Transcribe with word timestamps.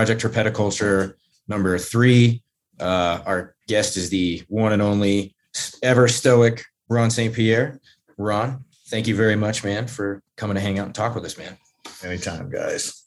Project 0.00 0.22
Herpetoculture 0.22 1.12
number 1.46 1.76
three. 1.76 2.42
Uh, 2.80 3.20
our 3.26 3.54
guest 3.68 3.98
is 3.98 4.08
the 4.08 4.42
one 4.48 4.72
and 4.72 4.80
only 4.80 5.34
ever 5.82 6.08
stoic 6.08 6.64
Ron 6.88 7.10
St. 7.10 7.34
Pierre. 7.34 7.78
Ron, 8.16 8.64
thank 8.88 9.06
you 9.06 9.14
very 9.14 9.36
much, 9.36 9.62
man, 9.62 9.86
for 9.86 10.22
coming 10.36 10.54
to 10.54 10.60
hang 10.62 10.78
out 10.78 10.86
and 10.86 10.94
talk 10.94 11.14
with 11.14 11.26
us, 11.26 11.36
man. 11.36 11.58
Anytime, 12.02 12.48
guys. 12.48 13.04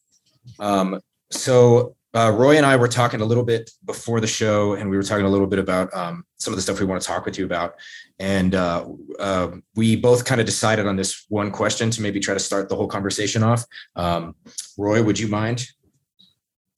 Um, 0.60 1.00
so 1.32 1.96
uh, 2.14 2.32
Roy 2.32 2.58
and 2.58 2.66
I 2.66 2.76
were 2.76 2.88
talking 2.88 3.22
a 3.22 3.26
little 3.26 3.44
bit 3.44 3.72
before 3.84 4.22
the 4.22 4.28
show, 4.28 4.74
and 4.74 4.88
we 4.88 4.96
were 4.96 5.02
talking 5.02 5.26
a 5.26 5.30
little 5.30 5.48
bit 5.48 5.58
about 5.58 5.92
um, 5.96 6.24
some 6.38 6.54
of 6.54 6.58
the 6.58 6.62
stuff 6.62 6.80
we 6.80 6.86
want 6.86 7.02
to 7.02 7.08
talk 7.08 7.26
with 7.26 7.40
you 7.40 7.46
about. 7.46 7.74
And 8.20 8.54
uh, 8.54 8.86
uh, 9.18 9.48
we 9.74 9.96
both 9.96 10.26
kind 10.26 10.40
of 10.40 10.46
decided 10.46 10.86
on 10.86 10.96
this 10.96 11.26
one 11.30 11.50
question 11.50 11.90
to 11.90 12.04
maybe 12.04 12.20
try 12.20 12.36
to 12.36 12.40
start 12.40 12.70
the 12.70 12.76
whole 12.76 12.88
conversation 12.88 13.42
off. 13.42 13.66
Um, 13.96 14.36
Roy, 14.78 15.02
would 15.02 15.18
you 15.18 15.28
mind? 15.28 15.66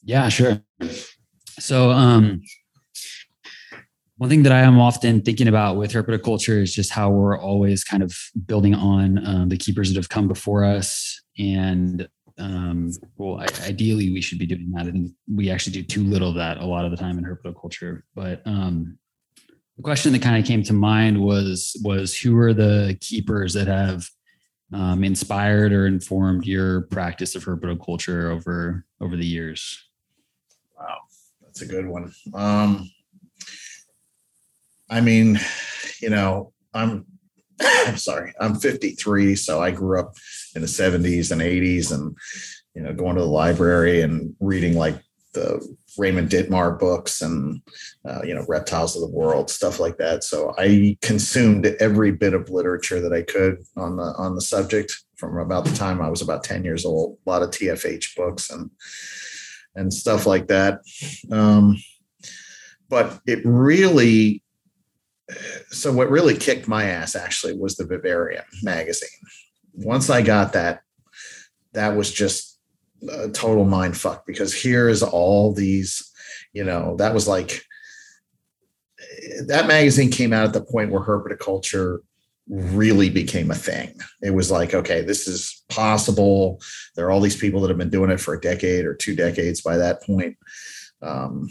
Yeah, 0.05 0.29
sure. 0.29 0.61
So, 1.59 1.91
um, 1.91 2.41
one 4.17 4.29
thing 4.29 4.43
that 4.43 4.53
I 4.53 4.61
am 4.61 4.79
often 4.79 5.21
thinking 5.21 5.47
about 5.47 5.75
with 5.75 5.91
herpetoculture 5.91 6.61
is 6.61 6.73
just 6.73 6.91
how 6.91 7.09
we're 7.09 7.37
always 7.37 7.83
kind 7.83 8.01
of 8.01 8.15
building 8.45 8.73
on 8.73 9.25
um, 9.25 9.49
the 9.49 9.57
keepers 9.57 9.89
that 9.89 9.97
have 9.97 10.07
come 10.07 10.27
before 10.27 10.63
us. 10.63 11.21
And 11.37 12.07
um, 12.37 12.91
well, 13.17 13.41
I, 13.41 13.47
ideally, 13.67 14.13
we 14.13 14.21
should 14.21 14.39
be 14.39 14.45
doing 14.45 14.71
that. 14.71 14.87
I 14.87 14.91
think 14.91 15.11
we 15.33 15.49
actually 15.49 15.73
do 15.73 15.83
too 15.83 16.03
little 16.03 16.29
of 16.29 16.35
that 16.35 16.59
a 16.59 16.65
lot 16.65 16.85
of 16.85 16.91
the 16.91 16.97
time 16.97 17.17
in 17.17 17.25
herpetoculture. 17.25 18.03
But 18.13 18.41
um, 18.45 18.97
the 19.75 19.83
question 19.83 20.13
that 20.13 20.21
kind 20.21 20.37
of 20.37 20.45
came 20.45 20.63
to 20.63 20.73
mind 20.73 21.19
was 21.19 21.75
was 21.83 22.15
who 22.15 22.37
are 22.37 22.53
the 22.53 22.97
keepers 23.01 23.53
that 23.53 23.67
have 23.67 24.07
um, 24.71 25.03
inspired 25.03 25.73
or 25.73 25.87
informed 25.87 26.45
your 26.45 26.81
practice 26.83 27.35
of 27.35 27.43
herpetoculture 27.43 28.31
over 28.31 28.85
over 29.01 29.17
the 29.17 29.25
years? 29.25 29.84
That's 31.55 31.69
a 31.69 31.73
good 31.73 31.87
one. 31.87 32.13
Um, 32.33 32.89
I 34.89 34.99
mean, 34.99 35.39
you 36.01 36.09
know, 36.09 36.51
I'm 36.73 37.05
I'm 37.61 37.95
sorry, 37.95 38.33
I'm 38.41 38.55
53, 38.55 39.37
so 39.37 39.61
I 39.61 39.71
grew 39.71 40.01
up 40.01 40.15
in 40.53 40.61
the 40.61 40.67
70s 40.67 41.31
and 41.31 41.39
80s, 41.39 41.93
and 41.93 42.17
you 42.73 42.81
know, 42.81 42.93
going 42.93 43.15
to 43.15 43.21
the 43.21 43.27
library 43.27 44.01
and 44.01 44.35
reading 44.41 44.75
like 44.75 45.01
the 45.33 45.65
Raymond 45.97 46.29
Ditmars 46.29 46.77
books 46.77 47.21
and 47.21 47.61
uh, 48.03 48.21
you 48.25 48.35
know 48.35 48.45
reptiles 48.49 48.97
of 48.97 49.01
the 49.01 49.15
world 49.15 49.49
stuff 49.49 49.79
like 49.79 49.95
that. 49.97 50.25
So 50.25 50.53
I 50.57 50.97
consumed 51.01 51.65
every 51.79 52.11
bit 52.11 52.33
of 52.33 52.49
literature 52.49 52.99
that 52.99 53.13
I 53.13 53.21
could 53.21 53.59
on 53.77 53.95
the 53.95 54.13
on 54.17 54.35
the 54.35 54.41
subject 54.41 54.93
from 55.15 55.37
about 55.37 55.63
the 55.63 55.75
time 55.75 56.01
I 56.01 56.09
was 56.09 56.21
about 56.21 56.43
10 56.43 56.65
years 56.65 56.83
old. 56.83 57.17
A 57.25 57.29
lot 57.29 57.43
of 57.43 57.51
TFH 57.51 58.17
books 58.17 58.49
and 58.49 58.69
and 59.75 59.93
stuff 59.93 60.25
like 60.25 60.47
that. 60.47 60.81
Um, 61.31 61.77
but 62.89 63.19
it 63.25 63.39
really 63.43 64.43
so 65.69 65.91
what 65.91 66.09
really 66.09 66.37
kicked 66.37 66.67
my 66.67 66.85
ass 66.85 67.15
actually 67.15 67.57
was 67.57 67.75
the 67.75 67.85
Vivarium 67.85 68.45
magazine. 68.61 69.09
Once 69.73 70.09
I 70.09 70.21
got 70.21 70.53
that, 70.53 70.81
that 71.73 71.95
was 71.95 72.11
just 72.11 72.59
a 73.09 73.29
total 73.29 73.65
mind 73.65 73.97
fuck 73.97 74.25
because 74.25 74.53
here 74.53 74.87
is 74.87 75.03
all 75.03 75.53
these, 75.53 76.11
you 76.53 76.63
know, 76.63 76.95
that 76.97 77.13
was 77.13 77.27
like 77.27 77.63
that 79.47 79.67
magazine 79.67 80.11
came 80.11 80.31
out 80.31 80.45
at 80.45 80.53
the 80.53 80.63
point 80.63 80.91
where 80.91 81.01
herpetoculture 81.01 81.99
really 82.47 83.09
became 83.09 83.51
a 83.51 83.55
thing. 83.55 83.97
It 84.21 84.31
was 84.31 84.51
like, 84.51 84.73
okay, 84.73 85.01
this 85.01 85.27
is 85.27 85.63
possible. 85.69 86.61
There 86.95 87.07
are 87.07 87.11
all 87.11 87.21
these 87.21 87.37
people 87.37 87.61
that 87.61 87.69
have 87.69 87.77
been 87.77 87.89
doing 87.89 88.11
it 88.11 88.19
for 88.19 88.33
a 88.33 88.41
decade 88.41 88.85
or 88.85 88.93
two 88.93 89.15
decades 89.15 89.61
by 89.61 89.77
that 89.77 90.03
point. 90.03 90.37
Um, 91.01 91.49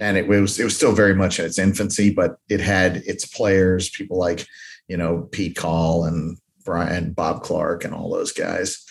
and 0.00 0.16
it 0.16 0.28
was 0.28 0.60
it 0.60 0.64
was 0.64 0.76
still 0.76 0.92
very 0.92 1.14
much 1.14 1.38
in 1.38 1.44
its 1.44 1.58
infancy, 1.58 2.12
but 2.12 2.38
it 2.48 2.60
had 2.60 2.98
its 2.98 3.26
players, 3.26 3.90
people 3.90 4.16
like 4.16 4.46
you 4.86 4.96
know 4.96 5.28
Pete 5.32 5.56
Call 5.56 6.04
and 6.04 6.38
Brian 6.64 7.12
Bob 7.12 7.42
Clark 7.42 7.84
and 7.84 7.92
all 7.92 8.12
those 8.12 8.32
guys. 8.32 8.84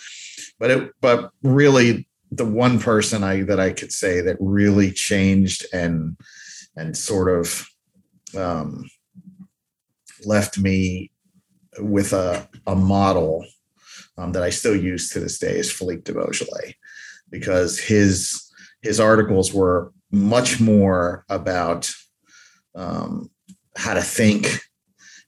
But 0.58 0.70
it 0.70 0.92
but 1.00 1.30
really 1.42 2.08
the 2.30 2.44
one 2.44 2.78
person 2.78 3.24
I 3.24 3.42
that 3.42 3.58
I 3.58 3.72
could 3.72 3.92
say 3.92 4.20
that 4.20 4.36
really 4.38 4.90
changed 4.90 5.66
and 5.72 6.16
and 6.76 6.96
sort 6.96 7.34
of 7.34 7.66
um, 8.36 8.88
left 10.24 10.58
me 10.58 11.10
with 11.80 12.12
a 12.12 12.48
a 12.66 12.74
model 12.74 13.46
um, 14.16 14.32
that 14.32 14.42
I 14.42 14.50
still 14.50 14.76
use 14.76 15.10
to 15.10 15.20
this 15.20 15.38
day 15.38 15.58
is 15.58 15.70
Philippe 15.70 16.02
de 16.02 16.12
Vosjoli 16.12 16.74
because 17.30 17.78
his 17.78 18.50
his 18.82 19.00
articles 19.00 19.52
were 19.52 19.92
much 20.10 20.60
more 20.60 21.24
about 21.28 21.92
um, 22.74 23.30
how 23.76 23.94
to 23.94 24.02
think 24.02 24.60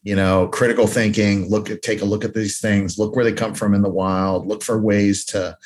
you 0.03 0.17
know 0.17 0.49
critical 0.49 0.87
thinking 0.87 1.49
look 1.49 1.71
at 1.71 1.83
take 1.83 2.01
a 2.01 2.07
look 2.07 2.25
at 2.25 2.35
these 2.35 2.59
things 2.59 2.99
look 2.99 3.15
where 3.15 3.25
they 3.25 3.33
come 3.33 3.55
from 3.55 3.75
in 3.75 3.83
the 3.83 3.91
wild 3.91 4.47
look 4.47 4.63
for 4.63 4.81
ways 4.81 5.25
to 5.27 5.57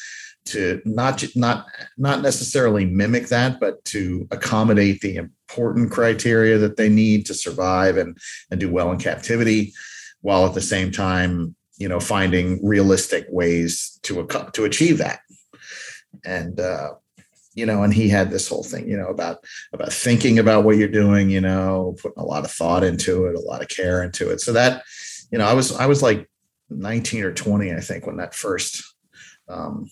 to 0.45 0.83
not 0.85 1.25
not 1.37 1.67
not 1.97 2.21
necessarily 2.21 2.85
mimic 2.85 3.29
that 3.29 3.61
but 3.61 3.83
to 3.85 4.27
accommodate 4.31 5.01
the 5.01 5.17
important 5.17 5.91
criteria 5.91 6.59
that 6.59 6.77
they 6.77 6.89
need 6.89 7.25
to 7.25 7.35
survive 7.35 7.97
and 7.97 8.19
and 8.51 8.61
do 8.61 8.71
well 8.71 8.91
in 8.91 8.99
captivity 8.99 9.73
while 10.25 10.47
at 10.47 10.55
the 10.55 10.61
same 10.61 10.91
time 10.91 11.55
you 11.77 11.89
know 11.89 12.01
finding 12.01 12.65
realistic 12.67 13.27
ways 13.29 13.99
to 14.03 14.27
to 14.53 14.65
achieve 14.65 14.99
that 14.99 15.21
and 16.25 16.61
uh, 16.61 16.91
you 17.55 17.67
know, 17.67 17.83
and 17.83 17.95
he 17.95 18.09
had 18.09 18.31
this 18.31 18.49
whole 18.49 18.65
thing, 18.65 18.89
you 18.89 18.97
know, 18.97 19.09
about 19.09 19.45
about 19.73 19.93
thinking 19.93 20.39
about 20.39 20.65
what 20.65 20.77
you're 20.77 20.89
doing, 20.89 21.31
you 21.31 21.41
know, 21.41 21.97
putting 22.03 22.21
a 22.21 22.25
lot 22.25 22.45
of 22.45 22.51
thought 22.51 22.83
into 22.83 23.27
it, 23.27 23.37
a 23.37 23.41
lot 23.41 23.63
of 23.63 23.69
care 23.69 24.03
into 24.03 24.31
it. 24.31 24.41
So 24.41 24.53
that, 24.53 24.83
you 25.31 25.39
know, 25.39 25.47
I 25.47 25.55
was 25.55 25.73
I 25.73 25.87
was 25.87 26.03
like 26.03 26.29
19 26.71 27.25
or 27.25 27.33
20, 27.33 27.73
I 27.73 27.81
think, 27.81 28.07
when 28.07 28.17
that 28.17 28.35
first 28.35 28.83
um, 29.49 29.89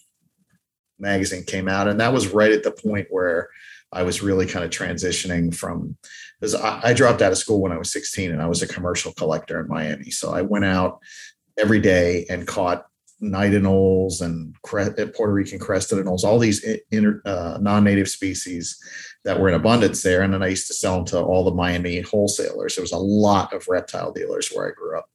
magazine 0.99 1.44
came 1.44 1.69
out, 1.69 1.88
and 1.88 2.00
that 2.00 2.12
was 2.12 2.28
right 2.28 2.50
at 2.50 2.64
the 2.64 2.72
point 2.72 3.06
where 3.10 3.49
I 3.93 4.03
was 4.03 4.23
really 4.23 4.47
kind 4.47 4.65
of 4.65 4.71
transitioning 4.71 5.55
from 5.55 5.97
because 6.41 6.55
I, 6.55 6.81
I 6.83 6.93
dropped 6.93 7.23
out 7.23 7.33
of 7.33 7.39
school 7.39 7.61
when 7.61 7.73
I 7.73 7.79
was 7.79 7.93
16, 7.93 8.33
and 8.33 8.43
I 8.43 8.47
was 8.47 8.63
a 8.63 8.69
commercial 8.69 9.13
collector 9.13 9.61
in 9.61 9.69
Miami. 9.69 10.11
So 10.11 10.33
I 10.33 10.43
went 10.43 10.65
out 10.65 10.99
every 11.59 11.81
day 11.81 12.27
and 12.29 12.47
caught 12.47 12.87
knight 13.21 13.53
anoles 13.53 14.21
and 14.21 14.55
uh, 14.65 15.07
Puerto 15.15 15.33
Rican 15.33 15.59
crested 15.59 15.99
anoles, 15.99 16.25
all 16.25 16.39
these 16.39 16.65
inter, 16.91 17.23
uh, 17.25 17.59
non-native 17.61 18.09
species 18.09 18.77
that 19.25 19.39
were 19.39 19.49
in 19.49 19.55
abundance 19.55 20.03
there. 20.03 20.23
And 20.23 20.35
then 20.35 20.43
I 20.43 20.49
used 20.49 20.67
to 20.67 20.75
sell 20.75 20.97
them 20.97 21.05
to 21.07 21.21
all 21.21 21.45
the 21.45 21.55
Miami 21.55 22.01
wholesalers. 22.01 22.75
There 22.75 22.83
was 22.83 22.93
a 22.93 22.99
lot 22.99 23.53
of 23.53 23.69
reptile 23.69 24.13
dealers 24.13 24.51
where 24.53 24.69
I 24.69 24.73
grew 24.73 24.99
up. 24.99 25.09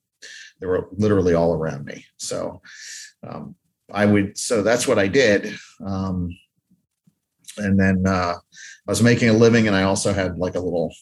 They 0.59 0.68
were 0.68 0.88
literally 0.94 1.34
all 1.34 1.54
around 1.54 1.86
me. 1.86 2.06
So 2.18 2.62
um, 3.28 3.56
I 3.92 4.06
would, 4.06 4.38
so 4.38 4.64
that's 4.64 4.88
what 4.88 4.98
I 4.98 5.08
did. 5.08 5.54
Um, 5.86 6.36
and 7.57 7.79
then 7.79 8.03
uh, 8.06 8.35
I 8.35 8.91
was 8.91 9.03
making 9.03 9.29
a 9.29 9.34
living 9.34 9.67
and 9.67 9.76
I 9.76 9.84
also 9.84 10.14
had 10.14 10.37
like 10.37 10.55
a 10.55 10.59
little, 10.59 10.93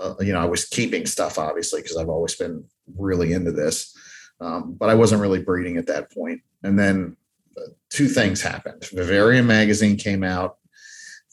uh, 0.00 0.14
you 0.20 0.32
know, 0.32 0.40
I 0.40 0.46
was 0.46 0.64
keeping 0.64 1.06
stuff 1.06 1.38
obviously 1.38 1.82
because 1.82 1.96
I've 1.96 2.08
always 2.08 2.36
been 2.36 2.64
really 2.96 3.32
into 3.32 3.52
this. 3.52 3.96
Um, 4.40 4.74
but 4.74 4.88
I 4.88 4.94
wasn't 4.94 5.20
really 5.20 5.42
breeding 5.42 5.76
at 5.76 5.86
that 5.86 6.12
point. 6.12 6.40
And 6.64 6.76
then 6.78 7.16
uh, 7.56 7.70
two 7.90 8.08
things 8.08 8.42
happened. 8.42 8.84
Vivarium 8.92 9.46
magazine 9.46 9.96
came 9.96 10.24
out. 10.24 10.56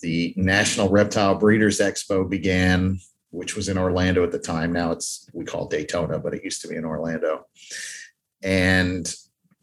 The 0.02 0.34
National 0.38 0.90
Reptile 0.90 1.36
Breeders 1.36 1.80
Expo 1.80 2.30
began, 2.30 3.00
which 3.32 3.56
was 3.56 3.68
in 3.68 3.78
Orlando 3.78 4.24
at 4.24 4.32
the 4.32 4.40
time. 4.40 4.72
Now 4.72 4.92
it's 4.92 5.28
we 5.34 5.44
call 5.44 5.66
it 5.66 5.72
Daytona, 5.72 6.20
but 6.20 6.34
it 6.34 6.44
used 6.44 6.62
to 6.62 6.68
be 6.68 6.76
in 6.76 6.86
Orlando. 6.86 7.46
And 8.44 9.12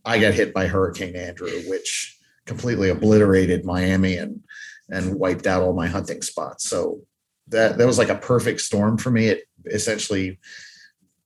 I 0.04 0.18
got 0.18 0.34
hit 0.34 0.52
by 0.52 0.66
Hurricane 0.66 1.16
Andrew, 1.16 1.50
which 1.66 2.18
completely 2.46 2.90
obliterated 2.90 3.64
Miami 3.64 4.16
and 4.16 4.40
and 4.88 5.18
wiped 5.18 5.46
out 5.46 5.62
all 5.62 5.72
my 5.72 5.86
hunting 5.86 6.22
spots. 6.22 6.68
So 6.68 7.00
that 7.48 7.78
that 7.78 7.86
was 7.86 7.98
like 7.98 8.08
a 8.08 8.16
perfect 8.16 8.60
storm 8.60 8.98
for 8.98 9.10
me. 9.10 9.28
It 9.28 9.44
essentially 9.66 10.38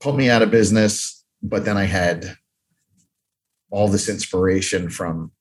put 0.01 0.15
me 0.15 0.31
out 0.31 0.43
of 0.43 0.51
business 0.51 1.21
but 1.43 1.65
then 1.65 1.77
I 1.77 1.85
had 1.85 2.37
all 3.71 3.89
this 3.89 4.09
inspiration 4.09 4.91
from 4.91 5.33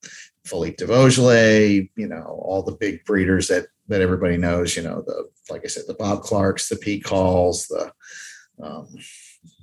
Philippe 0.45 0.86
de 0.86 1.89
you 1.95 2.07
know, 2.07 2.42
all 2.44 2.63
the 2.63 2.75
big 2.75 3.04
breeders 3.06 3.48
that 3.48 3.68
that 3.88 4.01
everybody 4.01 4.38
knows, 4.38 4.75
you 4.75 4.83
know, 4.83 5.04
the 5.06 5.30
like 5.50 5.62
I 5.63 5.68
said, 5.68 5.83
the 5.88 5.95
Bob 5.95 6.22
Clarks, 6.22 6.69
the 6.69 6.75
Pete 6.75 7.04
Calls, 7.04 7.68
the 7.68 7.92
um, 8.62 8.88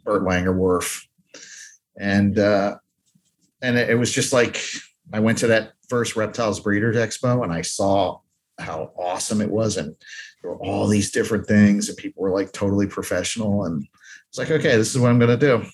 Bert 0.05 0.23
Langerwerf, 0.23 1.06
and 1.99 2.38
uh, 2.38 2.76
and 3.62 3.79
it, 3.79 3.91
it 3.91 3.94
was 3.94 4.12
just 4.12 4.32
like 4.32 4.62
I 5.12 5.20
went 5.20 5.38
to 5.38 5.47
that 5.49 5.73
first 5.88 6.17
Reptiles 6.17 6.61
Breeders 6.61 6.97
Expo 6.97 7.44
and 7.44 7.52
I 7.52 7.62
saw 7.62 8.20
how 8.58 8.93
awesome 8.99 9.41
it 9.41 9.50
was, 9.50 9.76
and 9.76 9.94
there 10.43 10.50
were 10.50 10.58
all 10.58 10.87
these 10.87 11.11
different 11.11 11.47
things, 11.47 11.88
and 11.88 11.99
people 11.99 12.23
were 12.23 12.31
like 12.31 12.53
totally 12.53 12.87
professional, 12.87 13.64
and 13.64 13.87
it's 14.29 14.38
like, 14.38 14.50
okay, 14.50 14.76
this 14.76 14.94
is 14.94 15.00
what 15.00 15.11
I'm 15.11 15.19
going 15.19 15.38
to 15.38 15.47
do. 15.47 15.64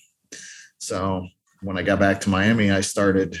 So 0.77 1.27
when 1.61 1.77
I 1.77 1.81
got 1.81 1.99
back 1.99 2.19
to 2.21 2.29
Miami, 2.29 2.71
I 2.71 2.81
started 2.81 3.37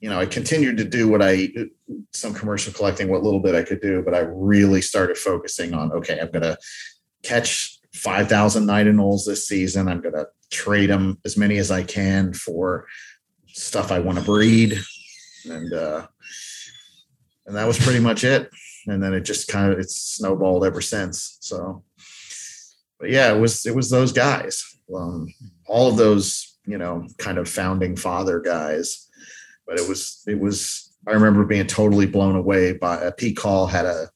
you 0.00 0.08
know, 0.08 0.18
I 0.18 0.26
continued 0.26 0.78
to 0.78 0.84
do 0.84 1.08
what 1.08 1.22
I 1.22 1.50
some 2.12 2.32
commercial 2.32 2.72
collecting, 2.72 3.08
what 3.08 3.22
little 3.22 3.40
bit 3.40 3.54
I 3.54 3.62
could 3.62 3.80
do, 3.80 4.02
but 4.02 4.14
I 4.14 4.20
really 4.20 4.80
started 4.80 5.18
focusing 5.18 5.74
on 5.74 5.92
okay, 5.92 6.18
I'm 6.18 6.30
gonna 6.30 6.56
catch 7.22 7.78
five 7.94 8.28
thousand 8.28 8.66
knight 8.66 8.86
anoles 8.86 9.26
this 9.26 9.46
season. 9.46 9.88
I'm 9.88 10.00
gonna 10.00 10.26
trade 10.50 10.88
them 10.88 11.18
as 11.24 11.36
many 11.36 11.58
as 11.58 11.70
I 11.70 11.82
can 11.82 12.32
for 12.32 12.86
stuff 13.48 13.92
I 13.92 13.98
want 13.98 14.18
to 14.18 14.24
breed, 14.24 14.78
and 15.44 15.72
uh, 15.72 16.06
and 17.46 17.56
that 17.56 17.66
was 17.66 17.78
pretty 17.78 18.00
much 18.00 18.24
it. 18.24 18.50
And 18.86 19.02
then 19.02 19.14
it 19.14 19.22
just 19.22 19.48
kind 19.48 19.72
of 19.72 19.78
it's 19.78 19.96
snowballed 19.96 20.64
ever 20.64 20.80
since. 20.80 21.38
So, 21.40 21.84
but 22.98 23.10
yeah, 23.10 23.32
it 23.32 23.38
was 23.38 23.66
it 23.66 23.74
was 23.74 23.90
those 23.90 24.12
guys, 24.12 24.64
um, 24.94 25.28
all 25.66 25.88
of 25.88 25.96
those 25.96 26.58
you 26.66 26.78
know 26.78 27.06
kind 27.18 27.38
of 27.38 27.48
founding 27.48 27.96
father 27.96 28.40
guys. 28.40 29.08
But 29.66 29.78
it 29.78 29.88
was 29.88 30.22
it 30.26 30.38
was 30.38 30.94
I 31.06 31.12
remember 31.12 31.44
being 31.44 31.66
totally 31.66 32.06
blown 32.06 32.36
away 32.36 32.72
by 32.72 33.00
a 33.00 33.12
Pete 33.12 33.36
Call 33.36 33.66
had 33.66 33.86
a 33.86 34.08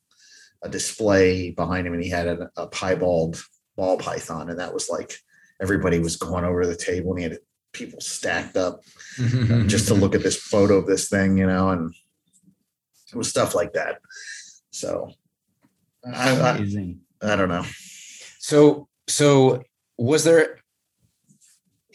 a 0.62 0.68
display 0.68 1.50
behind 1.50 1.86
him 1.86 1.92
and 1.92 2.02
he 2.02 2.08
had 2.08 2.26
a, 2.26 2.50
a 2.56 2.66
piebald 2.66 3.42
ball 3.76 3.98
python 3.98 4.48
and 4.48 4.58
that 4.58 4.72
was 4.72 4.88
like 4.88 5.18
everybody 5.60 5.98
was 5.98 6.16
going 6.16 6.42
over 6.42 6.66
the 6.66 6.74
table 6.74 7.10
and 7.10 7.18
he 7.18 7.24
had 7.24 7.38
people 7.74 8.00
stacked 8.00 8.56
up 8.56 8.80
just 9.66 9.88
to 9.88 9.94
look 9.94 10.14
at 10.14 10.22
this 10.22 10.40
photo 10.40 10.76
of 10.76 10.86
this 10.86 11.08
thing, 11.08 11.36
you 11.36 11.46
know, 11.46 11.70
and 11.70 11.94
it 13.14 13.18
was 13.18 13.28
stuff 13.28 13.54
like 13.54 13.72
that. 13.74 14.00
So 14.70 15.12
I, 16.04 16.36
I, 16.36 16.50
Amazing. 16.56 17.00
I 17.22 17.36
don't 17.36 17.48
know. 17.48 17.64
So, 18.38 18.88
so 19.06 19.62
was 19.96 20.24
there, 20.24 20.58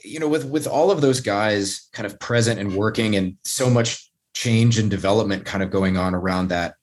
you 0.03 0.19
know, 0.19 0.27
with 0.27 0.45
with 0.45 0.65
all 0.65 0.91
of 0.91 1.01
those 1.01 1.21
guys 1.21 1.89
kind 1.91 2.05
of 2.05 2.19
present 2.19 2.59
and 2.59 2.73
working, 2.75 3.15
and 3.15 3.37
so 3.43 3.69
much 3.69 4.09
change 4.33 4.79
and 4.79 4.89
development 4.89 5.45
kind 5.45 5.61
of 5.61 5.69
going 5.69 5.97
on 5.97 6.15
around 6.15 6.47
that 6.47 6.75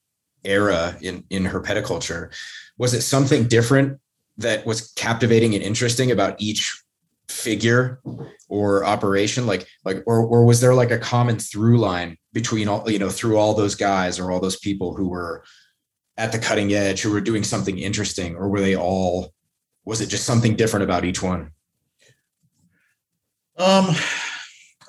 era 0.45 0.97
in 1.01 1.25
in 1.31 1.45
herpetoculture, 1.45 2.33
was 2.79 2.95
it 2.95 3.03
something 3.03 3.49
different 3.49 3.99
that 4.37 4.67
was 4.67 4.93
captivating 4.93 5.55
and 5.55 5.65
interesting 5.65 6.11
about 6.11 6.41
each 6.41 6.83
figure 7.29 8.01
or 8.49 8.85
operation 8.85 9.47
like 9.47 9.67
like 9.85 10.03
or, 10.07 10.25
or 10.25 10.45
was 10.45 10.61
there 10.61 10.75
like 10.75 10.93
a 10.93 10.99
common 10.99 11.39
through 11.39 11.79
line 11.79 12.17
between 12.37 12.69
all 12.69 12.85
you 12.91 12.99
know 12.99 13.09
through 13.09 13.39
all 13.39 13.55
those 13.55 13.75
guys 13.75 14.19
or 14.19 14.31
all 14.31 14.41
those 14.41 14.59
people 14.59 14.95
who 14.95 15.09
were 15.09 15.43
at 16.19 16.33
the 16.33 16.39
cutting 16.39 16.75
edge 16.75 17.01
who 17.01 17.11
were 17.11 17.23
doing 17.23 17.43
something 17.43 17.79
interesting 17.79 18.37
or 18.37 18.51
were 18.51 18.61
they 18.61 18.77
all 18.77 19.33
was 19.87 20.03
it 20.03 20.11
just 20.11 20.27
something 20.27 20.55
different 20.55 20.85
about 20.85 21.07
each 21.07 21.23
one 21.23 21.51
Um, 23.57 23.87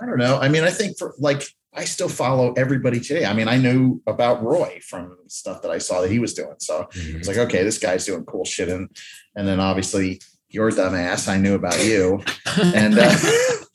I 0.02 0.06
don't 0.06 0.18
know. 0.18 0.38
I 0.46 0.50
mean, 0.50 0.66
I 0.66 0.72
think 0.72 0.98
for 0.98 1.16
like 1.20 1.44
I 1.74 1.86
still 1.86 2.10
follow 2.10 2.52
everybody 2.58 3.00
today. 3.00 3.26
I 3.26 3.34
mean, 3.34 3.48
I 3.48 3.58
knew 3.58 4.02
about 4.08 4.44
Roy 4.44 4.82
from 4.86 5.16
stuff 5.28 5.62
that 5.62 5.72
I 5.72 5.78
saw 5.78 6.02
that 6.02 6.12
he 6.12 6.20
was 6.20 6.34
doing. 6.34 6.56
So 6.60 6.90
it's 6.94 7.30
like, 7.30 7.38
okay, 7.38 7.64
this 7.64 7.78
guy's 7.78 8.06
doing 8.06 8.26
cool 8.26 8.44
shit. 8.44 8.68
And 8.68 8.90
and 9.38 9.48
then 9.48 9.62
obviously 9.62 10.20
your 10.50 10.70
dumbass, 10.72 11.30
I 11.30 11.38
knew 11.38 11.56
about 11.56 11.80
you. 11.82 12.20
And 12.82 13.00
uh, 13.00 13.16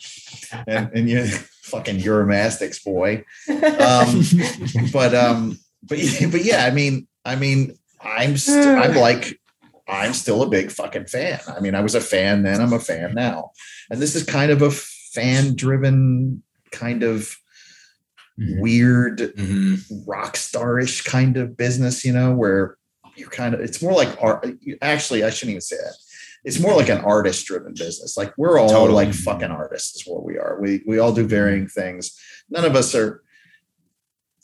and, 0.66 0.90
and 0.94 1.08
you 1.08 1.24
fucking 1.72 1.98
Uromastyx 1.98 2.84
boy. 2.84 3.24
Um, 3.48 4.90
but 4.92 5.14
um, 5.14 5.58
but 5.82 5.98
but 6.30 6.44
yeah, 6.44 6.64
I 6.64 6.70
mean, 6.70 7.08
I 7.24 7.34
mean, 7.36 7.76
I'm 8.00 8.36
st- 8.36 8.66
I'm 8.78 8.94
like 8.94 9.40
I'm 9.88 10.12
still 10.14 10.42
a 10.42 10.48
big 10.48 10.70
fucking 10.70 11.06
fan. 11.06 11.40
I 11.48 11.60
mean, 11.60 11.74
I 11.74 11.80
was 11.80 11.94
a 11.96 12.00
fan 12.00 12.42
then, 12.44 12.60
I'm 12.60 12.72
a 12.72 12.78
fan 12.78 13.14
now. 13.14 13.50
And 13.90 14.00
this 14.00 14.14
is 14.14 14.22
kind 14.24 14.50
of 14.52 14.62
a 14.62 14.70
fan 14.70 15.56
driven 15.56 16.42
kind 16.70 17.02
of 17.02 17.36
Mhm. 18.40 18.60
weird 18.62 19.18
Mhm. 19.36 19.80
rock 20.06 20.36
starish 20.36 21.04
kind 21.04 21.36
of 21.36 21.54
business, 21.56 22.02
you 22.04 22.12
know, 22.14 22.32
where 22.34 22.78
you're 23.16 23.28
kind 23.28 23.54
of 23.54 23.60
it's 23.60 23.82
more 23.82 23.92
like 23.92 24.16
art. 24.22 24.46
Actually, 24.80 25.22
I 25.24 25.28
shouldn't 25.30 25.50
even 25.50 25.60
say 25.60 25.76
that. 25.76 25.94
It's 26.44 26.58
more 26.60 26.74
like 26.74 26.88
an 26.88 26.98
artist 26.98 27.46
driven 27.46 27.72
business. 27.74 28.16
Like 28.16 28.32
we're 28.36 28.58
all 28.58 28.68
Totally. 28.68 29.06
like 29.06 29.14
fucking 29.14 29.50
artists, 29.50 29.96
is 29.96 30.06
what 30.06 30.24
we 30.24 30.38
are. 30.38 30.58
We 30.60 30.82
we 30.86 30.98
all 30.98 31.12
do 31.12 31.26
varying 31.26 31.68
things. 31.68 32.18
None 32.50 32.64
of 32.64 32.74
us 32.74 32.94
are 32.94 33.22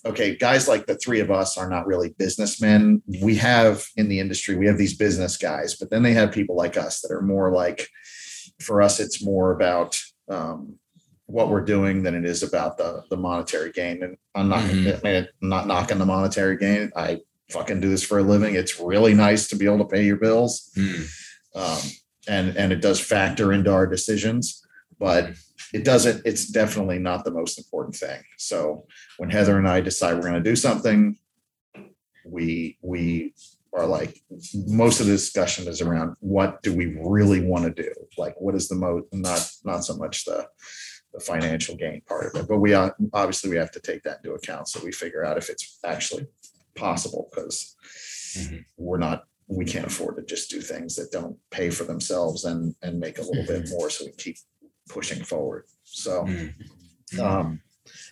okay. 0.06 0.36
Guys 0.36 0.68
like 0.68 0.86
the 0.86 0.94
three 0.96 1.20
of 1.20 1.30
us 1.30 1.58
are 1.58 1.68
not 1.68 1.86
really 1.86 2.10
businessmen. 2.18 3.02
We 3.22 3.34
have 3.36 3.84
in 3.96 4.08
the 4.08 4.20
industry, 4.20 4.56
we 4.56 4.66
have 4.66 4.78
these 4.78 4.96
business 4.96 5.36
guys, 5.36 5.76
but 5.76 5.90
then 5.90 6.02
they 6.02 6.12
have 6.14 6.30
people 6.32 6.56
like 6.56 6.76
us 6.76 7.00
that 7.00 7.10
are 7.12 7.22
more 7.22 7.50
like 7.52 7.88
for 8.60 8.80
us, 8.82 9.00
it's 9.00 9.24
more 9.24 9.52
about 9.52 9.96
um, 10.28 10.76
what 11.26 11.48
we're 11.48 11.64
doing 11.64 12.02
than 12.02 12.14
it 12.14 12.24
is 12.24 12.42
about 12.42 12.78
the 12.78 13.02
the 13.10 13.16
monetary 13.16 13.72
gain. 13.72 14.02
And 14.02 14.16
I'm 14.34 14.48
not 14.48 14.62
Mhm. 14.62 14.98
I 14.98 15.00
mean, 15.02 15.28
I'm 15.42 15.48
not 15.48 15.66
knocking 15.66 15.98
the 15.98 16.06
monetary 16.06 16.56
gain. 16.56 16.90
I 16.96 17.20
fucking 17.50 17.80
do 17.80 17.88
this 17.88 18.02
for 18.04 18.18
a 18.18 18.22
living. 18.22 18.54
It's 18.54 18.78
really 18.80 19.14
nice 19.14 19.48
to 19.48 19.56
be 19.56 19.64
able 19.66 19.78
to 19.78 19.84
pay 19.86 20.04
your 20.04 20.16
bills, 20.16 20.70
Mm. 20.76 21.08
Um, 21.54 21.78
and 22.28 22.56
and 22.56 22.72
it 22.72 22.80
does 22.80 23.00
factor 23.00 23.52
into 23.52 23.72
our 23.72 23.86
decisions, 23.86 24.64
but 24.98 25.32
it 25.72 25.84
doesn't. 25.84 26.22
It's 26.24 26.46
definitely 26.48 26.98
not 26.98 27.24
the 27.24 27.30
most 27.30 27.58
important 27.58 27.96
thing. 27.96 28.22
So 28.36 28.86
when 29.18 29.30
Heather 29.30 29.58
and 29.58 29.68
I 29.68 29.80
decide 29.80 30.14
we're 30.14 30.22
going 30.30 30.42
to 30.42 30.50
do 30.50 30.56
something, 30.56 31.18
we 32.24 32.78
we 32.82 33.34
are 33.74 33.86
like 33.86 34.20
most 34.66 35.00
of 35.00 35.06
the 35.06 35.12
discussion 35.12 35.68
is 35.68 35.80
around 35.80 36.16
what 36.20 36.62
do 36.62 36.74
we 36.74 36.96
really 37.00 37.40
want 37.44 37.64
to 37.64 37.82
do 37.82 37.92
like 38.16 38.34
what 38.40 38.54
is 38.54 38.68
the 38.68 38.74
most 38.74 39.06
not 39.12 39.50
not 39.64 39.84
so 39.84 39.94
much 39.96 40.24
the 40.24 40.46
the 41.12 41.20
financial 41.20 41.76
gain 41.76 42.00
part 42.08 42.26
of 42.34 42.40
it 42.42 42.48
but 42.48 42.58
we 42.58 42.72
are 42.72 42.96
obviously 43.12 43.50
we 43.50 43.56
have 43.56 43.70
to 43.70 43.80
take 43.80 44.02
that 44.02 44.18
into 44.24 44.34
account 44.34 44.66
so 44.68 44.80
we 44.82 44.90
figure 44.90 45.24
out 45.24 45.36
if 45.36 45.50
it's 45.50 45.78
actually 45.84 46.26
possible 46.74 47.28
because 47.30 47.76
Mhm. 48.36 48.64
we're 48.76 48.98
not 48.98 49.24
we 49.48 49.64
can't 49.64 49.87
afford 49.87 50.16
to 50.16 50.23
just 50.23 50.50
do 50.50 50.61
things 50.61 50.94
that 50.96 51.11
don't 51.11 51.37
pay 51.50 51.70
for 51.70 51.84
themselves 51.84 52.44
and 52.44 52.75
and 52.82 53.00
make 53.00 53.18
a 53.18 53.23
little 53.23 53.46
bit 53.46 53.68
more 53.70 53.90
so 53.90 54.04
we 54.04 54.12
keep 54.12 54.37
pushing 54.88 55.23
forward 55.25 55.64
so 55.84 56.25
Mm. 56.25 56.54
um, 57.20 57.61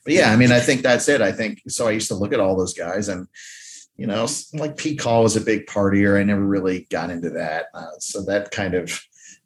but 0.04 0.14
yeah, 0.14 0.30
I 0.32 0.36
mean, 0.36 0.52
I 0.52 0.60
think 0.60 0.82
that's 0.82 1.08
it. 1.08 1.20
I 1.20 1.32
think 1.32 1.60
so. 1.68 1.86
I 1.86 1.90
used 1.90 2.08
to 2.08 2.14
look 2.14 2.32
at 2.32 2.40
all 2.40 2.56
those 2.56 2.72
guys, 2.74 3.08
and 3.08 3.26
you 3.96 4.06
know, 4.06 4.26
like 4.54 4.76
Pete 4.76 4.98
Call 4.98 5.22
was 5.22 5.36
a 5.36 5.40
big 5.40 5.66
partier. 5.66 6.18
I 6.18 6.22
never 6.22 6.44
really 6.44 6.86
got 6.90 7.10
into 7.10 7.30
that. 7.30 7.66
Uh, 7.74 7.98
so 7.98 8.22
that 8.24 8.50
kind 8.50 8.74
of 8.74 8.98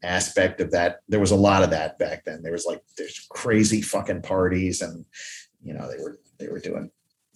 aspect 0.03 0.61
of 0.61 0.71
that, 0.71 1.00
there 1.09 1.21
was 1.21 1.31
a 1.31 1.37
lot 1.37 1.62
of 1.62 1.71
that 1.71 1.99
back 1.99 2.25
then. 2.25 2.43
There 2.43 2.53
was 2.53 2.67
like 2.67 2.83
there's 2.97 3.26
crazy 3.31 3.83
fucking 3.83 4.23
parties, 4.23 4.83
and 4.83 5.05
you 5.62 5.75
know, 5.75 5.91
they 5.91 6.00
were 6.03 6.19
they 6.38 6.49
were 6.49 6.61
doing 6.61 6.91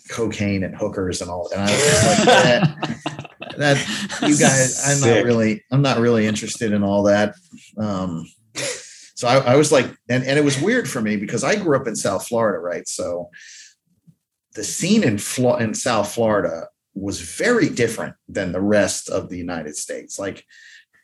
cocaine 0.09 0.65
and 0.65 0.77
hookers 0.77 1.21
and 1.23 1.31
all. 1.31 1.49
And 1.53 1.63
I 1.63 1.71
was 1.71 2.07
like, 2.07 2.27
that, 2.27 3.57
that 3.59 4.19
you 4.23 4.39
guys, 4.39 4.83
I'm 4.85 5.01
not 5.01 5.25
really, 5.25 5.65
I'm 5.71 5.83
not 5.83 5.99
really 5.99 6.27
interested 6.27 6.73
in 6.73 6.83
all 6.83 7.05
that. 7.05 7.35
Um, 7.79 8.27
so 9.15 9.29
I, 9.29 9.53
I 9.53 9.57
was 9.57 9.73
like, 9.73 9.87
and, 10.09 10.25
and 10.25 10.39
it 10.39 10.45
was 10.45 10.61
weird 10.61 10.89
for 10.89 11.01
me 11.01 11.17
because 11.17 11.45
I 11.45 11.57
grew 11.57 11.77
up 11.77 11.87
in 11.87 11.97
South 11.97 12.27
Florida, 12.27 12.59
right? 12.59 12.87
So 12.87 13.31
the 14.55 14.65
scene 14.65 15.05
in 15.05 15.19
Flo- 15.19 15.57
in 15.57 15.75
South 15.75 16.13
Florida 16.13 16.69
was 16.95 17.21
very 17.21 17.69
different 17.69 18.15
than 18.29 18.53
the 18.53 18.61
rest 18.61 19.09
of 19.09 19.29
the 19.29 19.39
United 19.39 19.77
States. 19.77 20.19
Like 20.19 20.45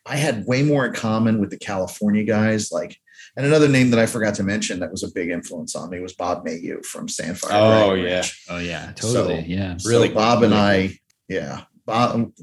I 0.07 0.17
had 0.17 0.47
way 0.47 0.63
more 0.63 0.87
in 0.87 0.93
common 0.93 1.41
with 1.41 1.51
the 1.51 1.59
California 1.59 2.25
guys. 2.25 2.73
Like, 2.73 3.00
and 3.37 3.47
another 3.47 3.69
name 3.69 3.91
that 3.91 3.99
I 4.01 4.07
forgot 4.07 4.35
to 4.37 4.43
mention 4.43 4.81
that 4.81 4.91
was 4.91 5.03
a 5.03 5.11
big 5.13 5.31
influence 5.31 5.75
on 5.77 5.91
me 5.91 6.01
was 6.01 6.13
Bob 6.15 6.45
Mayhew 6.45 6.83
from 6.83 7.07
Sandfire. 7.07 7.49
Oh, 7.53 7.95
Dragon 7.97 8.05
yeah. 8.11 8.25
Oh 8.49 8.59
yeah, 8.59 8.93
totally. 8.97 9.41
So- 9.43 9.47
yeah. 9.47 9.77
Really 9.85 10.09
so 10.09 10.15
Bob 10.15 10.43
and 10.43 10.53
really 10.53 10.63
I, 10.65 10.99
yeah, 11.29 11.61
Bob. 11.87 12.15
Um, 12.15 12.35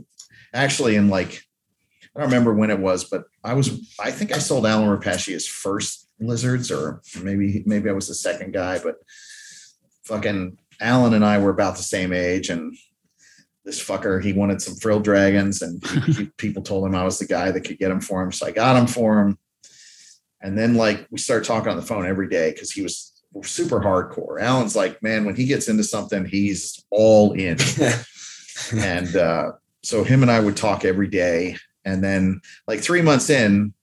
actually, 0.54 0.96
in 0.96 1.10
like, 1.10 1.44
I 2.16 2.20
don't 2.22 2.30
remember 2.30 2.54
when 2.54 2.72
it 2.72 2.80
was, 2.80 3.04
but 3.04 3.26
I 3.44 3.54
was. 3.54 3.96
I 4.00 4.12
think 4.12 4.32
I 4.32 4.40
sold 4.40 4.66
Alan 4.66 4.88
Repashy's 4.90 5.46
first 5.48 6.08
lizards, 6.20 6.72
or 6.72 7.02
maybe 7.22 7.64
maybe 7.66 7.90
I 7.90 7.94
was 7.94 8.08
the 8.08 8.16
second 8.16 8.54
guy. 8.54 8.80
But 8.80 8.96
fucking 10.06 10.58
Alan 10.82 11.14
and 11.14 11.26
I 11.26 11.38
were 11.40 11.50
about 11.50 11.76
the 11.78 11.84
same 11.84 12.14
age, 12.14 12.50
and 12.50 12.76
this 13.66 13.84
fucker 13.84 14.24
he 14.24 14.34
wanted 14.34 14.62
some 14.62 14.76
frill 14.76 15.00
dragons, 15.00 15.62
and 15.62 15.86
he, 15.86 16.12
he- 16.14 16.26
people 16.38 16.64
told 16.64 16.86
him 16.86 16.96
I 16.96 17.04
was 17.04 17.20
the 17.20 17.28
guy 17.28 17.52
that 17.52 17.62
could 17.62 17.78
get 17.78 17.90
them 17.90 18.02
for 18.02 18.22
him, 18.24 18.32
so 18.32 18.46
I 18.48 18.52
got 18.52 18.74
them 18.74 18.88
for 18.88 19.20
him. 19.22 19.38
And 20.42 20.58
then 20.58 20.76
like 20.76 21.08
we 21.10 21.18
started 21.18 21.46
talking 21.46 21.70
on 21.70 21.78
the 21.78 21.82
phone 21.82 22.06
every 22.06 22.30
day 22.30 22.52
because 22.52 22.72
he 22.72 22.82
was 22.82 23.24
super 23.44 23.80
hardcore. 23.80 24.40
Alan's 24.40 24.76
like, 24.76 25.02
man, 25.02 25.26
when 25.26 25.36
he 25.36 25.46
gets 25.46 25.68
into 25.68 25.84
something, 25.84 26.26
he's 26.26 26.84
all 26.92 27.34
in. 27.34 27.58
and 28.76 29.16
uh, 29.16 29.52
so 29.84 30.04
him 30.04 30.22
and 30.22 30.32
I 30.32 30.40
would 30.40 30.58
talk 30.58 30.86
every 30.86 31.08
day. 31.08 31.58
And 31.86 32.04
then 32.04 32.42
like 32.68 32.82
three 32.82 33.02
months 33.02 33.30
in, 33.30 33.74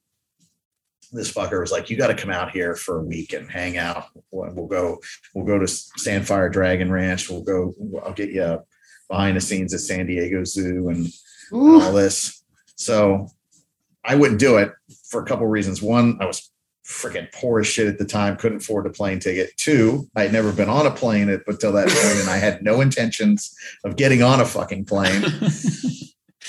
this 1.13 1.33
fucker 1.33 1.61
was 1.61 1.71
like, 1.71 1.89
"You 1.91 1.97
got 1.97 2.09
to 2.09 2.15
come 2.15 2.31
out 2.31 2.51
here 2.51 2.75
for 2.75 2.99
a 2.99 3.03
week 3.03 3.33
and 3.33 3.49
hang 3.49 3.79
out. 3.79 4.07
We'll, 4.33 4.53
we'll 4.53 4.67
go. 4.67 4.99
We'll 5.33 5.47
go 5.47 5.59
to 5.59 5.65
Sandfire 5.65 6.53
Dragon 6.53 6.91
Ranch. 6.91 7.31
We'll 7.31 7.43
go. 7.43 7.73
I'll 8.05 8.13
get 8.13 8.31
you 8.31 8.61
behind 9.09 9.37
the 9.37 9.41
scenes 9.41 9.73
at 9.73 9.81
San 9.81 10.07
Diego 10.07 10.43
Zoo 10.45 10.89
and, 10.89 11.07
and 11.53 11.83
all 11.83 11.93
this." 11.93 12.43
So 12.75 13.29
I 14.05 14.17
wouldn't 14.17 14.41
do 14.41 14.59
it 14.59 14.73
for 15.15 15.23
a 15.23 15.27
couple 15.27 15.47
reasons. 15.47 15.81
One, 15.81 16.19
I 16.21 16.27
was 16.27 16.51
freaking 16.85 17.33
poor 17.33 17.61
as 17.61 17.69
shit 17.69 17.87
at 17.87 17.99
the 17.99 18.05
time, 18.05 18.37
couldn't 18.37 18.63
afford 18.63 18.85
a 18.85 18.91
plane 18.91 19.21
ticket. 19.21 19.57
Two, 19.57 20.09
I 20.17 20.23
had 20.23 20.33
never 20.33 20.53
been 20.53 20.69
on 20.69 20.87
a 20.87 20.91
plane 20.91 21.33
up 21.33 21.43
until 21.47 21.71
that 21.73 21.87
point, 21.87 22.21
and 22.21 22.29
I 22.29 22.37
had 22.37 22.65
no 22.65 22.81
intentions 22.81 23.57
of 23.85 23.95
getting 23.95 24.25
on 24.25 24.41
a 24.41 24.45
fucking 24.45 24.87
plane. 24.87 25.25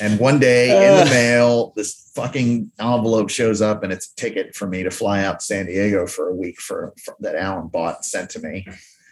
And 0.02 0.20
one 0.20 0.40
day 0.40 0.72
in 0.90 1.06
the 1.06 1.10
mail, 1.10 1.72
this 1.78 2.12
fucking 2.16 2.70
envelope 2.80 3.30
shows 3.30 3.62
up 3.62 3.82
and 3.82 3.94
it's 3.94 4.12
a 4.12 4.16
ticket 4.18 4.54
for 4.54 4.68
me 4.68 4.84
to 4.84 4.92
fly 4.92 5.24
out 5.24 5.40
to 5.40 5.46
San 5.46 5.68
Diego 5.68 6.06
for 6.06 6.28
a 6.28 6.36
week 6.36 6.60
for, 6.60 6.94
for 7.02 7.16
that 7.22 7.36
Alan 7.36 7.70
bought 7.70 7.96
and 7.96 8.06
sent 8.06 8.30
to 8.32 8.40
me. 8.40 8.68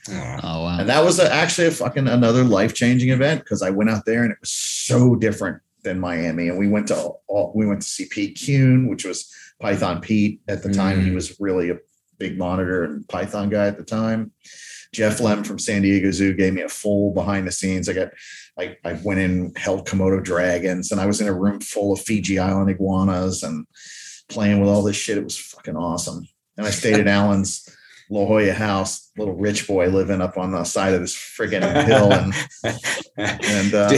Oh, 0.09 0.39
Oh 0.43 0.63
wow. 0.63 0.77
And 0.77 0.89
that 0.89 1.05
was 1.05 1.19
a, 1.19 1.33
actually 1.33 1.67
a 1.67 1.71
fucking 1.71 2.09
another 2.09 2.43
life 2.43 2.73
changing 2.73 3.11
event 3.11 3.45
because 3.45 3.61
I 3.61 3.69
went 3.69 3.91
out 3.91 4.03
there 4.05 4.23
and 4.23 4.33
it 4.33 4.39
was 4.41 4.51
so 4.51 5.15
different 5.15 5.61
than 5.83 5.99
Miami. 5.99 6.49
And 6.49 6.57
we 6.57 6.67
went 6.67 6.87
to 6.87 6.95
all, 7.27 7.51
we 7.55 7.65
went 7.65 7.81
to 7.81 7.87
see 7.87 8.05
Pete 8.05 8.39
Kuhn, 8.43 8.87
which 8.87 9.05
was 9.05 9.31
Python 9.61 10.01
Pete 10.01 10.41
at 10.47 10.63
the 10.63 10.73
time. 10.73 11.01
He 11.01 11.09
Mm. 11.11 11.15
was 11.15 11.39
really 11.39 11.69
a 11.69 11.77
big 12.17 12.37
monitor 12.37 12.83
and 12.83 13.07
Python 13.07 13.49
guy 13.49 13.67
at 13.67 13.77
the 13.77 13.83
time. 13.83 14.31
Jeff 14.93 15.17
Lemm 15.19 15.43
from 15.45 15.57
San 15.57 15.81
Diego 15.81 16.11
Zoo 16.11 16.33
gave 16.35 16.53
me 16.53 16.61
a 16.61 16.69
full 16.69 17.13
behind 17.13 17.47
the 17.47 17.51
scenes. 17.51 17.89
I 17.89 17.93
got, 17.93 18.09
I, 18.59 18.77
I 18.85 18.93
went 19.03 19.19
in, 19.19 19.51
held 19.55 19.87
Komodo 19.87 20.23
dragons, 20.23 20.91
and 20.91 21.01
I 21.01 21.07
was 21.07 21.19
in 21.19 21.27
a 21.27 21.33
room 21.33 21.59
full 21.59 21.91
of 21.93 21.99
Fiji 21.99 22.37
Island 22.37 22.69
iguanas 22.69 23.41
and 23.41 23.65
playing 24.29 24.59
with 24.59 24.69
all 24.69 24.83
this 24.83 24.95
shit. 24.95 25.17
It 25.17 25.23
was 25.23 25.37
fucking 25.37 25.75
awesome. 25.75 26.27
And 26.57 26.67
I 26.67 26.69
stayed 26.69 26.99
at 26.99 27.07
Alan's 27.17 27.67
La 28.11 28.25
Jolla 28.25 28.53
house, 28.53 29.09
little 29.17 29.33
rich 29.33 29.65
boy 29.67 29.87
living 29.87 30.21
up 30.21 30.37
on 30.37 30.51
the 30.51 30.63
side 30.63 30.93
of 30.93 31.01
this 31.01 31.15
friggin' 31.15 31.85
hill. 31.85 32.13
And, 32.13 32.33
and, 33.17 33.73
uh, 33.73 33.89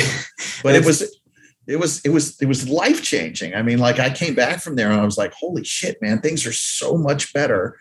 but 0.63 0.75
it 0.75 0.85
was, 0.85 1.19
it 1.67 1.77
was, 1.77 2.01
it 2.05 2.09
was, 2.09 2.39
it 2.41 2.45
was 2.45 2.69
life 2.69 3.01
changing. 3.03 3.55
I 3.55 3.61
mean, 3.61 3.79
like 3.79 3.99
I 3.99 4.09
came 4.09 4.35
back 4.35 4.59
from 4.61 4.75
there 4.75 4.91
and 4.91 4.99
I 5.01 5.05
was 5.05 5.17
like, 5.17 5.33
holy 5.33 5.63
shit, 5.63 6.01
man, 6.01 6.19
things 6.21 6.45
are 6.45 6.53
so 6.53 6.97
much 6.97 7.33
better, 7.33 7.77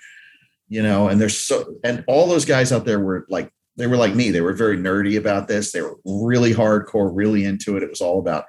you 0.68 0.82
know, 0.82 1.08
and 1.08 1.20
there's 1.20 1.36
so, 1.38 1.74
and 1.84 2.04
all 2.06 2.26
those 2.26 2.44
guys 2.44 2.72
out 2.72 2.84
there 2.84 3.00
were 3.00 3.26
like, 3.28 3.50
they 3.76 3.86
were 3.86 3.96
like 3.96 4.14
me. 4.14 4.30
They 4.30 4.40
were 4.40 4.52
very 4.52 4.78
nerdy 4.78 5.18
about 5.18 5.48
this. 5.48 5.72
They 5.72 5.82
were 5.82 5.96
really 6.04 6.54
hardcore, 6.54 7.10
really 7.12 7.44
into 7.44 7.76
it. 7.76 7.82
It 7.82 7.90
was 7.90 8.00
all 8.00 8.20
about, 8.20 8.44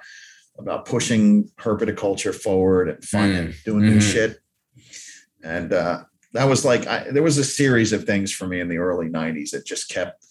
about 0.58 0.86
pushing 0.86 1.50
herpetoculture 1.58 2.34
forward 2.34 2.88
and 2.88 3.04
fun 3.04 3.30
and 3.32 3.54
doing 3.64 3.86
new 3.86 3.98
Mhm. 3.98 4.12
shit. 4.12 4.38
And, 5.42 5.72
uh, 5.72 6.04
that 6.32 6.44
was 6.48 6.64
like, 6.64 6.86
I, 6.86 7.10
there 7.10 7.22
was 7.22 7.38
a 7.38 7.44
series 7.44 7.92
of 7.92 8.04
things 8.04 8.30
for 8.32 8.46
me 8.46 8.60
in 8.60 8.68
the 8.68 8.78
early 8.78 9.08
nineties 9.08 9.50
that 9.50 9.66
just 9.66 9.88
kept 9.88 10.24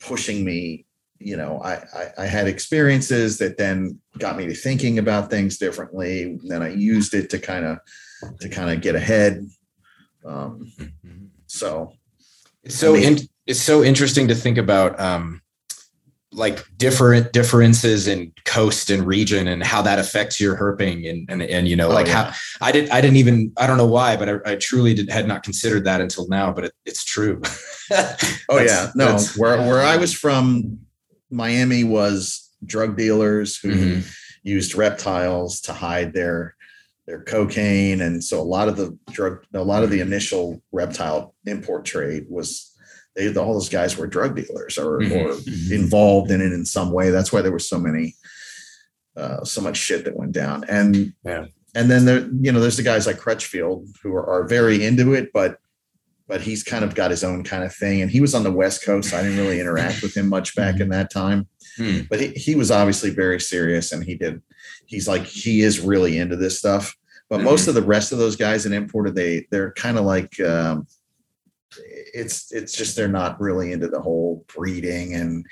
pushing 0.00 0.44
me 0.44 0.85
you 1.18 1.36
know, 1.36 1.60
I, 1.62 1.74
I, 1.74 2.12
I 2.18 2.26
had 2.26 2.46
experiences 2.46 3.38
that 3.38 3.56
then 3.56 3.98
got 4.18 4.36
me 4.36 4.46
to 4.46 4.54
thinking 4.54 4.98
about 4.98 5.30
things 5.30 5.58
differently. 5.58 6.22
And 6.24 6.40
then 6.50 6.62
I 6.62 6.68
used 6.74 7.14
it 7.14 7.30
to 7.30 7.38
kind 7.38 7.64
of 7.64 7.78
to 8.40 8.48
kind 8.48 8.70
of 8.70 8.80
get 8.80 8.94
ahead. 8.94 9.46
Um, 10.24 10.72
so 11.46 11.92
It's 12.64 12.74
so 12.76 12.94
I 12.94 12.98
mean- 13.00 13.18
in, 13.18 13.28
it's 13.46 13.60
so 13.60 13.82
interesting 13.84 14.28
to 14.28 14.34
think 14.34 14.58
about 14.58 14.98
um 15.00 15.40
like 16.32 16.66
different 16.76 17.32
differences 17.32 18.08
in 18.08 18.30
coast 18.44 18.90
and 18.90 19.06
region 19.06 19.46
and 19.48 19.62
how 19.62 19.80
that 19.80 19.98
affects 19.98 20.38
your 20.40 20.54
herping 20.56 21.08
and 21.08 21.30
and, 21.30 21.40
and 21.42 21.68
you 21.68 21.76
know 21.76 21.88
Oh, 21.90 21.94
like 21.94 22.08
yeah. 22.08 22.32
how 22.32 22.32
I 22.60 22.72
did 22.72 22.90
I 22.90 23.00
didn't 23.00 23.16
even 23.16 23.52
I 23.56 23.66
don't 23.66 23.78
know 23.78 23.86
why 23.86 24.16
but 24.16 24.28
I, 24.28 24.52
I 24.52 24.56
truly 24.56 24.92
did, 24.92 25.08
had 25.08 25.26
not 25.28 25.44
considered 25.44 25.84
that 25.84 26.00
until 26.00 26.28
now 26.28 26.52
but 26.52 26.64
it, 26.64 26.72
it's 26.84 27.04
true. 27.04 27.40
oh 28.50 28.58
yeah, 28.60 28.90
no, 28.96 29.16
where 29.36 29.56
where 29.58 29.80
I 29.80 29.96
was 29.96 30.12
from, 30.12 30.80
Miami 31.30 31.84
was 31.84 32.50
drug 32.64 32.96
dealers 32.96 33.56
who 33.58 33.68
Mhm. 33.74 34.14
used 34.42 34.74
reptiles 34.74 35.60
to 35.62 35.72
hide 35.72 36.12
their 36.12 36.54
their 37.06 37.22
cocaine, 37.22 38.00
and 38.00 38.22
so 38.24 38.40
a 38.40 38.42
lot 38.42 38.66
of 38.66 38.76
the 38.76 38.96
drug, 39.12 39.38
a 39.54 39.62
lot 39.62 39.84
of 39.84 39.90
the 39.90 40.00
initial 40.00 40.60
reptile 40.72 41.36
import 41.46 41.84
trade 41.84 42.26
was 42.28 42.72
they 43.14 43.32
all 43.34 43.52
those 43.54 43.68
guys 43.68 43.96
were 43.96 44.08
drug 44.08 44.34
dealers 44.34 44.76
or 44.76 44.98
Mhm. 44.98 45.12
or 45.12 45.34
Mhm. 45.36 45.70
involved 45.70 46.32
in 46.32 46.40
it 46.40 46.52
in 46.52 46.64
some 46.66 46.90
way. 46.90 47.10
That's 47.10 47.32
why 47.32 47.42
there 47.42 47.52
was 47.52 47.68
so 47.68 47.78
many, 47.78 48.16
uh, 49.16 49.44
so 49.44 49.60
much 49.60 49.76
shit 49.76 50.04
that 50.04 50.16
went 50.16 50.32
down. 50.32 50.64
And 50.68 51.12
Yeah. 51.24 51.46
and 51.76 51.88
then 51.90 52.06
there, 52.06 52.28
you 52.40 52.50
know, 52.50 52.58
there's 52.60 52.76
the 52.78 52.82
guys 52.82 53.06
like 53.06 53.18
Crutchfield 53.20 53.86
who 54.02 54.12
are, 54.14 54.26
are 54.26 54.48
very 54.48 54.84
into 54.84 55.14
it, 55.14 55.30
but 55.32 55.58
but 56.28 56.40
he's 56.40 56.62
kind 56.62 56.84
of 56.84 56.94
got 56.94 57.10
his 57.10 57.22
own 57.22 57.44
kind 57.44 57.62
of 57.62 57.74
thing. 57.74 58.02
And 58.02 58.10
he 58.10 58.20
was 58.20 58.34
on 58.34 58.42
the 58.42 58.52
West 58.52 58.84
Coast. 58.84 59.10
So 59.10 59.16
I 59.16 59.22
didn't 59.22 59.38
really 59.38 59.60
interact 59.60 60.02
with 60.02 60.16
him 60.16 60.28
much 60.28 60.56
back 60.56 60.80
in 60.80 60.88
that 60.88 61.10
time. 61.10 61.46
Hmm. 61.76 62.00
But 62.10 62.20
he, 62.20 62.28
he 62.28 62.54
was 62.54 62.70
obviously 62.70 63.10
very 63.10 63.40
serious 63.40 63.92
and 63.92 64.02
he 64.02 64.16
did, 64.16 64.42
he's 64.86 65.06
like, 65.06 65.24
he 65.24 65.60
is 65.60 65.80
really 65.80 66.18
into 66.18 66.36
this 66.36 66.58
stuff. 66.58 66.96
But 67.28 67.40
most 67.40 67.66
of 67.66 67.74
the 67.74 67.82
rest 67.82 68.12
of 68.12 68.18
those 68.18 68.36
guys 68.36 68.66
in 68.66 68.72
imported, 68.72 69.14
they 69.16 69.46
they're 69.50 69.72
kind 69.72 69.98
of 69.98 70.04
like 70.04 70.38
um 70.40 70.86
it's 72.14 72.52
it's 72.52 72.72
just 72.72 72.94
they're 72.94 73.08
not 73.08 73.40
really 73.40 73.72
into 73.72 73.88
the 73.88 74.00
whole 74.00 74.44
breeding 74.54 75.14
and 75.14 75.44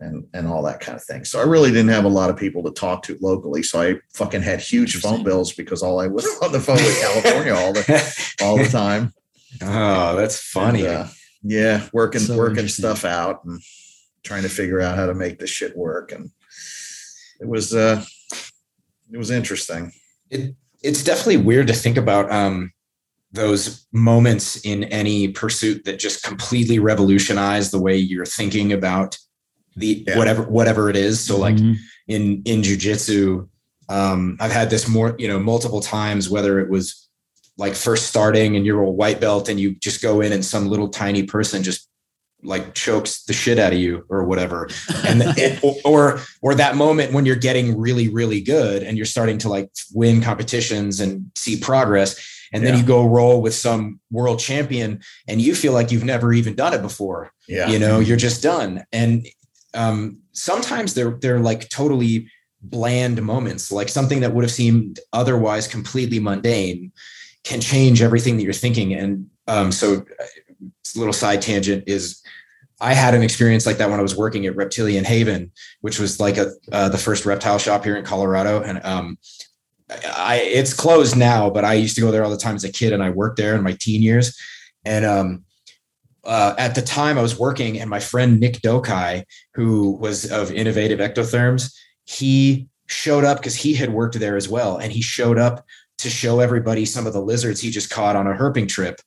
and 0.00 0.24
and 0.32 0.46
all 0.46 0.62
that 0.62 0.80
kind 0.80 0.96
of 0.96 1.02
thing. 1.02 1.24
So 1.24 1.40
I 1.40 1.44
really 1.44 1.70
didn't 1.70 1.90
have 1.90 2.04
a 2.04 2.08
lot 2.08 2.30
of 2.30 2.36
people 2.36 2.62
to 2.64 2.70
talk 2.70 3.02
to 3.04 3.18
locally. 3.20 3.62
So 3.64 3.80
I 3.80 3.96
fucking 4.14 4.42
had 4.42 4.60
huge 4.60 4.96
phone 5.00 5.24
bills 5.24 5.52
because 5.52 5.82
all 5.82 6.00
I 6.00 6.06
was 6.06 6.24
on 6.42 6.52
the 6.52 6.60
phone 6.60 6.76
with 6.76 7.00
California 7.00 7.54
all 7.54 7.72
the 7.72 8.34
all 8.42 8.56
the 8.56 8.68
time. 8.70 9.12
Oh, 9.62 10.16
that's 10.16 10.40
funny. 10.40 10.80
And, 10.86 10.96
uh, 10.96 11.06
yeah, 11.42 11.88
working 11.92 12.20
So 12.20 12.36
working 12.36 12.68
stuff 12.68 13.04
out 13.04 13.44
and 13.44 13.60
trying 14.24 14.42
to 14.42 14.48
figure 14.48 14.80
out 14.80 14.96
how 14.96 15.06
to 15.06 15.14
make 15.14 15.38
this 15.38 15.50
shit 15.50 15.76
work. 15.76 16.12
And 16.12 16.30
it 17.40 17.48
was 17.48 17.74
uh 17.74 18.04
it 19.12 19.16
was 19.18 19.30
interesting. 19.30 19.92
it 20.30 20.54
it's 20.82 21.02
definitely 21.02 21.38
weird 21.38 21.66
to 21.68 21.72
think 21.74 21.96
about 21.96 22.30
um 22.30 22.72
those 23.32 23.86
moments 23.92 24.56
in 24.64 24.84
any 24.84 25.28
pursuit 25.28 25.84
that 25.84 25.98
just 25.98 26.22
completely 26.22 26.78
revolutionize 26.78 27.70
the 27.70 27.80
way 27.80 27.96
you're 27.96 28.24
thinking 28.26 28.72
about 28.72 29.18
the 29.76 30.04
Yeah. 30.06 30.18
whatever 30.18 30.42
whatever 30.44 30.88
it 30.90 30.96
is 30.96 31.20
so 31.20 31.38
like 31.38 31.56
Mhm. 31.56 31.76
in 32.08 32.42
in 32.44 32.62
jujitsu 32.62 33.48
um 33.88 34.36
i've 34.40 34.50
had 34.52 34.70
this 34.70 34.88
more 34.88 35.14
you 35.18 35.28
know 35.28 35.38
multiple 35.38 35.80
times 35.80 36.28
whether 36.30 36.58
it 36.58 36.68
was 36.70 37.07
like 37.58 37.74
first 37.74 38.06
starting 38.06 38.56
and 38.56 38.64
you're 38.64 38.80
a 38.82 38.90
white 38.90 39.20
belt 39.20 39.48
and 39.48 39.58
you 39.60 39.74
just 39.74 40.00
go 40.00 40.20
in 40.20 40.32
and 40.32 40.44
some 40.44 40.68
little 40.68 40.88
tiny 40.88 41.24
person 41.24 41.62
just 41.62 41.88
like 42.44 42.72
chokes 42.72 43.24
the 43.24 43.32
shit 43.32 43.58
out 43.58 43.72
of 43.72 43.78
you 43.80 44.04
or 44.08 44.24
whatever 44.24 44.68
and 45.04 45.22
it, 45.36 45.58
or 45.84 46.20
or 46.40 46.54
that 46.54 46.76
moment 46.76 47.12
when 47.12 47.26
you're 47.26 47.34
getting 47.34 47.76
really 47.76 48.08
really 48.08 48.40
good 48.40 48.82
and 48.84 48.96
you're 48.96 49.04
starting 49.06 49.38
to 49.38 49.48
like 49.48 49.68
win 49.92 50.20
competitions 50.22 51.00
and 51.00 51.30
see 51.34 51.58
progress 51.58 52.16
and 52.52 52.64
then 52.64 52.74
Yeah. 52.74 52.80
you 52.80 52.86
go 52.86 53.04
roll 53.06 53.42
with 53.42 53.54
some 53.54 53.98
world 54.12 54.38
champion 54.38 55.00
and 55.26 55.42
you 55.42 55.54
feel 55.56 55.72
like 55.72 55.90
you've 55.90 56.04
never 56.04 56.32
even 56.32 56.54
done 56.54 56.74
it 56.74 56.80
before 56.80 57.32
Yeah. 57.48 57.68
you 57.70 57.78
know 57.80 57.98
you're 57.98 58.16
just 58.16 58.40
done 58.40 58.84
and 58.92 59.26
um 59.74 60.18
sometimes 60.32 60.94
they're 60.94 61.18
they're 61.20 61.40
like 61.40 61.68
totally 61.70 62.30
bland 62.62 63.20
moments 63.20 63.72
like 63.72 63.88
something 63.88 64.20
that 64.20 64.32
would 64.32 64.44
have 64.44 64.52
seemed 64.52 65.00
otherwise 65.12 65.66
completely 65.66 66.20
mundane 66.20 66.92
can 67.48 67.60
change 67.60 68.02
everything 68.02 68.36
that 68.36 68.44
you're 68.44 68.52
thinking. 68.52 68.92
And 68.94 69.30
um 69.46 69.72
so 69.72 70.04
uh, 70.20 70.24
a 70.96 70.98
little 70.98 71.12
side 71.12 71.42
tangent 71.42 71.84
is 71.86 72.22
I 72.80 72.94
had 72.94 73.14
an 73.14 73.22
experience 73.22 73.66
like 73.66 73.78
that 73.78 73.90
when 73.90 73.98
I 73.98 74.02
was 74.02 74.16
working 74.16 74.46
at 74.46 74.54
Reptilian 74.54 75.04
Haven, 75.04 75.50
which 75.80 75.98
was 75.98 76.20
like 76.20 76.36
a 76.36 76.52
uh, 76.70 76.88
the 76.88 76.98
first 76.98 77.26
reptile 77.26 77.58
shop 77.58 77.84
here 77.84 77.96
in 77.96 78.04
Colorado, 78.04 78.62
and 78.62 78.80
um, 78.84 79.18
I 79.90 80.36
it's 80.36 80.74
closed 80.74 81.16
now, 81.16 81.50
but 81.50 81.64
I 81.64 81.74
used 81.74 81.96
to 81.96 82.00
go 82.00 82.10
there 82.10 82.22
all 82.22 82.30
the 82.30 82.36
time 82.36 82.54
as 82.54 82.64
a 82.64 82.72
kid, 82.72 82.92
and 82.92 83.02
I 83.02 83.10
worked 83.10 83.36
there 83.36 83.56
in 83.56 83.64
my 83.64 83.76
teen 83.80 84.00
years, 84.00 84.38
and 84.84 85.04
um, 85.04 85.44
uh, 86.24 86.54
at 86.56 86.76
the 86.76 86.82
time 86.82 87.18
I 87.18 87.22
was 87.22 87.38
working, 87.38 87.80
and 87.80 87.90
my 87.90 88.00
friend 88.00 88.38
Nick 88.38 88.60
Dokai, 88.60 89.24
who 89.54 89.92
was 89.96 90.30
of 90.30 90.52
Innovative 90.52 91.00
Ectotherms, 91.00 91.74
he 92.04 92.68
showed 92.86 93.24
up 93.24 93.38
because 93.38 93.56
he 93.56 93.74
had 93.74 93.92
worked 93.92 94.18
there 94.20 94.36
as 94.36 94.48
well, 94.48 94.76
and 94.76 94.92
he 94.92 95.02
showed 95.02 95.38
up 95.38 95.64
to 95.98 96.10
show 96.10 96.40
everybody 96.40 96.84
some 96.84 97.06
of 97.06 97.12
the 97.12 97.20
lizards 97.20 97.60
he 97.60 97.70
just 97.70 97.90
caught 97.90 98.16
on 98.16 98.26
a 98.26 98.34
herping 98.34 98.68
trip. 98.68 99.00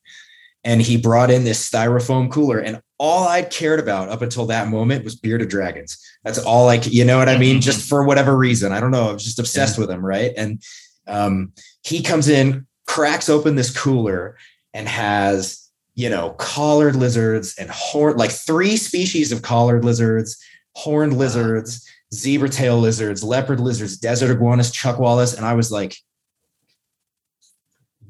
And 0.64 0.82
he 0.82 0.98
brought 0.98 1.32
in 1.32 1.44
this 1.44 1.68
styrofoam 1.68 2.32
cooler 2.32 2.60
and 2.60 2.82
all 3.00 3.28
i'd 3.30 3.50
cared 3.50 3.80
about 3.80 4.10
up 4.10 4.22
until 4.22 4.46
that 4.46 4.68
moment 4.68 5.04
was 5.04 5.16
bearded 5.16 5.50
dragons. 5.50 5.98
That's 6.24 6.38
all 6.38 6.66
like 6.66 6.86
you 6.86 7.04
know 7.04 7.18
what 7.18 7.30
i 7.30 7.38
mean? 7.38 7.62
Just 7.62 7.90
for 7.90 8.04
whatever 8.04 8.38
reason. 8.38 8.72
I 8.72 8.80
don't 8.80 8.92
know 8.92 9.10
i 9.10 9.14
was 9.14 9.24
just 9.24 9.40
obsessed 9.40 9.80
with 9.80 9.90
him 9.90 10.06
right? 10.06 10.32
And 10.38 10.62
um, 11.08 11.54
he 11.84 12.04
comes 12.04 12.30
in 12.30 12.68
cracks 12.86 13.30
open 13.30 13.56
this 13.56 13.76
cooler 13.76 14.38
and 14.74 14.88
has 14.88 15.70
you 15.96 16.10
know 16.10 16.32
collared 16.32 16.96
lizards 16.96 17.56
and 17.58 17.70
horn 17.70 18.18
like 18.18 18.32
three 18.32 18.78
species 18.78 19.32
of 19.32 19.42
collared 19.42 19.84
lizards 19.86 20.38
horned 20.76 21.18
lizards 21.18 21.88
zebra 22.14 22.50
tail 22.50 22.78
lizards 22.78 23.24
leopard 23.24 23.60
lizards 23.60 23.98
desert 23.98 24.32
iguanas 24.32 24.72
chuckwallas, 24.72 25.36
and 25.36 25.46
i 25.46 25.54
was 25.54 25.72
like 25.72 25.96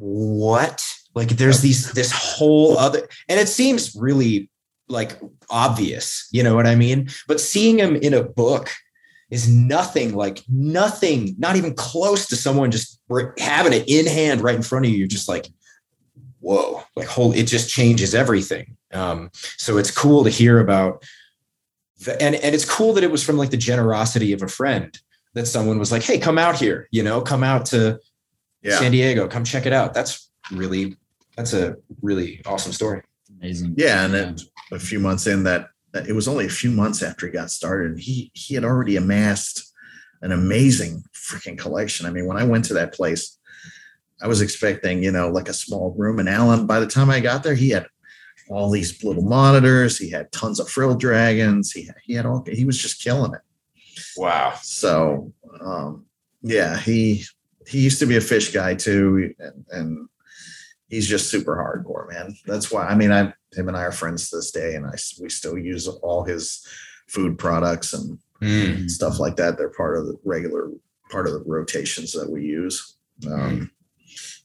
what? 0.02 0.86
Like 1.14 1.30
there's 1.30 1.62
these 1.62 1.92
this 1.92 2.12
whole 2.12 2.78
other 2.78 3.08
and 3.28 3.40
it 3.40 3.50
seems 3.50 3.96
really 3.96 4.50
like 4.88 5.20
obvious 5.50 6.28
you 6.32 6.44
know 6.44 6.56
what 6.56 6.68
i 6.68 6.76
mean? 6.76 7.10
But 7.28 7.40
seeing 7.40 7.78
him 7.78 7.96
in 7.96 8.14
a 8.14 8.24
book 8.24 8.70
is 9.30 9.50
nothing 9.50 10.16
like 10.16 10.44
nothing 10.50 11.36
not 11.38 11.56
even 11.56 11.74
close 11.74 12.28
to 12.28 12.36
someone 12.36 12.72
just 12.72 13.00
having 13.38 13.74
it 13.74 13.88
in 13.88 14.06
hand 14.06 14.42
right 14.42 14.56
in 14.56 14.62
front 14.62 14.86
of 14.86 14.92
you 14.92 14.98
you're 14.98 15.08
just 15.08 15.30
like 15.30 15.48
whoa, 16.42 16.84
like 16.96 17.08
whole 17.08 17.32
it 17.32 17.44
just 17.44 17.70
changes 17.70 18.14
everything. 18.14 18.76
Um, 18.92 19.30
so 19.34 19.78
it's 19.78 19.92
cool 19.92 20.24
to 20.26 20.30
hear 20.30 20.60
about 20.60 21.04
the, 22.04 22.22
and 22.22 22.36
and 22.36 22.54
it's 22.54 22.66
cool 22.66 22.94
that 22.94 23.04
it 23.04 23.12
was 23.12 23.24
from 23.24 23.38
like 23.38 23.52
the 23.52 23.58
generosity 23.58 24.34
of 24.34 24.42
a 24.42 24.48
friend 24.48 25.00
that 25.34 25.48
someone 25.48 25.80
was 25.80 25.92
like, 25.92 26.04
hey, 26.04 26.20
come 26.20 26.38
out 26.38 26.60
here, 26.60 26.90
you 26.92 27.04
know, 27.04 27.22
come 27.22 27.44
out 27.44 27.68
to 27.68 28.00
Yeah. 28.62 28.78
San 28.80 28.92
Diego, 28.92 29.28
come 29.28 29.44
check 29.44 29.66
it 29.66 29.74
out. 29.74 29.94
That's 29.94 30.30
really 30.52 30.98
that's 31.36 31.54
a 31.54 31.78
really 32.02 32.42
awesome 32.46 32.72
story. 32.74 33.02
Amazing. 33.40 33.76
Yeah, 33.78 34.06
and 34.06 34.14
then 34.14 34.38
a 34.72 34.80
few 34.80 35.00
months 35.00 35.28
in 35.28 35.44
that 35.44 35.70
that- 35.94 36.08
it 36.08 36.14
was 36.14 36.28
only 36.28 36.46
a 36.46 36.50
few 36.50 36.72
months 36.72 37.02
after 37.04 37.26
he 37.26 37.32
got 37.32 37.52
started. 37.52 38.00
He 38.00 38.32
he 38.34 38.54
had 38.56 38.64
already 38.64 38.96
amassed 38.98 39.74
an 40.22 40.32
amazing 40.32 41.04
freaking 41.14 41.58
collection. 41.58 42.06
I 42.06 42.12
mean, 42.12 42.28
when 42.28 42.38
I 42.38 42.44
went 42.44 42.66
to 42.66 42.74
that 42.76 42.94
place, 42.94 43.40
I 44.22 44.28
was 44.28 44.42
expecting, 44.42 45.04
you 45.04 45.12
know, 45.12 45.30
like 45.30 45.50
a 45.50 45.54
small 45.54 45.96
room. 45.98 46.20
And 46.20 46.30
Alan, 46.30 46.68
by 46.68 46.80
the 46.80 46.86
time 46.86 47.10
I 47.10 47.20
got 47.20 47.42
there, 47.42 47.56
he 47.56 47.70
had 47.72 47.88
all 48.50 48.70
these 48.70 49.04
little 49.04 49.24
monitors. 49.24 49.98
He 49.98 50.12
had 50.12 50.32
tons 50.32 50.60
of 50.60 50.70
frill 50.70 50.94
dragons. 50.94 51.72
He 51.72 51.86
had, 51.86 51.96
he 52.04 52.14
had 52.14 52.26
all. 52.28 52.44
He 52.46 52.66
was 52.66 52.78
just 52.78 53.02
killing 53.02 53.34
it. 53.34 53.42
Wow. 54.16 54.54
So 54.62 55.34
um, 55.60 56.06
yeah, 56.44 56.78
he 56.78 57.26
he 57.68 57.80
used 57.80 58.00
to 58.00 58.06
be 58.06 58.18
a 58.18 58.22
fish 58.22 58.52
guy 58.54 58.76
too, 58.76 59.34
and, 59.40 59.66
and 59.72 60.10
he's 60.90 61.08
just 61.08 61.30
super 61.30 61.56
hardcore, 61.56 62.10
man. 62.12 62.36
That's 62.46 62.72
why 62.72 62.86
I 62.88 62.96
mean, 62.96 63.12
I 63.12 63.34
him 63.54 63.68
and 63.68 63.76
I 63.78 63.82
are 63.84 63.92
friends 63.92 64.30
to 64.30 64.38
this 64.38 64.52
day, 64.52 64.76
and 64.76 64.86
I 64.86 64.96
we 65.22 65.30
still 65.30 65.58
use 65.58 65.88
all 65.88 66.24
his 66.24 66.66
food 67.08 67.38
products 67.38 67.94
and 67.94 68.18
Mm. 68.42 68.90
stuff 68.90 69.20
like 69.20 69.36
that. 69.36 69.56
They're 69.60 69.70
part 69.70 69.96
of 70.00 70.08
the 70.08 70.18
regular 70.26 70.72
part 71.12 71.28
of 71.28 71.34
the 71.34 71.44
rotations 71.46 72.12
that 72.14 72.28
we 72.28 72.44
use. 72.44 72.96
Um, 73.32 73.70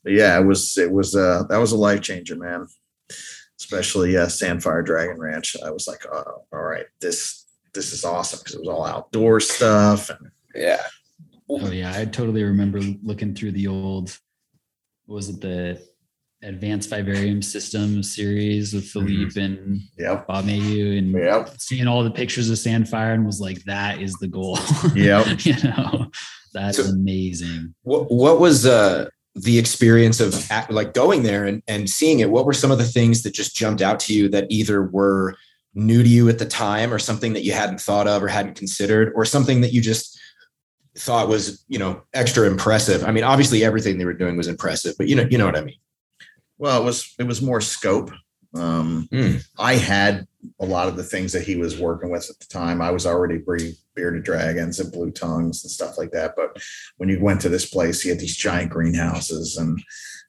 but 0.04 0.12
yeah, 0.12 0.38
it 0.38 0.44
was 0.44 0.76
it 0.76 0.90
was 0.92 1.16
uh 1.16 1.44
that 1.48 1.56
was 1.56 1.72
a 1.72 1.78
life 1.78 2.02
changer, 2.02 2.36
man. 2.36 2.66
Especially 3.58 4.18
uh, 4.18 4.26
Sandfire 4.26 4.84
Dragon 4.84 5.18
Ranch. 5.18 5.56
I 5.64 5.70
was 5.70 5.88
like, 5.88 6.04
oh, 6.12 6.44
all 6.52 6.62
right, 6.62 6.84
this 7.00 7.46
this 7.72 7.94
is 7.94 8.04
awesome 8.04 8.40
because 8.40 8.54
it 8.54 8.60
was 8.60 8.68
all 8.68 8.84
outdoor 8.84 9.40
stuff 9.40 10.10
and 10.10 10.30
Yeah. 10.54 10.82
Oh 11.48 11.70
yeah, 11.70 11.92
I 11.96 12.04
totally 12.04 12.42
remember 12.42 12.80
looking 13.02 13.34
through 13.34 13.52
the 13.52 13.68
old. 13.68 14.18
Was 15.06 15.28
it 15.28 15.40
the 15.40 15.80
Advanced 16.42 16.90
Vivarium 16.90 17.40
System 17.40 18.02
series 18.02 18.74
with 18.74 18.84
Philippe 18.86 19.40
and 19.40 19.80
yep, 19.98 20.26
Bob 20.26 20.44
Mayhew 20.44 20.98
and 20.98 21.12
yep, 21.12 21.50
seeing 21.58 21.86
all 21.86 22.02
the 22.02 22.10
pictures 22.10 22.50
of 22.50 22.56
Sandfire 22.56 23.14
and 23.14 23.24
was 23.24 23.40
like, 23.40 23.62
that 23.64 24.00
is 24.00 24.14
the 24.14 24.28
goal. 24.28 24.58
yep. 24.94 25.44
you 25.44 25.54
know, 25.62 26.10
that's 26.52 26.78
So- 26.78 26.84
amazing. 26.84 27.74
What 27.82 28.10
what 28.10 28.40
was 28.40 28.66
uh 28.66 29.08
the 29.34 29.58
experience 29.58 30.18
of 30.18 30.48
like 30.70 30.94
going 30.94 31.22
there 31.22 31.44
and, 31.44 31.62
and 31.68 31.88
seeing 31.88 32.20
it? 32.20 32.30
What 32.30 32.46
were 32.46 32.54
some 32.54 32.70
of 32.70 32.78
the 32.78 32.84
things 32.84 33.22
that 33.22 33.34
just 33.34 33.54
jumped 33.54 33.82
out 33.82 34.00
to 34.00 34.14
you 34.14 34.28
that 34.30 34.46
either 34.50 34.82
were 34.82 35.36
new 35.74 36.02
to 36.02 36.08
you 36.08 36.28
at 36.28 36.38
the 36.38 36.46
time 36.46 36.92
or 36.92 36.98
something 36.98 37.34
that 37.34 37.44
you 37.44 37.52
hadn't 37.52 37.80
thought 37.80 38.08
of 38.08 38.22
or 38.22 38.28
hadn't 38.28 38.54
considered 38.54 39.12
or 39.14 39.24
something 39.26 39.60
that 39.60 39.74
you 39.74 39.80
just 39.80 40.18
thought 40.98 41.28
was, 41.28 41.64
you 41.68 41.78
know, 41.78 42.02
extra 42.14 42.46
impressive? 42.46 43.04
I 43.04 43.12
mean, 43.12 43.24
obviously 43.24 43.64
everything 43.64 43.98
they 43.98 44.04
were 44.04 44.14
doing 44.14 44.36
was 44.36 44.48
impressive, 44.48 44.94
but 44.98 45.08
you 45.08 45.16
know, 45.16 45.26
you 45.30 45.38
know 45.38 45.46
what 45.46 45.56
I 45.56 45.62
mean? 45.62 45.78
Well, 46.58 46.80
it 46.80 46.84
was 46.84 47.14
it 47.18 47.26
was 47.26 47.42
more 47.42 47.60
scope. 47.60 48.10
Um, 48.54 49.08
Mm. 49.12 49.44
I 49.58 49.74
had 49.74 50.26
a 50.60 50.66
lot 50.66 50.88
of 50.88 50.96
the 50.96 51.02
things 51.02 51.32
that 51.32 51.42
he 51.42 51.56
was 51.56 51.78
working 51.78 52.10
with 52.10 52.30
at 52.30 52.38
the 52.38 52.46
time. 52.46 52.80
I 52.80 52.90
was 52.90 53.06
already 53.06 53.38
breeding 53.38 53.74
bearded 53.94 54.24
dragons 54.24 54.78
and 54.78 54.92
blue 54.92 55.10
tongues 55.10 55.64
and 55.64 55.70
stuff 55.70 55.98
like 55.98 56.12
that. 56.12 56.34
But 56.36 56.62
when 56.98 57.08
you 57.08 57.20
went 57.20 57.40
to 57.42 57.48
this 57.48 57.68
place, 57.68 58.02
he 58.02 58.10
had 58.10 58.20
these 58.20 58.36
giant 58.36 58.70
greenhouses 58.70 59.56
and 59.56 59.82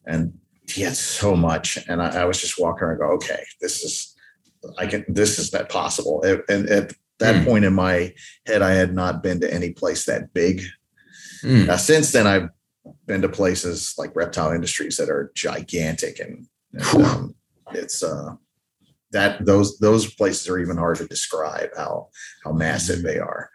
and 0.05 0.33
he 0.69 0.81
had 0.81 0.95
so 0.97 1.35
much. 1.35 1.77
And 1.87 2.01
I, 2.01 2.21
I 2.21 2.25
was 2.25 2.41
just 2.41 2.59
walking 2.59 2.83
around 2.83 2.91
and 2.93 2.99
go, 2.99 3.15
okay, 3.15 3.43
this 3.61 3.83
is 3.83 4.15
I 4.77 4.87
can 4.87 5.05
this 5.07 5.39
is 5.39 5.51
that 5.51 5.69
possible. 5.69 6.23
And, 6.23 6.43
and 6.49 6.69
at 6.69 6.93
that 7.19 7.35
Mm. 7.35 7.45
point 7.45 7.65
in 7.65 7.73
my 7.73 8.13
head, 8.45 8.61
I 8.61 8.73
had 8.73 8.93
not 8.93 9.23
been 9.23 9.39
to 9.41 9.53
any 9.53 9.71
place 9.71 10.05
that 10.05 10.33
big. 10.33 10.61
Mm. 11.43 11.67
Now, 11.67 11.77
since 11.77 12.11
then, 12.11 12.27
I've 12.27 12.49
been 13.05 13.21
to 13.21 13.29
places 13.29 13.93
like 13.97 14.15
Reptile 14.15 14.51
Industries 14.51 14.97
that 14.97 15.09
are 15.09 15.31
gigantic, 15.35 16.19
and, 16.19 16.47
and, 16.73 17.03
um, 17.05 17.35
it's 17.73 18.01
uh, 18.03 18.35
that 19.11 19.45
those 19.45 19.77
those 19.79 20.13
places 20.13 20.47
are 20.49 20.59
even 20.59 20.77
hard 20.77 20.97
to 20.97 21.07
describe 21.07 21.69
how 21.75 22.09
how 22.43 22.51
massive 22.53 23.03
they 23.03 23.19
are. 23.19 23.49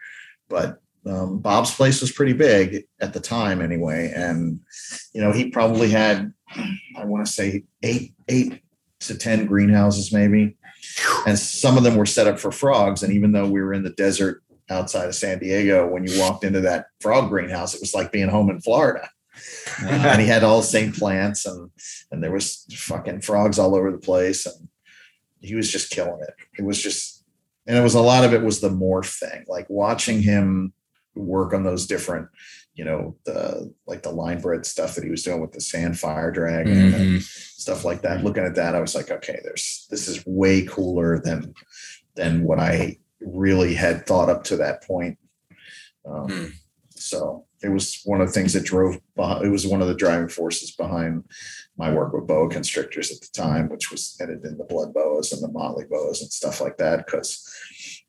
But 0.49 0.79
um, 1.05 1.39
Bob's 1.39 1.73
place 1.73 1.99
was 1.99 2.11
pretty 2.11 2.33
big 2.33 2.85
at 3.01 3.13
the 3.13 3.19
time, 3.19 3.61
anyway, 3.61 4.11
and 4.15 4.59
you 5.13 5.21
know 5.21 5.31
he 5.31 5.49
probably 5.49 5.89
had 5.89 6.33
I 6.97 7.05
want 7.05 7.25
to 7.25 7.31
say 7.31 7.63
eight 7.81 8.13
eight 8.27 8.61
to 9.01 9.17
ten 9.17 9.45
greenhouses 9.45 10.13
maybe, 10.13 10.57
and 11.27 11.37
some 11.37 11.77
of 11.77 11.83
them 11.83 11.95
were 11.95 12.05
set 12.05 12.27
up 12.27 12.39
for 12.39 12.51
frogs. 12.51 13.03
And 13.03 13.13
even 13.13 13.31
though 13.31 13.47
we 13.47 13.61
were 13.61 13.73
in 13.73 13.83
the 13.83 13.91
desert 13.91 14.43
outside 14.69 15.07
of 15.07 15.15
San 15.15 15.39
Diego, 15.39 15.87
when 15.87 16.05
you 16.05 16.19
walked 16.19 16.43
into 16.43 16.61
that 16.61 16.87
frog 17.01 17.29
greenhouse, 17.29 17.73
it 17.73 17.81
was 17.81 17.93
like 17.93 18.11
being 18.11 18.29
home 18.29 18.49
in 18.49 18.61
Florida. 18.61 19.09
and 19.81 20.21
he 20.21 20.27
had 20.27 20.43
all 20.43 20.57
the 20.61 20.67
same 20.67 20.91
plants, 20.91 21.45
and 21.45 21.71
and 22.11 22.23
there 22.23 22.31
was 22.31 22.65
fucking 22.75 23.21
frogs 23.21 23.57
all 23.57 23.75
over 23.75 23.91
the 23.91 23.97
place, 23.97 24.45
and 24.45 24.67
he 25.41 25.55
was 25.55 25.71
just 25.71 25.89
killing 25.89 26.21
it. 26.21 26.33
It 26.59 26.63
was 26.63 26.81
just, 26.81 27.23
and 27.65 27.75
it 27.75 27.81
was 27.81 27.95
a 27.95 28.01
lot 28.01 28.23
of 28.23 28.33
it 28.33 28.43
was 28.43 28.59
the 28.59 28.69
morph 28.69 29.17
thing, 29.17 29.45
like 29.47 29.65
watching 29.69 30.21
him 30.21 30.73
work 31.15 31.53
on 31.53 31.63
those 31.63 31.87
different. 31.87 32.29
You 32.75 32.85
know 32.85 33.15
the 33.25 33.71
like 33.85 34.01
the 34.01 34.11
line 34.11 34.41
bred 34.41 34.65
stuff 34.65 34.95
that 34.95 35.03
he 35.03 35.11
was 35.11 35.21
doing 35.23 35.41
with 35.41 35.51
the 35.51 35.61
sand 35.61 35.99
fire 35.99 36.31
dragon 36.31 36.93
and 36.93 36.93
Mhm. 36.93 37.21
stuff 37.21 37.85
like 37.85 38.01
that. 38.01 38.23
Looking 38.23 38.45
at 38.45 38.55
that, 38.55 38.73
I 38.75 38.79
was 38.81 38.95
like, 38.95 39.11
okay, 39.11 39.39
there's 39.43 39.85
this 39.91 40.07
is 40.07 40.25
way 40.25 40.63
cooler 40.65 41.19
than 41.19 41.53
than 42.15 42.43
what 42.43 42.59
I 42.59 42.97
really 43.21 43.73
had 43.75 44.05
thought 44.07 44.29
up 44.29 44.43
to 44.45 44.57
that 44.57 44.83
point. 44.83 45.17
Um, 46.05 46.27
Hmm. 46.29 46.45
So 46.95 47.45
it 47.61 47.69
was 47.69 48.01
one 48.05 48.21
of 48.21 48.27
the 48.27 48.33
things 48.33 48.53
that 48.53 48.63
drove. 48.63 48.99
Behind, 49.15 49.45
it 49.45 49.49
was 49.49 49.67
one 49.67 49.81
of 49.81 49.87
the 49.87 49.93
driving 49.95 50.29
forces 50.29 50.71
behind 50.71 51.23
my 51.77 51.93
work 51.93 52.13
with 52.13 52.27
boa 52.27 52.49
constrictors 52.49 53.11
at 53.11 53.19
the 53.21 53.27
time, 53.33 53.69
which 53.69 53.91
was 53.91 54.15
headed 54.19 54.43
in 54.45 54.57
the 54.57 54.63
blood 54.63 54.93
boas 54.93 55.31
and 55.31 55.41
the 55.43 55.47
motley 55.47 55.85
boas 55.89 56.21
and 56.21 56.31
stuff 56.31 56.61
like 56.61 56.77
that. 56.77 57.05
Because 57.05 57.45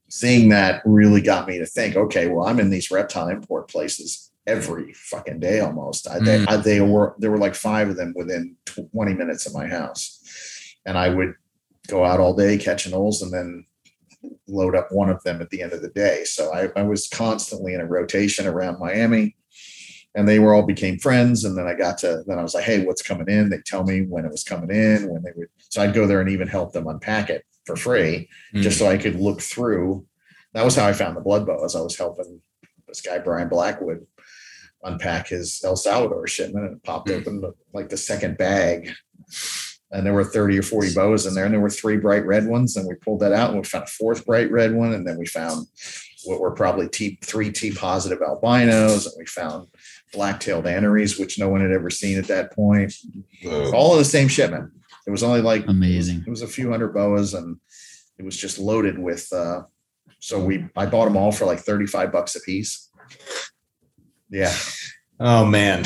seeing 0.09 0.49
that 0.51 0.81
really 0.85 1.21
got 1.21 1.49
me 1.49 1.59
to 1.59 1.67
think, 1.67 1.97
okay, 1.97 2.29
well, 2.29 2.47
I'm 2.47 2.61
in 2.61 2.71
these 2.71 2.91
reptile 2.91 3.29
import 3.29 3.69
places 3.69 4.24
every 4.47 4.93
fucking 4.93 5.41
day 5.41 5.61
almost. 5.61 6.09
I, 6.09 6.19
they, 6.19 6.39
Mm. 6.39 6.49
I, 6.49 6.57
they 6.57 6.81
were 6.81 7.15
there 7.19 7.31
were 7.31 7.39
like 7.39 7.55
five 7.55 7.89
of 7.89 7.97
them 7.97 8.13
within 8.17 8.57
20 8.67 9.15
minutes 9.15 9.47
of 9.47 9.55
my 9.55 9.67
house, 9.67 10.21
and 10.85 10.99
I 10.99 11.09
would 11.09 11.35
go 11.89 12.05
out 12.05 12.21
all 12.21 12.35
day 12.35 12.57
catching 12.59 12.93
holes 12.93 13.23
and 13.23 13.33
then 13.33 13.67
load 14.49 14.75
up 14.75 14.89
one 14.91 15.11
of 15.11 15.23
them 15.23 15.41
at 15.41 15.51
the 15.51 15.63
end 15.63 15.73
of 15.73 15.83
the 15.83 15.91
day. 15.91 16.25
So 16.25 16.53
I, 16.53 16.71
I 16.77 16.83
was 16.83 17.09
constantly 17.09 17.75
in 17.75 17.81
a 17.81 17.87
rotation 17.87 18.47
around 18.47 18.79
Miami. 18.79 19.37
And 20.17 20.29
they 20.29 20.39
were 20.39 20.55
all 20.55 20.63
became 20.63 20.99
friends. 20.99 21.45
And 21.45 21.59
then 21.59 21.67
I 21.67 21.75
got 21.75 21.99
to 21.99 22.23
then 22.27 22.39
I 22.39 22.43
was 22.43 22.55
like, 22.55 22.65
hey, 22.65 22.85
what's 22.85 23.03
coming 23.03 23.29
in? 23.29 23.51
They 23.51 23.59
tell 23.67 23.83
me 23.83 24.03
when 24.03 24.25
it 24.25 24.31
was 24.31 24.45
coming 24.45 24.71
in, 24.71 25.11
when 25.11 25.23
they 25.25 25.33
would 25.35 25.49
so 25.59 25.83
I'd 25.83 25.93
go 25.93 26.07
there 26.07 26.21
and 26.21 26.31
even 26.31 26.47
help 26.47 26.73
them 26.73 26.87
unpack 26.87 27.31
it 27.31 27.45
for 27.67 27.75
free 27.75 28.29
just 28.55 28.79
so 28.79 28.87
I 28.87 28.97
could 28.97 29.17
look 29.17 29.41
through. 29.41 30.07
That 30.53 30.65
was 30.65 30.77
how 30.77 30.87
I 30.87 30.93
found 30.93 31.17
the 31.17 31.21
blood 31.21 31.47
boa, 31.47 31.65
as 31.65 31.75
I 31.75 31.81
was 31.81 31.99
helping 31.99 32.41
this 32.87 33.01
guy 33.01 33.19
Brian 33.19 33.49
Blackwood 33.49 34.07
unpack 34.85 35.29
his 35.29 35.61
El 35.65 35.77
Salvador 35.77 36.27
shipment 36.27 36.67
and 36.67 36.77
it 36.77 36.83
popped 36.85 37.09
Mm. 37.09 37.21
open 37.21 37.41
the, 37.41 37.53
like 37.73 37.89
the 37.89 37.97
second 37.97 38.37
bag. 38.39 38.91
And 39.91 40.05
there 40.05 40.13
were 40.15 40.25
30 40.25 40.59
or 40.59 40.63
40 40.63 40.93
boas 40.95 41.25
in 41.27 41.35
there, 41.35 41.45
and 41.45 41.55
there 41.55 41.61
were 41.61 41.71
three 41.71 41.97
bright 41.99 42.27
red 42.27 42.47
ones. 42.47 42.77
And 42.77 42.87
we 42.89 42.95
pulled 42.97 43.21
that 43.21 43.33
out 43.33 43.51
and 43.51 43.59
we 43.61 43.65
found 43.65 43.85
a 43.85 43.89
fourth 43.89 44.27
bright 44.27 44.51
red 44.51 44.75
one. 44.75 44.93
And 44.93 45.07
then 45.07 45.19
we 45.19 45.27
found 45.27 45.67
what 46.25 46.41
were 46.41 46.51
probably 46.51 46.89
T 46.89 47.19
three 47.23 47.53
T 47.53 47.71
positive 47.71 48.21
albinos, 48.21 49.07
and 49.07 49.15
we 49.19 49.27
found 49.27 49.69
black-tailed 50.13 50.65
anerys, 50.65 51.19
which 51.21 51.39
no 51.39 51.49
one 51.49 51.61
had 51.61 51.71
ever 51.71 51.91
seen 51.91 52.19
at 52.19 52.27
that 52.27 52.53
point. 52.53 52.93
All 53.73 53.93
in 53.93 53.99
the 53.99 54.05
same 54.05 54.27
shipment. 54.29 54.71
It 55.07 55.11
was 55.11 55.23
only 55.23 55.43
like 55.43 55.67
Amazing. 55.69 56.25
it 56.27 56.31
was 56.31 56.43
a 56.43 56.47
few 56.49 56.71
hundred 56.71 56.95
boas 56.95 57.35
and 57.35 57.59
it 58.19 58.25
was 58.25 58.37
just 58.37 58.59
loaded 58.59 58.99
with 58.99 59.31
uh 59.35 59.63
so 60.19 60.43
we 60.43 60.67
I 60.77 60.87
bought 60.87 61.05
them 61.05 61.17
all 61.17 61.31
for 61.31 61.45
like 61.45 61.59
35 61.61 62.11
bucks 62.11 62.35
a 62.37 62.41
piece. 62.41 62.89
Yeah. 64.31 64.55
Oh 65.21 65.45
man. 65.45 65.85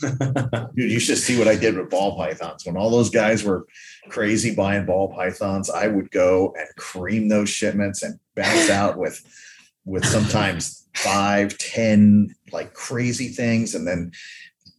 Dude, 0.74 0.90
you 0.90 1.00
should 1.00 1.18
see 1.18 1.38
what 1.38 1.48
I 1.48 1.56
did 1.56 1.76
with 1.76 1.90
ball 1.90 2.16
pythons. 2.16 2.64
When 2.64 2.76
all 2.76 2.90
those 2.90 3.10
guys 3.10 3.44
were 3.44 3.66
crazy 4.08 4.54
buying 4.54 4.86
ball 4.86 5.12
pythons, 5.12 5.68
I 5.68 5.88
would 5.88 6.10
go 6.10 6.54
and 6.58 6.66
cream 6.76 7.28
those 7.28 7.50
shipments 7.50 8.02
and 8.02 8.18
bounce 8.34 8.70
out 8.70 8.96
with 8.96 9.22
with 9.84 10.04
sometimes 10.06 10.88
five, 10.94 11.56
ten 11.58 12.34
like 12.52 12.72
crazy 12.74 13.28
things. 13.28 13.74
And 13.74 13.86
then 13.86 14.12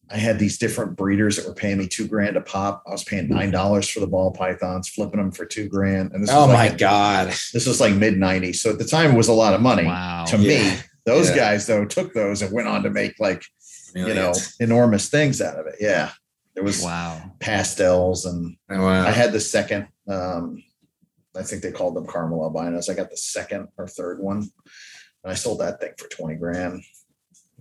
I 0.09 0.17
had 0.17 0.39
these 0.39 0.57
different 0.57 0.97
breeders 0.97 1.37
that 1.37 1.45
were 1.45 1.53
paying 1.53 1.77
me 1.77 1.87
two 1.87 2.07
grand 2.07 2.35
a 2.35 2.41
pop. 2.41 2.83
I 2.87 2.91
was 2.91 3.03
paying 3.03 3.29
nine 3.29 3.51
dollars 3.51 3.87
for 3.89 3.99
the 3.99 4.07
ball 4.07 4.31
pythons, 4.31 4.89
flipping 4.89 5.19
them 5.19 5.31
for 5.31 5.45
two 5.45 5.69
grand. 5.69 6.11
And 6.13 6.23
this 6.23 6.31
oh 6.31 6.47
was 6.47 6.53
my 6.53 6.69
like 6.69 6.77
God. 6.77 7.27
this 7.53 7.65
was 7.67 7.79
like 7.79 7.93
mid 7.95 8.15
90s. 8.15 8.55
So 8.57 8.71
at 8.71 8.79
the 8.79 8.85
time 8.85 9.11
it 9.11 9.17
was 9.17 9.27
a 9.27 9.33
lot 9.33 9.53
of 9.53 9.61
money 9.61 9.85
Wow. 9.85 10.25
to 10.29 10.37
me. 10.37 10.73
Yeah. 11.05 11.13
Those 11.13 11.29
Yeah. 11.29 11.35
guys 11.35 11.67
though 11.67 11.85
took 11.85 12.13
those 12.13 12.41
and 12.41 12.51
went 12.51 12.67
on 12.67 12.83
to 12.83 12.89
make 12.89 13.19
like, 13.19 13.43
you 13.95 14.13
know, 14.13 14.33
enormous 14.59 15.09
things 15.09 15.41
out 15.41 15.57
of 15.59 15.65
it. 15.67 15.75
Yeah. 15.79 16.11
There 16.55 16.63
was 16.63 16.81
Wow. 16.83 17.31
pastels 17.39 18.25
and 18.25 18.55
Oh, 18.69 18.81
wow. 18.81 19.05
I 19.07 19.11
had 19.11 19.31
the 19.31 19.39
second. 19.39 19.87
Um, 20.07 20.63
I 21.35 21.43
think 21.43 21.61
they 21.61 21.71
called 21.71 21.95
them 21.95 22.07
caramel 22.07 22.43
albinos. 22.43 22.89
I 22.89 22.93
got 22.93 23.09
the 23.09 23.15
second 23.17 23.69
or 23.77 23.87
third 23.87 24.19
one, 24.19 24.39
and 25.23 25.31
I 25.31 25.33
sold 25.35 25.59
that 25.61 25.79
thing 25.79 25.93
for 25.97 26.09
twenty 26.09 26.35
grand 26.35 26.83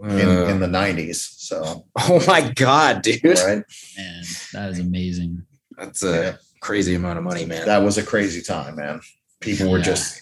in, 0.02 0.10
in 0.18 0.58
the 0.60 0.66
nineties. 0.66 1.22
So 1.38 1.86
oh 1.98 2.24
my 2.26 2.50
god, 2.50 3.02
dude, 3.02 3.22
right, 3.24 3.62
Man, 3.96 4.24
that 4.54 4.70
is 4.70 4.80
amazing. 4.80 5.44
that's 5.78 6.02
a 6.02 6.12
Yeah. 6.12 6.36
crazy 6.60 6.94
amount 6.96 7.18
of 7.18 7.24
money, 7.24 7.44
man. 7.46 7.64
that 7.66 7.78
was 7.78 7.96
a 7.96 8.02
crazy 8.02 8.42
time, 8.42 8.74
man. 8.74 9.00
People 9.40 9.70
were 9.70 9.78
Yeah. 9.78 9.84
just. 9.84 10.20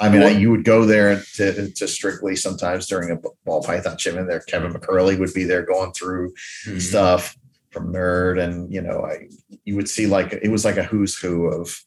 I 0.00 0.08
mean, 0.08 0.22
I, 0.22 0.28
you 0.30 0.50
would 0.50 0.64
go 0.64 0.84
there 0.84 1.20
to, 1.34 1.70
to 1.72 1.88
strictly 1.88 2.36
sometimes 2.36 2.86
during 2.86 3.10
a 3.10 3.16
ball 3.44 3.62
python 3.62 3.98
shipment. 3.98 4.28
There, 4.28 4.40
Kevin 4.40 4.72
McCurley 4.72 5.18
would 5.18 5.34
be 5.34 5.44
there 5.44 5.62
going 5.62 5.92
through 5.92 6.32
Mhm. 6.66 6.80
stuff 6.80 7.36
from 7.70 7.92
nerd 7.92 8.42
and 8.42 8.72
you 8.74 8.80
know 8.80 9.04
i 9.04 9.28
you 9.64 9.76
would 9.76 9.88
see 9.88 10.04
like 10.06 10.32
it 10.32 10.50
was 10.50 10.64
like 10.64 10.76
a 10.76 10.82
who's 10.82 11.16
who 11.16 11.46
of 11.46 11.80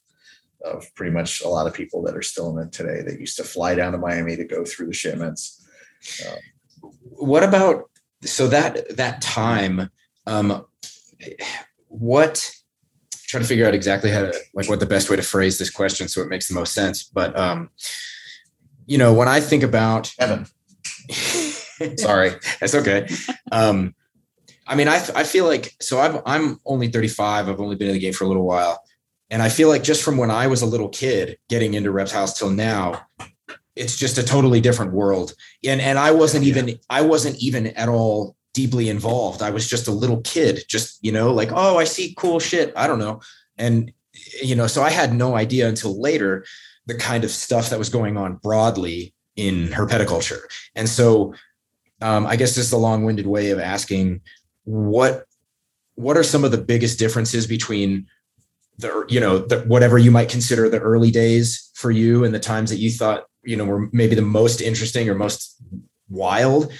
of 0.64 0.86
pretty 0.94 1.12
much 1.12 1.42
a 1.42 1.48
lot 1.48 1.66
of 1.66 1.74
people 1.74 2.02
that 2.02 2.16
are 2.16 2.22
still 2.22 2.56
in 2.56 2.66
it 2.66 2.72
today 2.72 3.02
that 3.02 3.20
used 3.20 3.36
to 3.36 3.44
fly 3.44 3.74
down 3.74 3.92
to 3.92 3.98
miami 3.98 4.34
to 4.34 4.46
go 4.46 4.64
through 4.64 4.86
the 4.86 4.94
shipments 4.94 5.62
what 7.02 7.42
about 7.42 7.90
so 8.22 8.46
that 8.48 8.96
that 8.96 9.20
time 9.20 9.90
um 10.26 10.64
what 11.88 12.50
trying 13.26 13.42
to 13.42 13.48
figure 13.48 13.66
out 13.66 13.74
exactly 13.74 14.10
how 14.10 14.22
to 14.22 14.34
like 14.54 14.68
what 14.68 14.80
the 14.80 14.86
best 14.86 15.10
way 15.10 15.16
to 15.16 15.22
phrase 15.22 15.58
this 15.58 15.70
question 15.70 16.08
so 16.08 16.22
it 16.22 16.28
makes 16.28 16.48
the 16.48 16.54
most 16.54 16.72
sense. 16.72 17.04
But 17.04 17.38
um 17.38 17.70
you 18.86 18.98
know 18.98 19.12
when 19.12 19.28
i 19.28 19.40
think 19.40 19.62
about 19.62 20.12
evan. 20.18 20.46
Sorry. 21.98 22.30
That's 22.60 22.74
okay. 22.74 23.08
Um 23.50 23.94
i 24.66 24.74
mean 24.74 24.88
i 24.88 24.96
i 25.14 25.24
feel 25.24 25.44
like 25.44 25.74
so 25.80 26.00
i'm 26.00 26.20
i'm 26.24 26.60
only 26.64 26.88
35 26.88 27.48
i've 27.48 27.60
only 27.60 27.76
been 27.76 27.88
in 27.88 27.94
the 27.94 28.00
game 28.00 28.12
for 28.12 28.24
a 28.24 28.28
little 28.28 28.46
while. 28.46 28.82
And 29.30 29.42
i 29.42 29.48
feel 29.48 29.68
like 29.68 29.82
just 29.82 30.02
from 30.02 30.16
when 30.16 30.30
i 30.30 30.46
was 30.46 30.62
a 30.62 30.66
little 30.66 30.88
kid 30.88 31.38
getting 31.48 31.74
into 31.74 31.90
reptiles 31.90 32.34
till 32.34 32.50
now 32.50 33.06
it's 33.76 33.96
just 33.96 34.18
a 34.18 34.22
totally 34.22 34.60
different 34.60 34.92
world. 34.92 35.34
And 35.64 35.80
and 35.80 35.98
i 35.98 36.12
wasn't 36.12 36.44
even 36.44 36.78
i 36.88 37.00
wasn't 37.00 37.36
even 37.42 37.68
at 37.68 37.88
all 37.88 38.36
deeply 38.54 38.88
involved. 38.88 39.42
I 39.42 39.50
was 39.50 39.68
just 39.68 39.88
a 39.88 39.92
little 39.92 40.22
kid 40.22 40.64
just 40.68 40.98
you 41.04 41.12
know 41.12 41.32
like 41.32 41.50
oh 41.52 41.76
i 41.76 41.84
see 41.84 42.14
cool 42.16 42.40
shit. 42.40 42.72
I 42.74 42.86
don't 42.86 42.98
know. 42.98 43.20
And 43.58 43.92
you 44.40 44.54
know 44.54 44.66
so 44.66 44.82
i 44.82 44.90
had 44.90 45.12
no 45.12 45.36
idea 45.36 45.68
until 45.68 46.00
later 46.00 46.46
the 46.86 46.94
kind 46.94 47.24
of 47.24 47.30
stuff 47.30 47.70
that 47.70 47.78
was 47.78 47.88
going 47.88 48.16
on 48.16 48.36
broadly 48.36 49.12
in 49.36 49.68
herpetoculture. 49.68 50.40
And 50.74 50.88
so 50.88 51.34
um, 52.00 52.26
i 52.26 52.36
guess 52.36 52.54
this 52.54 52.66
is 52.66 52.72
a 52.72 52.78
long-winded 52.78 53.26
way 53.26 53.50
of 53.50 53.58
asking 53.58 54.22
what 54.64 55.26
what 55.96 56.16
are 56.16 56.24
some 56.24 56.44
of 56.44 56.50
the 56.50 56.58
biggest 56.58 56.98
differences 56.98 57.46
between 57.46 58.06
the 58.78 59.04
you 59.08 59.20
know 59.20 59.38
the, 59.38 59.60
whatever 59.62 59.98
you 59.98 60.10
might 60.10 60.28
consider 60.28 60.68
the 60.68 60.80
early 60.80 61.10
days 61.10 61.70
for 61.74 61.90
you 61.90 62.24
and 62.24 62.34
the 62.34 62.40
times 62.40 62.70
that 62.70 62.78
you 62.78 62.90
thought 62.90 63.26
you 63.44 63.56
know 63.56 63.64
were 63.64 63.88
maybe 63.92 64.14
the 64.14 64.22
most 64.22 64.60
interesting 64.60 65.08
or 65.08 65.14
most 65.14 65.56
wild 66.08 66.72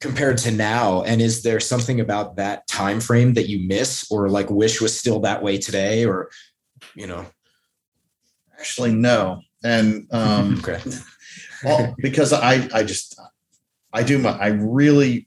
compared 0.00 0.38
to 0.38 0.50
now? 0.50 1.02
And 1.02 1.20
is 1.20 1.42
there 1.42 1.60
something 1.60 2.00
about 2.00 2.36
that 2.36 2.66
time 2.66 3.00
frame 3.00 3.34
that 3.34 3.48
you 3.48 3.66
miss 3.66 4.10
or 4.10 4.28
like 4.28 4.50
wish 4.50 4.80
was 4.80 4.98
still 4.98 5.20
that 5.20 5.42
way 5.42 5.58
today 5.58 6.04
or 6.04 6.30
you 6.94 7.06
know? 7.06 7.26
Actually 8.58 8.94
no. 8.94 9.42
And 9.64 10.06
um 10.12 10.58
okay. 10.64 10.80
well 11.64 11.94
because 11.98 12.32
i 12.32 12.68
i 12.74 12.82
just 12.82 13.18
i 13.92 14.02
do 14.02 14.18
my 14.18 14.30
i 14.38 14.48
really 14.48 15.26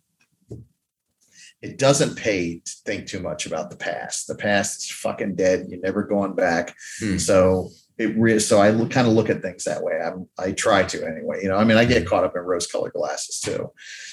it 1.62 1.78
doesn't 1.78 2.16
pay 2.16 2.60
to 2.60 2.72
think 2.86 3.08
too 3.08 3.20
much 3.20 3.46
about 3.46 3.70
the 3.70 3.76
past. 3.76 4.28
The 4.28 4.36
past 4.36 4.80
is 4.80 4.92
fucking 4.92 5.36
dead. 5.36 5.66
You're 5.68 5.82
never 5.82 6.04
going 6.04 6.34
back. 6.34 6.74
Hmm. 7.00 7.18
so 7.18 7.70
it 8.00 8.16
re- 8.18 8.40
so 8.40 8.60
i 8.60 8.72
kind 8.72 9.08
of 9.08 9.14
look 9.14 9.30
at 9.30 9.42
things 9.42 9.64
that 9.66 9.84
way. 9.84 9.94
I'm 10.04 10.28
i 10.40 10.52
try 10.52 10.84
to 10.84 11.06
anyway 11.06 11.42
you 11.44 11.50
know 11.50 11.58
i 11.58 11.64
mean 11.64 11.78
i 11.78 11.86
get 11.86 12.08
caught 12.08 12.24
up 12.24 12.36
in 12.36 12.42
rose 12.42 12.66
colored 12.68 12.94
glasses 12.94 13.40
too. 13.40 13.72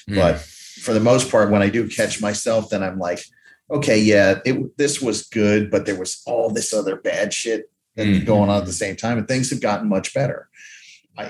But 0.08 0.38
for 0.40 0.92
the 0.92 1.00
most 1.00 1.30
part 1.30 1.50
when 1.50 1.62
i 1.62 1.70
do 1.70 1.88
catch 1.88 2.20
myself 2.20 2.68
then 2.70 2.82
i'm 2.82 2.98
like 2.98 3.20
okay 3.70 3.98
yeah 3.98 4.40
it 4.44 4.76
this 4.76 5.00
was 5.00 5.26
good 5.26 5.70
but 5.70 5.86
there 5.86 5.98
was 5.98 6.22
all 6.26 6.50
this 6.50 6.74
other 6.74 6.96
bad 6.96 7.32
shit 7.32 7.70
Mhm. 7.96 8.26
going 8.26 8.50
on 8.50 8.60
at 8.60 8.66
the 8.66 8.74
same 8.74 8.94
time 8.94 9.16
and 9.16 9.26
things 9.26 9.48
have 9.48 9.62
gotten 9.62 9.88
much 9.88 10.12
better. 10.12 10.50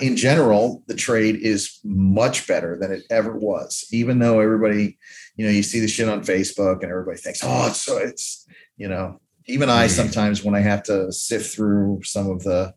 In 0.00 0.16
general 0.16 0.82
the 0.88 0.94
trade 0.94 1.36
is 1.36 1.78
much 1.84 2.48
better 2.48 2.76
than 2.76 2.90
it 2.90 3.04
ever 3.08 3.36
was 3.36 3.86
even 3.92 4.18
though 4.18 4.40
everybody 4.40 4.98
you 5.36 5.44
know 5.46 5.52
you 5.52 5.62
see 5.62 5.78
the 5.78 5.86
shit 5.86 6.08
on 6.08 6.22
facebook 6.22 6.82
and 6.82 6.90
everybody 6.90 7.18
thinks 7.18 7.38
oh 7.44 7.68
it's 7.68 7.80
so 7.82 7.98
it's 7.98 8.44
you 8.76 8.88
know 8.88 9.20
even 9.48 9.68
i 9.70 9.86
Mhm. 9.86 9.90
sometimes 9.90 10.42
when 10.44 10.54
i 10.54 10.60
have 10.60 10.82
to 10.84 11.12
sift 11.12 11.54
through 11.54 12.00
some 12.04 12.30
of 12.30 12.42
the 12.42 12.74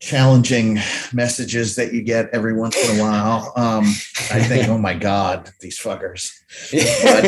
challenging 0.00 0.80
messages 1.12 1.76
that 1.76 1.92
you 1.92 2.02
get 2.02 2.28
every 2.32 2.54
once 2.54 2.76
in 2.76 2.98
a 2.98 3.00
while 3.02 3.52
um 3.56 3.84
i 4.32 4.42
think 4.42 4.68
oh 4.68 4.78
my 4.78 4.94
god 4.94 5.48
these 5.60 5.78
fuckers 5.78 6.32
but, 6.72 7.22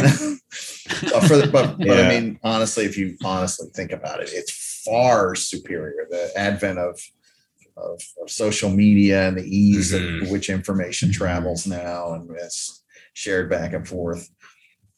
but 1.12 1.24
for 1.28 1.36
the, 1.36 1.48
but, 1.52 1.78
but 1.78 1.86
Yeah. 1.86 2.02
I 2.08 2.08
mean, 2.20 2.38
honestly, 2.42 2.84
if 2.84 2.96
you 2.98 3.16
honestly 3.24 3.68
think 3.74 3.90
about 3.90 4.20
it, 4.20 4.28
it's 4.32 4.82
far 4.84 5.34
superior. 5.34 6.06
The 6.10 6.30
advent 6.36 6.78
of 6.78 7.00
of, 7.76 8.00
of 8.22 8.30
social 8.30 8.70
media 8.70 9.26
and 9.28 9.36
the 9.38 9.44
ease 9.44 9.92
Mhm. 9.92 10.22
of 10.24 10.30
which 10.30 10.50
information 10.50 11.10
travels 11.10 11.66
now 11.66 12.12
and 12.14 12.30
it's 12.38 12.82
shared 13.14 13.48
back 13.48 13.72
and 13.72 13.88
forth. 13.88 14.28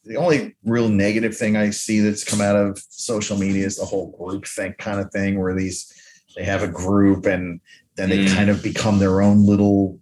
The 0.07 0.15
only 0.15 0.55
real 0.63 0.89
negative 0.89 1.35
thing 1.35 1.55
I 1.57 1.69
see 1.71 1.99
that's 1.99 2.23
come 2.23 2.41
out 2.41 2.55
of 2.55 2.81
social 2.89 3.37
media 3.37 3.65
is 3.65 3.77
the 3.77 3.85
whole 3.85 4.11
group 4.11 4.45
think 4.47 4.77
kind 4.77 4.99
of 4.99 5.11
thing, 5.11 5.39
where 5.39 5.53
these 5.55 5.91
they 6.35 6.43
have 6.43 6.63
a 6.63 6.67
group 6.67 7.25
and 7.25 7.59
then 7.95 8.09
they 8.09 8.19
Mm. 8.25 8.35
kind 8.35 8.49
of 8.49 8.61
become 8.63 8.99
their 8.99 9.21
own 9.21 9.45
little 9.45 9.99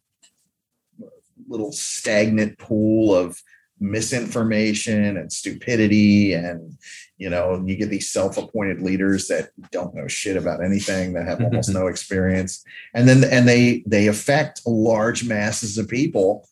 little 1.47 1.71
stagnant 1.71 2.57
pool 2.57 3.15
of 3.15 3.41
misinformation 3.79 5.17
and 5.17 5.31
stupidity 5.31 6.33
and 6.33 6.77
you 7.17 7.29
know 7.29 7.61
you 7.65 7.75
get 7.75 7.89
these 7.89 8.09
self-appointed 8.09 8.81
leaders 8.81 9.27
that 9.27 9.49
don't 9.71 9.93
know 9.93 10.07
shit 10.07 10.37
about 10.37 10.63
anything 10.63 11.13
that 11.13 11.27
have 11.27 11.41
almost 11.41 11.69
no 11.73 11.87
experience 11.87 12.63
and 12.93 13.07
then 13.07 13.23
and 13.25 13.47
they 13.47 13.83
they 13.85 14.07
affect 14.07 14.61
large 14.65 15.25
masses 15.25 15.77
of 15.77 15.87
people 15.89 16.47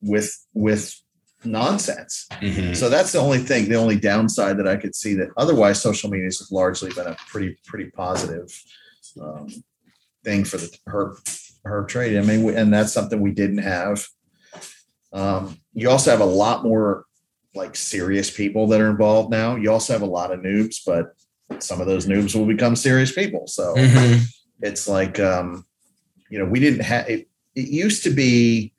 with 0.00 0.34
with 0.54 0.98
nonsense 1.44 2.26
Mhm. 2.42 2.74
so 2.74 2.88
that's 2.88 3.12
the 3.12 3.18
only 3.18 3.38
thing 3.38 3.68
the 3.68 3.76
only 3.76 3.96
downside 3.96 4.56
that 4.58 4.66
i 4.66 4.76
could 4.76 4.94
see 4.94 5.14
that 5.14 5.28
otherwise 5.36 5.80
social 5.80 6.10
media 6.10 6.24
has 6.26 6.48
largely 6.50 6.90
been 6.92 7.06
a 7.06 7.16
pretty 7.28 7.56
pretty 7.66 7.90
positive 7.90 8.48
um, 9.20 9.48
thing 10.24 10.44
for 10.44 10.56
the 10.56 10.68
herp 10.88 11.16
herp 11.64 11.88
trade 11.88 12.18
i 12.18 12.22
mean 12.22 12.42
we- 12.42 12.54
and 12.54 12.72
that's 12.72 12.92
something 12.92 13.20
we 13.20 13.30
didn't 13.32 13.58
have 13.58 14.06
um, 15.12 15.56
you 15.72 15.88
also 15.88 16.10
have 16.10 16.20
a 16.20 16.24
lot 16.24 16.62
more 16.64 17.04
like 17.54 17.74
serious 17.76 18.30
people 18.30 18.66
that 18.66 18.80
are 18.82 18.90
involved 18.90 19.30
now. 19.30 19.56
You 19.56 19.72
also 19.72 19.94
have 19.94 20.02
a 20.02 20.06
lot 20.06 20.30
of 20.30 20.40
noobs, 20.40 20.76
but 20.84 21.14
some 21.62 21.80
of 21.80 21.86
those 21.86 22.06
noobs 22.06 22.34
will 22.34 22.44
become 22.44 22.76
serious 22.76 23.12
people. 23.12 23.46
So 23.46 23.74
Mhm. 23.76 24.26
it's 24.60 24.86
like, 24.86 25.18
um, 25.18 25.64
you 26.28 26.38
know, 26.38 26.44
we 26.44 26.60
didn't 26.60 26.80
have 26.80 27.08
it. 27.08 27.28
It 27.54 27.68
used 27.68 28.02
to 28.02 28.10
be 28.10 28.74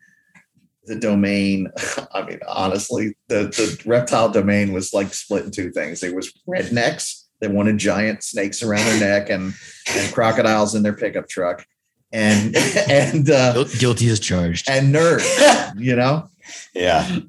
the 0.88 0.96
domain. 0.96 1.72
I 2.14 2.24
mean, 2.24 2.40
honestly, 2.48 3.16
the 3.28 3.44
the 3.44 3.82
reptile 3.86 4.30
domain 4.30 4.74
was 4.74 4.94
like 4.94 5.14
split 5.14 5.46
in 5.46 5.52
two 5.52 5.72
things. 5.72 6.04
It 6.04 6.16
was 6.16 6.34
rednecks 6.48 7.24
that 7.42 7.52
wanted 7.52 7.78
giant 7.78 8.24
snakes 8.24 8.64
around 8.64 8.86
their 8.86 9.00
neck 9.00 9.30
and 9.30 9.54
and 9.90 10.14
crocodiles 10.14 10.76
in 10.76 10.84
their 10.84 10.94
pickup 10.94 11.30
truck, 11.30 11.66
and 12.12 12.56
and 12.90 13.30
uh, 13.30 13.64
Guilty 13.80 14.10
as 14.10 14.20
charged. 14.20 14.70
and 14.70 14.94
nerd 14.94 15.24
You 15.78 15.96
know, 15.96 16.30
yeah 16.74 17.20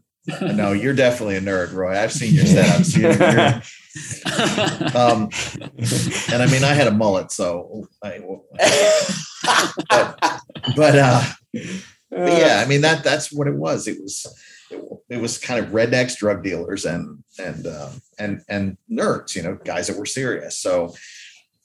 no, 0.40 0.72
you're 0.72 0.94
definitely 0.94 1.36
a 1.36 1.40
nerd, 1.40 1.72
Roy. 1.72 1.98
I've 1.98 2.12
seen 2.12 2.34
your 2.34 2.44
setups. 2.44 2.96
You're, 2.96 3.12
you're, 3.12 3.62
um, 4.96 5.30
and 6.32 6.42
I 6.42 6.46
mean, 6.52 6.64
I 6.64 6.74
had 6.74 6.86
a 6.86 6.90
mullet, 6.90 7.32
so 7.32 7.88
I, 8.02 8.20
but 10.76 10.98
uh, 10.98 11.24
but 12.10 12.32
yeah, 12.38 12.62
I 12.64 12.68
mean 12.68 12.80
that 12.82 13.04
that's 13.04 13.32
what 13.32 13.48
it 13.48 13.54
was. 13.54 13.86
It 13.88 14.00
was 14.02 14.26
it, 14.70 14.80
it 15.10 15.20
was 15.20 15.38
kind 15.38 15.64
of 15.64 15.72
rednecks, 15.72 16.16
drug 16.16 16.42
dealers, 16.42 16.84
and 16.86 17.22
and 17.38 17.66
um, 17.66 18.02
and 18.18 18.42
and 18.48 18.76
nerds. 18.90 19.34
You 19.36 19.42
know, 19.42 19.58
guys 19.64 19.86
that 19.88 19.98
were 19.98 20.06
serious. 20.06 20.56
So 20.58 20.94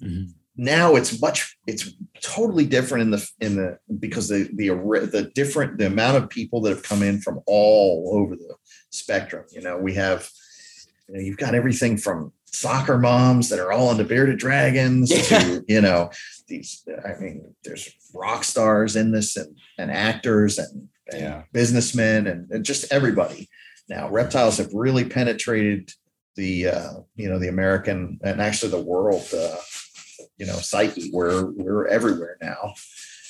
Mhm. 0.01 0.33
now 0.57 0.95
it's 0.95 1.21
much 1.21 1.57
it's 1.65 1.93
totally 2.21 2.65
different 2.65 3.03
in 3.03 3.11
the 3.11 3.29
in 3.39 3.55
the 3.55 3.77
because 3.99 4.27
the 4.27 4.49
the 4.55 4.69
the 5.11 5.31
different 5.33 5.77
the 5.77 5.87
amount 5.87 6.17
of 6.17 6.29
people 6.29 6.59
that 6.61 6.71
have 6.71 6.83
come 6.83 7.03
in 7.03 7.21
from 7.21 7.39
all 7.45 8.11
over 8.13 8.35
the 8.35 8.55
spectrum 8.89 9.45
you 9.51 9.61
know 9.61 9.77
we 9.77 9.93
have 9.93 10.29
you 11.07 11.13
know 11.15 11.21
you've 11.21 11.37
got 11.37 11.55
everything 11.55 11.95
from 11.97 12.33
soccer 12.53 12.97
moms 12.97 13.49
that 13.49 13.59
are 13.59 13.71
all 13.71 13.91
into 13.91 14.03
bearded 14.03 14.37
dragons 14.37 15.09
to 15.27 15.63
you 15.67 15.81
know 15.81 16.09
these 16.47 16.87
i 17.05 17.19
mean 17.19 17.53
there's 17.63 17.89
rock 18.13 18.43
stars 18.43 18.95
in 18.95 19.11
this 19.11 19.35
and, 19.35 19.57
and 19.77 19.91
actors 19.91 20.57
and, 20.59 20.87
and 21.11 21.21
Yeah. 21.21 21.43
businessmen 21.51 22.27
and, 22.27 22.49
and 22.51 22.63
just 22.63 22.91
everybody 22.93 23.49
now 23.89 24.07
reptiles 24.09 24.57
have 24.57 24.71
really 24.73 25.03
penetrated 25.03 25.91
the 26.35 26.67
uh, 26.67 26.93
you 27.15 27.29
know 27.29 27.37
the 27.37 27.47
American 27.49 28.19
and 28.23 28.41
actually 28.41 28.71
the 28.71 28.81
world 28.81 29.23
uh, 29.37 29.55
you 30.37 30.47
know 30.47 30.55
psyche. 30.55 31.11
We're 31.13 31.45
we're 31.51 31.85
everywhere 31.87 32.37
now. 32.41 32.73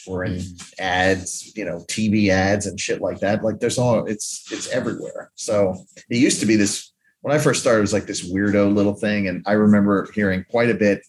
We're 0.07 0.23
in 0.23 0.41
ads, 0.79 1.51
you 1.57 1.65
know, 1.65 1.79
TV 1.89 2.29
ads 2.29 2.65
and 2.65 2.79
shit 2.79 3.01
like 3.01 3.19
that. 3.19 3.43
Like 3.43 3.59
there's 3.59 3.77
all 3.77 4.05
it's 4.05 4.45
it's 4.51 4.69
everywhere. 4.69 5.31
So 5.35 5.75
it 6.09 6.15
used 6.17 6.39
to 6.39 6.45
be 6.45 6.55
this 6.55 6.92
when 7.23 7.33
I 7.33 7.39
first 7.39 7.61
started, 7.61 7.79
it 7.79 7.81
was 7.81 7.93
like 7.93 8.05
this 8.05 8.29
weirdo 8.29 8.75
little 8.75 8.93
thing. 8.93 9.29
And 9.29 9.43
I 9.47 9.53
remember 9.53 10.11
hearing 10.13 10.43
quite 10.43 10.69
a 10.69 10.73
bit, 10.73 11.05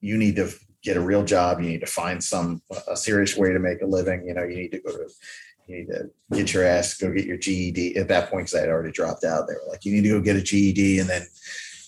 you 0.00 0.18
need 0.18 0.36
to 0.36 0.50
get 0.82 0.98
a 0.98 1.00
real 1.00 1.24
job, 1.24 1.60
you 1.60 1.68
need 1.68 1.80
to 1.80 1.86
find 1.86 2.22
some 2.22 2.60
a 2.86 2.94
serious 2.94 3.36
way 3.38 3.50
to 3.50 3.58
make 3.58 3.80
a 3.80 3.86
living, 3.86 4.26
you 4.26 4.34
know, 4.34 4.42
you 4.42 4.56
need 4.56 4.72
to 4.72 4.80
go 4.80 4.92
to 4.92 5.08
you 5.66 5.76
need 5.78 5.86
to 5.86 6.10
get 6.32 6.52
your 6.52 6.64
ass, 6.64 6.94
go 6.94 7.10
get 7.10 7.24
your 7.24 7.38
GED. 7.38 7.96
At 7.96 8.08
that 8.08 8.28
point, 8.28 8.46
because 8.46 8.54
I 8.54 8.60
had 8.60 8.68
already 8.68 8.92
dropped 8.92 9.24
out, 9.24 9.46
they 9.46 9.54
were 9.54 9.70
like, 9.70 9.84
you 9.84 9.94
need 9.94 10.02
to 10.02 10.10
go 10.10 10.20
get 10.20 10.36
a 10.36 10.42
GED 10.42 10.98
and 10.98 11.08
then 11.08 11.26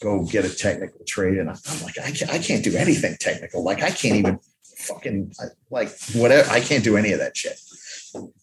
go 0.01 0.25
get 0.25 0.47
a 0.47 0.55
technical 0.55 1.05
trade. 1.07 1.37
And 1.37 1.51
I'm 1.51 1.83
like, 1.83 1.99
I 1.99 2.11
can't, 2.11 2.33
I 2.33 2.39
can't 2.39 2.65
do 2.65 2.75
anything 2.77 3.17
technical. 3.21 3.63
Like 3.63 3.83
I 3.83 3.91
can't 3.91 4.17
even 4.17 4.39
fucking 4.77 5.35
like 5.71 5.91
whatever. 6.15 6.51
I 6.51 6.61
can't 6.61 6.85
do 6.85 6.97
any 6.97 7.13
of 7.13 7.19
that 7.19 7.37
shit. 7.37 7.59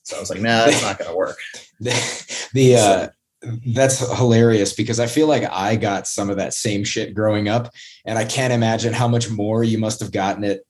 So 0.03 0.17
I 0.17 0.19
was 0.19 0.29
like, 0.29 0.41
nah, 0.41 0.65
that's 0.65 0.83
not 0.83 0.99
going 0.99 1.09
to 1.09 1.17
work. 1.17 1.37
the, 1.79 2.49
the 2.53 2.75
uh, 2.75 3.07
that's 3.41 3.99
hilarious 4.17 4.73
because 4.73 4.99
I 4.99 5.07
feel 5.07 5.27
like 5.27 5.43
I 5.49 5.75
got 5.75 6.07
some 6.07 6.29
of 6.29 6.37
that 6.37 6.53
same 6.53 6.83
shit 6.83 7.13
growing 7.13 7.47
up, 7.47 7.73
and 8.05 8.17
I 8.17 8.25
can't 8.25 8.53
imagine 8.53 8.93
how 8.93 9.07
much 9.07 9.29
more 9.29 9.63
you 9.63 9.77
must 9.77 9.99
have 10.01 10.11
gotten 10.11 10.43
it. 10.43 10.65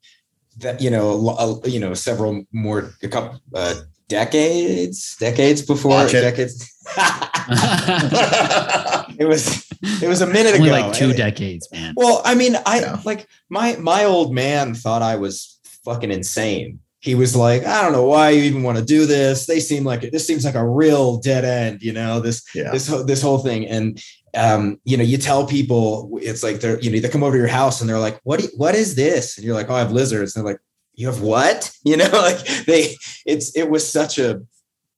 That 0.58 0.82
you 0.82 0.91
know, 0.91 1.29
uh, 1.29 1.67
you 1.67 1.79
know, 1.79 1.93
several 1.93 2.43
more, 2.51 2.91
a 3.01 3.08
couple 3.08 3.39
uh, 3.55 3.75
decades, 4.08 5.15
decades 5.17 5.62
before, 5.62 6.05
decades. 6.08 6.69
it 9.17 9.27
was 9.27 9.65
it 9.82 10.08
was 10.08 10.21
a 10.21 10.27
minute 10.27 10.55
Only 10.55 10.69
ago. 10.69 10.88
like 10.88 10.93
two 10.93 11.13
decades, 11.13 11.67
man. 11.71 11.93
Well, 11.95 12.21
I 12.25 12.36
mean, 12.36 12.55
I 12.65 12.82
yeah. 12.82 13.01
like 13.05 13.27
my 13.49 13.77
my 13.77 14.03
old 14.03 14.34
man 14.34 14.75
thought 14.75 15.01
I 15.01 15.15
was 15.15 15.60
fucking 15.86 16.12
insane. 16.12 16.79
He 17.01 17.15
was 17.15 17.33
like, 17.33 17.65
I 17.65 17.81
don't 17.81 17.93
know 17.93 18.03
why 18.03 18.31
you 18.31 18.43
even 18.43 18.63
want 18.63 18.77
to 18.77 18.83
do 18.83 19.05
this. 19.05 19.45
They 19.45 19.62
seem 19.62 19.85
like 19.85 20.03
it. 20.03 20.12
this 20.12 20.27
seems 20.27 20.43
like 20.43 20.55
a 20.55 20.67
real 20.67 21.17
dead 21.17 21.45
end, 21.45 21.81
you 21.81 21.93
know, 21.93 22.19
this 22.19 22.43
yeah. 22.53 22.71
this 22.71 22.88
this 23.05 23.21
whole 23.21 23.38
thing. 23.38 23.65
And 23.67 24.01
um, 24.35 24.79
you 24.83 24.97
know, 24.97 25.03
you 25.03 25.17
tell 25.17 25.45
people 25.45 26.19
it's 26.21 26.43
like 26.43 26.59
they're, 26.59 26.79
you 26.79 26.91
know, 26.91 26.99
they 26.99 27.09
come 27.09 27.23
over 27.23 27.33
to 27.35 27.39
your 27.39 27.47
house 27.47 27.81
and 27.81 27.89
they're 27.89 27.99
like, 27.99 28.19
what, 28.23 28.41
you, 28.41 28.49
what 28.55 28.75
is 28.75 28.95
this? 28.95 29.38
And 29.38 29.45
you're 29.45 29.55
like, 29.55 29.69
oh, 29.69 29.75
I 29.75 29.79
have 29.79 29.91
lizards. 29.91 30.35
And 30.35 30.45
they're 30.45 30.53
like, 30.53 30.62
you 30.93 31.07
have 31.07 31.21
what? 31.21 31.71
You 31.83 31.97
know, 31.97 32.09
like 32.12 32.45
they, 32.65 32.95
it's, 33.25 33.55
it 33.55 33.69
was 33.69 33.89
such 33.89 34.19
a, 34.19 34.41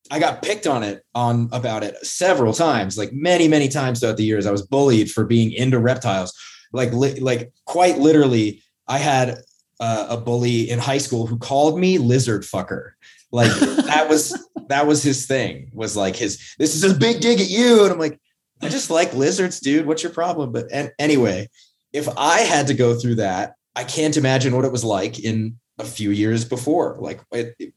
I 0.09 0.19
got 0.19 0.41
picked 0.41 0.67
on 0.67 0.83
it 0.83 1.03
on 1.15 1.47
about 1.53 1.83
it 1.83 1.95
several 2.05 2.53
times, 2.53 2.97
like 2.97 3.13
many, 3.13 3.47
many 3.47 3.69
times 3.69 3.99
throughout 3.99 4.17
the 4.17 4.25
years. 4.25 4.45
I 4.45 4.51
was 4.51 4.65
bullied 4.65 5.09
for 5.09 5.23
being 5.25 5.53
into 5.53 5.79
reptiles. 5.79 6.33
Like, 6.73 6.91
li- 6.91 7.19
like 7.19 7.53
quite 7.65 7.97
literally, 7.97 8.61
I 8.87 8.97
had 8.97 9.37
uh, 9.82 10.06
a 10.10 10.17
bully 10.17 10.70
in 10.70 10.80
high 10.80 11.00
school 11.00 11.26
who 11.28 11.38
called 11.38 11.78
me 11.78 11.98
lizard 11.98 12.44
fucker. 12.44 12.91
Like 13.32 13.52
that 13.60 14.08
was 14.08 14.48
that 14.67 14.88
was 14.88 15.04
his 15.04 15.26
thing. 15.26 15.72
Was 15.74 15.98
like 15.98 16.15
his 16.15 16.56
this 16.58 16.76
is 16.76 16.84
a 16.84 16.98
big 16.98 17.20
dig 17.20 17.41
at 17.41 17.50
you, 17.50 17.84
and 17.84 17.91
I'm 17.91 18.00
like, 18.00 18.20
I 18.62 18.70
just 18.70 18.91
like 18.91 19.13
lizards, 19.13 19.60
dude. 19.60 19.86
What's 19.86 20.04
your 20.04 20.12
problem? 20.12 20.52
But 20.52 20.72
and 20.72 20.91
anyway, 21.00 21.50
if 21.91 22.08
I 22.17 22.41
had 22.41 22.67
to 22.67 22.74
go 22.74 22.98
through 22.98 23.15
that, 23.15 23.56
I 23.76 23.84
can't 23.84 24.15
imagine 24.15 24.56
what 24.56 24.65
it 24.65 24.72
was 24.72 24.84
like 24.84 25.20
in 25.20 25.58
a 25.80 25.84
few 25.84 26.12
years 26.12 26.46
before. 26.46 26.98
Like 27.00 27.22
it, 27.32 27.56
it, 27.58 27.74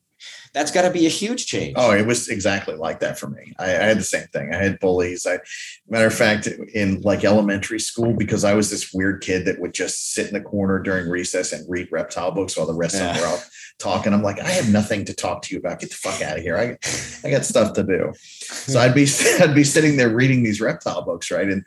that's 0.54 0.70
got 0.70 0.82
to 0.82 0.90
be 0.90 1.04
a 1.04 1.10
huge 1.10 1.46
change. 1.46 1.74
Oh, 1.76 1.90
it 1.90 2.06
was 2.06 2.28
exactly 2.28 2.76
like 2.76 3.00
that 3.00 3.18
for 3.18 3.28
me. 3.28 3.52
I, 3.58 3.64
I, 3.64 3.82
had 3.82 3.98
the 3.98 4.04
same 4.04 4.28
thing. 4.28 4.54
I 4.54 4.62
had 4.62 4.78
bullies. 4.78 5.26
I, 5.26 5.40
matter 5.88 6.06
of 6.06 6.14
fact, 6.14 6.46
in 6.46 7.00
like 7.00 7.24
elementary 7.24 7.80
school, 7.80 8.14
because 8.14 8.44
I 8.44 8.54
was 8.54 8.70
this 8.70 8.94
weird 8.94 9.20
kid 9.20 9.46
that 9.46 9.60
would 9.60 9.74
just 9.74 10.12
sit 10.12 10.28
in 10.28 10.34
the 10.34 10.40
corner 10.40 10.78
during 10.78 11.10
recess 11.10 11.52
and 11.52 11.68
read 11.68 11.88
reptile 11.90 12.30
books 12.30 12.56
while 12.56 12.68
the 12.68 12.72
rest 12.72 12.94
yeah. 12.94 13.10
of 13.10 13.16
them 13.16 13.22
were 13.24 13.28
off 13.34 13.50
talking. 13.80 14.14
I'm 14.14 14.22
like, 14.22 14.38
I 14.38 14.48
have 14.50 14.70
nothing 14.70 15.04
to 15.06 15.14
talk 15.14 15.42
to 15.42 15.54
you 15.54 15.58
about. 15.58 15.80
Get 15.80 15.90
the 15.90 15.96
fuck 15.96 16.22
out 16.22 16.38
of 16.38 16.44
here. 16.44 16.56
I, 16.56 16.78
I 17.26 17.32
got 17.32 17.44
stuff 17.44 17.72
to 17.74 17.82
do. 17.82 18.12
So 18.14 18.78
hmm. 18.78 18.84
I'd 18.84 18.94
be, 18.94 19.08
I'd 19.40 19.56
be 19.56 19.64
sitting 19.64 19.96
there 19.96 20.14
reading 20.14 20.44
these 20.44 20.60
reptile 20.60 21.04
books, 21.04 21.32
right? 21.32 21.48
And 21.48 21.64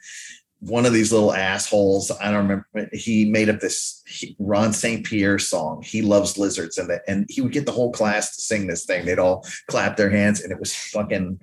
one 0.59 0.85
of 0.85 0.93
these 0.93 1.11
little 1.11 1.33
assholes. 1.33 2.11
I 2.11 2.31
don't 2.31 2.47
remember. 2.47 2.89
He 2.93 3.29
made 3.29 3.49
up 3.49 3.59
this 3.59 4.03
Ron 4.39 4.73
St. 4.73 5.05
Pierre 5.05 5.39
song. 5.39 5.83
He 5.83 6.01
loves 6.01 6.37
lizards, 6.37 6.77
and 6.77 6.89
the, 6.89 7.01
and 7.07 7.25
he 7.29 7.41
would 7.41 7.51
get 7.51 7.65
the 7.65 7.71
whole 7.71 7.91
class 7.91 8.35
to 8.35 8.41
sing 8.41 8.67
this 8.67 8.85
thing. 8.85 9.05
They'd 9.05 9.19
all 9.19 9.45
clap 9.67 9.97
their 9.97 10.09
hands, 10.09 10.41
and 10.41 10.51
it 10.51 10.59
was 10.59 10.75
fucking. 10.75 11.39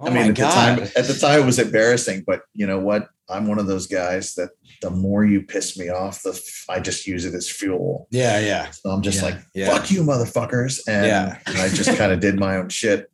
Oh 0.00 0.06
I 0.06 0.10
mean, 0.10 0.30
at 0.30 0.36
God. 0.36 0.50
the 0.50 0.54
time, 0.54 0.92
at 0.96 1.06
the 1.06 1.18
time, 1.18 1.42
it 1.42 1.46
was 1.46 1.58
embarrassing. 1.58 2.24
But 2.26 2.42
you 2.54 2.66
know 2.66 2.78
what? 2.78 3.08
I'm 3.28 3.46
one 3.46 3.58
of 3.58 3.66
those 3.66 3.86
guys 3.86 4.34
that 4.36 4.50
the 4.80 4.90
more 4.90 5.24
you 5.24 5.42
piss 5.42 5.76
me 5.76 5.88
off, 5.88 6.22
the 6.22 6.40
I 6.68 6.80
just 6.80 7.06
use 7.06 7.24
it 7.24 7.34
as 7.34 7.48
fuel. 7.48 8.06
Yeah, 8.10 8.38
yeah. 8.38 8.70
So 8.70 8.90
I'm 8.90 9.02
just 9.02 9.18
yeah, 9.18 9.24
like, 9.24 9.38
yeah. 9.54 9.66
fuck 9.70 9.90
you, 9.90 10.02
motherfuckers, 10.02 10.80
and, 10.86 11.06
yeah. 11.06 11.38
I 11.46 11.68
just 11.68 11.96
kind 11.96 12.12
of 12.12 12.20
did 12.20 12.38
my 12.38 12.56
own 12.56 12.68
shit. 12.68 13.10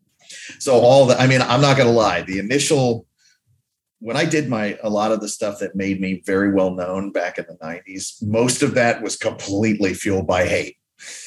So 0.58 0.74
all 0.74 1.06
the, 1.06 1.18
I 1.18 1.26
mean, 1.26 1.40
I'm 1.40 1.60
not 1.60 1.76
gonna 1.76 1.90
lie. 1.90 2.22
The 2.22 2.38
initial 2.38 3.06
when 4.04 4.18
I 4.18 4.26
did 4.26 4.50
my 4.50 4.78
a 4.82 4.90
lot 4.90 5.12
of 5.12 5.22
the 5.22 5.30
stuff 5.30 5.60
that 5.60 5.74
made 5.74 5.98
me 5.98 6.22
very 6.26 6.52
well 6.52 6.72
known 6.72 7.10
back 7.10 7.38
in 7.38 7.46
the 7.48 7.56
90s, 7.56 8.22
most 8.22 8.62
of 8.62 8.74
that 8.74 9.00
was 9.00 9.16
completely 9.16 9.94
fueled 9.94 10.26
by 10.26 10.44
hate. 10.44 10.76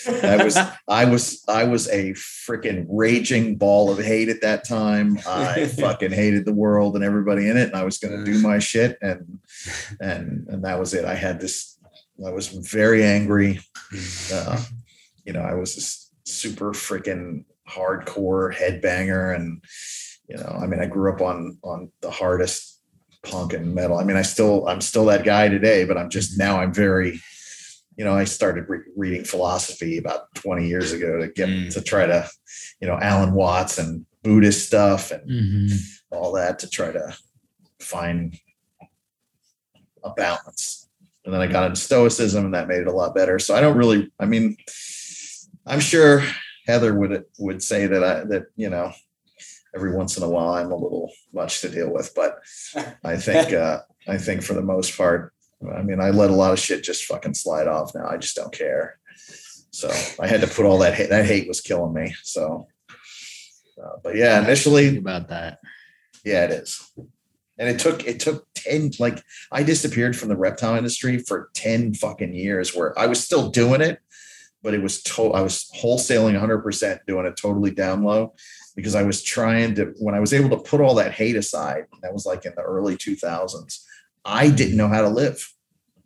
I 0.08 0.44
was 0.44 0.56
I 0.88 1.06
was 1.06 1.44
I 1.48 1.64
was 1.64 1.88
a 1.88 2.12
freaking 2.12 2.86
raging 2.88 3.56
ball 3.56 3.90
of 3.90 3.98
hate 3.98 4.30
at 4.30 4.42
that 4.42 4.64
time. 4.64 5.18
I 5.28 5.66
fucking 5.80 6.12
hated 6.12 6.46
the 6.46 6.54
world 6.54 6.94
and 6.96 7.04
everybody 7.04 7.50
in 7.50 7.58
it, 7.58 7.70
and 7.70 7.76
I 7.76 7.84
was 7.84 7.98
going 7.98 8.16
to 8.16 8.32
do 8.32 8.40
my 8.44 8.60
shit, 8.60 9.00
and 9.02 9.40
and 10.00 10.48
and 10.48 10.64
that 10.64 10.78
was 10.80 10.94
it. 10.94 11.04
I 11.04 11.16
had 11.16 11.40
this. 11.40 11.80
I 12.24 12.30
was 12.30 12.48
very 12.50 13.04
angry. 13.04 13.60
Uh, 14.32 14.64
you 15.26 15.34
know, 15.34 15.42
I 15.42 15.56
was 15.56 15.74
this 15.74 16.12
super 16.26 16.74
freaking 16.74 17.46
hardcore 17.68 18.54
headbanger, 18.54 19.36
and 19.36 19.64
you 20.28 20.38
know, 20.38 20.60
I 20.62 20.68
mean, 20.68 20.80
I 20.80 20.86
grew 20.86 21.14
up 21.14 21.22
on 21.22 21.58
on 21.64 21.92
the 22.02 22.12
hardest 22.12 22.82
punk 23.24 23.54
and 23.54 23.74
metal. 23.74 23.98
I 23.98 24.04
mean, 24.04 24.18
I 24.18 24.22
still 24.22 24.68
I'm 24.68 24.82
still 24.82 25.06
that 25.06 25.24
guy 25.24 25.48
today, 25.50 25.86
but 25.86 25.98
I'm 25.98 26.10
just 26.10 26.38
now 26.38 26.60
I'm 26.60 26.74
very, 26.74 27.22
you 27.96 28.06
know, 28.06 28.14
I 28.14 28.26
started 28.26 28.66
re- 28.68 28.80
reading 28.96 29.24
philosophy 29.24 29.98
about 29.98 30.34
20 30.36 30.68
years 30.68 30.92
ago 30.92 31.20
to 31.20 31.28
get 31.28 31.50
mm. 31.50 31.74
to 31.74 31.82
try 31.82 32.06
to, 32.06 32.30
you 32.82 32.88
know, 32.88 32.98
Alan 33.00 33.34
Watts 33.34 33.78
and 33.78 34.06
Buddhist 34.24 34.68
stuff 34.68 35.12
and 35.12 35.30
mm-hmm. 35.30 35.76
all 36.16 36.34
that 36.34 36.60
to 36.60 36.70
try 36.70 36.92
to 36.92 37.16
find 37.80 38.38
a 40.04 40.10
balance. 40.12 40.90
And 41.26 41.34
then 41.34 41.42
I 41.42 41.48
got 41.48 41.66
into 41.66 41.82
Stoicism, 41.82 42.46
and 42.46 42.54
that 42.54 42.70
made 42.70 42.80
it 42.82 42.88
a 42.88 42.92
lot 42.92 43.14
better. 43.14 43.38
So 43.38 43.54
I 43.54 43.60
don't 43.60 43.78
really, 43.78 44.10
I 44.18 44.26
mean, 44.26 44.56
I'm 45.66 45.82
sure 45.82 46.24
Heather 46.66 46.94
would 46.94 47.26
would 47.38 47.62
say 47.62 47.88
that 47.88 48.04
I 48.04 48.24
that 48.26 48.46
you 48.56 48.70
know 48.70 48.94
every 49.78 49.96
once 49.96 50.18
in 50.18 50.24
a 50.24 50.30
while 50.30 50.56
I'm 50.56 50.72
a 50.72 50.76
little 50.76 51.12
much 51.32 51.62
to 51.62 51.70
deal 51.70 51.94
with, 51.94 52.14
but 52.16 52.40
I 53.04 53.16
think 53.16 53.54
uh, 53.54 53.82
I 54.08 54.18
think 54.18 54.42
for 54.42 54.56
the 54.56 54.64
most 54.64 54.98
part, 54.98 55.34
I 55.76 55.84
mean, 55.84 56.02
I 56.02 56.10
let 56.10 56.32
a 56.32 56.36
lot 56.36 56.52
of 56.52 56.60
shit 56.60 56.84
just 56.84 57.06
fucking 57.06 57.36
slide 57.36 57.68
off 57.68 57.94
now. 57.94 58.08
I 58.08 58.18
just 58.18 58.36
don't 58.36 58.52
care. 58.52 58.98
So 59.70 59.90
I 60.20 60.26
had 60.26 60.42
to 60.42 60.48
put 60.48 60.66
all 60.66 60.80
that 60.80 60.96
hate. 60.96 61.10
That 61.10 61.26
hate 61.26 61.48
was 61.48 61.62
killing 61.62 61.94
me. 61.94 62.16
So, 62.24 62.68
uh, 63.80 63.98
but 64.04 64.16
yeah, 64.16 64.42
initially 64.44 64.98
about 64.98 65.30
that. 65.30 65.60
Yeah, 66.26 66.46
it 66.46 66.52
is. 66.52 66.92
And 67.60 67.70
it 67.70 67.80
took 67.80 68.08
it 68.08 68.20
took 68.20 68.48
10 68.56 68.94
like 68.98 69.22
I 69.52 69.62
disappeared 69.62 70.18
from 70.18 70.30
the 70.30 70.38
reptile 70.38 70.76
industry 70.76 71.20
for 71.20 71.52
10 71.54 71.94
fucking 71.94 72.34
years 72.34 72.76
where 72.76 72.98
I 72.98 73.06
was 73.06 73.24
still 73.24 73.50
doing 73.50 73.82
it, 73.82 74.00
but 74.64 74.74
it 74.74 74.82
was 74.82 75.04
to 75.04 75.34
I 75.34 75.42
was 75.42 75.70
wholesaling 75.80 76.40
100% 76.40 77.00
doing 77.06 77.28
it 77.28 77.38
totally 77.38 77.72
down 77.72 78.04
low 78.04 78.34
because 78.78 78.94
I 78.94 79.02
was 79.02 79.24
trying 79.24 79.74
to, 79.76 79.96
when 79.98 80.14
I 80.14 80.20
was 80.20 80.34
able 80.34 80.52
to 80.52 80.64
put 80.64 80.82
all 80.82 80.94
that 80.96 81.12
hate 81.12 81.36
aside, 81.36 81.86
that 82.04 82.14
was 82.14 82.28
like 82.28 82.46
in 82.46 82.54
the 82.56 82.62
early 82.62 82.96
2000s, 82.96 83.80
I 84.24 84.52
didn't 84.52 84.78
know 84.78 84.88
how 84.88 85.02
to 85.02 85.10
live. 85.10 85.52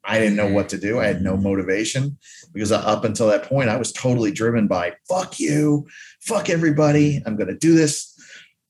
I 0.06 0.18
didn't 0.20 0.38
know 0.38 0.48
what 0.48 0.70
to 0.70 0.78
do. 0.78 0.98
I 0.98 1.06
had 1.06 1.22
no 1.22 1.36
motivation 1.36 2.18
because 2.54 2.72
up 2.72 3.04
until 3.04 3.28
that 3.28 3.44
point, 3.44 3.70
I 3.70 3.76
was 3.76 3.92
totally 3.92 4.32
driven 4.32 4.68
by 4.68 4.94
fuck 5.10 5.38
you, 5.38 5.86
fuck 6.22 6.50
everybody. 6.50 7.22
I'm 7.26 7.36
going 7.36 7.50
to 7.50 7.58
do 7.58 7.76
this. 7.76 8.18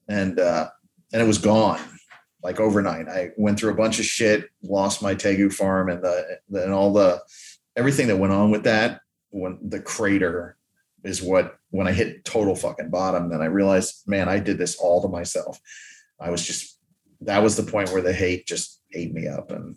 And, 0.10 0.40
uh, 0.40 0.70
and 1.14 1.22
it 1.22 1.28
was 1.28 1.38
gone 1.38 1.80
like 2.44 2.60
overnight. 2.60 3.08
I 3.08 3.30
went 3.38 3.60
through 3.60 3.72
a 3.72 3.76
bunch 3.78 4.00
of 4.00 4.06
shit, 4.06 4.50
lost 4.64 5.04
my 5.04 5.14
Tegu 5.14 5.54
farm 5.54 5.90
and 5.90 6.04
the, 6.04 6.40
and 6.54 6.74
all 6.74 6.92
the, 6.92 7.22
everything 7.76 8.08
that 8.08 8.18
went 8.18 8.34
on 8.34 8.50
with 8.50 8.64
that 8.64 9.02
when 9.30 9.60
the 9.62 9.80
crater 9.80 10.58
is 11.04 11.22
what 11.22 11.56
when 11.70 11.88
I 11.88 11.92
hit 11.92 12.26
total 12.26 12.56
fucking 12.56 12.90
bottom, 12.90 13.30
then 13.30 13.42
I 13.42 13.46
realized, 13.46 14.04
man, 14.08 14.30
I 14.30 14.40
did 14.40 14.58
this 14.58 14.76
all 14.76 15.02
to 15.02 15.08
myself. 15.08 15.60
I 16.20 16.30
was 16.30 16.46
just 16.46 16.80
that 17.22 17.44
was 17.44 17.56
the 17.56 17.72
point 17.72 17.92
where 17.92 18.02
the 18.02 18.14
hate 18.14 18.48
just 18.48 18.82
ate 18.94 19.14
me 19.14 19.28
up, 19.28 19.52
and 19.52 19.76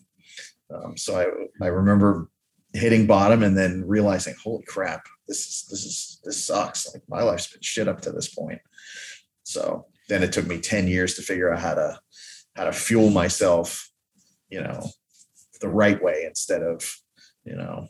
um, 0.74 0.96
so 0.96 1.16
I 1.16 1.64
I 1.64 1.68
remember 1.68 2.30
hitting 2.72 3.06
bottom 3.06 3.42
and 3.42 3.56
then 3.56 3.84
realizing, 3.86 4.34
holy 4.42 4.64
crap, 4.64 5.04
this 5.28 5.46
is 5.46 5.66
this 5.70 5.84
is 5.84 6.20
this 6.24 6.44
sucks. 6.44 6.92
Like 6.92 7.02
my 7.08 7.22
life's 7.22 7.50
been 7.50 7.62
shit 7.62 7.88
up 7.88 8.00
to 8.02 8.12
this 8.12 8.34
point. 8.34 8.60
So 9.44 9.86
then 10.08 10.22
it 10.22 10.32
took 10.32 10.46
me 10.46 10.60
ten 10.60 10.88
years 10.88 11.14
to 11.14 11.22
figure 11.22 11.52
out 11.52 11.60
how 11.60 11.74
to 11.74 11.98
how 12.56 12.64
to 12.64 12.72
fuel 12.72 13.10
myself 13.10 13.90
you 14.54 14.60
know, 14.60 14.88
the 15.60 15.68
right 15.68 16.00
way 16.00 16.24
instead 16.26 16.62
of, 16.62 16.96
you 17.44 17.56
know, 17.56 17.88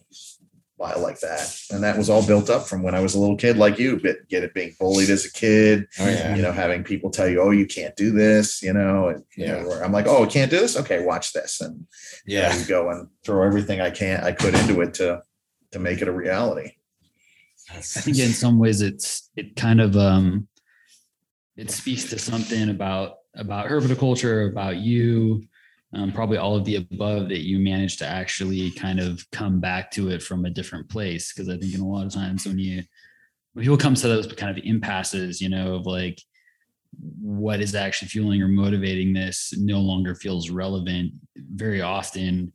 lie 0.78 0.94
like 0.94 1.20
that. 1.20 1.56
And 1.70 1.82
that 1.84 1.96
was 1.96 2.10
all 2.10 2.26
built 2.26 2.50
up 2.50 2.66
from 2.66 2.82
when 2.82 2.94
I 2.94 3.00
was 3.00 3.14
a 3.14 3.20
little 3.20 3.36
kid, 3.36 3.56
like 3.56 3.78
you, 3.78 4.00
but 4.02 4.28
get 4.28 4.42
it 4.42 4.54
being 4.54 4.74
bullied 4.80 5.08
as 5.10 5.24
a 5.24 5.32
kid, 5.32 5.86
Oh 6.00 6.08
yeah. 6.08 6.34
you 6.34 6.42
know, 6.42 6.52
having 6.52 6.82
people 6.82 7.10
tell 7.10 7.28
you, 7.28 7.40
oh, 7.40 7.50
you 7.50 7.66
can't 7.66 7.94
do 7.96 8.10
this, 8.10 8.62
you 8.62 8.72
know, 8.72 9.08
and 9.08 9.24
you 9.36 9.44
Yeah. 9.44 9.60
know, 9.62 9.68
where 9.68 9.84
I'm 9.84 9.92
like, 9.92 10.06
oh, 10.06 10.24
I 10.24 10.26
can't 10.26 10.50
do 10.50 10.58
this. 10.58 10.76
Okay, 10.76 11.04
watch 11.04 11.32
this. 11.32 11.60
And 11.60 11.86
Yeah. 12.26 12.50
I 12.52 12.56
would 12.58 12.66
go 12.66 12.90
and 12.90 13.08
throw 13.24 13.46
everything 13.46 13.80
I 13.80 13.90
can, 13.90 14.22
I 14.24 14.32
could 14.32 14.54
into 14.54 14.80
it 14.80 14.94
to, 14.94 15.22
to 15.72 15.78
make 15.78 16.02
it 16.02 16.08
a 16.08 16.12
reality. 16.12 16.72
I 17.70 17.80
think 17.80 18.18
in 18.18 18.30
some 18.32 18.58
ways 18.58 18.82
it's 18.82 19.30
it 19.36 19.56
kind 19.56 19.80
of 19.80 19.96
um 19.96 20.48
it 21.56 21.70
speaks 21.70 22.04
to 22.10 22.18
something 22.18 22.68
about 22.68 23.14
about 23.34 23.68
herpetoculture, 23.68 24.50
about 24.50 24.76
you, 24.76 25.44
um, 25.94 26.12
probably 26.12 26.38
all 26.38 26.56
of 26.56 26.64
the 26.64 26.76
above 26.76 27.28
that 27.28 27.46
you 27.46 27.58
managed 27.58 27.98
to 28.00 28.06
actually 28.06 28.70
kind 28.72 29.00
of 29.00 29.24
come 29.30 29.60
back 29.60 29.90
to 29.92 30.10
it 30.10 30.22
from 30.22 30.44
a 30.44 30.50
different 30.50 30.88
place. 30.88 31.32
Because 31.32 31.48
I 31.48 31.56
think 31.56 31.74
in 31.74 31.80
a 31.80 31.88
lot 31.88 32.06
of 32.06 32.12
times 32.12 32.46
when 32.46 32.58
you 32.58 32.82
when 33.52 33.62
people 33.64 33.76
come 33.76 33.94
to 33.94 34.08
those 34.08 34.26
kind 34.26 34.56
of 34.56 34.64
impasses, 34.64 35.40
you 35.40 35.48
know, 35.48 35.76
of 35.76 35.86
like 35.86 36.20
what 37.20 37.60
is 37.60 37.74
actually 37.74 38.08
fueling 38.08 38.42
or 38.42 38.48
motivating 38.48 39.12
this 39.12 39.54
no 39.56 39.80
longer 39.80 40.14
feels 40.14 40.50
relevant. 40.50 41.12
Very 41.36 41.80
often, 41.80 42.52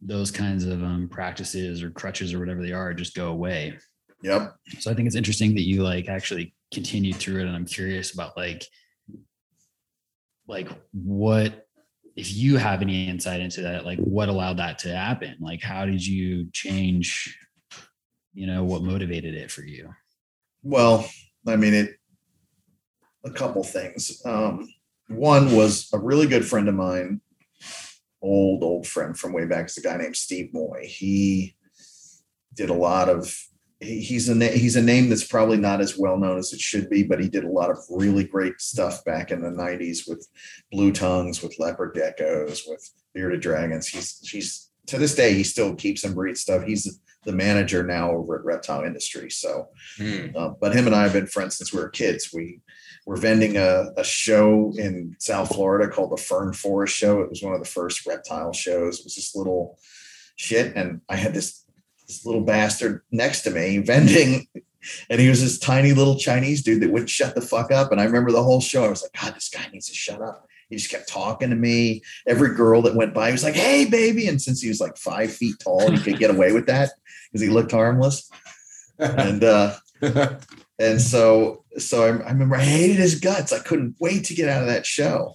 those 0.00 0.30
kinds 0.30 0.64
of 0.64 0.82
um, 0.82 1.08
practices 1.10 1.82
or 1.82 1.90
crutches 1.90 2.34
or 2.34 2.38
whatever 2.38 2.62
they 2.62 2.72
are 2.72 2.94
just 2.94 3.14
go 3.14 3.28
away. 3.28 3.78
Yep. 4.22 4.54
So 4.80 4.90
I 4.90 4.94
think 4.94 5.06
it's 5.06 5.16
interesting 5.16 5.54
that 5.54 5.66
you 5.66 5.82
like 5.82 6.08
actually 6.08 6.54
continued 6.72 7.16
through 7.16 7.40
it. 7.40 7.46
And 7.46 7.54
I'm 7.54 7.66
curious 7.66 8.12
about 8.12 8.36
like, 8.36 8.64
like 10.46 10.68
what, 10.92 11.66
if 12.16 12.32
you 12.32 12.56
have 12.56 12.82
any 12.82 13.08
insight 13.08 13.40
into 13.40 13.62
that, 13.62 13.84
like 13.84 13.98
what 13.98 14.28
allowed 14.28 14.58
that 14.58 14.78
to 14.80 14.94
happen? 14.94 15.36
Like, 15.40 15.62
how 15.62 15.84
did 15.84 16.06
you 16.06 16.48
change, 16.52 17.36
you 18.32 18.46
know, 18.46 18.64
what 18.64 18.82
motivated 18.82 19.34
it 19.34 19.50
for 19.50 19.62
you? 19.62 19.90
Well, 20.62 21.08
I 21.46 21.56
mean, 21.56 21.74
it, 21.74 21.90
a 23.24 23.30
couple 23.30 23.64
things. 23.64 24.22
Um, 24.24 24.68
one 25.08 25.54
was 25.56 25.88
a 25.92 25.98
really 25.98 26.26
good 26.26 26.44
friend 26.44 26.68
of 26.68 26.74
mine, 26.74 27.20
old, 28.22 28.62
old 28.62 28.86
friend 28.86 29.18
from 29.18 29.32
way 29.32 29.46
back, 29.46 29.66
is 29.66 29.76
a 29.78 29.82
guy 29.82 29.96
named 29.96 30.16
Steve 30.16 30.50
Moy. 30.52 30.84
He 30.86 31.56
did 32.54 32.70
a 32.70 32.74
lot 32.74 33.08
of, 33.08 33.34
he's 33.84 34.28
a, 34.28 34.34
na- 34.34 34.46
he's 34.48 34.76
a 34.76 34.82
name 34.82 35.08
that's 35.08 35.26
probably 35.26 35.56
not 35.56 35.80
as 35.80 35.96
well 35.98 36.16
known 36.16 36.38
as 36.38 36.52
it 36.52 36.60
should 36.60 36.88
be, 36.90 37.02
but 37.02 37.20
he 37.20 37.28
did 37.28 37.44
a 37.44 37.50
lot 37.50 37.70
of 37.70 37.78
really 37.90 38.24
great 38.24 38.60
stuff 38.60 39.04
back 39.04 39.30
in 39.30 39.40
the 39.42 39.50
90s 39.50 40.08
with 40.08 40.26
Blue 40.72 40.92
Tongues, 40.92 41.42
with 41.42 41.58
Leopard 41.58 41.94
Geckos, 41.94 42.60
with 42.66 42.88
Bearded 43.14 43.40
Dragons. 43.40 43.86
He's, 43.86 44.18
he's, 44.28 44.70
to 44.86 44.98
this 44.98 45.14
day, 45.14 45.34
he 45.34 45.44
still 45.44 45.74
keeps 45.74 46.04
and 46.04 46.14
breeds 46.14 46.40
stuff. 46.40 46.64
He's 46.64 47.00
the 47.24 47.32
manager 47.32 47.82
now 47.82 48.10
over 48.12 48.38
at 48.38 48.44
Reptile 48.44 48.84
Industry. 48.84 49.30
So, 49.30 49.68
Hmm. 49.96 50.26
uh, 50.36 50.50
but 50.60 50.74
him 50.76 50.86
and 50.86 50.94
I 50.94 51.04
have 51.04 51.14
been 51.14 51.26
friends 51.26 51.56
since 51.56 51.72
we 51.72 51.80
were 51.80 51.88
kids. 51.88 52.30
We 52.34 52.60
were 53.06 53.16
vending 53.16 53.56
a, 53.56 53.86
a 53.96 54.04
show 54.04 54.72
in 54.76 55.16
South 55.18 55.54
Florida 55.54 55.90
called 55.90 56.12
the 56.12 56.22
Fern 56.22 56.52
Forest 56.52 56.94
Show. 56.96 57.22
It 57.22 57.30
was 57.30 57.42
one 57.42 57.54
of 57.54 57.60
the 57.60 57.68
first 57.68 58.06
reptile 58.06 58.52
shows. 58.52 58.98
It 58.98 59.04
was 59.04 59.14
this 59.14 59.34
little 59.34 59.78
shit, 60.36 60.74
and 60.76 61.00
I 61.08 61.16
had 61.16 61.32
this 61.32 61.63
this 62.06 62.24
little 62.24 62.42
bastard 62.42 63.02
next 63.10 63.42
to 63.42 63.50
me 63.50 63.78
vending, 63.86 64.46
and 65.08 65.20
he 65.20 65.28
was 65.28 65.42
this 65.42 65.58
tiny 65.58 65.92
little 65.92 66.18
Chinese 66.18 66.62
dude 66.62 66.82
that 66.82 66.90
wouldn't 66.90 67.10
shut 67.10 67.34
the 67.34 67.40
fuck 67.40 67.72
up. 67.72 67.92
And 67.92 68.00
I 68.00 68.04
remember 68.04 68.32
the 68.32 68.42
whole 68.42 68.60
show. 68.60 68.84
I 68.84 68.88
was 68.88 69.02
like, 69.02 69.20
God, 69.20 69.34
this 69.34 69.48
guy 69.48 69.66
needs 69.72 69.86
to 69.86 69.94
shut 69.94 70.20
up. 70.20 70.46
He 70.68 70.76
just 70.76 70.90
kept 70.90 71.08
talking 71.08 71.50
to 71.50 71.56
me. 71.56 72.02
Every 72.26 72.54
girl 72.54 72.82
that 72.82 72.94
went 72.94 73.14
by, 73.14 73.28
he 73.28 73.32
was 73.32 73.44
like, 73.44 73.54
"Hey, 73.54 73.84
baby!" 73.84 74.28
And 74.28 74.40
since 74.40 74.60
he 74.60 74.68
was 74.68 74.80
like 74.80 74.96
five 74.96 75.32
feet 75.32 75.56
tall, 75.62 75.90
he 75.90 75.98
could 75.98 76.18
get 76.18 76.30
away 76.30 76.52
with 76.52 76.66
that 76.66 76.90
because 77.30 77.42
he 77.42 77.52
looked 77.52 77.72
harmless. 77.72 78.30
And 78.98 79.44
uh, 79.44 79.74
and 80.78 81.00
so 81.00 81.64
so 81.76 82.02
I, 82.02 82.08
I 82.26 82.30
remember 82.32 82.56
I 82.56 82.64
hated 82.64 82.96
his 82.96 83.20
guts. 83.20 83.52
I 83.52 83.58
couldn't 83.58 83.96
wait 84.00 84.24
to 84.24 84.34
get 84.34 84.48
out 84.48 84.62
of 84.62 84.68
that 84.68 84.86
show. 84.86 85.34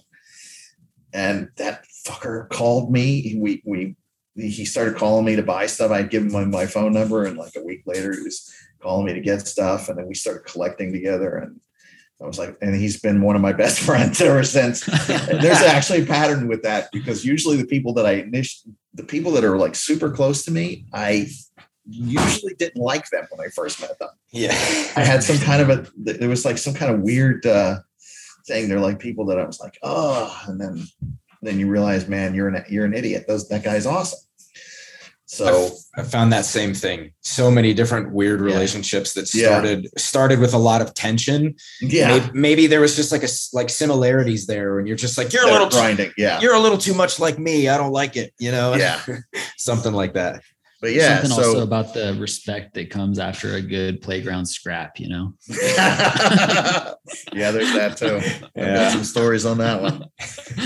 And 1.12 1.48
that 1.56 1.84
fucker 2.06 2.48
called 2.48 2.92
me. 2.92 3.36
We 3.38 3.62
we 3.64 3.96
he 4.34 4.64
started 4.64 4.96
calling 4.96 5.24
me 5.24 5.36
to 5.36 5.42
buy 5.42 5.66
stuff. 5.66 5.90
I'd 5.90 6.10
give 6.10 6.22
him 6.22 6.32
my, 6.32 6.44
my 6.44 6.66
phone 6.66 6.92
number, 6.92 7.24
and 7.24 7.36
like 7.36 7.56
a 7.56 7.64
week 7.64 7.82
later, 7.86 8.14
he 8.14 8.22
was 8.22 8.52
calling 8.80 9.06
me 9.06 9.14
to 9.14 9.20
get 9.20 9.46
stuff. 9.46 9.88
And 9.88 9.98
then 9.98 10.06
we 10.06 10.14
started 10.14 10.44
collecting 10.44 10.92
together. 10.92 11.36
And 11.36 11.60
I 12.22 12.26
was 12.26 12.38
like, 12.38 12.56
and 12.60 12.74
he's 12.74 13.00
been 13.00 13.22
one 13.22 13.36
of 13.36 13.42
my 13.42 13.52
best 13.64 13.80
friends 13.80 14.20
ever 14.20 14.44
since. 14.44 14.84
There's 14.84 15.44
actually 15.62 16.02
a 16.02 16.06
pattern 16.06 16.48
with 16.48 16.62
that 16.62 16.90
because 16.92 17.24
usually 17.24 17.56
the 17.56 17.66
people 17.66 17.92
that 17.94 18.06
I 18.06 18.12
initially, 18.12 18.74
the 18.94 19.04
people 19.04 19.32
that 19.32 19.44
are 19.44 19.56
like 19.56 19.74
super 19.74 20.10
close 20.10 20.44
to 20.44 20.50
me, 20.50 20.86
I 20.92 21.28
usually 21.88 22.54
didn't 22.54 22.80
like 22.80 23.08
them 23.10 23.26
when 23.30 23.44
I 23.44 23.50
first 23.50 23.80
met 23.80 23.98
them. 23.98 24.10
yeah. 24.30 24.52
I 24.96 25.04
had 25.04 25.22
some 25.22 25.38
kind 25.38 25.62
of 25.62 25.70
a 25.70 25.90
there 25.96 26.28
was 26.28 26.44
like 26.44 26.58
some 26.58 26.74
kind 26.74 26.94
of 26.94 27.00
weird 27.00 27.46
uh 27.46 27.80
thing. 28.46 28.68
They're 28.68 28.80
like 28.80 28.98
people 28.98 29.26
that 29.26 29.38
I 29.38 29.44
was 29.44 29.60
like, 29.60 29.78
oh, 29.82 30.42
and 30.46 30.60
then 30.60 30.84
then 31.42 31.58
you 31.58 31.68
realize, 31.68 32.08
man, 32.08 32.34
you're 32.34 32.48
an 32.48 32.64
you're 32.68 32.84
an 32.84 32.94
idiot. 32.94 33.24
Those 33.28 33.48
that 33.48 33.62
guy's 33.62 33.86
awesome. 33.86 34.18
So 35.26 35.70
I 35.96 36.02
found 36.02 36.32
that 36.32 36.44
same 36.44 36.74
thing. 36.74 37.12
So 37.20 37.52
many 37.52 37.72
different 37.72 38.10
weird 38.12 38.40
Yeah. 38.40 38.46
relationships 38.46 39.12
that 39.12 39.32
Yeah. 39.32 39.46
started 39.46 39.88
started 39.96 40.40
with 40.40 40.54
a 40.54 40.58
lot 40.58 40.82
of 40.82 40.92
tension. 40.92 41.54
yeah, 41.80 42.08
Maybe, 42.08 42.30
maybe 42.34 42.66
there 42.66 42.80
was 42.80 42.96
just 42.96 43.12
like 43.12 43.22
a 43.22 43.28
like 43.52 43.70
similarities 43.70 44.46
there, 44.46 44.80
and 44.80 44.88
you're 44.88 44.96
just 44.96 45.16
like 45.16 45.32
you're 45.32 45.46
a 45.46 45.52
little 45.52 45.68
too, 45.68 45.76
grinding. 45.76 46.10
Yeah, 46.18 46.40
you're 46.40 46.54
a 46.54 46.58
little 46.58 46.78
too 46.78 46.94
much 46.94 47.20
like 47.20 47.38
me. 47.38 47.68
I 47.68 47.76
don't 47.78 47.92
like 47.92 48.16
it. 48.16 48.32
You 48.40 48.50
know. 48.50 48.74
Yeah. 48.74 49.00
Something 49.56 49.92
like 49.92 50.14
that. 50.14 50.42
But 50.80 50.92
yeah. 50.92 51.20
Something 51.20 51.32
also 51.32 51.52
So 51.58 51.62
about 51.62 51.92
the 51.94 52.16
respect 52.18 52.74
that 52.74 52.90
comes 52.90 53.18
after 53.18 53.54
a 53.54 53.60
good 53.62 54.00
playground 54.00 54.46
scrap, 54.46 54.98
you 54.98 55.08
know? 55.08 55.34
yeah, 57.32 57.50
there's 57.50 57.72
that 57.74 57.96
too. 57.96 58.16
I've 58.16 58.40
got 58.40 58.50
Yeah. 58.56 58.90
some 58.90 59.04
stories 59.04 59.44
on 59.46 59.58
that 59.58 59.82
one. 59.82 60.04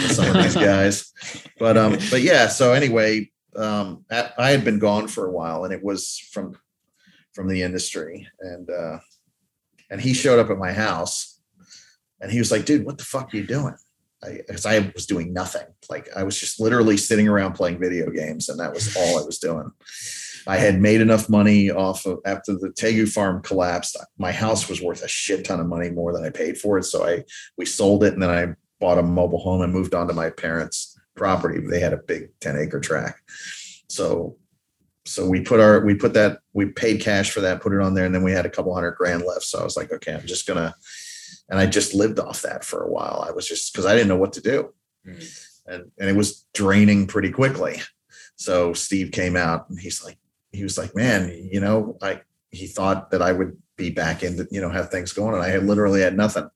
some 0.08 0.36
of 0.36 0.42
these 0.42 0.54
guys. 0.72 1.12
But 1.58 1.76
um, 1.76 1.98
but 2.10 2.22
yeah. 2.22 2.48
So 2.48 2.72
anyway, 2.72 3.30
um, 3.56 4.04
I, 4.10 4.30
I 4.38 4.50
had 4.50 4.64
been 4.64 4.78
gone 4.78 5.08
for 5.08 5.26
a 5.26 5.30
while, 5.32 5.64
and 5.64 5.72
it 5.72 5.82
was 5.82 6.18
from 6.32 6.56
from 7.32 7.48
the 7.48 7.62
industry, 7.62 8.28
and 8.40 8.68
uh, 8.70 8.98
and 9.90 10.00
he 10.00 10.14
showed 10.14 10.38
up 10.38 10.50
at 10.50 10.58
my 10.58 10.72
house, 10.72 11.40
and 12.20 12.30
he 12.30 12.38
was 12.38 12.50
like, 12.52 12.64
"Dude, 12.64 12.84
what 12.84 12.98
the 12.98 13.04
fuck 13.04 13.32
are 13.32 13.36
you 13.36 13.46
doing?" 13.46 13.74
I, 14.24 14.40
because 14.46 14.66
I 14.66 14.90
was 14.94 15.06
doing 15.06 15.32
nothing. 15.32 15.66
Like 15.90 16.08
I 16.16 16.22
was 16.22 16.38
just 16.38 16.60
literally 16.60 16.96
sitting 16.96 17.28
around 17.28 17.54
playing 17.54 17.78
video 17.78 18.10
games, 18.10 18.48
and 18.48 18.58
that 18.60 18.72
was 18.72 18.96
all 18.96 19.18
I 19.18 19.24
was 19.24 19.38
doing. 19.38 19.70
I 20.46 20.56
had 20.56 20.80
made 20.80 21.00
enough 21.00 21.28
money 21.28 21.70
off 21.70 22.04
of 22.06 22.18
after 22.26 22.52
the 22.54 22.68
Tegu 22.68 23.08
farm 23.08 23.42
collapsed. 23.42 23.96
My 24.18 24.32
house 24.32 24.68
was 24.68 24.82
worth 24.82 25.02
a 25.02 25.08
shit 25.08 25.44
ton 25.44 25.60
of 25.60 25.66
money 25.66 25.90
more 25.90 26.12
than 26.12 26.24
I 26.24 26.30
paid 26.30 26.58
for 26.58 26.78
it. 26.78 26.84
So 26.84 27.06
I 27.06 27.24
we 27.56 27.64
sold 27.64 28.04
it 28.04 28.12
and 28.12 28.22
then 28.22 28.30
I 28.30 28.54
bought 28.80 28.98
a 28.98 29.02
mobile 29.02 29.38
home 29.38 29.62
and 29.62 29.72
moved 29.72 29.94
on 29.94 30.08
to 30.08 30.14
my 30.14 30.30
parents' 30.30 30.98
property. 31.16 31.60
They 31.60 31.80
had 31.80 31.92
a 31.92 31.98
big 31.98 32.28
10 32.40 32.58
acre 32.58 32.80
tract. 32.80 33.20
So 33.88 34.36
so 35.06 35.28
we 35.28 35.40
put 35.40 35.60
our 35.60 35.80
we 35.80 35.94
put 35.94 36.14
that 36.14 36.38
we 36.52 36.66
paid 36.66 37.00
cash 37.00 37.30
for 37.30 37.40
that, 37.40 37.60
put 37.60 37.74
it 37.74 37.80
on 37.80 37.94
there, 37.94 38.06
and 38.06 38.14
then 38.14 38.22
we 38.22 38.32
had 38.32 38.46
a 38.46 38.50
couple 38.50 38.74
hundred 38.74 38.92
grand 38.92 39.22
left. 39.22 39.42
So 39.42 39.60
I 39.60 39.64
was 39.64 39.76
like, 39.76 39.92
okay, 39.92 40.14
I'm 40.14 40.26
just 40.26 40.46
gonna 40.46 40.74
and 41.48 41.58
I 41.58 41.66
just 41.66 41.94
lived 41.94 42.18
off 42.18 42.42
that 42.42 42.64
for 42.64 42.82
a 42.82 42.90
while. 42.90 43.24
I 43.26 43.32
was 43.32 43.46
just 43.46 43.72
because 43.72 43.86
I 43.86 43.94
didn't 43.94 44.08
know 44.08 44.16
what 44.16 44.32
to 44.34 44.40
do. 44.40 44.72
Mm. 45.06 45.46
And 45.66 45.90
and 45.98 46.10
it 46.10 46.16
was 46.16 46.46
draining 46.54 47.06
pretty 47.06 47.30
quickly. 47.30 47.80
So 48.36 48.72
Steve 48.72 49.12
came 49.12 49.36
out 49.36 49.68
and 49.70 49.78
he's 49.78 50.04
like, 50.04 50.18
he 50.52 50.62
was 50.62 50.78
like, 50.78 50.94
man, 50.94 51.48
you 51.50 51.60
know, 51.60 51.96
I 52.02 52.22
he 52.50 52.66
thought 52.66 53.10
that 53.10 53.22
I 53.22 53.32
would 53.32 53.56
be 53.76 53.90
back 53.90 54.22
in, 54.22 54.46
you 54.50 54.60
know, 54.60 54.70
have 54.70 54.90
things 54.90 55.12
going, 55.12 55.34
and 55.34 55.42
I 55.42 55.48
had 55.48 55.64
literally 55.64 56.00
had 56.00 56.16
nothing. 56.16 56.48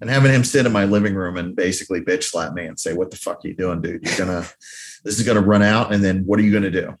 And 0.00 0.10
having 0.10 0.32
him 0.32 0.42
sit 0.42 0.66
in 0.66 0.72
my 0.72 0.84
living 0.84 1.14
room 1.14 1.36
and 1.36 1.54
basically 1.54 2.00
bitch 2.00 2.24
slap 2.24 2.54
me 2.54 2.66
and 2.66 2.78
say, 2.78 2.92
"What 2.92 3.10
the 3.10 3.16
fuck 3.16 3.44
are 3.44 3.48
you 3.48 3.54
doing, 3.54 3.80
dude? 3.80 4.02
You're 4.04 4.18
gonna, 4.18 4.48
this 5.04 5.18
is 5.18 5.26
gonna 5.26 5.40
run 5.40 5.62
out, 5.62 5.92
and 5.92 6.02
then 6.02 6.24
what 6.24 6.40
are 6.40 6.42
you 6.42 6.52
gonna 6.52 6.70
do?" 6.70 6.94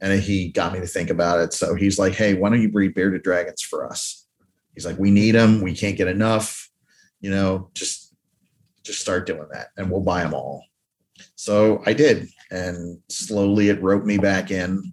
And 0.00 0.20
he 0.20 0.50
got 0.50 0.74
me 0.74 0.80
to 0.80 0.86
think 0.86 1.08
about 1.08 1.40
it. 1.40 1.54
So 1.54 1.74
he's 1.74 1.98
like, 1.98 2.14
"Hey, 2.14 2.34
why 2.34 2.50
don't 2.50 2.60
you 2.60 2.70
breed 2.70 2.94
bearded 2.94 3.22
dragons 3.22 3.62
for 3.62 3.86
us?" 3.86 4.23
He's 4.74 4.86
like, 4.86 4.98
"We 4.98 5.10
need 5.10 5.32
them. 5.32 5.60
We 5.60 5.74
can't 5.74 5.96
get 5.96 6.08
enough. 6.08 6.70
You 7.20 7.30
know, 7.30 7.70
just, 7.74 8.14
just 8.82 9.00
start 9.00 9.26
doing 9.26 9.48
that, 9.52 9.68
and 9.76 9.90
we'll 9.90 10.00
buy 10.00 10.22
them 10.22 10.34
all." 10.34 10.64
So 11.36 11.82
I 11.86 11.92
did, 11.92 12.28
and 12.50 12.98
slowly 13.08 13.68
it 13.68 13.82
roped 13.82 14.06
me 14.06 14.18
back 14.18 14.50
in. 14.50 14.92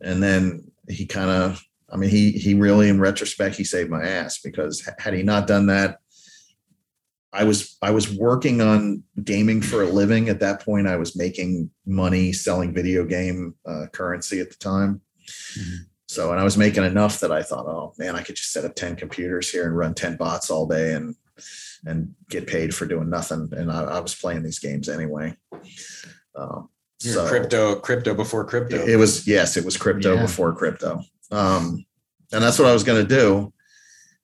And 0.00 0.22
then 0.22 0.70
he 0.88 1.06
kind 1.06 1.30
of, 1.30 1.62
I 1.92 1.96
mean, 1.96 2.10
he 2.10 2.32
he 2.32 2.54
really, 2.54 2.88
in 2.88 3.00
retrospect, 3.00 3.56
he 3.56 3.64
saved 3.64 3.90
my 3.90 4.04
ass 4.04 4.38
because 4.38 4.88
had 4.98 5.14
he 5.14 5.22
not 5.22 5.46
done 5.46 5.66
that, 5.66 5.98
I 7.32 7.44
was 7.44 7.76
I 7.82 7.90
was 7.90 8.14
working 8.16 8.60
on 8.60 9.02
gaming 9.22 9.60
for 9.60 9.82
a 9.82 9.88
living 9.88 10.28
at 10.28 10.40
that 10.40 10.64
point. 10.64 10.86
I 10.86 10.96
was 10.96 11.16
making 11.16 11.70
money 11.86 12.32
selling 12.32 12.72
video 12.72 13.04
game 13.04 13.54
uh, 13.66 13.86
currency 13.92 14.40
at 14.40 14.50
the 14.50 14.56
time. 14.56 15.00
Mhm. 15.58 15.76
So, 16.08 16.30
and 16.32 16.40
I 16.40 16.44
was 16.44 16.56
making 16.56 16.84
enough 16.84 17.20
that 17.20 17.30
I 17.30 17.42
thought, 17.42 17.66
oh 17.66 17.92
man, 17.98 18.16
I 18.16 18.22
could 18.22 18.34
just 18.36 18.52
set 18.52 18.64
up 18.64 18.74
ten 18.74 18.96
computers 18.96 19.50
here 19.50 19.66
and 19.66 19.76
run 19.76 19.94
ten 19.94 20.16
bots 20.16 20.50
all 20.50 20.66
day 20.66 20.94
and 20.94 21.14
and 21.86 22.14
get 22.28 22.46
paid 22.46 22.74
for 22.74 22.86
doing 22.86 23.10
nothing. 23.10 23.48
And 23.52 23.70
I, 23.70 23.82
I 23.82 24.00
was 24.00 24.14
playing 24.14 24.42
these 24.42 24.58
games 24.58 24.88
anyway. 24.88 25.36
Um, 26.34 26.70
so 26.98 27.28
crypto, 27.28 27.76
crypto 27.76 28.14
before 28.14 28.44
crypto. 28.44 28.84
it 28.84 28.96
was 28.96 29.26
yes, 29.26 29.56
it 29.56 29.64
was 29.64 29.76
crypto 29.76 30.14
Yeah. 30.14 30.22
before 30.22 30.52
crypto. 30.54 31.02
Um, 31.30 31.84
and 32.32 32.42
that's 32.42 32.58
what 32.58 32.68
I 32.68 32.72
was 32.72 32.84
going 32.84 33.06
to 33.06 33.14
do. 33.14 33.52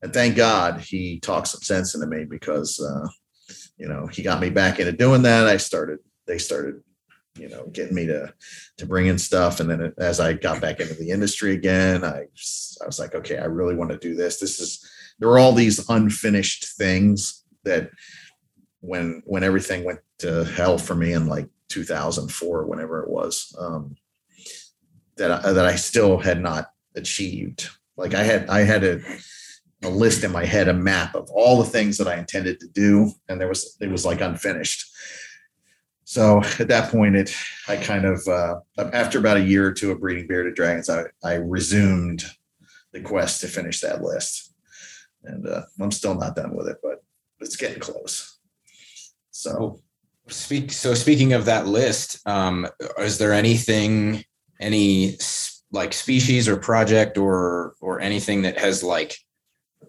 And 0.03 0.13
thank 0.13 0.37
God 0.37 0.81
he 0.81 1.21
talked 1.21 1.49
some 1.49 1.63
sense 1.63 1.95
into 1.95 2.07
me 2.07 2.25
because 2.25 2.81
uh, 2.81 3.07
you 3.77 3.89
know 3.89 4.07
he 4.07 4.23
got 4.23 4.41
me 4.41 4.51
back 4.51 4.81
into 4.81 4.93
doing 4.93 5.23
that. 5.23 5.47
I 5.47 5.59
started. 5.59 5.99
They 6.27 6.39
started 6.39 6.83
you 7.39 7.49
know 7.49 7.67
getting 7.73 7.95
me 7.95 8.07
to 8.07 8.33
to 8.79 8.87
bring 8.87 9.07
in 9.07 9.19
stuff. 9.19 9.61
And 9.61 9.69
then 9.69 9.93
as 9.99 10.21
i 10.21 10.33
got 10.33 10.61
back 10.61 10.81
into 10.81 10.95
the 10.95 11.11
industry 11.11 11.53
again 11.53 12.05
i 12.05 12.25
i 12.83 12.87
was 12.87 12.99
like 12.99 13.15
okay 13.15 13.39
i 13.39 13.45
really 13.45 13.75
want 13.75 13.91
to 13.91 13.99
do 13.99 14.15
this. 14.15 14.39
This 14.39 14.61
is 14.61 14.89
there 15.19 15.29
were 15.29 15.39
all 15.39 15.53
these 15.53 15.89
unfinished 15.89 16.77
things 16.77 17.45
that 17.65 17.91
when 18.81 19.23
when 19.25 19.43
everything 19.43 19.85
went 19.85 20.01
to 20.19 20.45
hell 20.45 20.79
for 20.79 20.95
me 20.95 21.13
in 21.13 21.27
like 21.27 21.49
2004 21.69 22.67
whenever 22.67 23.03
it 23.03 23.09
was 23.09 23.55
um 23.59 23.97
that 25.17 25.31
I, 25.31 25.53
that 25.53 25.65
i 25.65 25.77
still 25.77 26.19
had 26.19 26.41
not 26.41 26.71
achieved. 26.95 27.69
Like 27.97 28.15
i 28.15 28.23
had 28.23 28.49
i 28.49 28.61
had 28.61 28.85
a 28.85 29.01
a 29.83 29.89
list 29.89 30.25
in 30.25 30.33
my 30.33 30.45
head 30.47 30.69
a 30.69 30.73
map 30.73 31.15
of 31.15 31.31
all 31.31 31.59
the 31.59 31.69
things 31.69 31.99
that 31.99 32.09
i 32.09 32.17
intended 32.17 32.59
to 32.61 32.69
do 32.69 33.13
and 33.29 33.41
there 33.41 33.49
was 33.49 33.77
it 33.81 33.91
was 33.91 34.07
like 34.07 34.21
unfinished 34.21 34.87
so 36.05 36.39
at 36.59 36.69
that 36.69 36.91
point, 36.91 37.17
it 37.17 37.35
I 37.69 37.77
kind 37.77 38.05
of 38.05 38.27
uh, 38.29 38.61
after 38.79 39.19
about 39.19 39.39
a 39.39 39.43
year 39.43 39.67
or 39.67 39.73
two 39.73 39.91
of 39.91 40.01
breeding 40.01 40.27
bearded 40.27 40.55
dragons, 40.55 40.89
I, 40.91 41.05
I 41.23 41.35
resumed 41.35 42.25
the 42.93 43.01
quest 43.01 43.41
to 43.41 43.49
finish 43.49 43.81
that 43.81 44.03
list, 44.03 44.55
and 45.25 45.47
uh, 45.47 45.63
I'm 45.81 45.91
still 45.91 46.15
not 46.15 46.37
done 46.37 46.55
with 46.55 46.69
it, 46.69 46.79
but 46.83 47.03
it's 47.41 47.57
getting 47.57 47.81
close. 47.81 48.39
So 49.31 49.81
Speak. 50.29 50.73
So 50.73 50.95
speaking 50.95 51.35
of 51.35 51.45
that 51.45 51.67
list, 51.67 52.27
um, 52.27 52.67
is 52.99 53.19
there 53.19 53.35
anything, 53.35 54.25
any 54.59 55.19
like 55.71 55.93
species 55.93 56.49
or 56.49 56.57
project 56.57 57.19
or 57.19 57.75
or 57.81 58.01
anything 58.01 58.43
that 58.43 58.59
has 58.59 58.83
like 58.83 59.19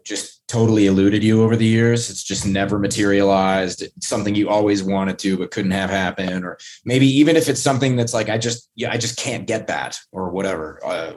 just 0.03 0.34
totally 0.47 0.85
eluded 0.87 1.23
you 1.23 1.43
over 1.43 1.55
the 1.55 1.65
years? 1.65 2.09
It's 2.09 2.23
just 2.23 2.45
never 2.45 2.77
materialized. 2.79 3.81
It's 3.81 4.07
something 4.07 4.35
you 4.35 4.49
always 4.49 4.83
wanted 4.83 5.17
to 5.19 5.37
but 5.37 5.51
couldn't 5.51 5.71
have 5.71 5.89
happen, 5.89 6.43
or 6.43 6.57
maybe 6.85 7.07
even 7.07 7.35
if 7.35 7.49
it's 7.49 7.61
something 7.61 7.95
that's 7.95 8.13
like 8.13 8.29
I 8.29 8.37
just 8.37 8.69
yeah 8.75 8.91
I 8.91 8.97
just 8.97 9.17
can't 9.17 9.47
get 9.47 9.67
that 9.67 9.97
or 10.11 10.29
whatever. 10.29 10.79
Uh, 10.85 11.13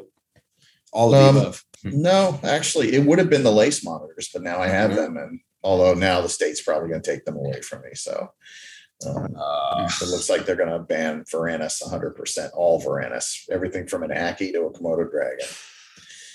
all 0.92 1.14
of 1.14 1.20
Um, 1.28 1.34
the 1.34 1.40
above. 1.42 1.64
no, 1.84 2.40
actually, 2.42 2.94
it 2.94 3.04
would 3.04 3.18
have 3.18 3.28
been 3.30 3.42
the 3.44 3.52
lace 3.52 3.84
monitors, 3.84 4.30
but 4.32 4.42
now 4.42 4.58
I 4.60 4.68
have 4.68 4.92
Mhm. 4.92 4.96
them, 4.96 5.16
and 5.18 5.40
although 5.62 5.94
now 5.94 6.20
the 6.22 6.28
state's 6.30 6.62
probably 6.62 6.88
going 6.88 7.02
to 7.02 7.10
take 7.10 7.24
them 7.24 7.36
away 7.36 7.60
from 7.60 7.82
me, 7.82 7.90
so. 7.94 8.30
Um, 9.06 9.36
Uh, 9.36 9.88
it 10.02 10.08
looks 10.08 10.28
like 10.28 10.44
they're 10.44 10.56
going 10.56 10.70
to 10.72 10.80
ban 10.80 11.22
Varanus 11.32 11.80
100%, 11.80 12.50
all 12.54 12.82
Varanus, 12.82 13.48
everything 13.48 13.86
from 13.86 14.02
an 14.02 14.10
Ackie 14.10 14.50
to 14.52 14.62
a 14.62 14.72
Komodo 14.72 15.08
dragon. 15.08 15.46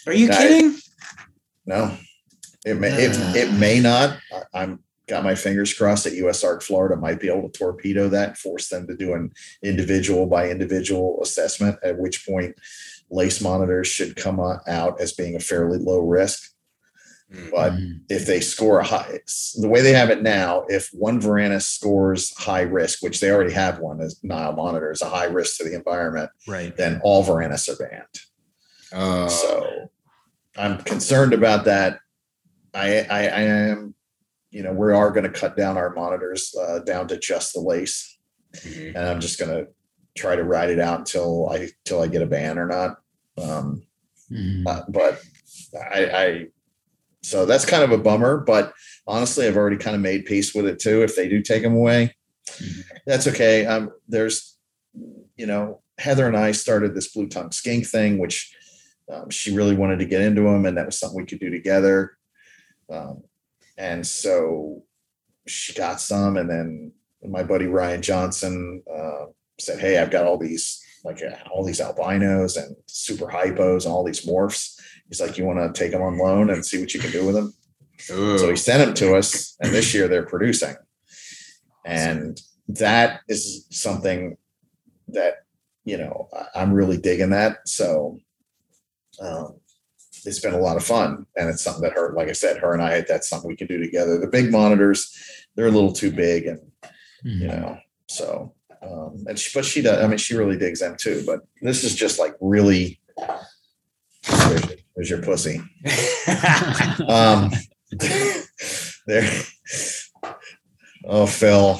are 0.08 0.14
you 0.14 0.30
I- 0.32 0.38
kidding? 0.38 0.78
No, 1.66 1.98
it 2.66 2.76
may 2.80 2.90
it, 2.92 3.12
it 3.36 3.54
may 3.54 3.80
not. 3.80 4.18
I, 4.32 4.62
I'm 4.62 4.80
got 5.08 5.24
my 5.24 5.36
fingers 5.36 5.74
crossed 5.74 6.06
that 6.06 6.14
USARK 6.14 6.64
Florida 6.64 6.96
might 6.96 7.20
be 7.20 7.28
able 7.30 7.50
to 7.50 7.58
torpedo 7.58 8.08
that, 8.10 8.30
and 8.30 8.38
force 8.38 8.70
them 8.70 8.88
to 8.88 8.96
do 8.96 9.14
an 9.14 9.32
individual 9.62 10.26
by 10.26 10.50
individual 10.50 11.20
assessment. 11.22 11.78
At 11.84 11.98
which 11.98 12.26
point, 12.26 12.56
lace 13.10 13.42
monitors 13.42 13.88
should 13.88 14.16
come 14.16 14.40
out 14.40 15.02
as 15.02 15.14
being 15.14 15.36
a 15.36 15.40
fairly 15.40 15.78
low 15.78 16.00
risk. 16.00 16.52
But 17.52 17.74
Mhm. 17.74 18.02
if 18.10 18.28
they 18.28 18.40
score 18.40 18.80
a 18.80 18.84
high, 18.84 19.20
the 19.60 19.68
way 19.68 19.82
they 19.82 19.94
have 19.94 20.12
it 20.12 20.22
now, 20.22 20.66
if 20.70 20.90
one 20.94 21.20
Varanus 21.20 21.64
scores 21.64 22.32
high 22.38 22.62
risk, 22.62 23.02
which 23.02 23.20
they 23.20 23.32
already 23.32 23.54
have 23.54 23.80
one 23.80 24.02
as 24.02 24.24
Nile 24.24 24.54
monitor 24.54 24.92
is 24.92 25.02
a 25.02 25.10
high 25.10 25.26
risk 25.26 25.58
to 25.58 25.64
the 25.64 25.74
environment, 25.74 26.30
right. 26.48 26.78
then 26.78 27.02
all 27.04 27.24
Varanus 27.26 27.68
are 27.70 27.76
banned. 27.76 28.20
Uh, 28.92 29.28
So 29.28 29.90
I'm 30.56 30.78
concerned 30.84 31.34
about 31.34 31.66
that. 31.66 32.00
I, 32.74 33.00
I, 33.02 33.20
I 33.28 33.42
am, 33.42 33.96
you 34.52 34.64
know, 34.64 34.74
we 34.74 34.92
are 34.92 35.12
going 35.12 35.24
to 35.24 35.30
cut 35.40 35.56
down 35.56 35.78
our 35.78 35.94
monitors 35.94 36.56
uh, 36.56 36.80
down 36.80 37.08
to 37.10 37.18
just 37.18 37.54
the 37.54 37.60
lace, 37.60 38.18
mhm. 38.56 38.90
and 38.90 38.98
I'm 38.98 39.20
just 39.20 39.40
going 39.40 39.52
to 39.52 39.68
try 40.16 40.36
to 40.36 40.44
ride 40.44 40.70
it 40.70 40.80
out 40.80 41.00
until 41.00 41.50
I 41.50 41.70
till 41.86 42.02
I 42.02 42.08
get 42.08 42.22
a 42.22 42.28
ban 42.28 42.58
or 42.60 42.68
not. 42.68 42.98
Um, 43.38 43.84
Mhm. 44.32 44.66
uh, 44.66 44.84
but 44.90 45.22
I, 45.76 46.06
I, 46.06 46.48
so 47.22 47.46
that's 47.46 47.66
kind 47.66 47.84
of 47.84 47.92
a 47.92 47.98
bummer. 47.98 48.38
But 48.38 48.74
honestly, 49.06 49.46
I've 49.48 49.58
already 49.58 49.78
kind 49.78 49.96
of 49.96 50.02
made 50.02 50.26
peace 50.26 50.56
with 50.56 50.66
it 50.66 50.80
too. 50.80 51.04
If 51.04 51.16
they 51.16 51.28
do 51.28 51.42
take 51.42 51.62
them 51.62 51.76
away, 51.76 52.16
Mhm. 52.48 52.84
that's 53.06 53.28
okay. 53.28 53.66
Um, 53.66 53.92
there's, 54.08 54.58
you 55.36 55.46
know, 55.46 55.82
Heather 55.98 56.28
and 56.28 56.38
I 56.38 56.52
started 56.54 56.96
this 56.96 57.12
blue 57.12 57.28
tongue 57.28 57.52
skink 57.52 57.86
thing, 57.86 58.18
which 58.18 58.56
um, 59.12 59.30
she 59.30 59.54
really 59.56 59.76
wanted 59.76 60.00
to 60.00 60.06
get 60.06 60.22
into 60.22 60.44
them, 60.44 60.66
and 60.66 60.78
that 60.78 60.86
was 60.86 60.98
something 60.98 61.18
we 61.18 61.26
could 61.26 61.40
do 61.40 61.50
together. 61.50 62.18
Um, 62.94 63.24
and 63.78 64.06
so 64.06 64.84
she 65.48 65.74
got 65.74 66.00
some, 66.00 66.38
and 66.38 66.50
then 66.50 66.94
my 67.26 67.44
buddy 67.44 67.66
Ryan 67.66 68.02
Johnson 68.02 68.84
uh, 68.94 69.26
said, 69.60 69.80
"Hey, 69.80 69.98
I've 69.98 70.12
got 70.12 70.26
all 70.26 70.38
these 70.38 70.82
like 71.04 71.22
uh, 71.22 71.36
all 71.52 71.66
these 71.66 71.82
albinos 71.82 72.56
and 72.56 72.76
super 72.86 73.26
hypos 73.26 73.86
and 73.86 73.94
all 73.94 74.04
these 74.04 74.26
morphs." 74.26 74.80
He's 75.08 75.22
like, 75.22 75.38
"You 75.38 75.46
want 75.46 75.60
to 75.60 75.80
take 75.80 75.92
them 75.92 76.02
on 76.02 76.18
loan 76.18 76.50
and 76.50 76.66
see 76.66 76.80
what 76.80 76.94
you 76.94 77.00
can 77.00 77.12
do 77.12 77.26
with 77.26 77.36
them?" 77.36 77.54
Ooh. 78.12 78.38
So 78.38 78.50
he 78.50 78.56
sent 78.56 78.86
them 78.86 78.94
to 78.96 79.16
us, 79.16 79.56
and 79.60 79.74
this 79.74 79.94
year 79.94 80.08
they're 80.08 80.26
producing. 80.26 80.76
And 81.86 82.40
that 82.68 83.22
is 83.28 83.68
something 83.70 84.38
that, 85.10 85.44
you 85.84 85.98
know, 85.98 86.30
I'm 86.56 86.74
really 86.74 86.98
digging 86.98 87.32
that. 87.32 87.68
So 87.68 88.20
um, 89.20 89.60
it's 90.26 90.40
been 90.40 90.54
a 90.54 90.60
lot 90.60 90.78
of 90.78 90.84
fun. 90.84 91.26
And 91.36 91.50
it's 91.50 91.62
something 91.64 91.84
that 91.84 91.94
her, 91.94 92.14
like 92.16 92.30
I 92.30 92.34
said, 92.34 92.58
her 92.58 92.74
and 92.74 92.82
I, 92.82 93.02
that's 93.02 93.28
something 93.30 93.48
we 93.50 93.56
can 93.56 93.68
do 93.68 93.78
together. 93.80 94.18
The 94.20 94.28
big 94.28 94.52
monitors, 94.52 95.12
they're 95.56 95.68
a 95.68 95.72
little 95.72 95.94
too 95.94 96.12
big 96.12 96.46
and, 96.48 96.60
you 97.24 97.48
Mhm. 97.48 97.62
know, 97.62 97.78
so, 98.08 98.54
um, 98.82 99.24
and 99.28 99.38
she, 99.40 99.52
but 99.58 99.66
she 99.66 99.82
does, 99.82 100.04
I 100.04 100.08
mean, 100.08 100.18
she 100.18 100.36
really 100.36 100.58
digs 100.58 100.80
them 100.82 100.96
too. 101.00 101.24
But 101.26 101.42
this 101.62 101.84
is 101.84 101.96
just 101.96 102.20
like 102.20 102.36
really, 102.42 103.00
there's, 104.30 104.66
there's 104.96 105.10
your 105.10 105.22
pussy. 105.22 105.62
Um, 107.08 107.52
there. 109.08 109.30
Oh, 111.06 111.26
Phil, 111.28 111.80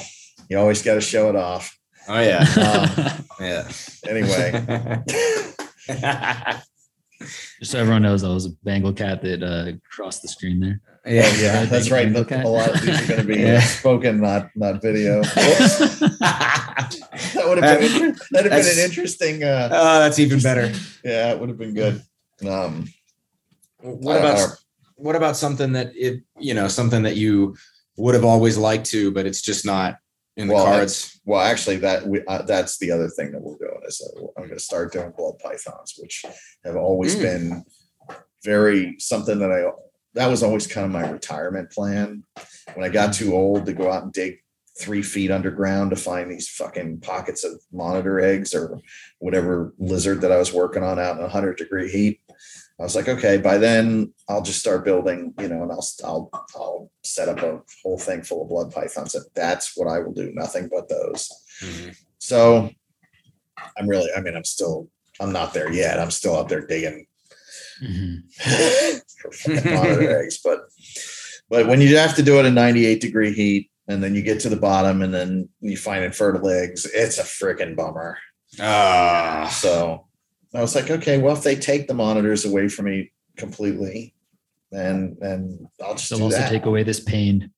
you 0.50 0.58
always 0.58 0.82
got 0.82 0.94
to 0.94 1.00
show 1.00 1.28
it 1.30 1.36
off. 1.36 1.76
oh 2.08 2.20
yeah, 2.20 2.44
Um, 2.56 3.24
yeah. 3.40 3.68
anyway, 4.06 5.02
Just 7.58 7.72
so 7.72 7.78
everyone 7.78 8.02
knows, 8.02 8.22
that 8.22 8.28
was 8.28 8.46
a 8.46 8.50
Bengal 8.62 8.92
cat 8.92 9.22
that 9.22 9.42
uh, 9.42 9.72
crossed 9.90 10.22
the 10.22 10.28
screen 10.28 10.60
there. 10.60 10.80
oh, 11.06 11.10
yeah, 11.10 11.64
that's 11.66 11.90
right. 11.90 12.14
okay. 12.14 12.42
A 12.42 12.48
lot 12.48 12.74
of 12.74 12.80
these 12.80 13.02
are 13.02 13.06
going 13.06 13.20
to 13.20 13.26
be 13.26 13.40
Yeah. 13.40 13.60
spoken, 13.60 14.20
not 14.20 14.50
not 14.56 14.80
video. 14.82 15.22
That 17.34 17.44
would 17.48 17.62
have 17.62 17.80
been 17.80 17.92
inter- 17.92 18.18
that'd 18.32 18.52
have 18.52 18.62
been 18.64 18.78
an 18.78 18.84
interesting. 18.84 19.42
Uh, 19.44 19.68
oh, 19.72 19.98
that's 20.00 20.18
even 20.18 20.40
better. 20.40 20.72
yeah, 21.04 21.30
it 21.32 21.38
would 21.40 21.48
have 21.48 21.58
been 21.58 21.74
good. 21.74 22.02
Um, 22.46 22.88
What 23.80 24.18
about 24.18 24.38
uh, 24.38 24.48
what 24.96 25.16
about 25.16 25.36
something 25.36 25.72
that 25.72 25.92
it 25.96 26.22
you 26.38 26.54
know 26.54 26.68
something 26.68 27.02
that 27.02 27.16
you 27.16 27.56
would 27.96 28.14
have 28.14 28.24
always 28.24 28.56
liked 28.56 28.86
to, 28.86 29.10
but 29.12 29.26
it's 29.26 29.42
just 29.42 29.64
not 29.66 29.96
in 30.36 30.48
the 30.48 30.54
Well, 30.54 30.64
cards? 30.64 31.20
well, 31.24 31.40
actually, 31.40 31.76
that 31.76 32.06
we 32.06 32.22
uh, 32.26 32.42
that's 32.42 32.78
the 32.78 32.90
other 32.90 33.08
thing 33.08 33.32
that 33.32 33.40
we're 33.40 33.56
doing 33.56 33.80
is 33.86 34.00
uh, 34.00 34.20
I'm 34.36 34.44
going 34.44 34.54
to 34.58 34.60
start 34.60 34.92
doing 34.92 35.12
blood 35.16 35.38
pythons, 35.38 35.94
which 35.98 36.24
have 36.64 36.76
always 36.76 37.16
Mm. 37.16 37.22
been 37.22 37.64
very 38.44 38.96
something 38.98 39.38
that 39.38 39.50
I 39.52 39.70
that 40.14 40.28
was 40.28 40.42
always 40.42 40.66
kind 40.66 40.84
of 40.84 40.92
my 40.92 41.08
retirement 41.08 41.70
plan. 41.70 42.24
When 42.74 42.84
I 42.84 42.88
got 42.88 43.14
too 43.14 43.34
old 43.34 43.66
to 43.66 43.72
go 43.72 43.90
out 43.90 44.04
and 44.04 44.12
dig 44.12 44.38
three 44.80 45.02
feet 45.02 45.30
underground 45.30 45.90
to 45.90 45.96
find 45.96 46.30
these 46.30 46.48
fucking 46.48 46.98
pockets 47.00 47.44
of 47.44 47.60
monitor 47.72 48.18
eggs 48.20 48.54
or 48.54 48.80
whatever 49.20 49.72
lizard 49.78 50.20
that 50.20 50.32
I 50.32 50.36
was 50.38 50.52
working 50.52 50.82
on 50.82 50.98
out 50.98 51.16
in 51.16 51.22
100 51.22 51.56
degree 51.56 51.90
heat. 51.90 52.20
I 52.80 52.82
was 52.82 52.96
like, 52.96 53.08
okay, 53.08 53.36
by 53.38 53.56
then 53.58 54.12
I'll 54.28 54.42
just 54.42 54.58
start 54.58 54.84
building, 54.84 55.32
you 55.38 55.48
know, 55.48 55.62
and 55.62 55.70
I'll 55.70 55.86
I'll 56.04 56.30
I'll 56.56 56.90
set 57.04 57.28
up 57.28 57.38
a 57.42 57.60
whole 57.82 57.98
thing 57.98 58.22
full 58.22 58.42
of 58.42 58.48
blood 58.48 58.72
pythons. 58.72 59.14
And 59.14 59.24
that's 59.34 59.76
what 59.76 59.86
I 59.88 60.00
will 60.00 60.12
do, 60.12 60.32
nothing 60.34 60.68
but 60.72 60.88
those. 60.88 61.30
Mhm. 61.62 61.96
So 62.18 62.70
I'm 63.78 63.88
really, 63.88 64.10
I 64.16 64.20
mean, 64.20 64.34
I'm 64.34 64.44
still, 64.44 64.88
I'm 65.20 65.32
not 65.32 65.54
there 65.54 65.70
yet. 65.72 66.00
I'm 66.00 66.10
still 66.10 66.36
out 66.36 66.48
there 66.48 66.66
digging 66.66 67.06
Mhm. 67.82 68.22
for 69.20 69.30
fucking 69.32 70.06
eggs. 70.08 70.38
But 70.42 70.60
but 71.48 71.66
when 71.68 71.80
you 71.80 71.96
have 71.96 72.16
to 72.16 72.22
do 72.22 72.40
it 72.40 72.46
in 72.46 72.54
98 72.54 73.00
degree 73.00 73.32
heat 73.32 73.70
and 73.86 74.02
then 74.02 74.14
you 74.16 74.22
get 74.22 74.40
to 74.40 74.48
the 74.48 74.56
bottom 74.56 75.02
and 75.02 75.14
then 75.14 75.48
you 75.60 75.76
find 75.76 76.02
infertile 76.04 76.48
eggs, 76.48 76.86
it's 76.86 77.18
a 77.18 77.22
freaking 77.22 77.76
bummer. 77.76 78.18
Ah, 78.60 79.48
So 79.52 80.03
I 80.54 80.60
was 80.62 80.74
like, 80.74 80.90
okay, 80.90 81.18
well, 81.18 81.36
if 81.36 81.42
they 81.42 81.56
take 81.56 81.88
the 81.88 81.94
monitors 81.94 82.44
away 82.44 82.68
from 82.68 82.86
me 82.86 83.12
completely, 83.36 84.14
then 84.70 85.16
then 85.20 85.68
I'll 85.84 85.94
just 85.94 86.10
They'll 86.10 86.18
do 86.18 86.24
also 86.26 86.38
that. 86.38 86.50
take 86.50 86.66
away 86.66 86.82
this 86.82 87.00
pain. 87.00 87.50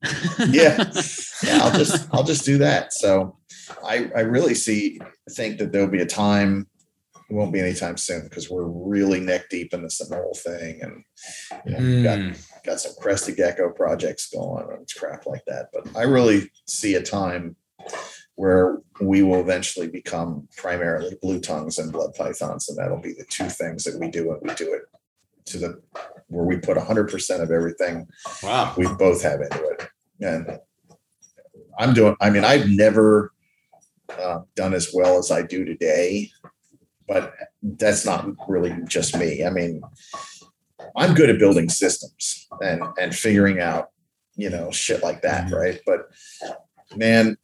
yeah, 0.48 0.90
yeah, 1.44 1.58
I'll 1.62 1.76
just 1.78 2.08
I'll 2.12 2.24
just 2.24 2.44
do 2.44 2.58
that. 2.58 2.92
So 2.92 3.36
I, 3.84 4.10
I 4.16 4.20
really 4.20 4.54
see, 4.54 4.98
think 5.30 5.58
that 5.58 5.72
there'll 5.72 5.88
be 5.88 6.02
a 6.02 6.06
time, 6.06 6.66
it 7.28 7.34
won't 7.34 7.52
be 7.52 7.60
anytime 7.60 7.96
soon 7.96 8.24
because 8.24 8.48
we're 8.50 8.64
really 8.66 9.20
neck 9.20 9.48
deep 9.50 9.74
in 9.74 9.82
this 9.82 10.00
whole 10.08 10.34
thing. 10.36 10.80
And, 10.82 11.04
you 11.64 11.72
know, 11.72 11.78
we've 11.78 12.04
got, 12.04 12.18
Mm. 12.18 12.46
got 12.64 12.80
some 12.80 12.92
crested 13.00 13.36
gecko 13.36 13.70
projects 13.70 14.28
going 14.30 14.66
and 14.70 14.86
crap 14.96 15.26
like 15.26 15.42
that. 15.46 15.68
But 15.72 15.96
I 15.96 16.02
really 16.02 16.50
see 16.66 16.94
a 16.94 17.02
time 17.02 17.56
where 18.36 18.78
we 19.00 19.22
will 19.22 19.40
eventually 19.40 19.88
become 19.88 20.46
primarily 20.56 21.16
blue 21.20 21.40
tongues 21.40 21.78
and 21.78 21.92
blood 21.92 22.14
pythons. 22.14 22.68
And 22.68 22.78
that'll 22.78 23.00
be 23.00 23.12
the 23.14 23.24
two 23.24 23.48
things 23.48 23.84
that 23.84 23.98
we 23.98 24.08
do 24.08 24.30
and 24.32 24.40
we 24.42 24.54
do 24.54 24.72
it 24.74 24.82
to 25.46 25.58
the, 25.58 25.82
where 26.28 26.44
we 26.44 26.58
put 26.58 26.76
hundred 26.76 27.10
percent 27.10 27.42
of 27.42 27.50
everything 27.50 28.06
Wow. 28.42 28.74
we 28.76 28.86
both 28.94 29.22
have 29.22 29.40
into 29.40 29.64
it. 29.68 29.88
And 30.20 30.58
I'm 31.78 31.94
doing, 31.94 32.16
I 32.20 32.30
mean, 32.30 32.44
I've 32.44 32.68
never 32.68 33.32
uh, 34.20 34.40
done 34.54 34.74
as 34.74 34.90
well 34.92 35.18
as 35.18 35.30
I 35.30 35.42
do 35.42 35.64
today, 35.64 36.30
but 37.08 37.32
that's 37.62 38.04
not 38.04 38.26
really 38.48 38.74
just 38.86 39.16
me. 39.16 39.44
I 39.44 39.50
mean, 39.50 39.82
I'm 40.96 41.14
good 41.14 41.30
at 41.30 41.38
building 41.38 41.68
systems 41.68 42.48
and, 42.60 42.82
and 43.00 43.14
figuring 43.14 43.60
out, 43.60 43.90
you 44.36 44.50
know, 44.50 44.70
shit 44.70 45.02
like 45.02 45.22
that. 45.22 45.50
Right. 45.50 45.80
But 45.86 46.08
man, 46.96 47.36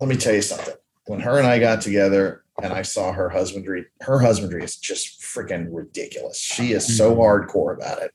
let 0.00 0.08
me 0.08 0.16
tell 0.16 0.34
you 0.34 0.42
something. 0.42 0.74
When 1.06 1.20
her 1.20 1.38
and 1.38 1.46
I 1.46 1.58
got 1.58 1.82
together 1.82 2.44
and 2.62 2.72
I 2.72 2.82
saw 2.82 3.12
her 3.12 3.28
husbandry, 3.28 3.86
her 4.00 4.18
husbandry 4.18 4.64
is 4.64 4.76
just 4.76 5.20
freaking 5.20 5.68
ridiculous. 5.70 6.38
She 6.38 6.72
is 6.72 6.96
so 6.96 7.14
hardcore 7.16 7.76
about 7.76 8.02
it 8.02 8.12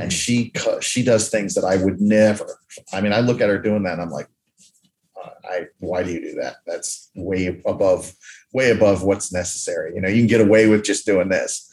and 0.00 0.12
she 0.12 0.52
she 0.80 1.02
does 1.02 1.28
things 1.28 1.54
that 1.54 1.64
I 1.64 1.76
would 1.76 2.00
never. 2.00 2.58
I 2.92 3.00
mean, 3.00 3.12
I 3.12 3.20
look 3.20 3.40
at 3.40 3.48
her 3.48 3.58
doing 3.58 3.82
that, 3.84 3.94
and 3.94 4.02
I'm 4.02 4.10
like, 4.10 4.28
uh, 5.22 5.30
I 5.44 5.66
why 5.78 6.02
do 6.02 6.12
you 6.12 6.20
do 6.20 6.34
that? 6.40 6.56
That's 6.66 7.10
way 7.14 7.60
above 7.66 8.12
way 8.52 8.70
above 8.70 9.02
what's 9.02 9.32
necessary. 9.32 9.94
You 9.94 10.00
know, 10.00 10.08
you 10.08 10.20
can 10.20 10.26
get 10.26 10.40
away 10.40 10.68
with 10.68 10.84
just 10.84 11.06
doing 11.06 11.28
this. 11.28 11.70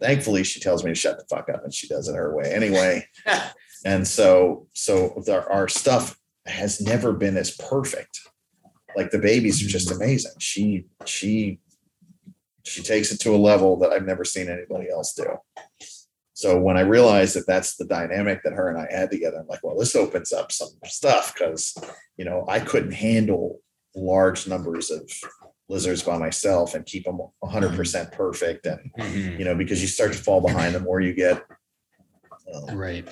Thankfully, 0.00 0.42
she 0.44 0.60
tells 0.60 0.84
me 0.84 0.90
to 0.90 0.94
shut 0.94 1.18
the 1.18 1.24
fuck 1.34 1.48
up, 1.48 1.64
and 1.64 1.72
she 1.72 1.88
does 1.88 2.08
it 2.08 2.14
her 2.14 2.34
way 2.34 2.52
anyway. 2.52 3.06
and 3.84 4.06
so 4.06 4.66
so 4.72 5.22
the, 5.26 5.46
our 5.48 5.68
stuff 5.68 6.18
has 6.46 6.80
never 6.80 7.12
been 7.12 7.36
as 7.36 7.56
perfect. 7.56 8.20
Like 8.96 9.10
the 9.10 9.18
babies 9.18 9.64
are 9.64 9.68
just 9.68 9.90
amazing. 9.90 10.32
She 10.38 10.86
she 11.04 11.60
she 12.64 12.82
takes 12.82 13.10
it 13.12 13.18
to 13.20 13.34
a 13.34 13.36
level 13.36 13.76
that 13.80 13.90
I've 13.92 14.06
never 14.06 14.24
seen 14.24 14.48
anybody 14.48 14.88
else 14.90 15.14
do. 15.14 15.26
So 16.34 16.58
when 16.60 16.76
I 16.76 16.80
realized 16.80 17.34
that 17.36 17.46
that's 17.46 17.76
the 17.76 17.84
dynamic 17.84 18.42
that 18.42 18.52
her 18.54 18.68
and 18.68 18.78
I 18.78 18.88
had 18.90 19.10
together, 19.10 19.38
I'm 19.40 19.46
like, 19.48 19.62
well, 19.62 19.76
this 19.78 19.94
opens 19.94 20.32
up 20.32 20.50
some 20.50 20.70
stuff 20.84 21.34
because, 21.34 21.74
you 22.16 22.24
know, 22.24 22.44
I 22.48 22.58
couldn't 22.60 22.92
handle 22.92 23.60
large 23.94 24.48
numbers 24.48 24.90
of 24.90 25.10
lizards 25.68 26.02
by 26.02 26.18
myself 26.18 26.74
and 26.74 26.86
keep 26.86 27.04
them 27.04 27.20
100% 27.44 28.12
perfect. 28.12 28.66
And, 28.66 28.90
Mhm. 28.98 29.38
you 29.38 29.44
know, 29.44 29.54
because 29.54 29.80
you 29.82 29.88
start 29.88 30.12
to 30.12 30.18
fall 30.18 30.40
behind 30.40 30.74
the 30.74 30.80
more 30.80 31.00
you 31.00 31.12
get. 31.14 31.44
Um, 32.52 32.76
Right. 32.76 33.08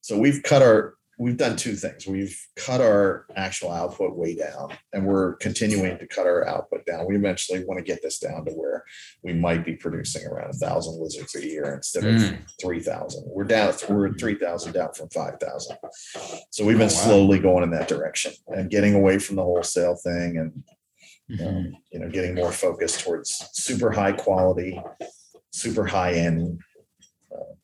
so 0.00 0.18
we've 0.18 0.42
cut 0.42 0.62
our, 0.62 0.94
we've 1.18 1.36
done 1.36 1.56
two 1.56 1.74
things. 1.76 2.06
We've 2.06 2.36
cut 2.56 2.80
our 2.80 3.26
actual 3.36 3.70
output 3.70 4.16
way 4.16 4.34
down 4.34 4.70
and 4.92 5.06
we're 5.06 5.34
continuing 5.36 5.98
to 5.98 6.06
cut 6.06 6.26
our 6.26 6.46
output 6.48 6.84
down. 6.86 7.06
We 7.06 7.16
eventually 7.16 7.64
want 7.64 7.78
to 7.78 7.84
get 7.84 8.02
this 8.02 8.18
down 8.18 8.44
to 8.46 8.52
where 8.52 8.82
we 9.22 9.32
might 9.32 9.64
be 9.64 9.76
producing 9.76 10.26
around 10.26 10.50
a 10.50 10.54
thousand 10.54 11.00
lizards 11.00 11.34
a 11.36 11.46
year 11.46 11.74
instead 11.74 12.04
of 12.04 12.14
Mm. 12.14 12.38
3,000. 12.60 13.24
We're 13.26 13.44
down, 13.44 13.74
we're 13.88 14.08
at 14.08 14.18
3,000 14.18 14.72
down 14.72 14.92
from 14.94 15.08
5,000. 15.10 15.76
So 16.50 16.64
we've 16.64 16.78
been 16.78 16.88
Oh, 16.90 16.94
wow. 16.94 17.04
slowly 17.04 17.38
going 17.38 17.62
in 17.62 17.70
that 17.70 17.88
direction 17.88 18.32
and 18.48 18.70
getting 18.70 18.94
away 18.94 19.18
from 19.18 19.36
the 19.36 19.42
wholesale 19.42 19.96
thing 19.96 20.38
and, 20.38 21.40
um, 21.46 21.76
you 21.92 22.00
know, 22.00 22.08
getting 22.08 22.34
more 22.34 22.52
focused 22.52 23.00
towards 23.00 23.48
super 23.52 23.92
high 23.92 24.12
quality, 24.12 24.80
super 25.52 25.86
high 25.86 26.14
end. 26.14 26.58
uh, 27.30 27.54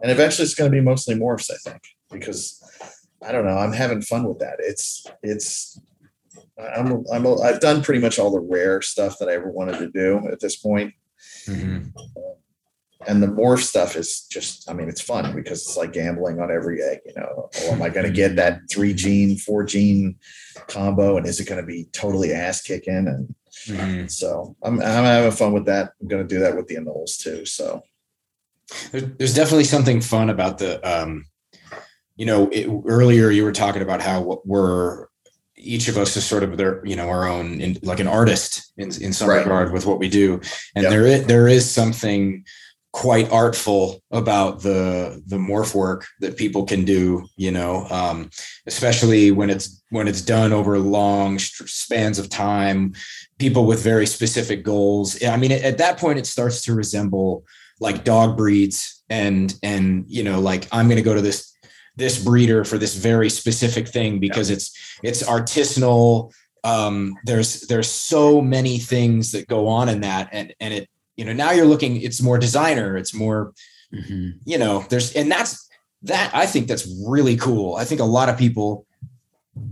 And 0.00 0.10
eventually 0.10 0.44
it's 0.44 0.54
going 0.54 0.70
to 0.70 0.74
be 0.76 0.80
mostly 0.80 1.14
morphs, 1.16 1.50
I 1.50 1.56
think, 1.70 1.82
because 2.12 2.62
I 3.26 3.32
don't 3.32 3.44
know, 3.44 3.56
I'm 3.56 3.72
having 3.72 4.02
fun 4.02 4.24
with 4.24 4.38
that. 4.40 4.56
It's, 4.58 5.06
it's, 5.22 5.80
I'm, 6.58 7.04
I'm, 7.12 7.26
I've 7.42 7.60
done 7.60 7.82
pretty 7.82 8.00
much 8.00 8.18
all 8.18 8.30
the 8.30 8.40
rare 8.40 8.82
stuff 8.82 9.18
that 9.18 9.28
I 9.28 9.34
ever 9.34 9.50
wanted 9.50 9.78
to 9.78 9.90
do 9.90 10.28
at 10.30 10.40
this 10.40 10.56
point 10.56 10.94
Mhm. 11.48 11.92
and 13.06 13.20
the 13.22 13.26
morph 13.26 13.60
stuff 13.62 13.96
is 13.96 14.26
just 14.30 14.70
i 14.70 14.72
mean 14.72 14.88
it's 14.88 15.00
fun 15.00 15.34
because 15.34 15.60
it's 15.66 15.76
like 15.76 15.92
gambling 15.92 16.40
on 16.40 16.52
every 16.52 16.80
egg 16.82 16.98
you 17.04 17.12
know 17.16 17.48
oh, 17.62 17.72
am 17.72 17.82
i 17.82 17.88
going 17.88 18.06
to 18.06 18.12
get 18.12 18.36
that 18.36 18.60
three 18.70 18.94
gene 18.94 19.36
four 19.36 19.64
gene 19.64 20.14
combo 20.68 21.16
and 21.16 21.26
is 21.26 21.40
it 21.40 21.48
going 21.48 21.60
to 21.60 21.66
be 21.66 21.84
totally 21.92 22.32
ass 22.32 22.62
kicking 22.62 23.08
and 23.08 23.34
Mhm. 23.66 24.10
so 24.10 24.54
i'm, 24.62 24.74
I'm 24.80 25.04
having 25.04 25.32
fun 25.32 25.52
with 25.52 25.66
that 25.66 25.92
i'm 26.00 26.06
going 26.08 26.26
to 26.26 26.34
do 26.34 26.40
that 26.40 26.54
with 26.56 26.68
the 26.68 26.76
anoles 26.76 27.18
too 27.18 27.44
so 27.44 27.82
There's, 28.92 29.04
there's 29.18 29.34
definitely 29.34 29.64
something 29.64 30.00
fun 30.00 30.30
about 30.30 30.58
the, 30.58 30.80
um, 30.88 31.26
you 32.16 32.26
know, 32.26 32.48
it, 32.50 32.68
earlier 32.86 33.30
you 33.30 33.44
were 33.44 33.52
talking 33.52 33.82
about 33.82 34.00
how 34.02 34.40
we're 34.44 35.06
each 35.56 35.86
of 35.88 35.96
us 35.96 36.16
is 36.16 36.24
sort 36.24 36.42
of 36.42 36.56
their, 36.56 36.84
you 36.84 36.96
know, 36.96 37.08
our 37.08 37.28
own, 37.28 37.60
in, 37.60 37.78
like 37.82 38.00
an 38.00 38.08
artist 38.08 38.72
in 38.76 38.90
in 39.02 39.12
some 39.12 39.28
Right. 39.28 39.38
regard 39.38 39.72
with 39.72 39.86
what 39.86 39.98
we 39.98 40.08
do, 40.08 40.40
and 40.74 40.82
Yep. 40.84 40.90
there 40.90 41.06
is 41.06 41.26
there 41.26 41.48
is 41.48 41.70
something 41.70 42.44
quite 42.92 43.30
artful 43.32 44.02
about 44.10 44.60
the 44.62 45.22
the 45.26 45.36
morph 45.38 45.74
work 45.74 46.06
that 46.20 46.36
people 46.36 46.66
can 46.66 46.84
do 46.84 47.24
you 47.38 47.50
know 47.50 47.86
um 47.90 48.28
especially 48.66 49.30
when 49.30 49.48
it's 49.48 49.82
when 49.88 50.06
it's 50.06 50.20
done 50.20 50.52
over 50.52 50.78
long 50.78 51.38
spans 51.38 52.18
of 52.18 52.28
time 52.28 52.92
people 53.38 53.64
with 53.64 53.82
very 53.82 54.06
specific 54.06 54.62
goals 54.62 55.22
i 55.24 55.38
mean 55.38 55.52
at, 55.52 55.62
at 55.62 55.78
that 55.78 55.96
point 55.96 56.18
it 56.18 56.26
starts 56.26 56.62
to 56.62 56.74
resemble 56.74 57.42
like 57.80 58.04
dog 58.04 58.36
breeds 58.36 59.02
and 59.08 59.54
and 59.62 60.04
you 60.06 60.22
know 60.22 60.38
like 60.38 60.68
i'm 60.70 60.86
going 60.86 60.96
to 60.96 61.02
go 61.02 61.14
to 61.14 61.22
this 61.22 61.51
this 61.96 62.22
breeder 62.22 62.64
for 62.64 62.78
this 62.78 62.94
very 62.94 63.28
specific 63.30 63.86
thing 63.88 64.18
because 64.18 64.50
it's 64.50 64.98
it's 65.02 65.22
artisanal. 65.22 66.32
Um 66.64 67.16
there's 67.24 67.62
there's 67.62 67.90
so 67.90 68.40
many 68.40 68.78
things 68.78 69.32
that 69.32 69.48
go 69.48 69.68
on 69.68 69.88
in 69.88 70.00
that 70.02 70.28
and 70.32 70.54
and 70.60 70.72
it 70.74 70.88
you 71.16 71.24
know 71.24 71.32
now 71.32 71.50
you're 71.50 71.66
looking 71.66 72.00
it's 72.00 72.22
more 72.22 72.38
designer 72.38 72.96
it's 72.96 73.14
more 73.14 73.52
Mhm. 73.92 74.38
you 74.46 74.56
know 74.56 74.86
there's 74.88 75.12
and 75.12 75.30
that's 75.30 75.68
that 76.04 76.30
i 76.34 76.46
think 76.46 76.66
that's 76.66 76.88
really 77.06 77.36
cool. 77.36 77.76
I 77.76 77.84
think 77.84 78.00
a 78.00 78.04
lot 78.04 78.30
of 78.30 78.38
people 78.38 78.86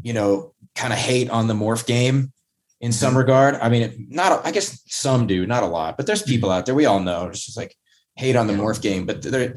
you 0.02 0.12
know 0.12 0.52
kind 0.74 0.92
of 0.92 0.98
hate 0.98 1.30
on 1.30 1.46
the 1.46 1.54
morph 1.54 1.86
game 1.86 2.32
in 2.82 2.92
some 2.92 3.16
regard. 3.16 3.54
I 3.54 3.68
mean 3.70 3.82
it, 3.82 3.94
not 4.10 4.44
i 4.44 4.50
guess 4.50 4.82
some 4.88 5.26
do 5.26 5.46
not 5.46 5.62
a 5.62 5.66
lot 5.66 5.96
but 5.96 6.06
there's 6.06 6.22
people 6.22 6.50
out 6.50 6.66
there 6.66 6.74
we 6.74 6.84
all 6.84 7.00
know 7.00 7.28
it's 7.28 7.46
just 7.46 7.56
like 7.56 7.74
hate 8.16 8.36
on 8.36 8.46
the 8.46 8.52
morph 8.52 8.82
game 8.82 9.06
but 9.06 9.22
there 9.22 9.54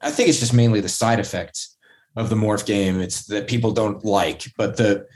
i 0.00 0.10
think 0.10 0.28
it's 0.30 0.40
just 0.40 0.54
mainly 0.54 0.80
the 0.80 0.88
side 0.88 1.20
effects 1.20 1.75
of 2.16 2.30
the 2.30 2.36
morph 2.36 2.64
game 2.66 3.00
it's 3.00 3.26
that 3.26 3.46
people 3.48 3.72
don't 3.72 4.04
like 4.04 4.44
but 4.56 4.76
the 4.76 5.06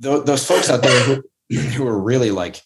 tho- 0.00 0.22
those 0.22 0.46
folks 0.46 0.70
out 0.70 0.82
there 0.82 1.04
who, 1.04 1.22
who 1.58 1.86
are 1.86 2.00
really 2.00 2.30
like 2.30 2.60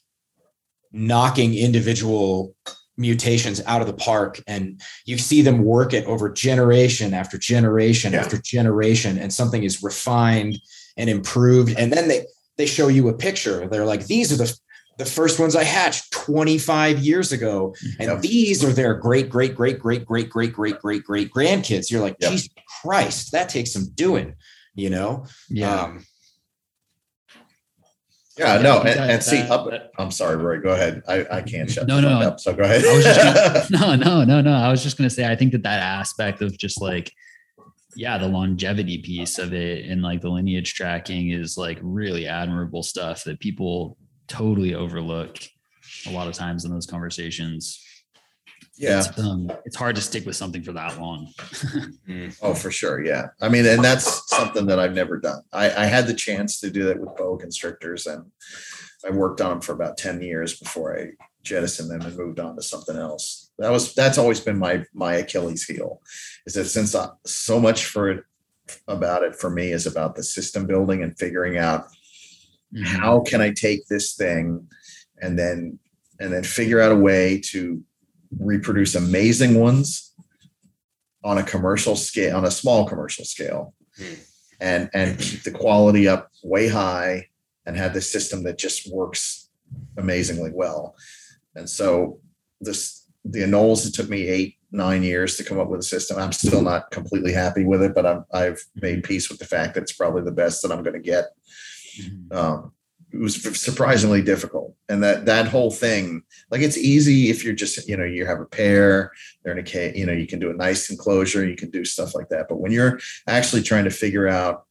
knocking 0.92 1.54
individual 1.54 2.54
mutations 2.96 3.60
out 3.66 3.80
of 3.80 3.86
the 3.86 3.92
park 3.92 4.40
and 4.46 4.80
you 5.04 5.16
see 5.18 5.40
them 5.42 5.62
work 5.64 5.92
it 5.92 6.04
over 6.06 6.28
generation 6.30 7.14
after 7.14 7.38
generation 7.38 8.12
Yeah. 8.12 8.20
after 8.20 8.38
generation 8.38 9.18
and 9.18 9.32
something 9.32 9.62
is 9.62 9.82
refined 9.82 10.58
and 10.96 11.08
improved 11.10 11.76
and 11.78 11.92
then 11.92 12.08
they 12.08 12.24
they 12.56 12.66
show 12.66 12.88
you 12.88 13.08
a 13.08 13.14
picture 13.14 13.68
they're 13.68 13.84
like 13.84 14.06
these 14.06 14.32
are 14.32 14.36
the 14.36 14.52
the 14.98 15.04
first 15.04 15.38
ones 15.38 15.54
i 15.56 15.64
hatched 15.64 16.10
25 16.12 16.98
years 16.98 17.32
ago 17.32 17.74
and 17.98 18.08
Yep. 18.10 18.20
these 18.20 18.64
are 18.64 18.72
their 18.72 18.94
great 18.94 19.28
great 19.30 19.54
great 19.54 19.78
great 19.78 20.04
great 20.06 20.28
great 20.30 20.52
great 20.54 20.78
great 20.78 21.04
great 21.04 21.30
grandkids 21.32 21.90
you're 21.90 22.00
like 22.02 22.16
Yep. 22.20 22.30
jesus 22.32 22.48
christ 22.82 23.32
that 23.32 23.48
takes 23.48 23.72
some 23.72 23.86
doing 23.94 24.34
you 24.74 24.90
know 24.90 25.24
Yeah. 25.48 25.82
um 25.82 26.04
yeah 28.38 28.56
Yeah, 28.56 28.62
no 28.62 28.78
and, 28.80 28.88
that- 28.88 29.10
and 29.10 29.22
see 29.22 29.36
that- 29.38 29.50
up 29.50 29.70
that- 29.70 29.90
i'm 29.98 30.10
sorry 30.10 30.36
roy 30.36 30.58
go 30.60 30.70
ahead 30.70 31.02
i, 31.08 31.26
I 31.30 31.42
can't 31.42 31.70
shut 31.70 31.86
No, 31.86 32.00
no, 32.00 32.08
up 32.20 32.40
so 32.40 32.52
go 32.54 32.62
ahead 32.64 32.84
I 32.84 32.94
was 32.94 33.04
just 33.04 33.70
gonna, 33.70 33.96
no, 33.96 33.96
no, 33.96 34.24
no, 34.24 34.40
no. 34.40 34.52
I 34.52 34.70
was 34.70 34.82
just 34.82 34.96
gonna 34.96 35.10
say 35.10 35.26
I 35.30 35.36
think 35.36 35.52
that 35.52 35.62
that 35.64 35.80
aspect 35.80 36.42
of 36.42 36.56
just 36.56 36.80
like, 36.80 37.12
yeah, 37.96 38.16
the 38.18 38.28
longevity 38.28 38.98
piece 38.98 39.38
of 39.38 39.52
it 39.52 39.86
and 39.86 40.02
like 40.02 40.20
the 40.20 40.28
lineage 40.28 40.74
tracking 40.74 41.30
is 41.30 41.56
like 41.58 41.78
really 41.82 42.26
admirable 42.28 42.82
stuff 42.84 43.24
that 43.24 43.40
people 43.40 43.96
totally 44.28 44.74
overlook 44.74 45.38
a 46.06 46.10
lot 46.10 46.28
of 46.28 46.34
times 46.34 46.64
in 46.64 46.70
those 46.70 46.86
conversations. 46.86 47.82
yeah 48.76 49.00
It's, 49.00 49.18
um, 49.18 49.50
it's 49.64 49.76
hard 49.76 49.96
to 49.96 50.02
stick 50.02 50.24
with 50.26 50.36
something 50.36 50.62
for 50.62 50.72
that 50.72 51.00
long. 51.00 51.32
Oh, 52.42 52.54
for 52.54 52.70
sure. 52.70 53.04
Yeah. 53.04 53.28
I 53.40 53.48
mean, 53.48 53.66
and 53.66 53.84
that's 53.84 54.28
something 54.28 54.66
that 54.66 54.78
I've 54.78 54.94
never 54.94 55.18
done. 55.18 55.42
I, 55.52 55.66
I 55.66 55.86
had 55.86 56.06
the 56.06 56.14
chance 56.14 56.60
to 56.60 56.70
do 56.70 56.84
that 56.84 56.98
with 56.98 57.16
boa 57.16 57.38
constrictors 57.38 58.06
and 58.06 58.24
I 59.06 59.10
worked 59.10 59.40
on 59.40 59.50
them 59.50 59.60
for 59.60 59.72
about 59.72 59.96
10 59.98 60.22
years 60.22 60.58
before 60.58 60.98
I 60.98 61.10
jettisoned 61.42 61.90
them 61.90 62.00
and 62.02 62.16
moved 62.16 62.40
on 62.40 62.56
to 62.56 62.62
something 62.62 62.96
else. 62.96 63.50
That 63.58 63.70
was, 63.70 63.94
that's 63.94 64.18
always 64.18 64.40
been 64.40 64.58
my, 64.58 64.84
my 64.94 65.14
Achilles 65.14 65.64
heel 65.64 66.00
is 66.46 66.54
that 66.54 66.64
since 66.64 66.94
I, 66.94 67.08
so 67.24 67.60
much 67.60 67.86
for 67.86 68.10
it 68.10 68.24
about 68.86 69.22
it 69.22 69.36
for 69.36 69.50
me 69.50 69.72
is 69.72 69.86
about 69.86 70.14
the 70.14 70.22
system 70.22 70.66
building 70.66 71.02
and 71.02 71.18
figuring 71.18 71.56
out 71.58 71.86
Mhm. 72.74 72.82
how 72.84 73.20
can 73.20 73.40
I 73.40 73.50
take 73.52 73.86
this 73.86 74.14
thing 74.14 74.68
and 75.22 75.38
then 75.38 75.78
and 76.20 76.32
then 76.32 76.42
figure 76.42 76.80
out 76.80 76.92
a 76.92 76.96
way 76.96 77.40
to 77.52 77.82
reproduce 78.38 78.94
amazing 78.94 79.54
ones 79.58 80.12
on 81.24 81.38
a 81.38 81.42
commercial 81.42 81.96
scale, 81.96 82.36
on 82.36 82.44
a 82.44 82.50
small 82.50 82.86
commercial 82.86 83.24
scale, 83.24 83.74
Hmm. 83.96 84.14
and 84.60 84.90
and 84.92 85.18
keep 85.18 85.42
the 85.44 85.50
quality 85.50 86.06
up 86.08 86.30
way 86.42 86.68
high 86.68 87.28
and 87.66 87.76
have 87.76 87.94
this 87.94 88.10
system 88.10 88.42
that 88.44 88.58
just 88.58 88.90
works 88.92 89.48
amazingly 89.96 90.50
well. 90.52 90.94
And 91.54 91.68
so 91.70 92.20
this 92.60 93.04
the 93.24 93.40
Anoles, 93.40 93.86
it 93.86 93.92
took 93.94 94.08
me 94.08 94.26
eight, 94.28 94.56
nine 94.72 95.02
years 95.02 95.36
to 95.36 95.44
come 95.44 95.58
up 95.58 95.68
with 95.68 95.80
a 95.80 95.84
system. 95.84 96.18
I'm 96.18 96.32
still 96.32 96.62
not 96.62 96.90
completely 96.90 97.32
happy 97.32 97.64
with 97.64 97.82
it, 97.82 97.94
but 97.94 98.06
I'm, 98.06 98.24
I've 98.32 98.62
made 98.76 99.04
peace 99.04 99.28
with 99.28 99.38
the 99.38 99.44
fact 99.44 99.74
that 99.74 99.82
it's 99.82 99.92
probably 99.92 100.22
the 100.22 100.30
best 100.30 100.62
that 100.62 100.72
I'm 100.72 100.82
going 100.82 100.94
to 100.94 101.00
get. 101.00 101.26
Um, 102.30 102.72
it 103.12 103.18
was 103.18 103.42
surprisingly 103.58 104.22
difficult. 104.22 104.74
And 104.88 105.02
that 105.02 105.26
that 105.26 105.48
whole 105.48 105.70
thing 105.70 106.22
like 106.50 106.60
it's 106.60 106.76
easy 106.76 107.30
if 107.30 107.44
you're 107.44 107.54
just 107.54 107.88
you 107.88 107.96
know 107.96 108.04
you 108.04 108.26
have 108.26 108.40
a 108.40 108.46
pair 108.46 109.12
they're 109.42 109.52
in 109.52 109.58
a 109.58 109.62
cage 109.62 109.96
you 109.96 110.06
know 110.06 110.12
you 110.12 110.26
can 110.26 110.38
do 110.38 110.50
a 110.50 110.54
nice 110.54 110.90
enclosure 110.90 111.46
you 111.46 111.56
can 111.56 111.70
do 111.70 111.84
stuff 111.84 112.14
like 112.14 112.28
that. 112.28 112.46
But 112.48 112.60
when 112.60 112.72
you're 112.72 112.98
actually 113.26 113.62
trying 113.62 113.84
to 113.84 113.90
figure 113.90 114.28
out 114.28 114.64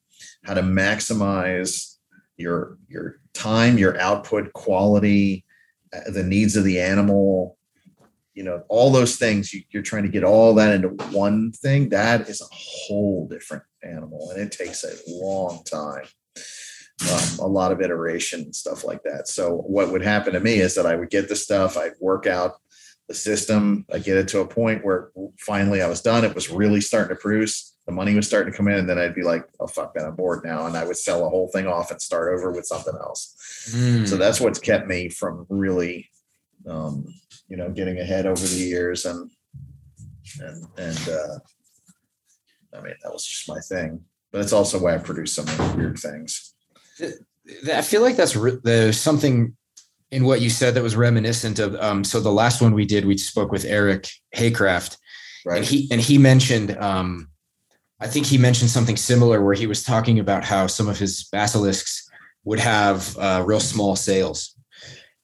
how 0.44 0.54
to 0.54 0.62
maximize 0.62 1.96
your 2.38 2.78
your 2.88 3.20
time 3.34 3.78
your 3.78 4.00
output 4.00 4.54
quality 4.54 5.46
uh, 5.94 6.12
the 6.12 6.24
needs 6.24 6.56
of 6.56 6.64
the 6.64 6.80
animal 6.80 7.58
you 8.34 8.44
know 8.44 8.64
all 8.70 8.92
those 8.92 9.18
things 9.18 9.54
you, 9.54 9.64
you're 9.72 9.84
trying 9.84 10.04
to 10.04 10.10
get 10.10 10.24
all 10.24 10.54
that 10.54 10.74
into 10.74 10.90
one 11.12 11.52
thing 11.52 11.90
that 11.90 12.30
is 12.30 12.42
a 12.42 12.56
whole 12.56 13.28
different 13.28 13.64
animal. 13.84 14.32
And 14.32 14.42
it 14.42 14.52
takes 14.52 14.84
a 14.84 14.94
long 15.08 15.64
time 15.64 16.06
um, 17.04 17.40
a 17.40 17.48
lot 17.48 17.72
of 17.72 17.82
iteration 17.82 18.42
and 18.42 18.56
stuff 18.56 18.84
like 18.84 19.04
that. 19.04 19.28
So 19.28 19.58
what 19.58 19.92
would 19.92 20.02
happen 20.02 20.34
to 20.34 20.40
me 20.40 20.56
is 20.56 20.76
that 20.76 20.86
I 20.86 20.96
would 20.96 21.10
get 21.10 21.30
the 21.30 21.36
stuff, 21.36 21.78
I'd 21.78 21.94
work 22.00 22.26
out 22.26 22.56
the 23.08 23.14
system, 23.14 23.86
I 23.94 24.00
get 24.00 24.18
it 24.18 24.28
to 24.30 24.42
a 24.42 24.48
point 24.48 24.84
where 24.84 25.12
finally 25.40 25.82
I 25.82 25.88
was 25.88 26.02
done. 26.02 26.26
It 26.26 26.36
was 26.36 26.50
really 26.50 26.82
starting 26.82 27.16
to 27.16 27.22
produce. 27.22 27.74
The 27.86 27.94
money 27.94 28.16
was 28.16 28.28
starting 28.28 28.52
to 28.52 28.58
come 28.58 28.68
in, 28.68 28.80
and 28.80 28.90
then 28.90 29.00
I'd 29.00 29.16
be 29.16 29.24
like, 29.24 29.48
"Oh 29.62 29.68
fuck, 29.68 29.96
man, 29.96 30.06
I'm 30.06 30.16
bored 30.16 30.44
now," 30.44 30.66
and 30.66 30.76
I 30.76 30.84
would 30.84 30.98
sell 30.98 31.22
the 31.22 31.30
whole 31.30 31.48
thing 31.48 31.68
off 31.68 31.90
and 31.90 32.02
start 32.02 32.34
over 32.34 32.52
with 32.52 32.66
something 32.66 32.94
else. 32.94 33.72
Mm. 33.74 34.06
So 34.06 34.18
that's 34.18 34.42
what's 34.42 34.60
kept 34.60 34.88
me 34.88 35.08
from 35.08 35.46
really, 35.48 36.10
um, 36.68 37.06
you 37.48 37.56
know, 37.56 37.70
getting 37.70 37.98
ahead 37.98 38.26
over 38.26 38.46
the 38.46 38.58
years, 38.58 39.06
and 39.06 39.32
and 40.42 40.66
and 40.78 41.10
uh, 41.10 41.40
I 42.78 42.82
mean 42.82 42.96
that 43.02 43.14
was 43.14 43.26
just 43.26 43.48
my 43.48 43.62
thing. 43.62 44.02
But 44.34 44.42
it's 44.42 44.52
also 44.52 44.80
why 44.80 44.96
I 44.96 44.98
produce 44.98 45.32
so 45.32 45.46
many 45.46 45.78
weird 45.78 45.98
things. 45.98 46.56
I 47.74 47.82
feel 47.82 48.02
like 48.02 48.16
that's 48.16 48.36
re- 48.36 48.58
there's 48.64 49.00
something 49.00 49.56
in 50.12 50.24
what 50.26 50.42
you 50.42 50.50
said 50.50 50.74
that 50.74 50.84
was 50.84 50.96
reminiscent 50.96 51.60
of. 51.60 51.76
Um, 51.76 52.04
so 52.04 52.20
the 52.20 52.32
last 52.32 52.62
one 52.62 52.74
we 52.74 52.86
did, 52.86 53.06
we 53.06 53.18
spoke 53.18 53.52
with 53.52 53.66
Eric 53.66 54.10
Haycraft, 54.36 54.98
Right. 55.46 55.58
and 55.58 55.66
he 55.66 55.88
and 55.92 56.02
he 56.02 56.18
mentioned. 56.18 56.78
Um, 56.78 57.30
I 58.00 58.08
think 58.08 58.28
he 58.28 58.38
mentioned 58.38 58.70
something 58.70 58.96
similar 58.96 59.44
where 59.44 59.56
he 59.56 59.66
was 59.66 59.84
talking 59.84 60.20
about 60.20 60.44
how 60.44 60.68
some 60.68 60.88
of 60.88 61.00
his 61.00 61.24
basilisks 61.32 62.08
would 62.44 62.60
have 62.60 63.18
uh, 63.18 63.44
real 63.46 63.60
small 63.60 63.96
sails, 63.96 64.56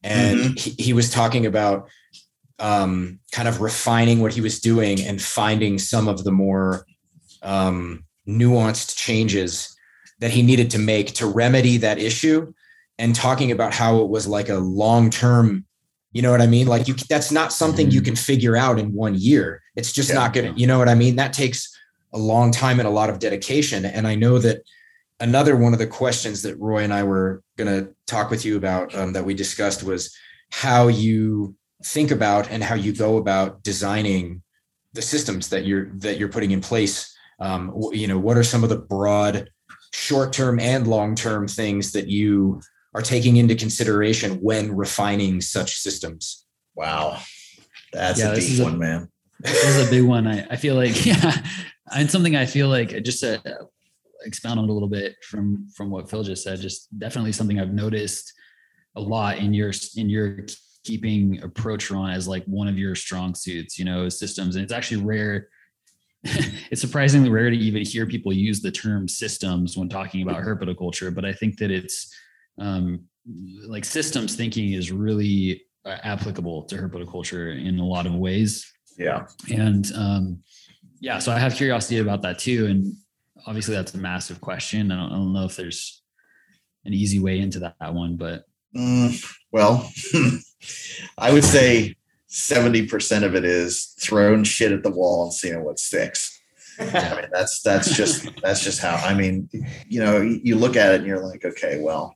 and 0.03 0.57
he, 0.59 0.71
he 0.80 0.93
was 0.93 1.09
talking 1.11 1.45
about 1.45 1.88
um, 2.59 3.19
kind 3.32 3.47
of 3.47 3.61
refining 3.61 4.19
what 4.21 4.34
he 4.34 4.41
was 4.41 4.59
doing 4.59 5.01
and 5.01 5.21
finding 5.21 5.78
some 5.78 6.07
of 6.07 6.24
the 6.24 6.32
more 6.32 6.86
um, 7.41 8.05
nuanced 8.28 8.95
changes 8.97 9.76
that 10.24 10.32
he 10.32 10.41
needed 10.41 10.71
to 10.71 10.80
make 10.80 11.07
to 11.15 11.28
remedy 11.28 11.76
that 11.76 11.99
issue 11.99 12.53
and 12.97 13.13
talking 13.13 13.51
about 13.51 13.74
how 13.74 13.99
it 13.99 14.07
was 14.07 14.26
like 14.26 14.47
a 14.47 14.55
long 14.55 15.09
term 15.09 15.65
you 16.13 16.21
know 16.21 16.32
what 16.32 16.41
i 16.41 16.47
mean? 16.47 16.67
Like 16.67 16.88
you 16.88 16.93
that's 17.09 17.32
not 17.32 17.51
something 17.51 17.91
you 17.91 18.01
can 18.01 18.15
figure 18.15 18.55
out 18.55 18.80
in 18.80 18.93
one 18.93 19.15
year. 19.15 19.61
It's 19.76 19.91
just 19.91 20.09
Yeah. 20.09 20.15
not 20.19 20.32
gonna 20.34 20.53
you 20.55 20.65
know 20.65 20.78
what 20.78 20.88
i 20.88 20.95
mean? 20.95 21.15
That 21.17 21.34
takes 21.34 21.78
a 22.13 22.19
long 22.19 22.51
time 22.51 22.80
and 22.80 22.88
a 22.88 22.91
lot 22.99 23.09
of 23.09 23.19
dedication. 23.19 23.84
And 23.84 24.07
i 24.07 24.15
know 24.15 24.38
that 24.39 24.61
another 25.19 25.57
one 25.57 25.74
of 25.74 25.80
the 25.80 25.88
questions 25.88 26.41
that 26.43 26.55
roy 26.67 26.84
and 26.84 26.93
i 26.93 27.03
were 27.03 27.41
going 27.57 27.71
to 27.76 27.93
talk 28.07 28.30
with 28.30 28.45
you 28.45 28.55
about 28.57 28.95
um, 28.95 29.11
that 29.13 29.26
we 29.26 29.34
discussed 29.34 29.84
was 29.84 30.15
how 30.51 30.88
you 30.88 31.55
think 31.84 32.11
about 32.11 32.49
and 32.49 32.63
how 32.63 32.76
you 32.76 32.93
go 32.93 33.17
about 33.17 33.61
designing 33.63 34.41
the 34.93 35.01
systems 35.01 35.49
that 35.49 35.65
you're 35.65 35.86
that 35.97 36.17
you're 36.17 36.30
putting 36.36 36.51
in 36.51 36.61
place. 36.61 36.95
Um, 37.39 37.61
you 37.91 38.07
know 38.07 38.19
what 38.19 38.38
are 38.38 38.43
some 38.53 38.63
of 38.63 38.69
the 38.69 38.78
broad 38.78 39.49
short-term 39.94 40.60
and 40.60 40.88
long-term 40.88 41.48
things 41.48 41.91
that 41.94 42.08
you 42.08 42.60
are 42.96 43.02
taking 43.02 43.38
into 43.38 43.56
consideration 43.56 44.34
when 44.41 44.76
refining 44.76 45.39
such 45.41 45.76
systems 45.78 46.46
Wow. 46.76 47.20
That's 47.94 48.20
Yeah, 48.20 48.32
a 48.32 48.36
this 48.36 48.46
deep 48.46 48.54
is 48.54 48.60
a- 48.60 48.64
one, 48.64 48.80
man. 48.80 49.08
this 49.39 49.64
is 49.78 49.88
a 49.88 49.91
big 49.91 50.04
one. 50.04 50.26
I, 50.26 50.44
I 50.50 50.56
feel 50.56 50.74
like, 50.74 51.06
yeah, 51.06 51.38
and 51.96 52.10
something 52.10 52.36
I 52.36 52.48
feel 52.48 52.68
like 52.68 52.89
just 53.04 53.20
to 53.20 53.39
expound 54.26 54.58
on 54.58 54.66
it 54.66 54.72
a 54.72 54.74
little 54.74 54.89
bit 54.89 55.16
from 55.24 55.68
from 55.76 55.91
what 55.91 56.10
Phil 56.10 56.24
just 56.24 56.44
said, 56.44 56.60
just 56.60 56.88
definitely 56.98 57.32
something 57.32 57.60
I've 57.60 57.74
noticed 57.74 58.34
a 58.96 59.02
lot 59.02 59.38
in 59.38 59.54
your 59.54 59.72
in 59.96 60.10
your 60.10 60.46
keeping 60.84 61.44
approach 61.44 61.91
Ron 61.91 62.10
as 62.10 62.28
like 62.28 62.44
one 62.46 62.68
of 62.68 62.78
your 62.80 62.96
strong 62.96 63.36
suits, 63.36 63.78
you 63.78 63.86
know, 63.86 64.10
systems. 64.10 64.56
And 64.56 64.64
it's 64.64 64.74
actually 64.74 65.04
rare. 65.04 65.50
it's 66.71 66.82
surprisingly 66.82 67.30
rare 67.30 67.49
to 67.49 67.57
even 67.57 67.84
hear 67.84 68.05
people 68.05 68.32
use 68.32 68.61
the 68.61 68.71
term 68.71 69.07
systems 69.07 69.78
when 69.78 69.89
talking 69.89 70.21
about 70.21 70.41
herpetoculture, 70.41 71.13
but 71.13 71.26
I 71.26 71.34
think 71.34 71.57
that 71.57 71.71
it's 71.71 72.13
um, 72.59 73.05
like 73.67 73.86
systems 73.86 74.36
thinking 74.36 74.74
is 74.74 74.91
really 74.91 75.63
uh, 75.86 75.97
applicable 76.03 76.63
to 76.63 76.76
herpetoculture 76.76 77.63
in 77.65 77.80
a 77.80 77.86
lot 77.86 78.05
of 78.05 78.13
ways 78.15 78.71
Yeah. 78.97 79.26
and 79.53 79.91
um, 79.95 80.43
yeah 81.01 81.19
so 81.19 81.32
i 81.32 81.39
have 81.39 81.55
curiosity 81.55 81.97
about 81.99 82.21
that 82.21 82.39
too 82.39 82.67
and 82.67 82.93
obviously 83.47 83.76
that's 83.76 83.93
a 83.93 83.97
massive 83.97 84.39
question 84.39 84.91
i 84.91 84.95
don't, 84.95 85.11
I 85.11 85.15
don't 85.15 85.34
know 85.34 85.45
if 85.45 85.55
there's 85.57 86.01
an 86.86 86.93
easy 86.93 87.19
way 87.19 87.39
into 87.39 87.59
that, 87.59 87.76
that 87.82 87.93
one 87.93 88.15
but 88.15 88.43
Mm, 88.76 89.24
well, 89.51 89.88
I 91.17 91.32
would 91.32 91.43
say 91.43 91.95
70% 92.34 93.23
of 93.23 93.36
it 93.36 93.45
is 93.45 93.93
throwing 93.99 94.43
shit 94.43 94.71
at 94.71 94.81
the 94.81 94.89
wall 94.89 95.25
and 95.25 95.34
seeing 95.34 95.63
what 95.63 95.77
sticks. 95.77 96.41
I 96.79 96.84
mean, 97.15 97.29
that's 97.31 97.61
that's 97.61 97.95
just 97.95 98.27
that's 98.41 98.63
just 98.63 98.81
how 98.81 98.95
I 98.95 99.13
mean, 99.13 99.47
you 99.88 100.03
know, 100.03 100.19
you 100.19 100.55
look 100.55 100.75
at 100.75 100.93
it 100.93 101.01
and 101.01 101.05
you're 101.05 101.23
like, 101.23 101.45
okay, 101.45 101.79
well, 101.79 102.15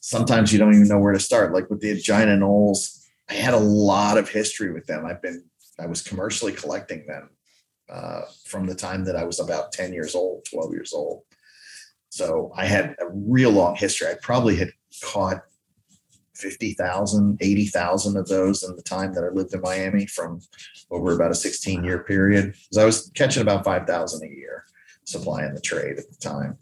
sometimes 0.00 0.50
you 0.50 0.58
don't 0.58 0.72
even 0.72 0.88
know 0.88 0.98
where 0.98 1.12
to 1.12 1.20
start. 1.20 1.52
Like 1.52 1.68
with 1.68 1.80
the 1.80 1.92
Agina 1.92 2.38
Knolls, 2.38 3.06
I 3.28 3.34
had 3.34 3.52
a 3.52 3.58
lot 3.58 4.16
of 4.16 4.30
history 4.30 4.72
with 4.72 4.86
them. 4.86 5.04
I've 5.04 5.20
been 5.20 5.44
I 5.78 5.84
was 5.84 6.00
commercially 6.00 6.52
collecting 6.52 7.06
them 7.06 7.28
uh, 7.90 8.22
from 8.46 8.66
the 8.66 8.74
time 8.74 9.04
that 9.04 9.14
I 9.14 9.24
was 9.24 9.40
about 9.40 9.72
10 9.72 9.92
years 9.92 10.14
old, 10.14 10.46
12 10.50 10.72
years 10.72 10.94
old. 10.94 11.22
So 12.08 12.50
I 12.56 12.64
had 12.64 12.96
a 12.98 13.10
real 13.12 13.50
long 13.50 13.76
history. 13.76 14.08
I 14.08 14.14
probably 14.22 14.56
had 14.56 14.70
caught 15.04 15.42
50,000, 16.38 17.38
80,000 17.40 18.16
of 18.16 18.28
those 18.28 18.62
in 18.62 18.76
the 18.76 18.82
time 18.82 19.12
that 19.14 19.24
I 19.24 19.28
lived 19.28 19.54
in 19.54 19.60
Miami 19.60 20.06
from 20.06 20.40
over 20.90 21.14
about 21.14 21.30
a 21.30 21.34
16 21.34 21.84
year 21.84 22.04
period. 22.04 22.52
Because 22.52 22.78
I 22.78 22.84
was 22.84 23.10
catching 23.14 23.42
about 23.42 23.64
5,000 23.64 24.22
a 24.22 24.34
year, 24.34 24.64
supplying 25.04 25.54
the 25.54 25.60
trade 25.60 25.98
at 25.98 26.08
the 26.08 26.16
time. 26.16 26.58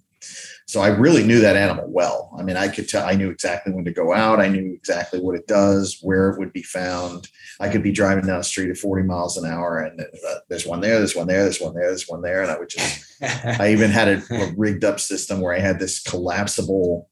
So 0.66 0.80
I 0.80 0.88
really 0.88 1.24
knew 1.24 1.40
that 1.40 1.56
animal 1.56 1.84
well. 1.88 2.34
I 2.36 2.42
mean, 2.42 2.56
I 2.56 2.66
could 2.66 2.88
tell, 2.88 3.06
I 3.06 3.14
knew 3.14 3.30
exactly 3.30 3.72
when 3.72 3.84
to 3.84 3.92
go 3.92 4.12
out. 4.12 4.40
I 4.40 4.48
knew 4.48 4.72
exactly 4.72 5.20
what 5.20 5.36
it 5.36 5.46
does, 5.46 5.98
where 6.02 6.30
it 6.30 6.38
would 6.40 6.52
be 6.52 6.64
found. 6.64 7.28
I 7.60 7.68
could 7.68 7.84
be 7.84 7.92
driving 7.92 8.26
down 8.26 8.38
the 8.38 8.44
street 8.44 8.70
at 8.70 8.76
40 8.76 9.04
miles 9.04 9.36
an 9.36 9.48
hour 9.48 9.78
and 9.78 10.00
uh, 10.00 10.34
there's 10.48 10.66
one 10.66 10.80
there, 10.80 10.98
there's 10.98 11.14
one 11.14 11.28
there, 11.28 11.44
there's 11.44 11.60
one 11.60 11.74
there, 11.74 11.86
there's 11.86 12.08
one 12.08 12.20
there. 12.20 12.42
And 12.42 12.50
I 12.50 12.58
would 12.58 12.68
just 12.68 13.22
I 13.22 13.70
even 13.70 13.90
had 13.90 14.08
a, 14.08 14.34
a 14.34 14.52
rigged 14.56 14.84
up 14.84 14.98
system 14.98 15.40
where 15.40 15.54
I 15.54 15.60
had 15.60 15.78
this 15.78 16.02
collapsible 16.02 17.08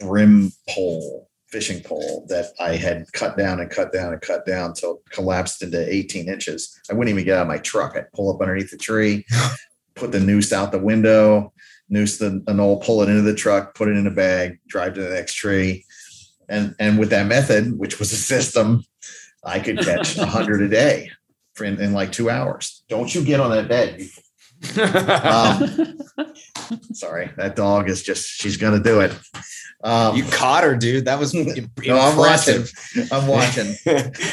brim 0.00 0.50
pole, 0.68 1.29
fishing 1.50 1.82
pole 1.82 2.24
that 2.28 2.52
I 2.60 2.76
had 2.76 3.12
cut 3.12 3.36
down 3.36 3.60
and 3.60 3.70
cut 3.70 3.92
down 3.92 4.12
and 4.12 4.22
cut 4.22 4.46
down 4.46 4.72
till 4.72 4.96
it 4.96 5.10
collapsed 5.10 5.62
into 5.62 5.92
18 5.92 6.28
inches. 6.28 6.78
I 6.90 6.94
wouldn't 6.94 7.12
even 7.12 7.24
get 7.24 7.36
out 7.36 7.42
of 7.42 7.48
my 7.48 7.58
truck. 7.58 7.96
I'd 7.96 8.12
pull 8.12 8.32
up 8.32 8.40
underneath 8.40 8.70
the 8.70 8.76
tree, 8.76 9.26
put 9.94 10.12
the 10.12 10.20
noose 10.20 10.52
out 10.52 10.72
the 10.72 10.78
window, 10.78 11.52
noose 11.88 12.18
the 12.18 12.42
anole, 12.46 12.82
pull 12.82 13.02
it 13.02 13.08
into 13.08 13.22
the 13.22 13.34
truck, 13.34 13.74
put 13.74 13.88
it 13.88 13.96
in 13.96 14.06
a 14.06 14.10
bag, 14.10 14.58
drive 14.68 14.94
to 14.94 15.02
the 15.02 15.10
next 15.10 15.34
tree. 15.34 15.84
And 16.48 16.74
and 16.78 16.98
with 16.98 17.10
that 17.10 17.26
method, 17.26 17.78
which 17.78 17.98
was 17.98 18.12
a 18.12 18.16
system, 18.16 18.84
I 19.44 19.60
could 19.60 19.80
catch 19.80 20.16
a 20.16 20.26
hundred 20.26 20.62
a 20.62 20.68
day 20.68 21.10
in, 21.60 21.80
in 21.80 21.92
like 21.92 22.12
two 22.12 22.30
hours. 22.30 22.82
Don't 22.88 23.14
you 23.14 23.24
get 23.24 23.40
on 23.40 23.50
that 23.50 23.68
bed, 23.68 24.02
um, 24.78 25.98
sorry, 26.92 27.30
that 27.36 27.54
dog 27.56 27.88
is 27.88 28.02
just, 28.02 28.28
she's 28.28 28.56
going 28.56 28.76
to 28.76 28.82
do 28.82 29.00
it. 29.00 29.18
Um, 29.82 30.14
you 30.14 30.24
caught 30.24 30.62
her, 30.64 30.76
dude. 30.76 31.06
That 31.06 31.18
was 31.18 31.32
No, 31.34 31.42
I'm 31.44 32.12
impressive. 32.12 32.70
I'm 33.10 33.26
watching. 33.26 33.74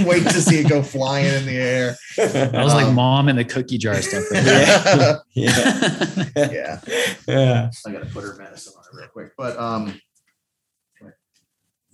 Wait 0.05 0.23
to 0.23 0.41
see 0.41 0.59
it 0.59 0.67
go 0.67 0.83
flying 0.83 1.33
in 1.33 1.45
the 1.45 1.55
air. 1.55 1.95
that 2.17 2.53
was 2.53 2.73
like 2.73 2.87
Um, 2.87 2.95
mom 2.95 3.29
in 3.29 3.37
the 3.37 3.45
cookie 3.45 3.77
jar 3.77 4.01
stuff 4.01 4.25
right 4.29 4.43
there. 4.43 5.21
yeah. 5.33 6.25
yeah. 6.35 6.81
yeah. 7.27 7.69
I 7.85 7.91
got 7.91 8.03
to 8.03 8.09
put 8.09 8.23
her 8.25 8.35
medicine 8.35 8.73
on 8.77 8.83
it 8.83 8.97
real 8.99 9.07
quick. 9.07 9.31
But 9.37 9.57
um, 9.57 10.01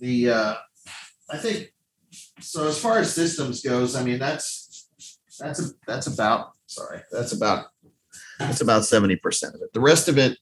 the 0.00 0.30
uh, 0.30 0.54
I 1.30 1.38
think 1.38 1.72
so. 2.40 2.66
As 2.66 2.78
far 2.78 2.98
as 2.98 3.14
systems 3.14 3.62
goes, 3.62 3.94
I 3.94 4.02
mean 4.02 4.18
that's 4.18 4.88
that's 5.38 5.60
a, 5.60 5.70
that's 5.86 6.08
about 6.08 6.52
sorry 6.66 7.02
that's 7.12 7.32
about 7.32 7.66
that's 8.38 8.60
about 8.60 8.84
seventy 8.84 9.16
percent 9.16 9.54
of 9.54 9.62
it. 9.62 9.72
The 9.72 9.80
rest 9.80 10.08
of 10.08 10.18
it 10.18 10.38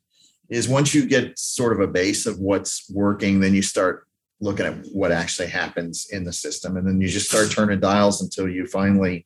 is 0.48 0.68
once 0.68 0.94
you 0.94 1.06
get 1.06 1.38
sort 1.38 1.72
of 1.72 1.80
a 1.80 1.90
base 1.90 2.26
of 2.26 2.38
what's 2.38 2.90
working, 2.90 3.40
then 3.40 3.54
you 3.54 3.62
start 3.62 4.06
looking 4.40 4.66
at 4.66 4.74
what 4.92 5.12
actually 5.12 5.48
happens 5.48 6.08
in 6.10 6.24
the 6.24 6.32
system, 6.32 6.76
and 6.76 6.86
then 6.86 7.00
you 7.00 7.08
just 7.08 7.28
start 7.28 7.50
turning 7.50 7.80
dials 7.80 8.20
until 8.20 8.48
you 8.48 8.66
finally 8.66 9.24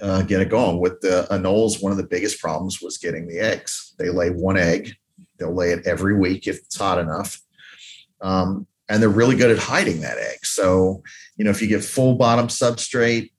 uh, 0.00 0.22
get 0.22 0.40
it 0.40 0.50
going. 0.50 0.78
With 0.78 1.00
the 1.00 1.26
anoles, 1.30 1.82
one 1.82 1.92
of 1.92 1.98
the 1.98 2.06
biggest 2.06 2.40
problems 2.40 2.80
was 2.82 2.98
getting 2.98 3.26
the 3.26 3.40
eggs. 3.40 3.94
They 3.98 4.10
lay 4.10 4.30
one 4.30 4.58
egg. 4.58 4.94
They'll 5.38 5.54
lay 5.54 5.72
it 5.72 5.86
every 5.86 6.16
week 6.16 6.46
if 6.46 6.58
it's 6.58 6.76
hot 6.76 6.98
enough. 6.98 7.40
Um, 8.20 8.66
and 8.88 9.02
they're 9.02 9.08
really 9.08 9.36
good 9.36 9.50
at 9.50 9.58
hiding 9.58 10.02
that 10.02 10.18
egg. 10.18 10.44
So, 10.44 11.02
you 11.36 11.44
know, 11.44 11.50
if 11.50 11.62
you 11.62 11.68
get 11.68 11.82
full 11.82 12.14
bottom 12.14 12.48
substrate, 12.48 13.30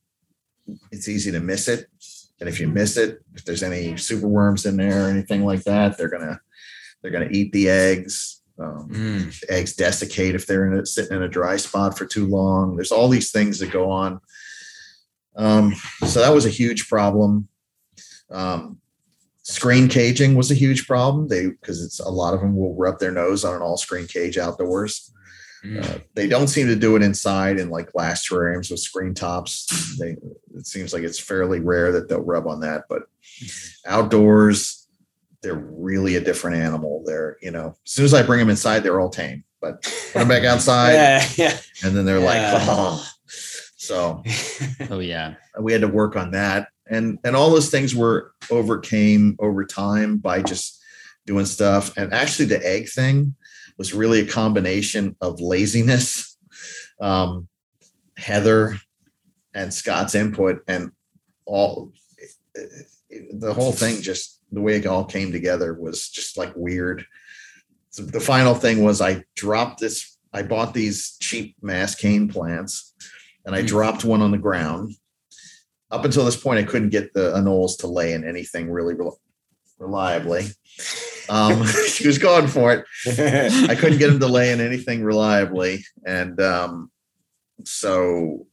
it's 0.91 1.07
easy 1.07 1.32
to 1.32 1.39
miss 1.39 1.67
it. 1.67 1.88
And 2.43 2.49
if 2.49 2.59
you 2.59 2.67
miss 2.67 2.97
it, 2.97 3.21
if 3.35 3.45
there's 3.45 3.63
any 3.63 3.95
super 3.95 4.27
worms 4.27 4.65
in 4.65 4.75
there 4.75 5.05
or 5.05 5.09
anything 5.09 5.45
like 5.45 5.63
that, 5.63 5.97
they're 5.97 6.09
gonna 6.09 6.41
they're 7.01 7.09
gonna 7.09 7.29
eat 7.31 7.53
the 7.53 7.69
eggs. 7.69 8.41
Um, 8.59 8.89
Mm. 8.91 9.39
the 9.39 9.53
eggs 9.53 9.73
desiccate 9.77 10.35
if 10.35 10.45
they're 10.45 10.67
in 10.67 10.79
a, 10.79 10.85
sitting 10.85 11.15
in 11.15 11.23
a 11.23 11.29
dry 11.29 11.55
spot 11.55 11.97
for 11.97 12.05
too 12.05 12.27
long. 12.27 12.75
There's 12.75 12.91
all 12.91 13.07
these 13.07 13.31
things 13.31 13.59
that 13.59 13.71
go 13.71 13.89
on. 13.89 14.19
Um, 15.37 15.73
so 16.05 16.19
that 16.19 16.33
was 16.33 16.45
a 16.45 16.49
huge 16.49 16.89
problem. 16.89 17.47
Um, 18.29 18.79
screen 19.43 19.87
caging 19.87 20.35
was 20.35 20.51
a 20.51 20.55
huge 20.55 20.85
problem. 20.85 21.29
They 21.29 21.45
because 21.47 21.81
it's 21.81 22.01
a 22.01 22.09
lot 22.09 22.33
of 22.33 22.41
them 22.41 22.57
will 22.57 22.75
rub 22.75 22.99
their 22.99 23.13
nose 23.13 23.45
on 23.45 23.55
an 23.55 23.61
all 23.61 23.77
screen 23.77 24.05
cage 24.05 24.37
outdoors. 24.37 25.13
Mm. 25.66 25.84
Uh, 25.84 25.99
they 26.14 26.28
don't 26.28 26.47
seem 26.47 26.68
to 26.68 26.76
do 26.76 26.95
it 26.95 27.01
inside 27.01 27.57
in 27.59 27.70
like 27.70 27.91
glass 27.91 28.28
terrariums 28.28 28.70
with 28.70 28.80
screen 28.80 29.14
tops. 29.14 29.97
They 29.97 30.18
it 30.55 30.68
seems 30.68 30.93
like 30.93 31.03
it's 31.03 31.20
fairly 31.20 31.59
rare 31.59 31.91
that 31.93 32.09
they'll 32.09 32.22
rub 32.22 32.47
on 32.47 32.61
that, 32.61 32.84
but 32.89 33.03
outdoors, 33.86 34.88
they're 35.41 35.55
really 35.55 36.16
a 36.16 36.22
different 36.22 36.57
animal. 36.57 37.03
They're 37.05 37.38
you 37.41 37.51
know, 37.51 37.78
as 37.86 37.91
soon 37.91 38.05
as 38.05 38.14
I 38.14 38.24
bring 38.24 38.39
them 38.39 38.49
inside, 38.49 38.80
they're 38.80 38.99
all 38.99 39.09
tame, 39.09 39.43
but 39.61 39.82
put 39.84 40.20
them 40.20 40.28
back 40.28 40.43
outside, 40.43 40.93
yeah, 40.93 41.28
yeah. 41.38 41.57
and 41.84 41.95
then 41.95 42.05
they're 42.05 42.20
like, 42.20 42.41
oh. 42.41 43.05
so 43.78 44.22
Oh 44.89 44.99
yeah. 44.99 45.36
we 45.59 45.72
had 45.72 45.82
to 45.82 45.88
work 45.88 46.16
on 46.16 46.32
that 46.32 46.68
and 46.88 47.20
and 47.24 47.36
all 47.36 47.49
those 47.49 47.70
things 47.70 47.95
were 47.95 48.34
overcame 48.51 49.36
over 49.39 49.66
time 49.66 50.18
by 50.18 50.41
just 50.41 50.82
doing 51.26 51.45
stuff 51.45 51.95
and 51.97 52.14
actually 52.14 52.45
the 52.45 52.66
egg 52.68 52.89
thing 52.89 53.36
was 53.78 53.93
really 53.93 54.21
a 54.21 54.28
combination 54.28 55.15
of 55.21 55.39
laziness 55.41 56.38
um 57.01 57.47
heather 58.17 58.78
and 59.53 59.74
scott's 59.74 60.15
input 60.15 60.61
and 60.67 60.91
all 61.45 61.91
the 63.32 63.53
whole 63.53 63.71
thing 63.71 64.01
just 64.01 64.41
the 64.51 64.61
way 64.61 64.76
it 64.76 64.86
all 64.86 65.05
came 65.05 65.32
together 65.32 65.74
was 65.74 66.09
just 66.09 66.38
like 66.38 66.53
weird 66.55 67.05
so 67.89 68.03
the 68.03 68.19
final 68.19 68.53
thing 68.55 68.84
was 68.84 69.01
i 69.01 69.24
dropped 69.36 69.80
this 69.80 70.17
i 70.34 70.41
bought 70.41 70.74
these 70.74 71.17
cheap 71.19 71.55
mass 71.61 71.95
cane 71.95 72.28
plants 72.28 72.93
and 73.45 73.55
i 73.55 73.61
Hmm. 73.61 73.67
dropped 73.67 74.03
one 74.05 74.21
on 74.21 74.32
the 74.32 74.38
ground 74.38 74.93
up 75.91 76.05
until 76.05 76.26
this 76.26 76.36
point, 76.36 76.57
I 76.57 76.63
couldn't 76.63 76.89
get 76.89 77.13
the 77.13 77.34
anoles 77.36 77.78
to 77.80 77.88
lay 77.88 78.13
in 78.13 78.24
anything 78.28 78.71
really 78.71 78.95
rel- 78.95 79.19
reliably. 79.78 80.47
Um, 81.30 81.65
she 81.88 82.07
was 82.07 82.17
going 82.17 82.47
for 82.47 82.74
it. 82.74 82.86
I 83.69 83.76
couldn't 83.76 83.99
get 83.99 84.09
him 84.09 84.19
to 84.19 84.28
lay 84.28 84.51
in 84.51 84.61
anything 84.61 85.03
reliably, 85.03 85.84
and 86.05 86.39
um, 86.41 86.91
so 87.63 88.47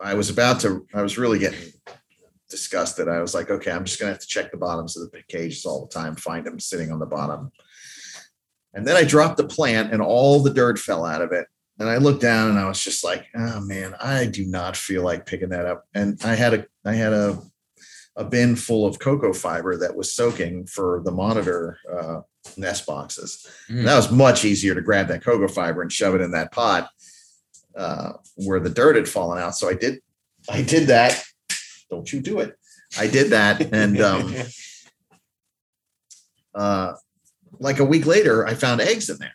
I 0.00 0.14
was 0.14 0.30
about 0.30 0.60
to. 0.60 0.86
I 0.94 1.02
was 1.02 1.18
really 1.18 1.38
getting 1.38 1.72
disgusted. 2.48 3.08
I 3.08 3.20
was 3.20 3.34
like, 3.34 3.50
okay, 3.50 3.70
I'm 3.70 3.84
just 3.84 3.98
gonna 3.98 4.12
have 4.12 4.20
to 4.20 4.26
check 4.26 4.50
the 4.50 4.58
bottoms 4.58 4.96
of 4.96 5.10
the 5.10 5.22
cages 5.28 5.64
all 5.64 5.86
the 5.86 5.92
time, 5.92 6.16
find 6.16 6.46
them 6.46 6.60
sitting 6.60 6.92
on 6.92 6.98
the 6.98 7.06
bottom. 7.06 7.50
And 8.74 8.86
then 8.86 8.96
I 8.96 9.04
dropped 9.04 9.36
the 9.36 9.44
plant, 9.44 9.92
and 9.92 10.00
all 10.00 10.42
the 10.42 10.52
dirt 10.52 10.78
fell 10.78 11.04
out 11.04 11.22
of 11.22 11.32
it. 11.32 11.46
And 11.78 11.88
I 11.88 11.96
looked 11.96 12.22
down, 12.22 12.50
and 12.50 12.58
I 12.58 12.68
was 12.68 12.82
just 12.82 13.02
like, 13.04 13.26
oh 13.34 13.60
man, 13.60 13.94
I 14.00 14.26
do 14.26 14.46
not 14.46 14.76
feel 14.76 15.02
like 15.02 15.26
picking 15.26 15.50
that 15.50 15.66
up. 15.66 15.84
And 15.94 16.20
I 16.24 16.34
had 16.34 16.54
a, 16.54 16.66
I 16.84 16.94
had 16.94 17.12
a, 17.12 17.42
a 18.16 18.24
bin 18.24 18.56
full 18.56 18.86
of 18.86 18.98
cocoa 18.98 19.32
fiber 19.32 19.76
that 19.76 19.96
was 19.96 20.12
soaking 20.12 20.66
for 20.66 21.00
the 21.04 21.10
monitor 21.10 21.78
uh, 21.90 22.20
nest 22.56 22.86
boxes. 22.86 23.46
Mm. 23.70 23.78
And 23.78 23.88
that 23.88 23.96
was 23.96 24.10
much 24.10 24.44
easier 24.44 24.74
to 24.74 24.80
grab 24.80 25.08
that 25.08 25.24
cocoa 25.24 25.48
fiber 25.48 25.82
and 25.82 25.90
shove 25.90 26.14
it 26.14 26.20
in 26.20 26.32
that 26.32 26.52
pot 26.52 26.90
uh, 27.76 28.12
where 28.36 28.60
the 28.60 28.70
dirt 28.70 28.96
had 28.96 29.08
fallen 29.08 29.38
out. 29.38 29.56
So 29.56 29.68
I 29.68 29.74
did, 29.74 30.00
I 30.48 30.62
did 30.62 30.88
that. 30.88 31.22
Don't 31.90 32.12
you 32.12 32.20
do 32.20 32.40
it? 32.40 32.56
I 32.98 33.06
did 33.06 33.30
that, 33.30 33.72
and 33.72 34.00
um, 34.00 34.34
uh, 36.54 36.94
like 37.58 37.78
a 37.78 37.84
week 37.84 38.06
later, 38.06 38.46
I 38.46 38.54
found 38.54 38.80
eggs 38.80 39.08
in 39.08 39.18
there, 39.18 39.32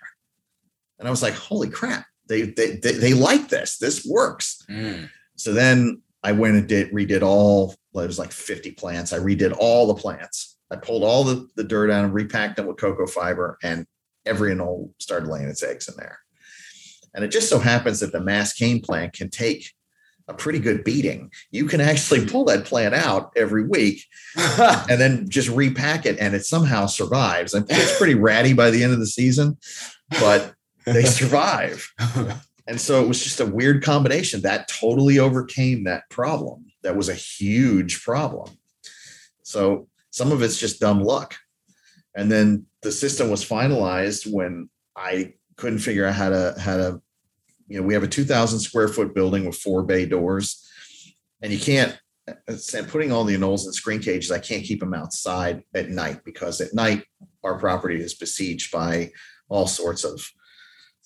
and 1.00 1.08
I 1.08 1.12
was 1.12 1.24
like, 1.24 1.34
"Holy 1.34 1.70
crap! 1.70 2.06
They 2.28 2.44
they 2.44 2.76
they, 2.76 2.94
they 2.94 3.14
like 3.14 3.50
this. 3.50 3.78
This 3.78 4.06
works." 4.06 4.64
Mm. 4.70 5.10
So 5.36 5.54
then 5.54 6.02
I 6.24 6.34
went 6.34 6.56
and 6.56 6.68
did 6.68 6.92
redid 6.92 7.24
all. 7.24 7.76
It 8.04 8.08
was 8.08 8.20
like 8.20 8.32
50 8.32 8.72
plants. 8.72 9.14
I 9.14 9.20
redid 9.20 9.56
all 9.58 9.88
the 9.88 10.02
plants. 10.02 10.58
I 10.72 10.76
pulled 10.76 11.04
all 11.04 11.24
the, 11.24 11.48
the 11.56 11.64
dirt 11.64 11.89
out 11.89 12.06
and 12.06 12.14
repacked 12.14 12.58
them 12.58 12.68
with 12.68 12.78
cocoa 12.78 13.08
fiber, 13.08 13.58
and 13.64 13.86
every 14.26 14.52
anole 14.52 14.91
started 15.00 15.30
laying 15.30 15.48
its 15.48 15.64
eggs 15.64 15.88
in 15.88 15.95
there. 15.98 16.20
And 17.14 17.24
it 17.24 17.30
just 17.30 17.50
so 17.50 17.60
happens 17.60 18.02
that 18.02 18.12
the 18.12 18.20
mass 18.20 18.54
cane 18.54 18.82
plant 18.82 19.14
can 19.14 19.30
take 19.30 19.72
a 20.28 20.34
pretty 20.34 20.60
good 20.60 20.84
beating. 20.84 21.32
You 21.52 21.66
can 21.66 21.80
actually 21.80 22.26
pull 22.26 22.43
that 22.45 22.66
plant 22.66 22.93
out 22.93 23.32
every 23.38 23.66
week 23.66 24.04
and 24.38 25.00
then 25.00 25.30
just 25.30 25.50
repack 25.50 26.06
it, 26.06 26.20
and 26.20 26.36
it 26.36 26.45
somehow 26.45 26.86
survives. 26.86 27.54
And 27.54 27.66
it's 27.70 27.98
pretty 27.98 28.16
ratty 28.16 28.54
by 28.54 28.70
the 28.70 28.84
end 28.84 28.93
of 28.93 29.00
the 29.00 29.08
season, 29.08 29.58
but 30.20 30.54
they 30.86 31.04
survive. 31.06 31.91
And 32.68 32.82
so 32.82 33.02
it 33.02 33.08
was 33.08 33.24
just 33.24 33.39
a 33.39 33.45
weird 33.45 33.84
combination 33.84 34.41
that 34.41 34.68
totally 34.68 35.20
overcame 35.20 35.86
that 35.86 36.04
problem. 36.10 36.66
That 36.88 36.96
was 36.96 37.10
a 37.10 37.14
huge 37.14 38.02
problem. 38.02 38.58
So 39.44 39.90
some 40.10 40.32
of 40.32 40.42
it's 40.42 40.58
just 40.58 40.80
dumb 40.80 41.04
luck. 41.04 41.36
And 42.16 42.32
then 42.32 42.66
the 42.82 42.94
system 42.94 43.30
was 43.30 43.44
finalized 43.44 44.26
when 44.26 44.70
I 44.96 45.34
couldn't 45.58 45.80
figure 45.80 46.06
out 46.06 46.16
how 46.16 46.30
to 46.30 46.56
how 46.58 46.78
to 46.78 47.02
you 47.68 47.78
know 47.78 47.86
we 47.86 47.94
have 47.94 48.04
a 48.04 48.08
2000 48.08 48.60
square 48.60 48.88
foot 48.88 49.14
building 49.14 49.46
with 49.46 49.58
four 49.58 49.84
bay 49.84 50.06
doors 50.06 50.66
and 51.42 51.52
you 51.52 51.60
can't 51.60 52.00
and 52.48 52.88
putting 52.88 53.12
all 53.12 53.26
the 53.26 53.36
anoles 53.36 53.66
in 53.66 53.74
screen 53.74 54.00
cages 54.00 54.32
i 54.32 54.40
can't 54.40 54.64
keep 54.64 54.80
them 54.80 54.94
outside 54.94 55.64
at 55.74 55.90
night 55.90 56.24
because 56.24 56.62
at 56.62 56.74
night 56.74 57.04
our 57.44 57.60
property 57.60 58.00
is 58.00 58.14
besieged 58.14 58.72
by 58.72 59.12
all 59.50 59.68
sorts 59.68 60.04
of 60.04 60.22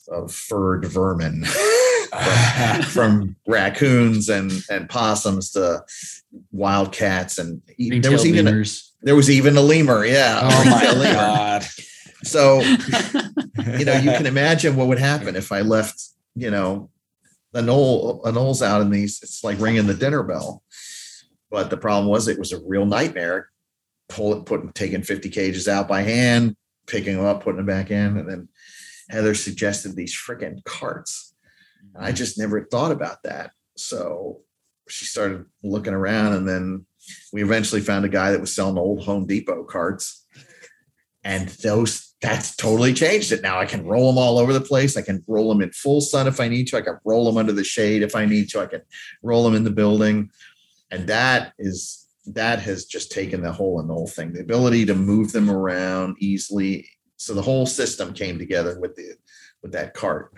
of 0.10 0.34
furred 0.34 0.86
vermin 0.86 1.44
from, 2.12 2.82
from 2.84 3.36
raccoons 3.48 4.30
and 4.30 4.52
and 4.70 4.90
possums 4.90 5.52
to 5.52 5.84
wildcats 6.52 7.38
and 7.38 7.62
e- 7.78 8.00
there 8.00 8.12
was 8.12 8.26
even 8.26 8.48
a, 8.48 8.64
there 9.02 9.16
was 9.16 9.30
even 9.30 9.58
a 9.58 9.62
lemur 9.62 10.06
yeah. 10.06 10.40
Oh 10.44 10.70
my 10.70 10.82
god. 11.14 11.66
so 12.24 12.62
you 12.62 13.86
know 13.86 13.96
you 13.96 14.12
can 14.12 14.26
imagine 14.26 14.76
what 14.76 14.88
would 14.88 15.00
happen 15.00 15.36
if 15.36 15.52
i 15.52 15.62
left 15.62 16.02
you 16.36 16.52
know 16.52 16.90
anole 17.54 18.22
a 18.26 18.32
knolls 18.32 18.62
out 18.62 18.82
in 18.82 18.90
these 18.90 19.20
it's 19.22 19.44
like 19.44 19.60
ringing 19.60 19.88
the 19.88 19.94
dinner 19.94 20.24
bell. 20.24 20.64
But 21.50 21.70
the 21.70 21.78
problem 21.78 22.08
was 22.08 22.28
it 22.28 22.40
was 22.40 22.54
a 22.54 22.62
real 22.66 22.86
nightmare. 22.86 23.50
Pull 24.08 24.34
it 24.34 24.46
putting 24.46 24.72
taking 24.72 25.04
50 25.04 25.30
cages 25.30 25.68
out 25.68 25.88
by 25.88 26.02
hand 26.02 26.56
picking 26.88 27.16
them 27.16 27.26
up 27.26 27.44
putting 27.44 27.58
them 27.58 27.66
back 27.66 27.92
in 27.92 28.18
and 28.18 28.28
then 28.28 28.50
heather 29.12 29.36
suggested 29.36 29.96
these 29.96 30.16
freaking 30.16 30.64
carts. 30.64 31.36
And 31.94 32.04
i 32.04 32.08
mm-hmm. 32.08 32.16
just 32.16 32.40
never 32.40 32.66
thought 32.66 32.92
about 32.92 33.24
that. 33.24 33.52
So 33.76 34.42
she 34.88 35.06
started 35.06 35.46
looking 35.64 35.94
around 35.94 36.34
and 36.34 36.48
then 36.48 36.86
we 37.34 37.44
eventually 37.44 37.82
found 37.82 38.06
a 38.06 38.10
guy 38.10 38.32
that 38.32 38.42
was 38.42 38.54
selling 38.54 38.78
old 38.78 39.04
home 39.04 39.26
depot 39.26 39.64
carts. 39.64 40.26
And 41.24 41.50
those 41.50 42.16
that's 42.22 42.56
totally 42.56 42.94
changed 42.94 43.32
it. 43.32 43.42
Now 43.42 43.60
i 43.60 43.66
can 43.66 43.86
roll 43.86 44.12
them 44.12 44.18
all 44.18 44.38
over 44.38 44.54
the 44.54 44.62
place. 44.62 44.96
I 44.96 45.02
can 45.02 45.24
roll 45.28 45.50
them 45.50 45.62
in 45.62 45.72
full 45.72 46.02
sun 46.02 46.28
if 46.28 46.40
i 46.40 46.48
need 46.48 46.68
to. 46.68 46.78
I 46.78 46.82
can 46.82 46.98
roll 47.04 47.26
them 47.26 47.38
under 47.38 47.52
the 47.52 47.64
shade 47.64 48.02
if 48.02 48.16
i 48.16 48.26
need 48.26 48.50
to. 48.50 48.62
I 48.62 48.68
can 48.68 48.82
roll 49.22 49.44
them 49.44 49.56
in 49.56 49.64
the 49.64 49.72
building. 49.72 50.30
And 50.90 51.08
that 51.08 51.54
is 51.58 52.08
that 52.28 52.60
has 52.60 52.86
just 52.86 53.12
taken 53.12 53.42
the 53.42 53.52
whole 53.52 53.82
anole 53.82 54.10
thing. 54.10 54.34
The 54.34 54.42
ability 54.42 54.86
to 54.86 54.96
move 54.96 55.32
them 55.32 55.50
around 55.50 56.18
easily 56.20 56.88
so 57.22 57.36
the 57.36 57.42
whole 57.42 57.68
system 57.68 58.14
came 58.14 58.40
together 58.40 58.80
with 58.80 58.96
the 58.96 59.14
with 59.62 59.72
that 59.72 59.94
cart 59.94 60.34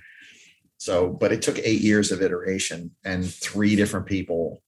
so 0.78 1.10
but 1.10 1.32
it 1.32 1.42
took 1.42 1.58
eight 1.60 1.82
years 1.82 2.12
of 2.12 2.22
iteration 2.22 2.92
and 3.06 3.26
three 3.26 3.76
different 3.76 4.06
people 4.06 4.62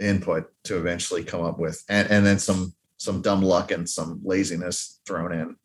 input 0.00 0.50
to 0.64 0.78
eventually 0.78 1.22
come 1.22 1.44
up 1.44 1.58
with 1.58 1.84
and, 1.88 2.10
and 2.10 2.24
then 2.24 2.38
some 2.38 2.72
some 2.96 3.20
dumb 3.20 3.42
luck 3.42 3.70
and 3.70 3.88
some 3.88 4.20
laziness 4.24 5.00
thrown 5.06 5.32
in 5.32 5.56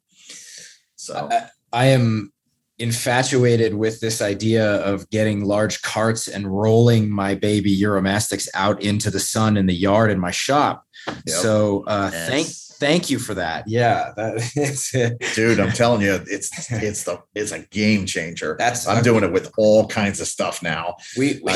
so 0.95 1.29
I, 1.31 1.49
I 1.71 1.85
am 1.87 2.33
infatuated 2.77 3.73
with 3.73 4.01
this 4.01 4.21
idea 4.21 4.77
of 4.77 5.09
getting 5.09 5.45
large 5.45 5.81
carts 5.81 6.27
and 6.27 6.45
rolling 6.45 7.09
my 7.09 7.35
baby 7.35 7.73
Uromastyx 7.77 8.49
out 8.53 8.81
into 8.83 9.09
the 9.09 9.19
sun 9.19 9.55
in 9.55 9.65
the 9.65 9.73
yard 9.73 10.11
in 10.11 10.19
my 10.19 10.31
shop. 10.31 10.83
Yep. 11.07 11.19
So 11.25 11.85
uh, 11.87 12.09
yes. 12.11 12.29
thank 12.29 12.64
thank 12.79 13.09
you 13.09 13.19
for 13.19 13.33
that. 13.35 13.67
Yeah, 13.67 14.11
that 14.15 14.35
is 14.55 14.91
it. 14.93 15.23
Dude, 15.33 15.59
I'm 15.59 15.71
telling 15.71 16.01
you, 16.01 16.19
it's 16.27 16.71
it's 16.71 17.03
the 17.03 17.21
it's 17.33 17.51
a 17.51 17.59
game 17.59 18.05
changer. 18.05 18.55
That's 18.57 18.87
I'm 18.87 19.03
doing 19.03 19.23
it 19.23 19.31
with 19.31 19.51
all 19.57 19.87
kinds 19.87 20.19
of 20.21 20.27
stuff 20.27 20.63
now. 20.63 20.95
We, 21.17 21.41
we 21.43 21.53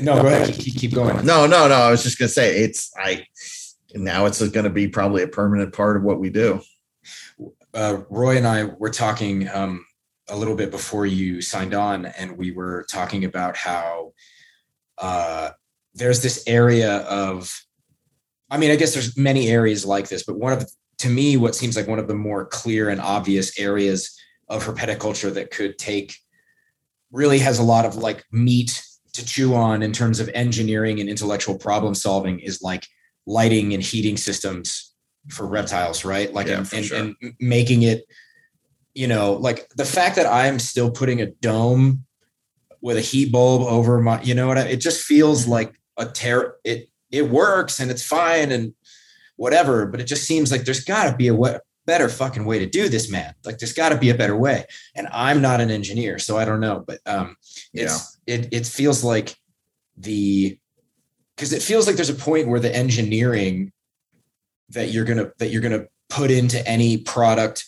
no, 0.00 0.20
go 0.20 0.28
ahead. 0.28 0.54
Keep, 0.54 0.76
keep 0.76 0.94
going. 0.94 1.24
No, 1.24 1.46
no, 1.46 1.68
no. 1.68 1.74
I 1.74 1.90
was 1.90 2.02
just 2.02 2.18
gonna 2.18 2.28
say 2.28 2.62
it's 2.62 2.90
I 2.96 3.26
now 3.94 4.26
it's 4.26 4.46
going 4.48 4.64
to 4.64 4.70
be 4.70 4.88
probably 4.88 5.22
a 5.22 5.28
permanent 5.28 5.72
part 5.72 5.96
of 5.96 6.02
what 6.02 6.20
we 6.20 6.30
do. 6.30 6.60
Uh, 7.72 8.02
Roy 8.08 8.36
and 8.36 8.46
I 8.46 8.64
were 8.64 8.90
talking 8.90 9.48
um, 9.48 9.84
a 10.28 10.36
little 10.36 10.56
bit 10.56 10.70
before 10.70 11.06
you 11.06 11.40
signed 11.40 11.74
on, 11.74 12.06
and 12.06 12.36
we 12.36 12.50
were 12.50 12.86
talking 12.90 13.24
about 13.24 13.56
how 13.56 14.12
uh, 14.98 15.50
there's 15.94 16.22
this 16.22 16.44
area 16.46 16.98
of, 16.98 17.63
I 18.50 18.58
mean, 18.58 18.70
I 18.70 18.76
guess 18.76 18.92
there's 18.92 19.16
many 19.16 19.48
areas 19.48 19.84
like 19.84 20.08
this, 20.08 20.24
but 20.24 20.36
one 20.36 20.52
of, 20.52 20.68
to 20.98 21.08
me, 21.08 21.36
what 21.36 21.54
seems 21.54 21.76
like 21.76 21.88
one 21.88 21.98
of 21.98 22.08
the 22.08 22.14
more 22.14 22.44
clear 22.46 22.88
and 22.88 23.00
obvious 23.00 23.58
areas 23.58 24.16
of 24.48 24.64
herpetoculture 24.64 25.32
that 25.34 25.50
could 25.50 25.78
take 25.78 26.16
really 27.10 27.38
has 27.38 27.58
a 27.58 27.62
lot 27.62 27.84
of 27.84 27.96
like 27.96 28.24
meat 28.30 28.82
to 29.14 29.24
chew 29.24 29.54
on 29.54 29.82
in 29.82 29.92
terms 29.92 30.20
of 30.20 30.28
engineering 30.34 31.00
and 31.00 31.08
intellectual 31.08 31.56
problem 31.56 31.94
solving 31.94 32.40
is 32.40 32.60
like 32.60 32.86
lighting 33.26 33.72
and 33.72 33.82
heating 33.82 34.16
systems 34.16 34.92
for 35.30 35.46
reptiles, 35.46 36.04
right? 36.04 36.32
Like, 36.32 36.48
yeah, 36.48 36.58
and, 36.58 36.72
and, 36.72 36.84
sure. 36.84 36.98
and 36.98 37.16
making 37.40 37.82
it, 37.82 38.04
you 38.92 39.06
know, 39.06 39.34
like 39.34 39.68
the 39.76 39.84
fact 39.84 40.16
that 40.16 40.26
I'm 40.26 40.58
still 40.58 40.90
putting 40.90 41.20
a 41.20 41.26
dome 41.26 42.04
with 42.82 42.98
a 42.98 43.00
heat 43.00 43.32
bulb 43.32 43.62
over 43.62 44.00
my, 44.00 44.20
you 44.22 44.34
know 44.34 44.48
what? 44.48 44.58
I, 44.58 44.62
it 44.62 44.80
just 44.80 45.04
feels 45.04 45.46
like 45.46 45.74
a 45.96 46.06
tear. 46.06 46.56
It 46.64 46.90
it 47.14 47.30
works 47.30 47.80
and 47.80 47.90
it's 47.90 48.04
fine 48.04 48.52
and 48.52 48.74
whatever, 49.36 49.86
but 49.86 50.00
it 50.00 50.04
just 50.04 50.24
seems 50.24 50.50
like 50.50 50.64
there's 50.64 50.84
got 50.84 51.10
to 51.10 51.16
be 51.16 51.28
a 51.28 51.34
way, 51.34 51.58
better 51.86 52.08
fucking 52.08 52.44
way 52.44 52.58
to 52.58 52.66
do 52.66 52.88
this, 52.88 53.10
man. 53.10 53.34
Like 53.44 53.58
there's 53.58 53.72
got 53.72 53.90
to 53.90 53.98
be 53.98 54.10
a 54.10 54.14
better 54.14 54.36
way. 54.36 54.64
And 54.94 55.08
I'm 55.12 55.40
not 55.40 55.60
an 55.60 55.70
engineer, 55.70 56.18
so 56.18 56.36
I 56.36 56.44
don't 56.44 56.60
know. 56.60 56.84
But 56.86 57.00
um, 57.06 57.36
it's 57.72 58.18
yeah. 58.26 58.34
it 58.34 58.48
it 58.52 58.66
feels 58.66 59.04
like 59.04 59.36
the 59.96 60.58
because 61.36 61.52
it 61.52 61.62
feels 61.62 61.86
like 61.86 61.96
there's 61.96 62.10
a 62.10 62.14
point 62.14 62.48
where 62.48 62.60
the 62.60 62.74
engineering 62.74 63.72
that 64.70 64.90
you're 64.90 65.04
gonna 65.04 65.30
that 65.38 65.48
you're 65.48 65.62
gonna 65.62 65.86
put 66.08 66.30
into 66.30 66.66
any 66.68 66.98
product 66.98 67.64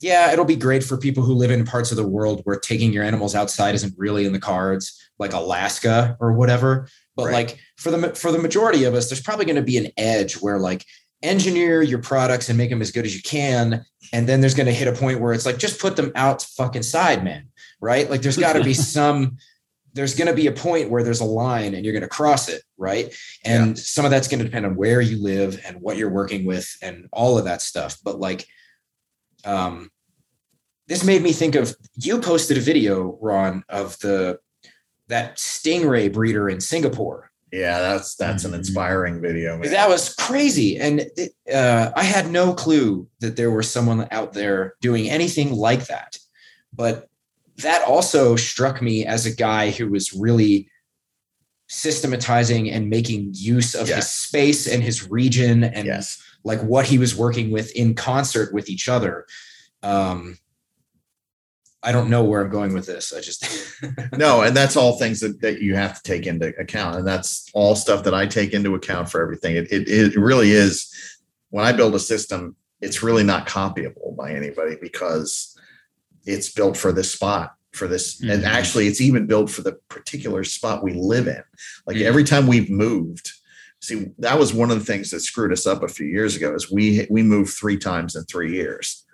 yeah 0.00 0.32
it'll 0.32 0.44
be 0.44 0.56
great 0.56 0.82
for 0.82 0.96
people 0.96 1.22
who 1.22 1.34
live 1.34 1.50
in 1.50 1.64
parts 1.64 1.90
of 1.90 1.96
the 1.96 2.06
world 2.06 2.40
where 2.44 2.58
taking 2.58 2.92
your 2.92 3.04
animals 3.04 3.34
outside 3.34 3.74
isn't 3.74 3.94
really 3.96 4.24
in 4.24 4.32
the 4.32 4.38
cards 4.38 5.00
like 5.18 5.32
alaska 5.32 6.16
or 6.20 6.32
whatever 6.32 6.88
but 7.16 7.26
right. 7.26 7.32
like 7.32 7.58
for 7.76 7.90
the 7.90 8.14
for 8.14 8.32
the 8.32 8.38
majority 8.38 8.84
of 8.84 8.94
us 8.94 9.08
there's 9.08 9.22
probably 9.22 9.44
going 9.44 9.56
to 9.56 9.62
be 9.62 9.78
an 9.78 9.90
edge 9.96 10.34
where 10.34 10.58
like 10.58 10.84
engineer 11.22 11.82
your 11.82 12.00
products 12.00 12.48
and 12.48 12.58
make 12.58 12.70
them 12.70 12.82
as 12.82 12.90
good 12.90 13.06
as 13.06 13.16
you 13.16 13.22
can 13.22 13.84
and 14.12 14.28
then 14.28 14.40
there's 14.40 14.54
going 14.54 14.66
to 14.66 14.72
hit 14.72 14.88
a 14.88 14.92
point 14.92 15.20
where 15.20 15.32
it's 15.32 15.46
like 15.46 15.58
just 15.58 15.80
put 15.80 15.96
them 15.96 16.12
out 16.14 16.42
fucking 16.42 16.82
side 16.82 17.24
man 17.24 17.48
right? 17.84 18.08
Like 18.08 18.22
there's 18.22 18.38
got 18.38 18.54
to 18.54 18.64
be 18.64 18.74
some 18.96 19.36
there's 19.92 20.16
going 20.16 20.26
to 20.26 20.34
be 20.34 20.48
a 20.48 20.52
point 20.52 20.90
where 20.90 21.04
there's 21.04 21.20
a 21.20 21.24
line 21.24 21.72
and 21.74 21.84
you're 21.84 21.92
going 21.92 22.02
to 22.02 22.08
cross 22.08 22.48
it 22.48 22.62
right? 22.76 23.14
And 23.44 23.76
yeah. 23.76 23.82
some 23.82 24.04
of 24.04 24.10
that's 24.10 24.26
going 24.26 24.40
to 24.40 24.44
depend 24.44 24.66
on 24.66 24.74
where 24.74 25.00
you 25.00 25.22
live 25.22 25.60
and 25.64 25.80
what 25.80 25.96
you're 25.96 26.10
working 26.10 26.44
with 26.44 26.68
and 26.82 27.08
all 27.12 27.38
of 27.38 27.44
that 27.44 27.62
stuff 27.62 27.98
but 28.02 28.18
like 28.18 28.46
um 29.44 29.90
this 30.86 31.04
made 31.04 31.22
me 31.22 31.32
think 31.32 31.54
of 31.54 31.74
you 31.94 32.20
posted 32.20 32.56
a 32.56 32.60
video 32.60 33.18
ron 33.20 33.62
of 33.68 33.98
the 34.00 34.38
that 35.08 35.36
stingray 35.36 36.10
breeder 36.10 36.48
in 36.48 36.60
singapore 36.60 37.30
yeah 37.54 37.78
that's 37.78 38.14
that's 38.16 38.44
an 38.44 38.50
mm-hmm. 38.50 38.58
inspiring 38.58 39.20
video 39.20 39.56
man. 39.56 39.70
that 39.70 39.88
was 39.88 40.14
crazy 40.14 40.78
and 40.78 41.06
it, 41.16 41.32
uh, 41.52 41.90
i 41.96 42.02
had 42.02 42.30
no 42.30 42.52
clue 42.52 43.06
that 43.20 43.36
there 43.36 43.50
was 43.50 43.70
someone 43.70 44.06
out 44.10 44.32
there 44.32 44.74
doing 44.80 45.08
anything 45.08 45.52
like 45.52 45.86
that 45.86 46.18
but 46.72 47.08
that 47.56 47.86
also 47.86 48.36
struck 48.36 48.82
me 48.82 49.06
as 49.06 49.26
a 49.26 49.34
guy 49.34 49.70
who 49.70 49.88
was 49.88 50.12
really 50.12 50.68
systematizing 51.68 52.70
and 52.70 52.90
making 52.90 53.30
use 53.32 53.74
of 53.74 53.88
yes. 53.88 53.96
his 53.96 54.10
space 54.10 54.66
and 54.66 54.82
his 54.82 55.10
region 55.10 55.64
and 55.64 55.86
yes. 55.86 56.22
like 56.44 56.60
what 56.62 56.86
he 56.86 56.98
was 56.98 57.16
working 57.16 57.50
with 57.50 57.74
in 57.74 57.94
concert 57.94 58.52
with 58.52 58.68
each 58.68 58.88
other. 58.88 59.26
Um, 59.82 60.38
I 61.84 61.92
don't 61.92 62.10
know 62.10 62.24
where 62.24 62.40
I'm 62.40 62.50
going 62.50 62.72
with 62.72 62.86
this. 62.86 63.12
I 63.12 63.20
just 63.20 63.46
no, 64.16 64.42
and 64.42 64.56
that's 64.56 64.76
all 64.76 64.98
things 64.98 65.20
that, 65.20 65.40
that 65.42 65.60
you 65.60 65.76
have 65.76 65.94
to 65.94 66.02
take 66.02 66.26
into 66.26 66.48
account, 66.58 66.96
and 66.96 67.06
that's 67.06 67.48
all 67.52 67.76
stuff 67.76 68.04
that 68.04 68.14
I 68.14 68.26
take 68.26 68.52
into 68.52 68.74
account 68.74 69.10
for 69.10 69.22
everything. 69.22 69.56
It, 69.56 69.70
it 69.70 69.88
it 69.88 70.16
really 70.16 70.50
is 70.50 70.92
when 71.50 71.64
I 71.64 71.72
build 71.72 71.94
a 71.94 72.00
system, 72.00 72.56
it's 72.80 73.02
really 73.02 73.22
not 73.22 73.46
copyable 73.46 74.16
by 74.16 74.32
anybody 74.32 74.76
because 74.80 75.56
it's 76.26 76.50
built 76.50 76.76
for 76.76 76.92
this 76.92 77.12
spot 77.12 77.54
for 77.72 77.88
this 77.88 78.20
mm-hmm. 78.20 78.30
and 78.30 78.44
actually 78.44 78.86
it's 78.86 79.00
even 79.00 79.26
built 79.26 79.50
for 79.50 79.62
the 79.62 79.72
particular 79.88 80.44
spot 80.44 80.82
we 80.82 80.92
live 80.92 81.26
in 81.26 81.42
like 81.86 81.96
mm-hmm. 81.96 82.06
every 82.06 82.24
time 82.24 82.46
we've 82.46 82.70
moved 82.70 83.32
see 83.80 84.06
that 84.18 84.38
was 84.38 84.54
one 84.54 84.70
of 84.70 84.78
the 84.78 84.84
things 84.84 85.10
that 85.10 85.20
screwed 85.20 85.52
us 85.52 85.66
up 85.66 85.82
a 85.82 85.88
few 85.88 86.06
years 86.06 86.36
ago 86.36 86.54
is 86.54 86.70
we 86.70 87.06
we 87.10 87.22
moved 87.22 87.52
three 87.52 87.76
times 87.76 88.14
in 88.14 88.24
three 88.24 88.54
years 88.54 89.04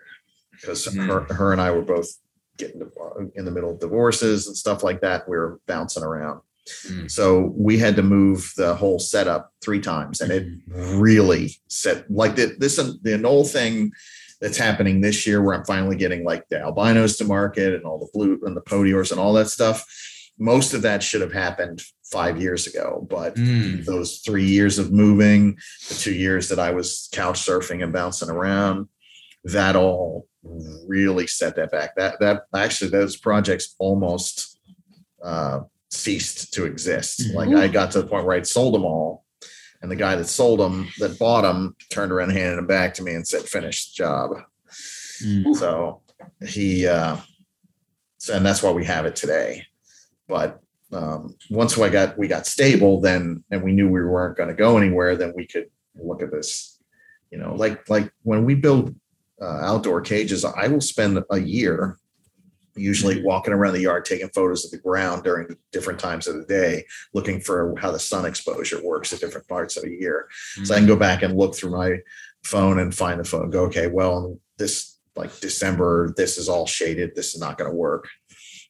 because 0.52 0.86
mm-hmm. 0.86 1.08
her, 1.08 1.20
her 1.34 1.52
and 1.52 1.60
i 1.60 1.70
were 1.70 1.82
both 1.82 2.08
getting 2.58 2.82
in 3.34 3.44
the 3.44 3.50
middle 3.50 3.70
of 3.70 3.80
divorces 3.80 4.46
and 4.46 4.56
stuff 4.56 4.82
like 4.82 5.00
that 5.00 5.28
we 5.28 5.36
were 5.36 5.60
bouncing 5.66 6.02
around 6.02 6.40
mm. 6.88 7.10
so 7.10 7.52
we 7.56 7.78
had 7.78 7.96
to 7.96 8.02
move 8.02 8.52
the 8.56 8.74
whole 8.74 8.98
setup 8.98 9.52
three 9.62 9.80
times 9.80 10.20
and 10.20 10.30
it 10.30 10.46
mm-hmm. 10.46 10.98
really 10.98 11.54
set 11.68 12.10
like 12.10 12.36
the, 12.36 12.54
this 12.58 12.76
the 12.76 13.12
Anole 13.12 13.48
thing 13.48 13.92
that's 14.40 14.56
happening 14.56 15.00
this 15.00 15.26
year 15.26 15.42
where 15.42 15.54
I'm 15.54 15.64
finally 15.64 15.96
getting 15.96 16.24
like 16.24 16.48
the 16.48 16.60
albinos 16.60 17.16
to 17.18 17.24
market 17.24 17.74
and 17.74 17.84
all 17.84 17.98
the 17.98 18.08
blue 18.12 18.40
and 18.44 18.56
the 18.56 18.62
podiors 18.62 19.10
and 19.10 19.20
all 19.20 19.34
that 19.34 19.48
stuff. 19.48 19.84
Most 20.38 20.72
of 20.72 20.82
that 20.82 21.02
should 21.02 21.20
have 21.20 21.32
happened 21.32 21.82
five 22.10 22.40
years 22.40 22.66
ago, 22.66 23.06
but 23.08 23.36
mm. 23.36 23.84
those 23.84 24.18
three 24.18 24.46
years 24.46 24.78
of 24.78 24.90
moving, 24.90 25.58
the 25.88 25.94
two 25.94 26.14
years 26.14 26.48
that 26.48 26.58
I 26.58 26.70
was 26.70 27.08
couch 27.12 27.40
surfing 27.40 27.82
and 27.82 27.92
bouncing 27.92 28.30
around, 28.30 28.88
that 29.44 29.76
all 29.76 30.26
really 30.42 31.26
set 31.26 31.56
that 31.56 31.70
back. 31.70 31.96
That 31.96 32.18
that 32.20 32.42
actually 32.54 32.90
those 32.90 33.16
projects 33.16 33.74
almost 33.78 34.58
uh, 35.22 35.60
ceased 35.90 36.52
to 36.54 36.64
exist. 36.64 37.20
Mm-hmm. 37.20 37.36
Like 37.36 37.48
I 37.50 37.68
got 37.68 37.90
to 37.92 38.02
the 38.02 38.08
point 38.08 38.24
where 38.24 38.36
I'd 38.36 38.46
sold 38.46 38.74
them 38.74 38.84
all 38.84 39.24
and 39.82 39.90
the 39.90 39.96
guy 39.96 40.14
that 40.16 40.26
sold 40.26 40.60
them, 40.60 40.88
that 40.98 41.18
bought 41.18 41.42
them, 41.42 41.74
turned 41.90 42.12
around 42.12 42.30
and 42.30 42.38
handed 42.38 42.58
them 42.58 42.66
back 42.66 42.94
to 42.94 43.02
me 43.02 43.14
and 43.14 43.26
said, 43.26 43.42
finish 43.42 43.90
the 43.90 43.96
job. 43.96 44.30
Mm. 45.24 45.54
So 45.54 46.02
he, 46.46 46.86
uh, 46.86 47.16
so, 48.18 48.34
and 48.34 48.44
that's 48.44 48.62
why 48.62 48.72
we 48.72 48.84
have 48.84 49.06
it 49.06 49.16
today. 49.16 49.64
But 50.28 50.60
um, 50.92 51.34
once 51.48 51.76
we 51.76 51.88
got, 51.88 52.18
we 52.18 52.28
got 52.28 52.46
stable 52.46 53.00
then, 53.00 53.42
and 53.50 53.62
we 53.62 53.72
knew 53.72 53.88
we 53.88 54.04
weren't 54.04 54.36
going 54.36 54.50
to 54.50 54.54
go 54.54 54.76
anywhere, 54.76 55.16
then 55.16 55.32
we 55.34 55.46
could 55.46 55.70
look 55.94 56.22
at 56.22 56.30
this, 56.30 56.78
you 57.30 57.38
know, 57.38 57.54
like, 57.54 57.88
like 57.88 58.12
when 58.22 58.44
we 58.44 58.54
build 58.54 58.94
uh, 59.40 59.60
outdoor 59.62 60.00
cages, 60.00 60.44
I 60.44 60.68
will 60.68 60.80
spend 60.80 61.18
a 61.30 61.38
year 61.38 61.98
usually 62.76 63.16
mm-hmm. 63.16 63.26
walking 63.26 63.52
around 63.52 63.74
the 63.74 63.80
yard 63.80 64.04
taking 64.04 64.28
photos 64.28 64.64
of 64.64 64.70
the 64.70 64.78
ground 64.78 65.22
during 65.24 65.56
different 65.72 65.98
times 65.98 66.26
of 66.26 66.36
the 66.36 66.44
day 66.46 66.84
looking 67.12 67.40
for 67.40 67.74
how 67.78 67.90
the 67.90 67.98
sun 67.98 68.24
exposure 68.24 68.82
works 68.84 69.12
at 69.12 69.20
different 69.20 69.46
parts 69.48 69.76
of 69.76 69.82
the 69.82 69.90
year 69.90 70.28
mm-hmm. 70.54 70.64
so 70.64 70.74
i 70.74 70.78
can 70.78 70.86
go 70.86 70.96
back 70.96 71.22
and 71.22 71.36
look 71.36 71.54
through 71.54 71.70
my 71.70 71.96
phone 72.44 72.78
and 72.78 72.94
find 72.94 73.20
the 73.20 73.24
phone 73.24 73.50
go 73.50 73.64
okay 73.64 73.86
well 73.86 74.38
this 74.58 74.98
like 75.16 75.38
december 75.40 76.14
this 76.16 76.38
is 76.38 76.48
all 76.48 76.66
shaded 76.66 77.14
this 77.14 77.34
is 77.34 77.40
not 77.40 77.58
going 77.58 77.70
to 77.70 77.76
work 77.76 78.08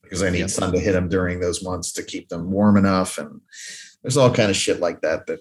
because 0.03 0.23
i 0.23 0.31
need 0.31 0.39
yep. 0.39 0.51
sun 0.51 0.73
to 0.73 0.81
hit 0.81 0.93
them 0.93 1.09
during 1.09 1.41
those 1.41 1.63
months 1.63 1.93
to 1.93 2.03
keep 2.03 2.29
them 2.29 2.51
warm 2.51 2.77
enough 2.77 3.19
and 3.19 3.41
there's 4.03 4.17
all 4.17 4.33
kind 4.33 4.51
of 4.51 4.57
shit 4.57 4.81
like 4.81 5.01
that 5.03 5.27
that 5.27 5.41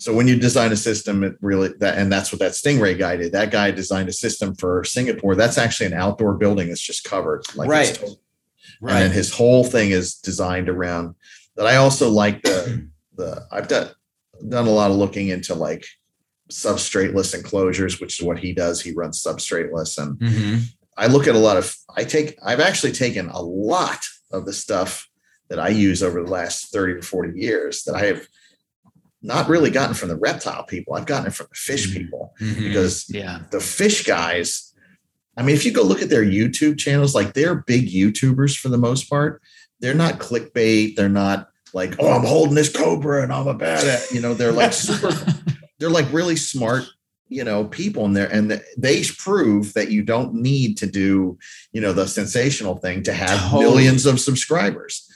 so 0.00 0.14
when 0.14 0.26
you 0.26 0.36
design 0.36 0.72
a 0.72 0.76
system, 0.76 1.22
it 1.22 1.36
really 1.42 1.74
that 1.80 1.98
and 1.98 2.10
that's 2.10 2.32
what 2.32 2.38
that 2.38 2.52
Stingray 2.52 2.98
guy 2.98 3.16
did. 3.16 3.32
That 3.32 3.50
guy 3.50 3.70
designed 3.70 4.08
a 4.08 4.14
system 4.14 4.54
for 4.54 4.82
Singapore. 4.82 5.34
That's 5.34 5.58
actually 5.58 5.88
an 5.88 5.92
outdoor 5.92 6.38
building 6.38 6.68
that's 6.68 6.80
just 6.80 7.04
covered. 7.04 7.44
Like 7.54 7.68
right. 7.68 8.02
Right. 8.80 9.02
And 9.02 9.12
his 9.12 9.30
whole 9.30 9.62
thing 9.62 9.90
is 9.90 10.14
designed 10.14 10.70
around 10.70 11.16
that. 11.56 11.66
I 11.66 11.76
also 11.76 12.08
like 12.08 12.40
the 12.42 12.88
the 13.16 13.46
I've 13.52 13.68
done 13.68 13.90
done 14.48 14.66
a 14.66 14.70
lot 14.70 14.90
of 14.90 14.96
looking 14.96 15.28
into 15.28 15.54
like 15.54 15.84
substrateless 16.50 17.34
enclosures, 17.34 18.00
which 18.00 18.18
is 18.18 18.24
what 18.24 18.38
he 18.38 18.54
does. 18.54 18.80
He 18.80 18.92
runs 18.92 19.22
substrateless. 19.22 20.02
And 20.02 20.18
mm-hmm. 20.18 20.62
I 20.96 21.08
look 21.08 21.26
at 21.26 21.34
a 21.34 21.38
lot 21.38 21.58
of 21.58 21.76
I 21.94 22.04
take 22.04 22.38
I've 22.42 22.60
actually 22.60 22.92
taken 22.92 23.28
a 23.28 23.42
lot 23.42 24.02
of 24.32 24.46
the 24.46 24.54
stuff 24.54 25.06
that 25.50 25.58
I 25.58 25.68
use 25.68 26.02
over 26.02 26.22
the 26.22 26.30
last 26.30 26.72
30 26.72 27.02
to 27.02 27.06
40 27.06 27.38
years 27.38 27.82
that 27.82 27.96
I 27.96 28.06
have 28.06 28.26
not 29.22 29.48
really 29.48 29.70
gotten 29.70 29.94
from 29.94 30.08
the 30.08 30.16
reptile 30.16 30.64
people. 30.64 30.94
I've 30.94 31.06
gotten 31.06 31.26
it 31.26 31.34
from 31.34 31.46
the 31.50 31.56
fish 31.56 31.88
mm-hmm. 31.88 31.98
people 31.98 32.34
mm-hmm. 32.40 32.64
because 32.64 33.06
yeah, 33.08 33.40
the 33.50 33.60
fish 33.60 34.04
guys. 34.04 34.74
I 35.36 35.42
mean, 35.42 35.54
if 35.54 35.64
you 35.64 35.72
go 35.72 35.82
look 35.82 36.02
at 36.02 36.10
their 36.10 36.24
YouTube 36.24 36.78
channels, 36.78 37.14
like 37.14 37.34
they're 37.34 37.54
big 37.54 37.88
YouTubers 37.88 38.58
for 38.58 38.68
the 38.68 38.78
most 38.78 39.08
part. 39.08 39.40
They're 39.80 39.94
not 39.94 40.18
clickbait. 40.18 40.96
They're 40.96 41.08
not 41.08 41.48
like, 41.72 41.94
oh, 41.98 42.10
I'm 42.10 42.26
holding 42.26 42.54
this 42.54 42.74
cobra 42.74 43.22
and 43.22 43.32
I'm 43.32 43.46
a 43.46 43.54
bad, 43.54 44.02
you 44.10 44.20
know. 44.20 44.34
They're 44.34 44.52
like 44.52 44.72
super. 44.72 45.12
they're 45.78 45.88
like 45.90 46.12
really 46.12 46.36
smart 46.36 46.84
you 47.30 47.44
know 47.44 47.64
people 47.64 48.04
in 48.04 48.12
there 48.12 48.30
and 48.30 48.60
they 48.76 49.04
prove 49.16 49.72
that 49.74 49.90
you 49.90 50.02
don't 50.02 50.34
need 50.34 50.76
to 50.76 50.86
do 50.86 51.38
you 51.72 51.80
know 51.80 51.92
the 51.92 52.06
sensational 52.06 52.76
thing 52.76 53.02
to 53.02 53.12
have 53.12 53.40
totally. 53.50 53.62
millions 53.62 54.04
of 54.04 54.20
subscribers 54.20 55.08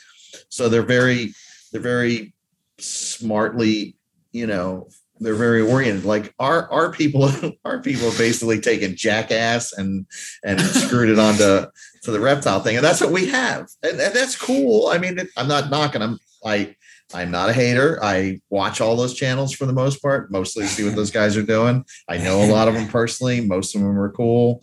so 0.49 0.69
they're 0.69 0.83
very 0.83 1.35
they're 1.73 1.81
very 1.81 2.33
smartly 2.79 3.97
you 4.33 4.47
know 4.47 4.89
they're 5.21 5.35
very 5.35 5.63
oriented 5.63 6.05
like 6.05 6.35
our 6.39 6.71
our 6.71 6.91
people 6.91 7.31
our 7.65 7.81
people 7.81 8.11
basically 8.19 8.61
taken 8.61 8.97
jackass 8.97 9.73
and 9.73 10.07
and 10.45 10.61
screwed 10.61 11.09
it 11.09 11.19
onto 11.19 11.67
to 12.03 12.11
the 12.11 12.21
reptile 12.21 12.61
thing 12.61 12.77
and 12.77 12.85
that's 12.85 13.01
what 13.01 13.13
we 13.13 13.27
have 13.29 13.67
and, 13.83 14.01
and 14.01 14.15
that's 14.15 14.37
cool 14.37 14.89
i 14.89 14.99
mean 14.99 15.19
i'm 15.37 15.49
not 15.49 15.71
knocking 15.71 16.03
i'm 16.03 16.19
i 16.45 16.75
I'm 17.13 17.31
not 17.31 17.51
a 17.51 17.53
hater. 17.53 18.03
I 18.03 18.41
watch 18.51 18.81
all 18.81 18.97
those 18.97 19.15
channels 19.15 19.53
for 19.53 19.67
the 19.67 19.73
most 19.73 20.01
part, 20.01 20.31
mostly 20.31 20.67
see 20.67 20.85
what 20.85 20.97
those 20.97 21.11
guys 21.11 21.37
are 21.37 21.43
doing. 21.43 21.85
I 22.09 22.19
know 22.19 22.43
a 22.43 22.51
lot 22.51 22.67
of 22.67 22.75
them 22.75 22.89
personally. 22.89 23.41
Most 23.41 23.75
of 23.75 23.83
them 23.83 23.99
are 23.99 24.11
cool. 24.11 24.63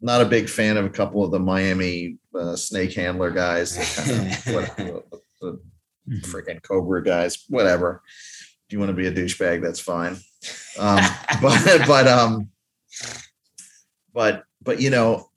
Not 0.00 0.22
a 0.22 0.26
big 0.26 0.48
fan 0.48 0.76
of 0.76 0.84
a 0.84 0.90
couple 0.90 1.24
of 1.24 1.30
the 1.30 1.40
Miami 1.40 2.16
uh, 2.34 2.56
snake 2.56 2.94
handler 2.94 3.30
guys, 3.30 3.76
kind 3.96 4.10
of, 4.10 4.54
what, 4.54 4.76
the 5.40 5.60
mm-hmm. 6.10 6.30
freaking 6.30 6.62
Cobra 6.62 7.02
guys, 7.02 7.44
whatever. 7.48 8.02
If 8.66 8.72
you 8.72 8.78
want 8.78 8.90
to 8.90 8.94
be 8.96 9.06
a 9.06 9.12
douchebag, 9.12 9.62
that's 9.62 9.80
fine. 9.80 10.16
Um, 10.78 11.00
but, 11.42 11.86
but, 11.86 12.06
um, 12.06 12.50
but, 14.12 14.44
but, 14.62 14.80
you 14.80 14.90
know, 14.90 15.30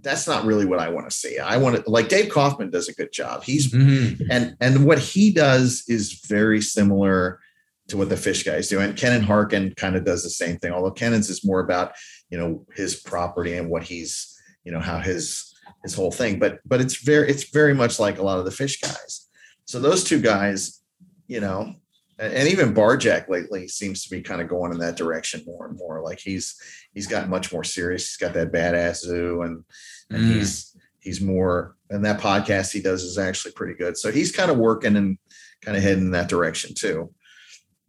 that's 0.00 0.26
not 0.26 0.44
really 0.44 0.64
what 0.64 0.78
I 0.78 0.88
want 0.88 1.10
to 1.10 1.16
see. 1.16 1.38
I 1.38 1.56
want 1.56 1.84
to 1.84 1.90
like 1.90 2.08
Dave 2.08 2.30
Kaufman 2.30 2.70
does 2.70 2.88
a 2.88 2.94
good 2.94 3.12
job. 3.12 3.42
He's 3.42 3.72
mm-hmm. 3.72 4.22
and 4.30 4.56
and 4.60 4.86
what 4.86 4.98
he 4.98 5.32
does 5.32 5.84
is 5.88 6.24
very 6.28 6.60
similar 6.60 7.40
to 7.88 7.96
what 7.96 8.08
the 8.08 8.16
fish 8.16 8.44
guys 8.44 8.68
do. 8.68 8.80
And 8.80 8.96
Kenan 8.96 9.22
Harkin 9.22 9.74
kind 9.74 9.96
of 9.96 10.04
does 10.04 10.22
the 10.22 10.30
same 10.30 10.56
thing, 10.58 10.72
although 10.72 10.90
Kenan's 10.92 11.30
is 11.30 11.44
more 11.44 11.60
about 11.60 11.92
you 12.30 12.38
know 12.38 12.64
his 12.74 12.96
property 12.96 13.54
and 13.54 13.68
what 13.68 13.82
he's 13.82 14.38
you 14.64 14.72
know 14.72 14.80
how 14.80 14.98
his 14.98 15.52
his 15.82 15.94
whole 15.94 16.12
thing. 16.12 16.38
But 16.38 16.60
but 16.64 16.80
it's 16.80 17.02
very 17.02 17.28
it's 17.28 17.50
very 17.50 17.74
much 17.74 17.98
like 17.98 18.18
a 18.18 18.22
lot 18.22 18.38
of 18.38 18.44
the 18.44 18.50
fish 18.50 18.80
guys. 18.80 19.27
So 19.68 19.78
those 19.78 20.02
two 20.02 20.18
guys, 20.18 20.80
you 21.26 21.40
know, 21.40 21.74
and 22.18 22.48
even 22.48 22.72
Barczyk 22.72 23.28
lately 23.28 23.68
seems 23.68 24.02
to 24.02 24.10
be 24.10 24.22
kind 24.22 24.40
of 24.40 24.48
going 24.48 24.72
in 24.72 24.78
that 24.78 24.96
direction 24.96 25.42
more 25.46 25.66
and 25.66 25.76
more. 25.76 26.02
Like 26.02 26.18
he's 26.18 26.58
he's 26.94 27.06
gotten 27.06 27.28
much 27.28 27.52
more 27.52 27.64
serious. 27.64 28.08
He's 28.08 28.16
got 28.16 28.32
that 28.32 28.50
badass 28.50 29.00
zoo, 29.04 29.42
and 29.42 29.62
and 30.08 30.22
mm. 30.24 30.32
he's 30.32 30.74
he's 31.00 31.20
more. 31.20 31.76
And 31.90 32.02
that 32.06 32.18
podcast 32.18 32.72
he 32.72 32.80
does 32.80 33.02
is 33.02 33.18
actually 33.18 33.52
pretty 33.52 33.74
good. 33.74 33.98
So 33.98 34.10
he's 34.10 34.32
kind 34.32 34.50
of 34.50 34.56
working 34.56 34.96
and 34.96 35.18
kind 35.60 35.76
of 35.76 35.82
heading 35.82 36.04
in 36.04 36.10
that 36.12 36.30
direction 36.30 36.74
too. 36.74 37.12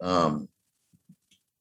Um, 0.01 0.49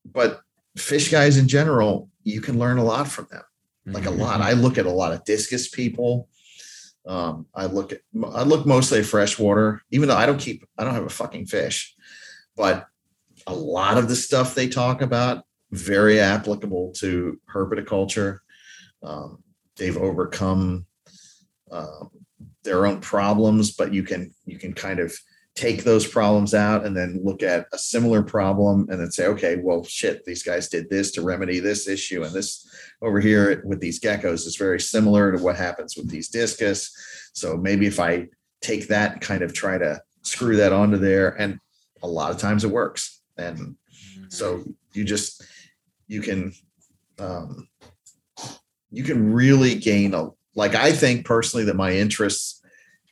but 0.03 0.41
fish 0.77 1.09
guys 1.09 1.37
in 1.37 1.47
general, 1.47 2.09
you 2.23 2.41
can 2.41 2.59
learn 2.59 2.77
a 2.77 2.83
lot 2.83 3.07
from 3.07 3.29
them, 3.31 3.43
like 3.85 4.05
a 4.05 4.11
lot. 4.11 4.41
Mm-hmm. 4.41 4.49
I 4.49 4.51
look 4.51 4.77
at 4.77 4.85
a 4.85 4.91
lot 4.91 5.13
of 5.13 5.23
discus 5.23 5.69
people. 5.69 6.27
Um, 7.09 7.47
I 7.53 7.65
look 7.65 7.91
at 7.91 8.01
I 8.33 8.43
look 8.43 8.65
mostly 8.65 8.99
at 8.99 9.05
freshwater, 9.05 9.81
even 9.89 10.07
though 10.07 10.15
I 10.15 10.25
don't 10.25 10.39
keep 10.39 10.63
I 10.77 10.83
don't 10.83 10.93
have 10.93 11.05
a 11.05 11.09
fucking 11.09 11.47
fish 11.47 11.95
but 12.59 12.87
a 13.47 13.53
lot 13.53 13.97
of 13.97 14.09
the 14.09 14.15
stuff 14.17 14.53
they 14.53 14.67
talk 14.67 15.01
about 15.01 15.45
very 15.71 16.19
applicable 16.19 16.91
to 16.91 17.39
herpetoculture. 17.49 18.39
Um, 19.01 19.41
they've 19.77 19.95
overcome 19.95 20.85
uh, 21.71 22.05
their 22.65 22.85
own 22.85 22.99
problems, 22.99 23.71
but 23.71 23.93
you 23.93 24.03
can 24.03 24.33
you 24.45 24.59
can 24.59 24.73
kind 24.73 24.99
of 24.99 25.17
take 25.59 25.83
those 25.83 26.07
problems 26.07 26.53
out 26.53 26.85
and 26.85 26.95
then 26.95 27.19
look 27.21 27.43
at 27.43 27.67
a 27.73 27.77
similar 27.77 28.23
problem 28.23 28.87
and 28.89 28.97
then 28.97 29.11
say, 29.11 29.25
okay, 29.27 29.57
well, 29.57 29.83
shit, 29.83 30.23
these 30.23 30.41
guys 30.41 30.69
did 30.69 30.89
this 30.89 31.11
to 31.11 31.21
remedy 31.21 31.59
this 31.59 31.85
issue, 31.85 32.23
and 32.23 32.33
this 32.33 32.65
over 33.01 33.19
here 33.19 33.61
with 33.65 33.81
these 33.81 33.99
geckos 33.99 34.47
is 34.47 34.55
very 34.55 34.79
similar 34.79 35.33
to 35.33 35.43
what 35.43 35.57
happens 35.57 35.97
with 35.97 36.09
these 36.09 36.29
discus. 36.29 36.91
So 37.33 37.57
maybe 37.57 37.87
if 37.87 37.99
I 37.99 38.29
take 38.61 38.87
that 38.87 39.11
and 39.11 39.21
kind 39.21 39.41
of 39.41 39.53
try 39.53 39.77
to 39.77 40.01
screw 40.21 40.55
that 40.55 40.71
onto 40.71 40.97
there 40.97 41.29
and 41.41 41.59
a 42.03 42.07
lot 42.07 42.31
of 42.31 42.37
times 42.37 42.63
it 42.63 42.71
works. 42.71 43.21
And 43.37 43.75
so 44.29 44.59
mm-hmm. 44.59 44.71
you 44.93 45.03
just, 45.03 45.43
you 46.07 46.21
can, 46.21 46.53
um, 47.19 47.67
you 48.91 49.03
can 49.03 49.33
really 49.33 49.75
gain 49.75 50.13
a, 50.13 50.29
like, 50.55 50.73
I 50.73 50.93
think 50.93 51.25
personally 51.25 51.65
that 51.65 51.75
my 51.75 51.91
interests 51.91 52.61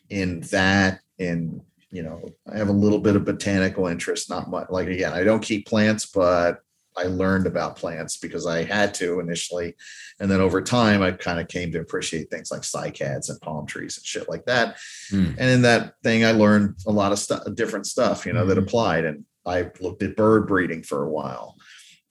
in 0.10 0.39
that, 0.52 1.02
in, 1.18 1.62
you 1.91 2.03
know, 2.03 2.21
I 2.51 2.57
have 2.57 2.69
a 2.69 2.73
little 2.73 2.99
bit 2.99 3.15
of 3.15 3.25
botanical 3.25 3.88
interest, 3.88 4.29
not 4.29 4.49
much. 4.49 4.67
Like, 4.69 4.88
again, 4.88 5.13
I 5.13 5.23
don't 5.23 5.41
keep 5.41 5.67
plants, 5.67 6.05
but 6.05 6.59
I 6.97 7.03
learned 7.03 7.45
about 7.45 7.75
plants 7.75 8.17
because 8.17 8.47
I 8.47 8.63
had 8.63 8.93
to 8.95 9.19
initially. 9.19 9.75
And 10.19 10.29
then 10.29 10.41
over 10.41 10.61
time, 10.61 11.03
I 11.03 11.11
kind 11.11 11.39
of 11.39 11.47
came 11.47 11.71
to 11.71 11.79
appreciate 11.79 12.29
things 12.29 12.51
like 12.51 12.61
cycads 12.61 13.29
and 13.29 13.39
palm 13.41 13.67
trees 13.67 13.97
and 13.97 14.05
shit 14.05 14.27
like 14.27 14.45
that. 14.45 14.77
Mm. 15.11 15.35
And 15.38 15.49
in 15.49 15.61
that 15.61 15.93
thing, 16.03 16.25
I 16.25 16.31
learned 16.31 16.75
a 16.88 16.91
lot 16.91 17.11
of 17.11 17.19
stuff, 17.19 17.43
different 17.53 17.85
stuff, 17.85 18.25
you 18.25 18.33
know, 18.33 18.43
mm. 18.43 18.47
that 18.49 18.57
hmm. 18.57 18.63
applied. 18.63 19.05
And 19.05 19.25
I 19.45 19.69
looked 19.79 20.03
at 20.03 20.17
bird 20.17 20.47
breeding 20.47 20.83
for 20.83 21.03
a 21.03 21.09
while. 21.09 21.55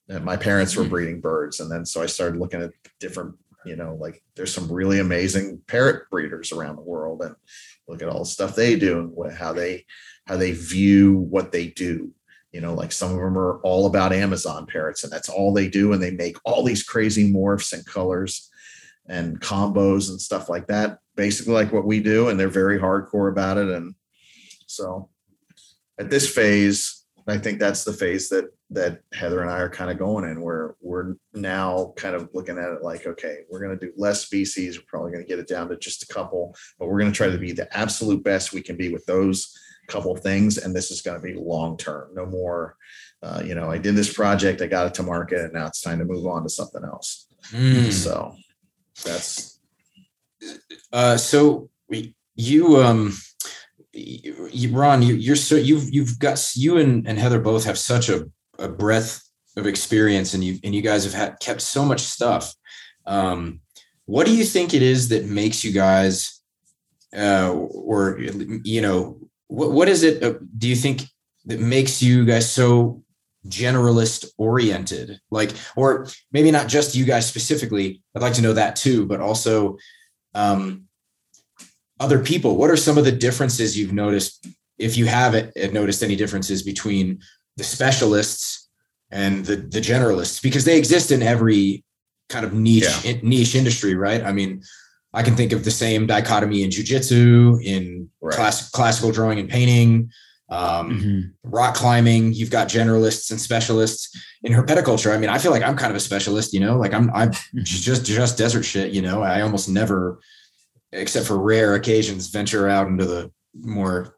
And 0.09 0.23
my 0.23 0.37
parents 0.37 0.75
were 0.75 0.85
mm. 0.85 0.89
breeding 0.89 1.19
birds. 1.19 1.59
And 1.59 1.69
then 1.69 1.85
so 1.85 2.01
I 2.01 2.05
started 2.05 2.39
looking 2.39 2.61
at 2.61 2.71
different, 2.99 3.35
you 3.65 3.75
know, 3.75 3.95
like 3.99 4.23
there's 4.35 4.53
some 4.53 4.71
really 4.71 4.99
amazing 4.99 5.61
parrot 5.67 6.09
breeders 6.09 6.53
around 6.53 6.77
the 6.77 6.81
world 6.81 7.21
and 7.21 7.35
look 7.87 8.01
at 8.01 8.09
all 8.09 8.19
the 8.19 8.25
stuff 8.25 8.55
they 8.55 8.77
do 8.77 9.13
and 9.23 9.33
how 9.33 9.53
they 9.53 9.85
how 10.25 10.35
they 10.35 10.51
view 10.51 11.13
what 11.13 11.51
they 11.51 11.67
do. 11.67 12.11
You 12.51 12.61
know 12.61 12.73
like 12.73 12.91
some 12.91 13.11
of 13.11 13.17
them 13.17 13.37
are 13.37 13.59
all 13.59 13.85
about 13.85 14.13
amazon 14.13 14.65
parrots 14.65 15.03
and 15.03 15.11
that's 15.11 15.29
all 15.29 15.53
they 15.53 15.67
do 15.67 15.93
and 15.93 16.01
they 16.01 16.11
make 16.11 16.37
all 16.43 16.63
these 16.63 16.81
crazy 16.81 17.31
morphs 17.31 17.73
and 17.73 17.85
colors 17.85 18.49
and 19.07 19.39
combos 19.39 20.09
and 20.09 20.19
stuff 20.19 20.49
like 20.49 20.67
that 20.67 20.97
basically 21.15 21.53
like 21.53 21.71
what 21.71 21.85
we 21.85 21.99
do 21.99 22.29
and 22.29 22.39
they're 22.39 22.47
very 22.47 22.79
hardcore 22.79 23.29
about 23.31 23.57
it 23.57 23.67
and 23.67 23.93
so 24.65 25.09
at 25.99 26.09
this 26.09 26.33
phase 26.33 27.05
i 27.27 27.37
think 27.37 27.59
that's 27.59 27.83
the 27.83 27.93
phase 27.93 28.29
that 28.29 28.45
that 28.69 28.99
heather 29.13 29.41
and 29.41 29.49
i 29.49 29.59
are 29.59 29.69
kind 29.69 29.89
of 29.89 29.97
going 29.97 30.25
in 30.25 30.41
where 30.41 30.75
we're 30.81 31.15
now 31.33 31.93
kind 31.95 32.15
of 32.15 32.29
looking 32.33 32.57
at 32.57 32.69
it 32.69 32.83
like 32.83 33.05
okay 33.05 33.39
we're 33.49 33.59
going 33.59 33.77
to 33.77 33.85
do 33.85 33.93
less 33.95 34.25
species 34.25 34.77
we're 34.77 34.85
probably 34.87 35.11
going 35.11 35.23
to 35.23 35.27
get 35.27 35.39
it 35.39 35.47
down 35.47 35.69
to 35.69 35.77
just 35.77 36.03
a 36.03 36.13
couple 36.13 36.53
but 36.77 36.87
we're 36.87 36.99
going 36.99 37.11
to 37.11 37.15
try 37.15 37.29
to 37.29 37.37
be 37.37 37.53
the 37.53 37.77
absolute 37.77 38.23
best 38.23 38.53
we 38.53 38.61
can 38.61 38.75
be 38.75 38.91
with 38.91 39.05
those 39.05 39.57
couple 39.87 40.13
things 40.17 40.57
and 40.57 40.75
this 40.75 40.91
is 40.91 41.01
going 41.01 41.19
to 41.19 41.25
be 41.25 41.33
long 41.33 41.77
term 41.77 42.09
no 42.13 42.25
more 42.25 42.75
uh, 43.23 43.41
you 43.43 43.55
know 43.55 43.71
i 43.71 43.77
did 43.77 43.95
this 43.95 44.11
project 44.11 44.61
i 44.61 44.67
got 44.67 44.85
it 44.85 44.93
to 44.93 45.03
market 45.03 45.39
and 45.39 45.53
now 45.53 45.65
it's 45.65 45.81
time 45.81 45.99
to 45.99 46.05
move 46.05 46.27
on 46.27 46.43
to 46.43 46.49
something 46.49 46.83
else 46.83 47.27
mm. 47.51 47.91
so 47.91 48.35
that's 49.05 49.61
uh, 50.91 51.15
so 51.15 51.69
you 52.35 52.77
um 52.77 53.13
you, 53.93 54.69
ron 54.71 55.01
you, 55.01 55.15
you're 55.15 55.35
so 55.35 55.55
you've 55.55 55.91
you've 55.91 56.19
got 56.19 56.51
you 56.55 56.77
and, 56.77 57.07
and 57.07 57.17
heather 57.17 57.39
both 57.39 57.63
have 57.63 57.77
such 57.77 58.09
a, 58.09 58.29
a 58.59 58.67
breadth 58.67 59.23
of 59.55 59.67
experience 59.67 60.33
and 60.33 60.43
you 60.43 60.59
and 60.63 60.75
you 60.75 60.81
guys 60.81 61.03
have 61.03 61.13
had 61.13 61.39
kept 61.39 61.61
so 61.61 61.83
much 61.83 62.01
stuff. 62.01 62.53
Um 63.05 63.61
what 64.05 64.25
do 64.25 64.35
you 64.35 64.43
think 64.43 64.73
it 64.73 64.81
is 64.81 65.09
that 65.09 65.25
makes 65.25 65.63
you 65.63 65.71
guys 65.71 66.41
uh 67.15 67.51
or 67.51 68.19
you 68.63 68.81
know 68.81 69.19
what, 69.47 69.71
what 69.71 69.89
is 69.89 70.03
it 70.03 70.23
uh, 70.23 70.33
do 70.57 70.67
you 70.67 70.75
think 70.75 71.03
that 71.45 71.59
makes 71.59 72.01
you 72.01 72.25
guys 72.25 72.51
so 72.51 73.03
generalist 73.47 74.25
oriented? 74.37 75.19
Like 75.31 75.51
or 75.75 76.07
maybe 76.31 76.51
not 76.51 76.67
just 76.67 76.95
you 76.95 77.05
guys 77.05 77.25
specifically 77.25 78.01
i'd 78.15 78.21
like 78.21 78.33
to 78.33 78.41
know 78.41 78.53
that 78.53 78.75
too 78.75 79.05
but 79.05 79.21
also 79.21 79.77
um, 80.37 80.87
other 81.99 82.19
people. 82.19 82.55
What 82.57 82.69
are 82.69 82.77
some 82.77 82.97
of 82.97 83.05
the 83.05 83.11
differences 83.11 83.77
you've 83.77 83.93
noticed 83.93 84.47
if 84.77 84.95
you 84.97 85.07
haven't 85.07 85.55
noticed 85.73 86.03
any 86.03 86.15
differences 86.15 86.61
between 86.61 87.19
the 87.57 87.63
specialists 87.63 88.69
and 89.11 89.45
the 89.45 89.55
the 89.57 89.81
generalists 89.81 90.41
because 90.41 90.65
they 90.65 90.77
exist 90.77 91.11
in 91.11 91.21
every 91.21 91.83
kind 92.29 92.45
of 92.45 92.53
niche 92.53 92.83
yeah. 93.03 93.11
in, 93.11 93.27
niche 93.27 93.55
industry 93.55 93.95
right 93.95 94.23
i 94.23 94.31
mean 94.31 94.61
I 95.13 95.23
can 95.23 95.35
think 95.35 95.51
of 95.51 95.63
the 95.63 95.71
same 95.71 96.05
dichotomy 96.05 96.63
in 96.63 96.69
jujitsu, 96.69 97.63
in 97.63 98.09
right. 98.21 98.35
class, 98.35 98.69
classical 98.69 99.11
drawing 99.11 99.39
and 99.39 99.49
painting, 99.49 100.11
um, 100.49 100.91
mm-hmm. 100.91 101.49
rock 101.49 101.75
climbing. 101.75 102.33
You've 102.33 102.51
got 102.51 102.67
generalists 102.67 103.31
and 103.31 103.39
specialists 103.39 104.15
in 104.43 104.53
herpetoculture. 104.53 105.13
I 105.13 105.17
mean, 105.17 105.29
I 105.29 105.39
feel 105.39 105.51
like 105.51 105.63
I'm 105.63 105.77
kind 105.77 105.91
of 105.91 105.97
a 105.97 106.01
specialist. 106.01 106.53
You 106.53 106.59
know, 106.59 106.77
like 106.77 106.93
I'm 106.93 107.09
I'm 107.15 107.31
just 107.55 108.05
just 108.05 108.37
desert 108.37 108.63
shit. 108.63 108.91
You 108.91 109.01
know, 109.01 109.23
I 109.23 109.41
almost 109.41 109.69
never, 109.69 110.19
except 110.91 111.25
for 111.25 111.39
rare 111.39 111.73
occasions, 111.73 112.27
venture 112.27 112.67
out 112.67 112.87
into 112.87 113.05
the 113.05 113.31
more 113.59 114.17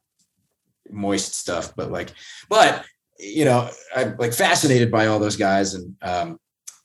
moist 0.90 1.34
stuff. 1.36 1.74
But 1.76 1.92
like, 1.92 2.12
but 2.50 2.84
you 3.20 3.46
know, 3.46 3.70
I'm 3.96 4.16
like 4.18 4.34
fascinated 4.34 4.90
by 4.92 5.08
all 5.08 5.20
those 5.20 5.36
guys 5.36 5.74
and 5.74 5.96
um, 6.02 6.40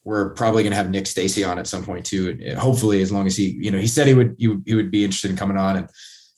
we're 0.05 0.31
probably 0.31 0.63
going 0.63 0.73
to 0.73 0.77
have 0.77 0.91
Nick 0.91 1.07
Stacy 1.07 1.43
on 1.45 1.59
at 1.59 1.67
some 1.67 1.85
point 1.85 2.05
too. 2.05 2.39
And 2.45 2.59
hopefully, 2.59 3.01
as 3.01 3.11
long 3.11 3.27
as 3.27 3.37
he, 3.37 3.57
you 3.59 3.71
know, 3.71 3.79
he 3.79 3.87
said 3.87 4.07
he 4.07 4.15
would, 4.15 4.37
he 4.39 4.55
he 4.67 4.75
would 4.75 4.91
be 4.91 5.03
interested 5.03 5.31
in 5.31 5.37
coming 5.37 5.57
on, 5.57 5.77
and 5.77 5.89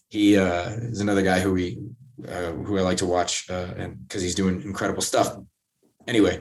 he 0.08 0.36
uh, 0.36 0.70
is 0.70 1.00
another 1.00 1.22
guy 1.22 1.40
who 1.40 1.52
we, 1.52 1.78
uh, 2.28 2.52
who 2.52 2.78
I 2.78 2.82
like 2.82 2.98
to 2.98 3.06
watch, 3.06 3.50
uh, 3.50 3.74
and 3.76 4.06
because 4.06 4.22
he's 4.22 4.36
doing 4.36 4.62
incredible 4.62 5.02
stuff. 5.02 5.36
Anyway, 6.06 6.40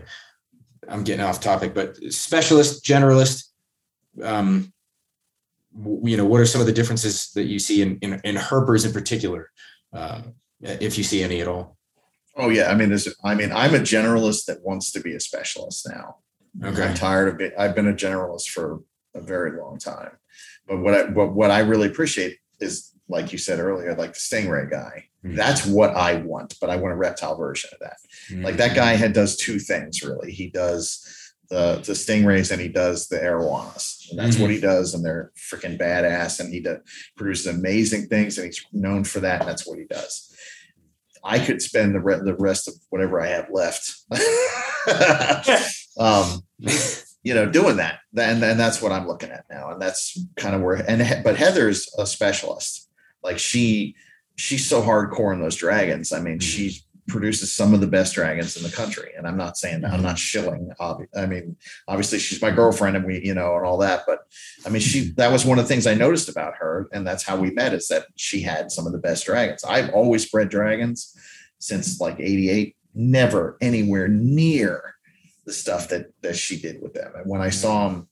I'm 0.87 1.03
getting 1.03 1.25
off 1.25 1.39
topic, 1.39 1.73
but 1.73 1.95
specialist, 2.13 2.85
generalist, 2.85 3.45
um, 4.21 4.71
you 6.03 6.17
know, 6.17 6.25
what 6.25 6.41
are 6.41 6.45
some 6.45 6.61
of 6.61 6.67
the 6.67 6.73
differences 6.73 7.31
that 7.31 7.45
you 7.45 7.57
see 7.57 7.81
in 7.81 7.97
in, 8.01 8.21
in 8.23 8.35
herpers 8.35 8.85
in 8.85 8.93
particular, 8.93 9.49
uh, 9.93 10.21
if 10.61 10.95
you 10.99 11.03
see 11.03 11.23
any 11.23 11.41
at 11.41 11.47
all? 11.47 11.74
Oh 12.35 12.49
yeah, 12.49 12.69
I 12.69 12.75
mean, 12.75 12.89
there's. 12.89 13.07
I 13.23 13.35
mean, 13.35 13.51
I'm 13.51 13.75
a 13.75 13.79
generalist 13.79 14.45
that 14.45 14.63
wants 14.63 14.91
to 14.93 14.99
be 14.99 15.15
a 15.15 15.19
specialist 15.19 15.87
now. 15.89 16.17
Okay. 16.63 16.83
I'm 16.83 16.93
tired 16.95 17.33
of 17.33 17.41
it. 17.41 17.53
I've 17.57 17.75
been 17.75 17.87
a 17.87 17.93
generalist 17.93 18.47
for 18.49 18.81
a 19.13 19.21
very 19.21 19.57
long 19.59 19.77
time. 19.77 20.11
But 20.67 20.79
what 20.79 20.93
I 20.93 21.03
what, 21.05 21.33
what 21.33 21.51
I 21.51 21.59
really 21.59 21.87
appreciate 21.87 22.37
is 22.59 22.91
like 23.07 23.31
you 23.31 23.37
said 23.37 23.59
earlier, 23.59 23.93
like 23.95 24.13
the 24.13 24.19
stingray 24.19 24.69
guy. 24.69 25.05
Mhm. 25.23 25.35
That's 25.35 25.65
what 25.65 25.91
I 25.95 26.15
want, 26.15 26.55
but 26.59 26.69
I 26.69 26.75
want 26.77 26.93
a 26.93 26.97
reptile 26.97 27.37
version 27.37 27.69
of 27.73 27.79
that. 27.79 27.97
Like 28.43 28.57
that 28.57 28.75
guy 28.75 28.93
had 28.95 29.13
does 29.13 29.37
two 29.37 29.59
things 29.59 30.01
really. 30.03 30.31
He 30.31 30.49
does 30.49 31.33
the 31.49 31.75
the 31.85 31.93
stingrays 31.93 32.51
and 32.51 32.59
he 32.59 32.67
does 32.67 33.07
the 33.07 33.17
arowanas. 33.17 34.09
And 34.09 34.19
that's 34.19 34.37
what 34.37 34.49
he 34.51 34.59
does, 34.59 34.93
and 34.93 35.03
they're 35.05 35.31
freaking 35.37 35.79
badass. 35.79 36.39
And 36.39 36.53
he 36.53 36.59
does, 36.59 36.79
produces 37.17 37.47
amazing 37.47 38.07
things, 38.07 38.37
and 38.37 38.45
he's 38.45 38.63
known 38.71 39.03
for 39.03 39.19
that. 39.19 39.41
And 39.41 39.49
that's 39.49 39.65
what 39.67 39.77
he 39.79 39.85
does. 39.85 40.31
I 41.27 41.39
could 41.39 41.61
spend 41.61 41.95
the 41.95 41.99
re- 41.99 42.21
the 42.23 42.35
rest 42.35 42.67
of 42.67 42.75
whatever 42.91 43.19
I 43.19 43.27
have 43.29 43.47
left, 43.51 43.95
um, 45.99 46.41
you 47.23 47.33
know, 47.33 47.49
doing 47.49 47.77
that. 47.77 47.99
And 48.15 48.43
and 48.43 48.59
that's 48.59 48.81
what 48.81 48.91
I'm 48.91 49.07
looking 49.07 49.31
at 49.31 49.45
now. 49.49 49.71
And 49.71 49.81
that's 49.81 50.17
kind 50.35 50.55
of 50.55 50.61
where. 50.61 50.75
And 50.75 51.23
but 51.23 51.35
Heather's 51.37 51.89
a 51.97 52.05
specialist. 52.05 52.87
Like 53.23 53.39
she 53.39 53.95
she's 54.35 54.67
so 54.67 54.81
hardcore 54.81 55.33
in 55.33 55.41
those 55.41 55.55
dragons. 55.55 56.13
I 56.13 56.19
mean, 56.19 56.37
Mhm. 56.39 56.43
she 56.43 56.81
produces 57.07 57.53
some 57.53 57.73
of 57.73 57.81
the 57.81 57.87
best 57.87 58.15
dragons 58.15 58.57
in 58.57 58.63
the 58.63 58.69
country. 58.69 59.11
And 59.15 59.27
I'm 59.27 59.37
not 59.37 59.57
saying 59.57 59.81
that 59.81 59.93
I'm 59.93 60.01
not 60.01 60.17
shilling. 60.17 60.71
obvi- 60.79 61.07
I 61.15 61.25
mean, 61.25 61.55
obviously 61.87 62.17
she's 62.19 62.41
my 62.41 62.51
girlfriend 62.51 62.95
and 62.95 63.05
we, 63.05 63.23
you 63.23 63.35
know, 63.35 63.55
and 63.55 63.65
all 63.65 63.77
that. 63.79 64.03
But 64.07 64.21
I 64.65 64.69
mean, 64.69 64.81
she 64.81 65.11
that 65.11 65.31
was 65.31 65.45
one 65.45 65.59
of 65.59 65.65
the 65.65 65.69
things 65.69 65.85
I 65.85 65.93
noticed 65.93 66.29
about 66.29 66.55
her, 66.55 66.87
and 66.91 67.05
that's 67.05 67.23
how 67.23 67.37
we 67.37 67.51
met, 67.51 67.73
is 67.73 67.87
that 67.89 68.07
she 68.15 68.41
had 68.41 68.71
some 68.71 68.87
of 68.87 68.91
the 68.91 68.99
best 68.99 69.25
dragons. 69.25 69.63
I've 69.63 69.91
always 69.91 70.29
bred 70.29 70.49
dragons 70.49 71.15
since 71.59 71.99
like 71.99 72.19
88, 72.19 72.75
never 72.95 73.57
anywhere 73.61 74.07
near 74.07 74.95
the 75.45 75.53
stuff 75.53 75.89
that 75.89 76.07
that 76.21 76.35
she 76.35 76.59
did 76.59 76.81
with 76.81 76.93
them. 76.93 77.11
And 77.15 77.29
when 77.29 77.41
I 77.41 77.49
saw 77.51 77.87
mm. 77.87 77.93
them, 77.93 78.09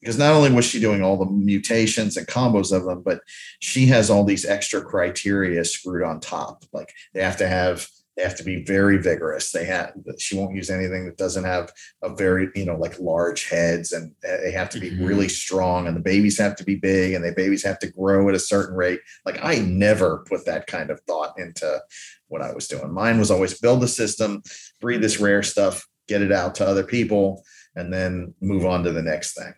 because 0.00 0.18
not 0.18 0.32
only 0.32 0.50
was 0.50 0.64
she 0.64 0.80
doing 0.80 1.00
all 1.00 1.16
the 1.16 1.30
mutations 1.30 2.16
and 2.16 2.26
combos 2.26 2.76
of 2.76 2.84
them, 2.84 3.02
but 3.02 3.20
she 3.60 3.86
has 3.86 4.10
all 4.10 4.24
these 4.24 4.44
extra 4.44 4.82
criteria 4.82 5.64
screwed 5.64 6.02
on 6.02 6.18
top. 6.18 6.64
Like 6.72 6.92
they 7.14 7.22
have 7.22 7.36
to 7.36 7.46
have 7.46 7.86
they 8.16 8.22
have 8.22 8.36
to 8.36 8.44
be 8.44 8.62
very 8.64 8.98
vigorous. 8.98 9.52
They 9.52 9.64
have 9.64 9.94
she 10.18 10.36
won't 10.36 10.54
use 10.54 10.68
anything 10.70 11.06
that 11.06 11.16
doesn't 11.16 11.44
have 11.44 11.72
a 12.02 12.14
very 12.14 12.48
you 12.54 12.64
know 12.66 12.76
like 12.76 12.98
large 12.98 13.48
heads, 13.48 13.92
and 13.92 14.12
they 14.22 14.50
have 14.52 14.68
to 14.70 14.80
be 14.80 14.90
Mhm. 14.90 15.06
really 15.08 15.28
strong, 15.28 15.86
and 15.86 15.96
the 15.96 16.00
babies 16.00 16.38
have 16.38 16.56
to 16.56 16.64
be 16.64 16.74
big, 16.76 17.14
and 17.14 17.24
the 17.24 17.32
babies 17.32 17.64
have 17.64 17.78
to 17.80 17.90
grow 17.90 18.28
at 18.28 18.34
a 18.34 18.38
certain 18.38 18.76
rate. 18.76 19.00
Like 19.24 19.38
I 19.42 19.58
never 19.60 20.24
put 20.28 20.44
that 20.46 20.66
kind 20.66 20.90
of 20.90 21.00
thought 21.08 21.38
into 21.38 21.80
what 22.28 22.42
I 22.42 22.52
was 22.52 22.68
doing. 22.68 22.92
Mine 22.92 23.18
was 23.18 23.30
always 23.30 23.58
build 23.58 23.80
the 23.80 23.88
system, 23.88 24.42
breed 24.80 25.00
this 25.02 25.18
rare 25.20 25.42
stuff, 25.42 25.86
get 26.08 26.22
it 26.22 26.32
out 26.32 26.54
to 26.56 26.66
other 26.66 26.84
people, 26.84 27.44
and 27.76 27.92
then 27.92 28.34
move 28.40 28.64
on 28.66 28.84
to 28.84 28.92
the 28.92 29.02
next 29.02 29.34
thing. 29.34 29.54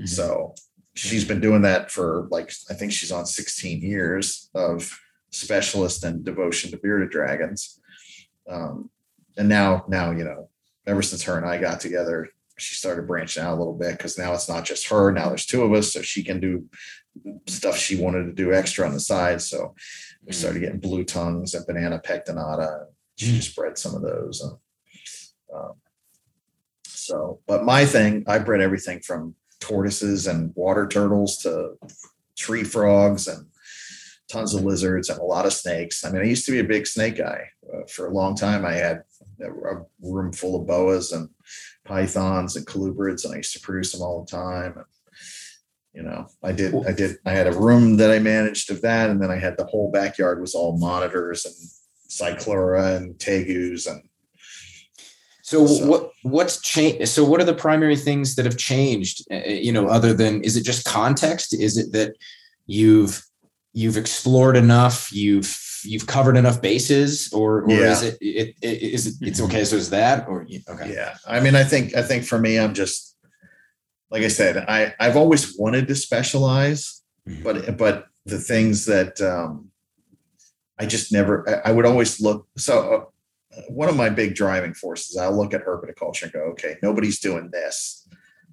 Mhm. 0.00 0.08
So 0.08 0.54
she's 0.94 1.24
been 1.24 1.40
doing 1.40 1.62
that 1.62 1.92
for 1.92 2.26
like 2.30 2.52
I 2.70 2.74
think 2.74 2.90
she's 2.92 3.12
on 3.12 3.24
16 3.26 3.82
years 3.82 4.50
of 4.54 4.98
specialist 5.30 6.04
and 6.04 6.24
devotion 6.24 6.70
to 6.70 6.78
bearded 6.78 7.10
dragons. 7.10 7.80
Um, 8.48 8.90
and 9.36 9.48
now, 9.48 9.84
now 9.88 10.10
you 10.10 10.24
know, 10.24 10.48
ever 10.86 11.02
since 11.02 11.22
her 11.24 11.36
and 11.36 11.46
I 11.46 11.58
got 11.58 11.80
together, 11.80 12.28
she 12.56 12.74
started 12.74 13.06
branching 13.06 13.42
out 13.42 13.56
a 13.56 13.58
little 13.58 13.74
bit 13.74 13.92
because 13.92 14.18
now 14.18 14.32
it's 14.32 14.48
not 14.48 14.64
just 14.64 14.88
her. 14.88 15.12
Now 15.12 15.28
there's 15.28 15.46
two 15.46 15.62
of 15.62 15.72
us, 15.72 15.92
so 15.92 16.02
she 16.02 16.24
can 16.24 16.40
do 16.40 16.64
stuff 17.46 17.76
she 17.76 17.96
wanted 17.96 18.24
to 18.24 18.32
do 18.32 18.52
extra 18.52 18.86
on 18.86 18.94
the 18.94 19.00
side. 19.00 19.40
So 19.42 19.74
we 20.24 20.32
started 20.32 20.60
getting 20.60 20.80
blue 20.80 21.04
tongues 21.04 21.54
and 21.54 21.66
banana 21.66 22.00
pectinata. 22.04 22.86
She 23.16 23.32
Mm. 23.32 23.36
just 23.36 23.56
bred 23.56 23.78
some 23.78 23.94
of 23.94 24.02
those. 24.02 24.40
And, 24.40 24.52
um, 25.54 25.72
so, 26.84 27.40
but 27.46 27.64
my 27.64 27.84
thing, 27.86 28.24
I 28.26 28.38
bred 28.38 28.60
everything 28.60 29.00
from 29.00 29.34
tortoises 29.60 30.26
and 30.26 30.52
water 30.54 30.86
turtles 30.86 31.38
to 31.38 31.78
tree 32.36 32.64
frogs 32.64 33.26
and 33.26 33.46
tons 34.28 34.54
of 34.54 34.62
lizards 34.64 35.08
and 35.08 35.18
a 35.18 35.24
lot 35.24 35.46
of 35.46 35.52
snakes. 35.52 36.04
I 36.04 36.10
mean, 36.10 36.22
I 36.22 36.26
used 36.26 36.46
to 36.46 36.52
be 36.52 36.58
a 36.60 36.64
big 36.64 36.86
snake 36.86 37.16
guy. 37.16 37.48
Uh, 37.72 37.86
for 37.88 38.06
a 38.06 38.12
long 38.12 38.34
time, 38.34 38.64
I 38.64 38.74
had 38.74 39.02
a 39.40 39.82
room 40.02 40.32
full 40.32 40.60
of 40.60 40.66
boas 40.66 41.12
and 41.12 41.28
pythons 41.84 42.56
and 42.56 42.66
colubrids, 42.66 43.24
and 43.24 43.32
I 43.34 43.38
used 43.38 43.54
to 43.54 43.60
produce 43.60 43.92
them 43.92 44.02
all 44.02 44.24
the 44.24 44.30
time. 44.30 44.74
And, 44.76 44.84
you 45.94 46.02
know, 46.02 46.28
I 46.42 46.52
did, 46.52 46.74
I 46.86 46.92
did, 46.92 47.16
I 47.24 47.32
had 47.32 47.46
a 47.46 47.52
room 47.58 47.96
that 47.96 48.10
I 48.10 48.18
managed 48.18 48.70
of 48.70 48.82
that, 48.82 49.10
and 49.10 49.22
then 49.22 49.30
I 49.30 49.36
had 49.36 49.56
the 49.56 49.64
whole 49.66 49.90
backyard 49.90 50.40
was 50.40 50.54
all 50.54 50.76
monitors 50.78 51.44
and 51.46 51.54
cyclura 52.08 52.96
and 52.96 53.14
tegus 53.16 53.90
and 53.90 54.02
So, 55.42 55.66
So- 55.66 55.86
what 55.86 56.10
what's 56.22 56.60
changed? 56.60 57.08
So 57.08 57.24
what 57.24 57.40
are 57.40 57.44
the 57.44 57.54
primary 57.54 57.96
things 57.96 58.34
that 58.34 58.44
have 58.44 58.58
changed? 58.58 59.24
uh, 59.32 59.48
You 59.48 59.72
know, 59.72 59.88
other 59.88 60.12
than 60.12 60.42
is 60.42 60.56
it 60.56 60.62
just 60.64 60.84
context? 60.84 61.54
Is 61.54 61.78
it 61.78 61.92
that 61.92 62.14
you've 62.66 63.24
you've 63.72 63.96
explored 63.96 64.56
enough, 64.56 65.12
you've 65.12 65.56
you've 65.84 66.06
covered 66.06 66.36
enough 66.36 66.60
bases, 66.60 67.32
or 67.32 67.62
or 67.62 67.70
is 67.70 68.02
it, 68.02 68.18
it, 68.20 68.56
it 68.62 68.82
is 68.82 69.06
it 69.06 69.14
it's 69.20 69.40
okay? 69.40 69.64
So 69.64 69.76
is 69.76 69.90
that 69.90 70.28
or 70.28 70.42
okay? 70.68 70.92
Yeah. 70.92 71.16
I 71.26 71.40
mean, 71.40 71.54
I 71.54 71.64
think 71.64 71.94
I 71.96 72.02
think 72.02 72.24
for 72.24 72.38
me, 72.38 72.58
I'm 72.58 72.74
just 72.74 73.16
like 74.10 74.22
I 74.22 74.28
said, 74.28 74.56
I 74.56 74.94
I've 74.98 75.16
always 75.16 75.56
wanted 75.58 75.88
to 75.88 75.94
specialize, 75.94 77.02
Mhm. 77.28 77.42
but 77.42 77.76
but 77.76 78.06
the 78.26 78.38
things 78.38 78.86
that 78.86 79.20
um 79.20 79.70
I 80.78 80.86
just 80.86 81.12
never 81.12 81.48
I, 81.48 81.70
I 81.70 81.72
would 81.72 81.86
always 81.86 82.20
look 82.20 82.48
so 82.56 83.10
uh, 83.56 83.62
one 83.68 83.88
of 83.88 83.96
my 83.96 84.08
big 84.10 84.34
driving 84.34 84.74
forces, 84.74 85.16
I'll 85.16 85.36
look 85.36 85.54
at 85.54 85.64
herpetoculture 85.64 86.24
and 86.24 86.32
go, 86.32 86.40
okay, 86.52 86.76
nobody's 86.82 87.18
doing 87.20 87.50
this. 87.50 88.06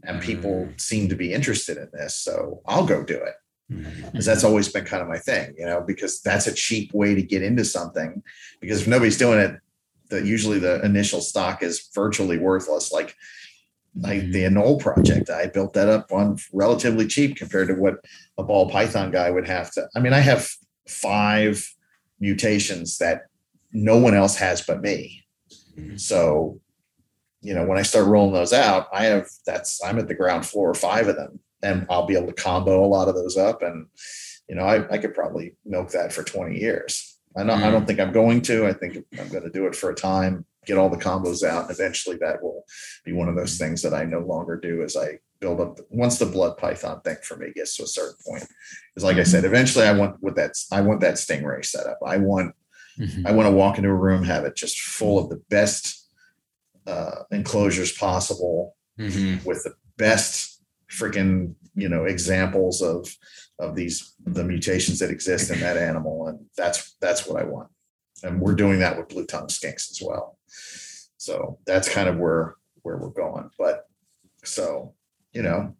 And 0.03 0.21
people 0.21 0.69
seem 0.77 1.09
to 1.09 1.15
be 1.15 1.33
interested 1.33 1.77
in 1.77 1.89
this. 1.91 2.15
So 2.15 2.61
I'll 2.67 2.85
go 2.85 3.03
do 3.03 3.15
it. 3.15 3.33
Because 3.69 4.25
that's 4.25 4.43
always 4.43 4.69
been 4.69 4.85
kind 4.85 5.01
of 5.01 5.09
my 5.09 5.17
thing, 5.17 5.53
you 5.57 5.65
know, 5.65 5.81
because 5.81 6.21
that's 6.21 6.47
a 6.47 6.53
cheap 6.53 6.93
way 6.93 7.15
to 7.15 7.21
get 7.21 7.41
into 7.41 7.65
something. 7.65 8.21
Because 8.61 8.81
if 8.81 8.87
nobody's 8.87 9.17
doing 9.17 9.39
it, 9.39 9.59
the 10.09 10.25
usually 10.25 10.59
the 10.59 10.83
initial 10.85 11.19
stock 11.21 11.63
is 11.63 11.89
virtually 11.93 12.37
worthless. 12.37 12.91
Like 12.91 13.15
like 13.97 14.29
the 14.31 14.43
Anole 14.43 14.79
project, 14.79 15.29
I 15.29 15.47
built 15.47 15.73
that 15.73 15.87
up 15.87 16.11
on 16.11 16.37
relatively 16.51 17.07
cheap 17.07 17.37
compared 17.37 17.69
to 17.69 17.75
what 17.75 17.95
a 18.37 18.43
ball 18.43 18.69
python 18.69 19.09
guy 19.09 19.31
would 19.31 19.47
have 19.47 19.71
to. 19.71 19.87
I 19.95 19.99
mean, 19.99 20.13
I 20.13 20.19
have 20.19 20.49
five 20.87 21.65
mutations 22.19 22.97
that 22.97 23.23
no 23.71 23.97
one 23.97 24.13
else 24.13 24.35
has 24.37 24.61
but 24.61 24.81
me. 24.81 25.25
Mhm. 25.77 25.99
So, 25.99 26.59
you 27.41 27.53
know, 27.53 27.65
when 27.65 27.77
I 27.77 27.83
start 27.83 28.07
rolling 28.07 28.33
those 28.33 28.53
out, 28.53 28.87
I 28.91 29.05
have 29.05 29.29
that's 29.45 29.83
I'm 29.83 29.97
at 29.97 30.07
the 30.07 30.13
ground 30.13 30.45
floor 30.45 30.71
of 30.71 30.77
five 30.77 31.07
of 31.07 31.15
them, 31.15 31.39
and 31.65 31.85
I'll 31.89 32.05
be 32.05 32.15
able 32.15 32.27
to 32.27 32.33
combo 32.33 32.85
a 32.85 32.87
lot 32.87 33.07
of 33.09 33.15
those 33.15 33.37
up. 33.37 33.63
And 33.63 33.87
you 34.47 34.55
know, 34.55 34.63
I, 34.63 34.87
I 34.93 34.97
could 34.99 35.15
probably 35.15 35.55
milk 35.65 35.89
that 35.91 36.13
for 36.13 36.23
20 36.23 36.57
years. 36.59 37.17
I 37.35 37.43
don't, 37.43 37.63
I 37.63 37.69
don't 37.71 37.85
think 37.85 37.99
I'm 37.99 38.13
going 38.13 38.41
to. 38.43 38.65
I 38.67 38.73
think 38.73 38.97
I'm 39.19 39.27
going 39.29 39.43
to 39.43 39.49
do 39.49 39.65
it 39.65 39.75
for 39.75 39.89
a 39.89 39.95
time, 39.95 40.45
get 40.65 40.77
all 40.77 40.89
the 40.89 40.95
combos 40.97 41.43
out, 41.43 41.63
and 41.63 41.71
eventually 41.71 42.15
that 42.17 42.41
will 42.41 42.63
be 43.03 43.11
one 43.11 43.27
of 43.27 43.35
those 43.35 43.57
things 43.57 43.81
that 43.81 43.93
I 43.93 44.05
no 44.05 44.19
longer 44.19 44.55
do 44.55 44.83
as 44.83 44.95
I 44.95 45.19
build 45.41 45.59
up. 45.59 45.79
Once 45.89 46.17
the 46.17 46.27
blood 46.27 46.57
python 46.57 47.01
thing 47.01 47.17
for 47.23 47.35
me 47.35 47.51
gets 47.53 47.75
to 47.75 47.83
a 47.83 47.87
certain 47.87 48.15
point, 48.25 48.45
because 48.93 49.03
like 49.03 49.17
I 49.17 49.23
said, 49.23 49.43
eventually 49.43 49.85
I 49.85 49.91
want 49.93 50.21
with 50.23 50.35
that 50.35 50.51
I 50.71 50.79
want 50.81 51.01
that 51.01 51.15
stingray 51.15 51.65
setup. 51.65 51.99
I 52.05 52.17
want 52.17 52.55
Mhm. 52.97 53.27
I 53.27 53.31
want 53.33 53.47
to 53.47 53.51
walk 53.51 53.77
into 53.77 53.89
a 53.89 53.93
room, 53.93 54.23
have 54.23 54.45
it 54.45 54.55
just 54.55 54.79
full 54.79 55.19
of 55.19 55.29
the 55.29 55.41
best 55.49 56.07
uh, 56.87 57.23
enclosures 57.31 57.91
possible 57.91 58.77
Mhm. 58.97 59.43
with 59.43 59.63
the 59.63 59.73
best 59.97 60.54
freaking 60.91 61.55
you 61.75 61.89
know 61.89 62.05
examples 62.05 62.81
of 62.81 63.07
of 63.59 63.75
these 63.75 64.13
the 64.25 64.43
mutations 64.43 64.99
that 64.99 65.09
exist 65.11 65.51
in 65.51 65.59
that 65.61 65.77
animal, 65.77 66.27
and 66.27 66.39
that's 66.57 66.95
that's 67.01 67.27
what 67.27 67.41
I 67.41 67.45
want. 67.45 67.69
And 68.23 68.39
we're 68.41 68.55
doing 68.55 68.79
that 68.79 68.97
with 68.97 69.09
blue 69.09 69.25
tongue 69.25 69.47
skinks 69.47 69.91
as 69.91 69.99
well. 70.01 70.37
So 71.17 71.59
that's 71.65 71.89
kind 71.89 72.07
of 72.09 72.17
where 72.17 72.55
where 72.83 72.97
we're 72.97 73.09
going. 73.09 73.49
But 73.57 73.87
so 74.43 74.93
you 75.33 75.41
know, 75.41 75.75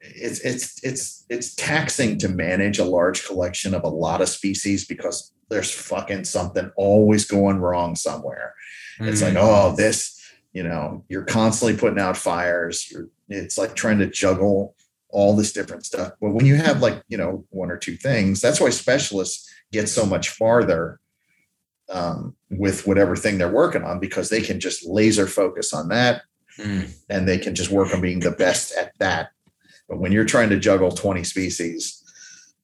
it's 0.00 0.40
it's 0.40 0.82
it's 0.82 1.24
it's 1.28 1.54
taxing 1.54 2.18
to 2.18 2.28
manage 2.28 2.78
a 2.78 2.84
large 2.84 3.26
collection 3.26 3.74
of 3.74 3.84
a 3.84 3.88
lot 3.88 4.20
of 4.20 4.28
species 4.28 4.86
because 4.86 5.32
there's 5.48 5.70
fucking 5.70 6.24
something 6.24 6.70
always 6.76 7.24
going 7.26 7.58
wrong 7.58 7.94
somewhere. 7.94 8.54
It's 9.00 9.22
like, 9.22 9.34
Mhm. 9.34 9.40
oh, 9.42 9.76
this 9.76 10.18
you 10.52 10.62
know, 10.62 11.04
you're 11.08 11.24
constantly 11.24 11.76
putting 11.76 11.98
out 11.98 12.16
fires. 12.16 12.90
You're, 12.90 13.08
it's 13.28 13.56
like 13.56 13.74
trying 13.74 13.98
to 13.98 14.06
juggle 14.06 14.74
all 15.08 15.36
this 15.36 15.52
different 15.52 15.84
stuff. 15.84 16.12
But 16.20 16.30
when 16.30 16.46
you 16.46 16.56
have 16.56 16.80
like, 16.80 17.02
you 17.08 17.16
know, 17.16 17.44
one 17.50 17.70
or 17.70 17.76
two 17.76 17.96
things, 17.96 18.40
that's 18.40 18.60
why 18.60 18.70
specialists 18.70 19.50
get 19.70 19.88
so 19.88 20.04
much 20.04 20.30
farther 20.30 21.00
um, 21.90 22.34
with 22.50 22.86
whatever 22.86 23.16
thing 23.16 23.38
they're 23.38 23.48
working 23.48 23.82
on 23.82 23.98
because 23.98 24.28
they 24.28 24.40
can 24.40 24.60
just 24.60 24.86
laser 24.86 25.26
focus 25.26 25.72
on 25.72 25.88
that 25.88 26.22
mm. 26.58 26.90
and 27.08 27.28
they 27.28 27.38
can 27.38 27.54
just 27.54 27.70
work 27.70 27.94
on 27.94 28.00
being 28.00 28.20
the 28.20 28.30
best 28.30 28.76
at 28.76 28.92
that. 28.98 29.30
But 29.88 29.98
when 29.98 30.12
you're 30.12 30.24
trying 30.24 30.50
to 30.50 30.58
juggle 30.58 30.90
20 30.90 31.24
species 31.24 32.02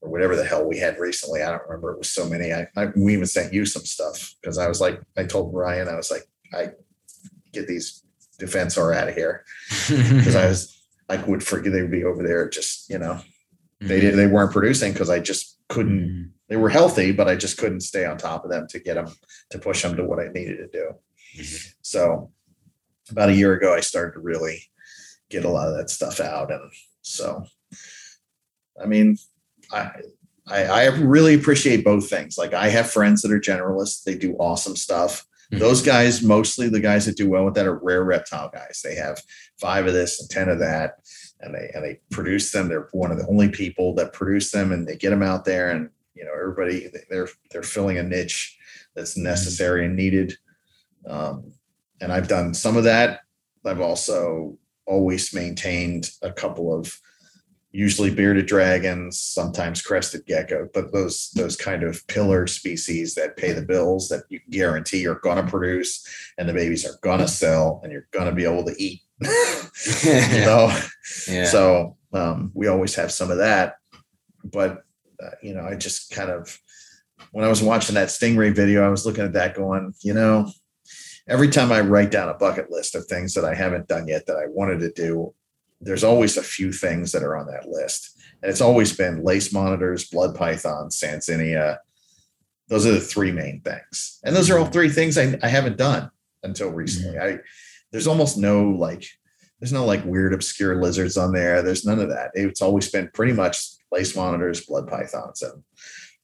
or 0.00 0.10
whatever 0.10 0.36
the 0.36 0.44
hell 0.44 0.66
we 0.66 0.78
had 0.78 0.98
recently, 0.98 1.42
I 1.42 1.50
don't 1.50 1.62
remember. 1.64 1.92
It 1.92 1.98
was 1.98 2.10
so 2.10 2.26
many. 2.28 2.52
I, 2.52 2.66
I 2.76 2.86
we 2.96 3.12
even 3.12 3.26
sent 3.26 3.52
you 3.52 3.66
some 3.66 3.84
stuff 3.84 4.34
because 4.40 4.56
I 4.56 4.68
was 4.68 4.80
like, 4.80 5.00
I 5.16 5.24
told 5.24 5.54
Ryan, 5.54 5.88
I 5.88 5.96
was 5.96 6.10
like, 6.10 6.22
I 6.54 6.72
get 7.58 7.68
these 7.68 8.02
defensor 8.38 8.94
out 8.94 9.08
of 9.08 9.14
here 9.14 9.44
because 9.88 10.36
I 10.36 10.46
was 10.46 10.78
I 11.08 11.16
would 11.16 11.42
forget 11.42 11.72
they 11.72 11.82
would 11.82 11.90
be 11.90 12.04
over 12.04 12.22
there. 12.22 12.48
Just 12.48 12.88
you 12.90 12.98
know, 12.98 13.14
mm-hmm. 13.14 13.88
they 13.88 14.00
did 14.00 14.14
they 14.14 14.26
weren't 14.26 14.52
producing 14.52 14.92
because 14.92 15.10
I 15.10 15.20
just 15.20 15.58
couldn't. 15.68 16.00
Mm-hmm. 16.00 16.22
They 16.48 16.56
were 16.56 16.70
healthy, 16.70 17.12
but 17.12 17.28
I 17.28 17.36
just 17.36 17.58
couldn't 17.58 17.80
stay 17.80 18.06
on 18.06 18.16
top 18.16 18.44
of 18.44 18.50
them 18.50 18.66
to 18.70 18.78
get 18.78 18.94
them 18.94 19.14
to 19.50 19.58
push 19.58 19.82
them 19.82 19.96
to 19.96 20.04
what 20.04 20.18
I 20.18 20.28
needed 20.28 20.56
to 20.58 20.68
do. 20.68 20.90
Mm-hmm. 21.36 21.68
So 21.82 22.30
about 23.10 23.30
a 23.30 23.34
year 23.34 23.52
ago, 23.54 23.74
I 23.74 23.80
started 23.80 24.12
to 24.12 24.20
really 24.20 24.62
get 25.30 25.44
a 25.44 25.50
lot 25.50 25.68
of 25.68 25.76
that 25.76 25.90
stuff 25.90 26.20
out, 26.20 26.50
and 26.50 26.70
so 27.02 27.44
I 28.82 28.86
mean, 28.86 29.16
I 29.72 29.90
I, 30.46 30.64
I 30.64 30.84
really 30.86 31.34
appreciate 31.34 31.84
both 31.84 32.08
things. 32.08 32.38
Like 32.38 32.54
I 32.54 32.68
have 32.68 32.90
friends 32.90 33.22
that 33.22 33.32
are 33.32 33.40
generalists; 33.40 34.04
they 34.04 34.14
do 34.14 34.34
awesome 34.34 34.76
stuff. 34.76 35.26
Mm-hmm. 35.50 35.60
Those 35.60 35.80
guys, 35.80 36.22
mostly 36.22 36.68
the 36.68 36.80
guys 36.80 37.06
that 37.06 37.16
do 37.16 37.28
well 37.28 37.44
with 37.44 37.54
that, 37.54 37.66
are 37.66 37.78
rare 37.78 38.04
reptile 38.04 38.50
guys. 38.50 38.82
They 38.84 38.94
have 38.96 39.22
five 39.58 39.86
of 39.86 39.94
this 39.94 40.20
and 40.20 40.28
ten 40.28 40.48
of 40.48 40.58
that, 40.58 40.96
and 41.40 41.54
they 41.54 41.70
and 41.74 41.82
they 41.82 42.00
produce 42.10 42.52
them. 42.52 42.68
They're 42.68 42.88
one 42.92 43.10
of 43.10 43.18
the 43.18 43.26
only 43.28 43.48
people 43.48 43.94
that 43.94 44.12
produce 44.12 44.50
them, 44.50 44.72
and 44.72 44.86
they 44.86 44.96
get 44.96 45.10
them 45.10 45.22
out 45.22 45.46
there, 45.46 45.70
and 45.70 45.88
you 46.14 46.24
know 46.24 46.32
everybody 46.34 46.90
they're 47.08 47.28
they're 47.50 47.62
filling 47.62 47.96
a 47.96 48.02
niche 48.02 48.58
that's 48.94 49.14
mm-hmm. 49.14 49.24
necessary 49.24 49.86
and 49.86 49.96
needed. 49.96 50.34
Um, 51.06 51.52
and 52.00 52.12
I've 52.12 52.28
done 52.28 52.52
some 52.52 52.76
of 52.76 52.84
that. 52.84 53.20
I've 53.64 53.80
also 53.80 54.58
always 54.86 55.34
maintained 55.34 56.10
a 56.22 56.32
couple 56.32 56.74
of 56.74 56.98
usually 57.70 58.10
bearded 58.10 58.46
dragons, 58.46 59.20
sometimes 59.20 59.82
crested 59.82 60.24
gecko, 60.26 60.68
but 60.72 60.92
those 60.92 61.30
those 61.34 61.56
kind 61.56 61.82
of 61.82 62.06
pillar 62.06 62.46
species 62.46 63.14
that 63.14 63.36
pay 63.36 63.52
the 63.52 63.62
bills 63.62 64.08
that 64.08 64.24
you 64.28 64.40
guarantee 64.50 65.06
are 65.06 65.16
going 65.16 65.42
to 65.42 65.50
produce 65.50 66.06
and 66.38 66.48
the 66.48 66.54
babies 66.54 66.86
are 66.86 66.98
going 67.02 67.18
to 67.18 67.28
sell 67.28 67.80
and 67.82 67.92
you're 67.92 68.08
going 68.10 68.28
to 68.28 68.34
be 68.34 68.44
able 68.44 68.64
to 68.64 68.74
eat. 68.82 69.02
you 69.20 70.40
know, 70.40 70.74
yeah. 71.28 71.44
so 71.44 71.96
um, 72.12 72.50
we 72.54 72.68
always 72.68 72.94
have 72.94 73.12
some 73.12 73.30
of 73.30 73.38
that, 73.38 73.76
but 74.44 74.82
uh, 75.22 75.30
you 75.42 75.54
know, 75.54 75.62
I 75.62 75.74
just 75.74 76.10
kind 76.10 76.30
of 76.30 76.58
when 77.32 77.44
I 77.44 77.48
was 77.48 77.62
watching 77.62 77.96
that 77.96 78.08
stingray 78.08 78.54
video, 78.54 78.86
I 78.86 78.88
was 78.88 79.04
looking 79.04 79.24
at 79.24 79.34
that 79.34 79.54
going, 79.54 79.94
you 80.00 80.14
know. 80.14 80.50
Every 81.28 81.50
time 81.50 81.70
I 81.72 81.82
write 81.82 82.10
down 82.10 82.30
a 82.30 82.34
bucket 82.34 82.70
list 82.70 82.94
of 82.94 83.04
things 83.04 83.34
that 83.34 83.44
I 83.44 83.54
haven't 83.54 83.86
done 83.86 84.08
yet 84.08 84.24
that 84.26 84.38
I 84.38 84.46
wanted 84.48 84.80
to 84.80 84.90
do, 84.90 85.34
there's 85.80 86.04
always 86.04 86.36
a 86.36 86.42
few 86.42 86.72
things 86.72 87.12
that 87.12 87.22
are 87.22 87.36
on 87.36 87.46
that 87.46 87.68
list. 87.68 88.20
And 88.42 88.50
it's 88.50 88.60
always 88.60 88.96
been 88.96 89.24
lace 89.24 89.52
monitors, 89.52 90.08
blood 90.08 90.34
python, 90.34 90.88
Sanzinia. 90.88 91.78
Those 92.68 92.86
are 92.86 92.92
the 92.92 93.00
three 93.00 93.32
main 93.32 93.60
things. 93.60 94.20
And 94.24 94.34
those 94.34 94.50
are 94.50 94.58
all 94.58 94.66
three 94.66 94.88
things 94.88 95.16
I, 95.16 95.38
I 95.42 95.48
haven't 95.48 95.78
done 95.78 96.10
until 96.42 96.70
recently. 96.70 97.16
Mm-hmm. 97.16 97.38
I 97.38 97.42
there's 97.90 98.06
almost 98.06 98.36
no 98.36 98.68
like 98.68 99.06
there's 99.60 99.72
no 99.72 99.84
like 99.84 100.04
weird 100.04 100.34
obscure 100.34 100.80
lizards 100.80 101.16
on 101.16 101.32
there. 101.32 101.62
There's 101.62 101.84
none 101.84 101.98
of 101.98 102.10
that. 102.10 102.30
It's 102.34 102.62
always 102.62 102.90
been 102.90 103.10
pretty 103.12 103.32
much 103.32 103.64
lace 103.90 104.14
monitors, 104.14 104.66
blood 104.66 104.86
pythons, 104.88 105.42
and 105.42 105.62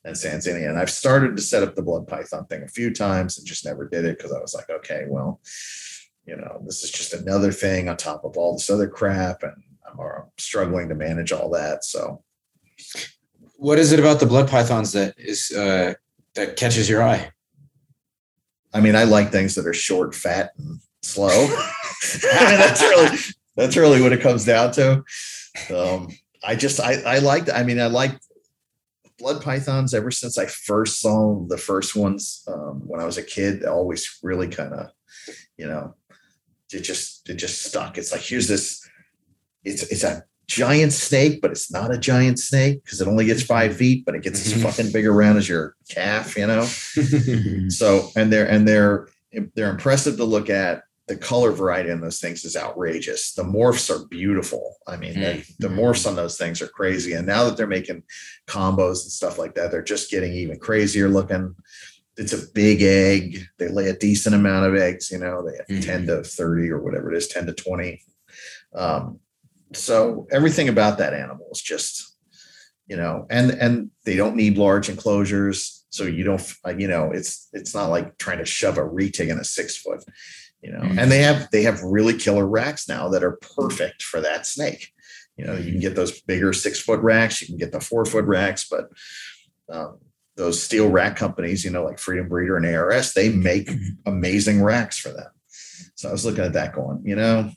and 0.05 0.15
Sanzinia. 0.15 0.69
And 0.69 0.79
I've 0.79 0.91
started 0.91 1.37
to 1.37 1.43
set 1.43 1.63
up 1.63 1.75
the 1.75 1.83
blood 1.83 2.07
python 2.07 2.47
thing 2.47 2.63
a 2.63 2.69
few 2.69 2.93
times 2.93 3.39
and 3.39 3.47
just 3.47 3.65
never 3.65 3.89
did 3.89 4.05
it 4.05 4.19
because 4.19 4.33
I 4.33 4.39
was 4.39 4.55
like, 4.55 4.69
okay, 4.69 5.05
well, 5.09 5.41
you 6.27 6.37
know, 6.37 6.63
this 6.65 6.83
is 6.83 6.91
just 6.91 7.13
another 7.13 7.53
thing 7.53 7.89
on 7.89 7.97
top 7.97 8.25
of 8.25 8.37
all 8.37 8.55
this 8.55 8.71
other 8.71 8.89
crap, 8.89 9.43
and 9.43 9.53
I'm, 9.87 10.01
I'm 10.01 10.25
struggling 10.39 10.89
to 10.89 10.95
manage 10.95 11.33
all 11.33 11.51
that. 11.51 11.85
So, 11.85 12.23
what 13.57 13.79
is 13.79 13.93
it 13.93 14.01
about 14.01 14.21
the 14.21 14.27
blood 14.27 14.49
pythons 14.49 14.93
that 14.93 15.15
is 15.19 15.51
uh, 15.51 15.95
that 16.35 16.57
catches 16.57 16.89
your 16.89 17.03
eye? 17.03 17.31
I 18.73 18.81
mean, 18.81 18.97
I 18.97 19.05
like 19.05 19.31
things 19.31 19.55
that 19.55 19.67
are 19.67 19.75
short, 19.75 20.15
fat, 20.15 20.53
and 20.59 20.81
slow. 21.03 21.29
I 22.25 22.51
mean, 22.51 22.59
that's 22.59 22.83
really 22.83 23.19
that's 23.57 23.77
really 23.77 24.03
what 24.03 24.13
it 24.13 24.21
comes 24.21 24.45
down 24.45 24.73
to. 24.73 25.05
Um, 25.71 26.09
I 26.43 26.57
just 26.57 26.81
I 26.81 26.95
I 27.03 27.19
liked. 27.19 27.51
I 27.51 27.63
mean, 27.63 27.81
I 27.81 27.87
like 27.87 28.19
blood 29.19 29.43
pythons 29.43 29.95
ever 29.95 30.11
since 30.11 30.39
I 30.39 30.47
first 30.47 31.01
saw 31.01 31.47
the 31.47 31.59
first 31.59 31.95
ones 31.95 32.43
um, 32.49 32.83
when 32.87 33.01
I 33.01 33.05
was 33.05 33.19
a 33.19 33.23
kid. 33.23 33.65
Always 33.65 34.19
really 34.23 34.49
kind 34.49 34.73
of, 34.73 34.91
you 35.57 35.67
know, 35.67 35.95
it 36.75 36.83
just 36.83 37.29
it 37.29 37.35
just 37.35 37.63
stuck. 37.63 37.99
It's 37.99 38.13
like 38.13 38.23
here's 38.23 38.49
this. 38.49 38.89
It's 39.65 39.83
it's 39.85 40.05
a 40.05 40.25
giant 40.47 40.93
snake, 40.93 41.41
but 41.41 41.51
it's 41.51 41.71
not 41.71 41.93
a 41.93 41.99
giant 41.99 42.39
snake 42.39 42.85
because 42.85 43.01
it 43.01 43.09
only 43.09 43.25
gets 43.25 43.43
five 43.43 43.77
feet, 43.77 44.05
but 44.05 44.15
it 44.15 44.23
gets 44.23 44.47
as 44.47 44.53
mm-hmm. 44.53 44.63
fucking 44.63 44.93
big 44.93 45.07
around 45.07 45.37
as 45.37 45.49
your 45.49 45.77
calf, 45.89 46.37
you 46.37 46.47
know. 46.47 46.65
so 47.69 48.11
and 48.17 48.33
they're 48.33 48.47
and 48.47 48.67
they're 48.67 49.09
they're 49.55 49.71
impressive 49.71 50.17
to 50.17 50.25
look 50.25 50.51
at. 50.51 50.83
The 51.07 51.17
color 51.17 51.51
variety 51.51 51.91
in 51.91 52.01
those 52.01 52.19
things 52.19 52.47
is 52.47 52.57
outrageous. 52.57 53.35
The 53.35 53.43
morphs 53.43 53.91
are 53.91 54.09
beautiful. 54.09 54.77
I 54.87 54.97
mean, 54.97 55.13
mm. 55.13 55.57
the 55.59 55.69
morphs 55.69 56.09
on 56.09 56.17
those 56.17 56.39
things 56.39 56.63
are 56.63 56.67
crazy. 56.67 57.13
And 57.13 57.27
now 57.27 57.45
that 57.45 57.59
they're 57.59 57.67
making 57.67 58.05
combos 58.47 59.03
and 59.03 59.13
stuff 59.13 59.39
like 59.39 59.55
that, 59.57 59.71
they're 59.71 59.83
just 59.83 60.11
getting 60.11 60.33
even 60.33 60.59
crazier 60.59 61.11
looking 61.11 61.55
it's 62.17 62.33
a 62.33 62.47
big 62.53 62.83
egg. 62.83 63.47
They 63.59 63.69
lay 63.69 63.89
a 63.89 63.97
decent 63.97 64.35
amount 64.35 64.67
of 64.67 64.77
eggs, 64.77 65.11
you 65.11 65.19
know, 65.19 65.45
they 65.45 65.57
have 65.57 65.83
mm-hmm. 65.83 66.07
10 66.07 66.07
to 66.07 66.25
30 66.25 66.71
or 66.71 66.81
whatever 66.81 67.13
it 67.13 67.17
is, 67.17 67.29
10 67.29 67.47
to 67.47 67.53
20. 67.53 68.03
Um, 68.75 69.21
so 69.73 70.27
everything 70.31 70.69
about 70.69 70.99
that 70.99 71.15
animal 71.15 71.49
is 71.53 71.61
just, 71.61 72.17
you 72.87 72.97
know, 72.97 73.27
and 73.31 73.51
and 73.51 73.91
they 74.05 74.17
don't 74.17 74.37
need 74.37 74.59
large 74.59 74.89
enclosures. 74.89 75.85
So 75.91 76.05
you 76.05 76.25
don't, 76.25 76.55
you 76.77 76.89
know, 76.89 77.11
it's 77.13 77.49
it's 77.53 77.75
not 77.75 77.91
like 77.91 78.19
trying 78.19 78.39
to 78.39 78.45
shove 78.45 78.79
a 78.79 78.83
retic 78.83 79.31
in 79.31 79.39
a 79.39 79.45
six 79.45 79.77
foot, 79.77 80.05
you 80.63 80.73
know. 80.73 80.81
Mm-hmm. 80.81 80.99
And 80.99 81.11
they 81.11 81.23
have 81.23 81.49
they 81.51 81.63
have 81.63 81.83
really 81.83 82.17
killer 82.17 82.47
racks 82.47 82.89
now 82.89 83.09
that 83.09 83.25
are 83.25 83.39
perfect 83.57 84.03
for 84.03 84.21
that 84.21 84.47
snake. 84.47 84.91
You 85.37 85.47
know, 85.47 85.55
you 85.57 85.73
can 85.73 85.81
get 85.81 85.97
those 85.97 86.21
bigger 86.21 86.53
six 86.53 86.79
foot 86.79 87.01
racks, 87.01 87.41
you 87.41 87.49
can 87.49 87.57
get 87.57 87.73
the 87.73 87.81
four 87.81 88.05
foot 88.05 88.25
racks, 88.25 88.69
but 88.71 88.89
um, 89.69 89.99
those 90.37 90.63
steel 90.63 90.89
rack 90.89 91.17
companies, 91.17 91.65
you 91.65 91.71
know, 91.71 91.85
like 91.85 91.99
Freedom 91.99 92.29
Breeder 92.29 92.57
and 92.57 92.67
ARS, 92.67 93.13
they 93.13 93.31
make 93.31 93.69
mm-hmm. 93.69 93.91
amazing 94.07 94.63
racks 94.63 94.99
for 94.99 95.11
them. 95.11 95.31
So 95.95 96.09
I 96.09 96.13
was 96.13 96.25
looking 96.25 96.45
at 96.45 96.55
that 96.55 96.75
going, 96.75 97.03
you 97.05 97.17
know, 97.17 97.51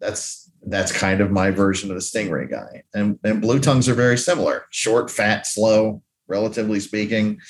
that's 0.00 0.50
that's 0.64 0.92
kind 0.92 1.20
of 1.20 1.30
my 1.30 1.50
version 1.50 1.90
of 1.90 1.96
the 1.96 2.00
Stingray 2.00 2.48
guy. 2.48 2.84
And 2.94 3.18
and 3.24 3.40
blue 3.40 3.58
tongues 3.58 3.88
are 3.88 3.94
very 3.94 4.18
similar. 4.18 4.66
Short, 4.70 5.10
fat, 5.10 5.46
slow, 5.46 6.02
relatively 6.28 6.80
speaking, 6.80 7.40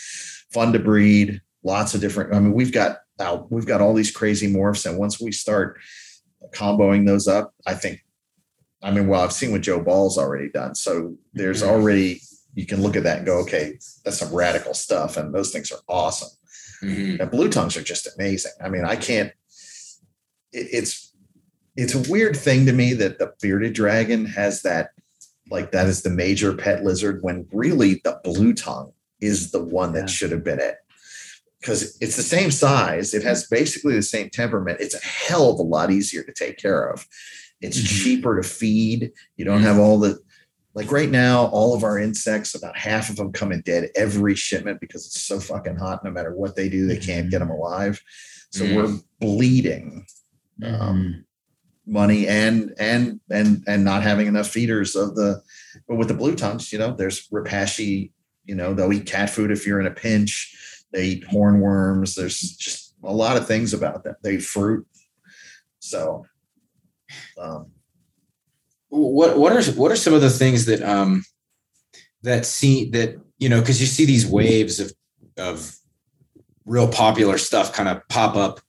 fun 0.51 0.73
to 0.73 0.79
breed, 0.79 1.41
lots 1.63 1.95
of 1.95 2.01
different. 2.01 2.35
I 2.35 2.41
mean, 2.41 2.55
we've 2.55 2.73
got 2.73 2.99
out, 3.21 3.53
we've 3.53 3.67
got 3.67 3.81
all 3.81 3.95
these 3.95 4.11
crazy 4.11 4.53
morphs. 4.53 4.89
And 4.89 4.99
once 4.99 5.21
we 5.21 5.33
start 5.33 5.79
comboing 6.53 7.07
those 7.07 7.29
up, 7.29 7.55
I 7.67 7.75
think 7.75 8.03
I 8.83 8.91
mean, 8.91 9.07
well, 9.07 9.23
I've 9.23 9.33
seen 9.33 9.53
what 9.53 9.61
Joe 9.61 9.81
Ball's 9.81 10.19
already 10.19 10.49
done. 10.49 10.75
So 10.75 11.17
there's 11.33 11.63
already 11.63 12.21
you 12.55 12.67
can 12.67 12.83
look 12.83 12.97
at 12.97 13.05
that 13.05 13.19
and 13.19 13.27
go, 13.27 13.39
okay, 13.39 13.79
that's 14.05 14.19
some 14.19 14.35
radical 14.35 14.75
stuff. 14.75 15.17
And 15.17 15.35
those 15.35 15.51
things 15.51 15.73
are 15.73 15.81
awesome. 15.89 16.29
Mm-hmm. 16.83 17.21
And 17.21 17.31
blue 17.31 17.49
tongues 17.49 17.77
are 17.77 17.83
just 17.83 18.09
amazing. 18.17 18.53
I 18.63 18.69
mean, 18.69 18.85
I 18.85 18.97
can't, 18.97 19.33
it, 20.53 20.69
it's, 20.73 21.15
it's 21.77 21.95
a 21.95 22.11
weird 22.11 22.37
thing 22.37 22.67
to 22.67 22.73
me 22.73 22.93
that 22.95 23.19
the 23.19 23.33
bearded 23.41 23.73
dragon 23.73 24.27
has 24.27 24.63
that, 24.63 24.91
like 25.51 25.73
that 25.73 25.87
is 25.87 26.03
the 26.03 26.11
major 26.11 26.55
pet 26.55 26.85
lizard 26.85 27.23
when 27.23 27.47
really 27.53 28.01
the 28.05 28.21
blue 28.23 28.53
tongue 28.53 28.93
is 29.21 29.51
the 29.51 29.63
one 29.63 29.93
that 29.93 30.01
yeah. 30.01 30.07
should 30.07 30.33
have 30.33 30.45
been 30.45 30.61
it. 30.61 30.77
Because 31.61 31.97
it's 32.01 32.17
the 32.17 32.23
same 32.23 32.51
size, 32.51 33.15
it 33.15 33.23
has 33.23 33.47
basically 33.47 33.95
the 33.95 34.03
same 34.03 34.29
temperament. 34.29 34.81
It's 34.81 34.97
a 34.97 35.07
hell 35.07 35.51
of 35.51 35.61
a 35.61 35.63
lot 35.63 35.93
easier 35.93 36.25
to 36.25 36.33
take 36.33 36.59
care 36.59 36.91
of. 36.91 37.07
It's 37.61 37.79
mm-hmm. 37.79 38.03
cheaper 38.03 38.43
to 38.43 38.47
feed. 38.47 39.13
You 39.37 39.45
don't 39.45 39.63
have 39.63 39.79
all 39.79 39.99
the 39.99 40.19
like 40.75 40.91
right 40.91 41.11
now, 41.11 41.47
all 41.47 41.75
of 41.75 41.85
our 41.85 41.99
insects, 41.99 42.55
about 42.55 42.77
half 42.77 43.11
of 43.11 43.17
them 43.17 43.33
come 43.33 43.53
in 43.53 43.61
dead 43.61 43.91
every 43.95 44.35
shipment 44.35 44.81
because 44.81 45.07
it's 45.07 45.23
so 45.23 45.39
fucking 45.39 45.77
hot. 45.77 46.03
No 46.05 46.11
matter 46.11 46.35
what 46.35 46.57
they 46.57 46.69
do, 46.69 46.87
they 46.87 46.99
can't 46.99 47.31
get 47.31 47.41
them 47.41 47.49
mm-hmm. 47.49 47.59
alive. 47.59 48.03
So 48.51 48.65
mm. 48.65 48.77
we're 48.77 48.99
bleeding 49.21 50.07
um, 50.65 50.73
mm. 50.73 51.25
money 51.87 52.27
and 52.27 52.75
and 52.79 53.21
and 53.31 53.63
and 53.67 53.85
not 53.85 54.03
having 54.03 54.27
enough 54.27 54.49
feeders 54.49 54.97
of 54.97 55.15
the. 55.15 55.43
But 55.89 55.97
with 55.97 56.09
the 56.09 56.15
blue 56.15 56.35
tongues, 56.35 56.73
you 56.73 56.79
know, 56.79 56.93
there's 56.93 57.29
Repashy. 57.29 58.13
You 58.45 58.55
know, 58.55 58.75
they'll 58.75 58.93
eat 58.93 59.07
cat 59.07 59.31
food 59.31 59.51
if 59.51 59.67
you're 59.67 59.81
in 59.81 59.87
a 59.87 59.93
pinch. 59.93 60.85
They 60.93 61.07
eat 61.07 61.27
hornworms. 61.27 62.15
There's 62.15 62.39
just 62.39 62.95
a 63.05 63.13
lot 63.13 63.37
of 63.37 63.47
things 63.47 63.75
about 63.75 64.05
them. 64.05 64.17
They 64.23 64.35
eat 64.35 64.43
fruit. 64.43 64.87
So, 65.81 66.27
um, 67.39 67.71
what 68.93 69.39
what 69.39 69.53
are 69.53 69.73
what 69.73 69.91
are 69.91 69.97
some 69.97 70.13
of 70.13 70.21
the 70.21 70.29
things 70.29 70.67
that 70.67 70.83
um 70.83 71.25
that 72.23 72.45
see 72.45 72.91
that 72.91 73.19
you 73.39 73.49
know 73.49 73.59
because 73.59 73.81
you 73.81 73.87
see 73.87 74.05
these 74.05 74.27
waves 74.27 74.79
of 74.81 74.93
of 75.39 75.75
real 76.67 76.87
popular 76.87 77.39
stuff 77.39 77.73
kind 77.73 77.89
of 77.89 78.07
pop 78.09 78.37
up 78.37 78.61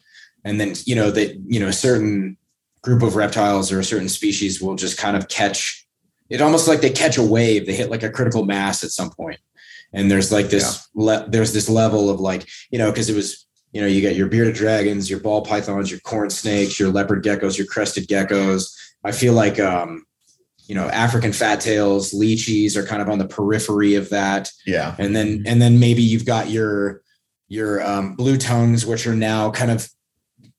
and 0.46 0.62
then 0.62 0.74
you 0.86 0.96
know 0.96 1.12
that 1.12 1.36
you 1.46 1.60
know 1.60 1.68
a 1.68 1.74
certain 1.74 2.38
group 2.82 3.04
of 3.04 3.16
reptiles 3.18 3.70
or 3.70 3.80
a 3.80 3.84
certain 3.84 4.08
species 4.08 4.62
will 4.62 4.76
just 4.76 4.98
kind 4.98 5.18
of 5.18 5.28
catch 5.28 5.86
it 6.30 6.42
almost 6.42 6.70
like 6.70 6.80
they 6.80 6.90
catch 6.90 7.18
a 7.18 7.24
wave 7.24 7.66
they 7.66 7.74
hit 7.74 7.92
like 7.92 8.04
a 8.04 8.10
critical 8.10 8.46
mass 8.46 8.82
at 8.82 8.92
some 8.92 9.10
point 9.10 9.40
and 9.92 10.10
there's 10.10 10.32
like 10.32 10.50
this 10.50 10.88
yeah. 10.96 11.04
le- 11.04 11.30
there's 11.30 11.52
this 11.52 11.68
level 11.68 12.10
of 12.10 12.22
like 12.22 12.48
you 12.72 12.80
know 12.80 12.90
because 12.90 13.10
it 13.10 13.16
was 13.16 13.46
you 13.74 13.82
know 13.82 13.88
you 13.88 14.00
get 14.00 14.16
your 14.16 14.28
bearded 14.28 14.56
dragons 14.56 15.10
your 15.10 15.20
ball 15.20 15.42
pythons 15.42 15.92
your 15.92 16.00
corn 16.00 16.30
snakes 16.30 16.80
your 16.80 16.90
leopard 16.90 17.26
geckos 17.26 17.58
your 17.58 17.68
crested 17.68 18.08
geckos 18.08 18.74
i 19.04 19.12
feel 19.12 19.34
like 19.34 19.60
um 19.60 20.06
you 20.68 20.76
know 20.76 20.88
african 20.90 21.34
fat 21.34 21.60
tails 21.60 22.14
leachies 22.14 22.76
are 22.76 22.86
kind 22.86 23.02
of 23.02 23.10
on 23.10 23.18
the 23.18 23.28
periphery 23.28 23.96
of 23.96 24.10
that 24.10 24.52
yeah 24.66 24.96
and 24.98 25.16
then 25.16 25.44
and 25.46 25.62
then 25.62 25.80
maybe 25.80 26.02
you've 26.02 26.26
got 26.26 26.50
your 26.50 27.02
your 27.48 27.86
um, 27.86 28.16
blue 28.16 28.38
tongues 28.38 28.86
which 28.86 29.06
are 29.06 29.16
now 29.16 29.52
kind 29.52 29.72
of 29.72 29.90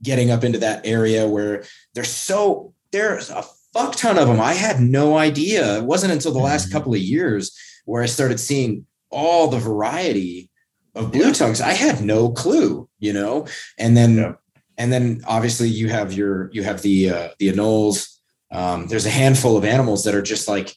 getting 0.03 0.31
up 0.31 0.45
into 0.45 0.59
that 0.59 0.87
area 0.87 1.27
where 1.27 1.65
there's 1.95 2.11
so 2.11 2.73
there's 2.93 3.31
a 3.31 3.43
fuck 3.73 3.97
ton 3.97 4.19
of 4.19 4.29
them 4.29 4.41
i 4.41 4.53
had 4.53 4.81
no 4.81 5.17
idea 5.17 5.79
it 5.79 5.85
wasn't 5.85 6.13
until 6.13 6.33
the 6.33 6.39
last 6.39 6.67
mm-hmm. 6.67 6.79
couple 6.79 6.95
of 6.95 7.01
years 7.01 7.57
where 7.87 8.03
i 8.03 8.07
started 8.07 8.39
seeing 8.39 8.87
all 9.11 9.49
the 9.49 9.59
variety 9.59 10.51
of 10.95 11.11
blue 11.11 11.27
yeah. 11.27 11.33
tongues 11.33 11.61
i 11.61 11.73
had 11.73 12.03
no 12.03 12.31
clue 12.31 12.89
you 12.99 13.13
know 13.13 13.47
and 13.79 13.97
then 13.97 14.17
yeah. 14.17 14.33
and 14.79 14.93
then 14.93 15.21
obviously 15.27 15.69
you 15.69 15.89
have 15.89 16.13
your 16.13 16.51
you 16.53 16.63
have 16.63 16.83
the 16.83 17.11
uh, 17.11 17.29
the 17.39 17.51
anoles 17.51 18.14
um, 18.55 18.87
there's 18.87 19.05
a 19.05 19.11
handful 19.11 19.57
of 19.57 19.65
animals 19.65 20.05
that 20.05 20.15
are 20.15 20.23
just 20.23 20.49
like 20.49 20.77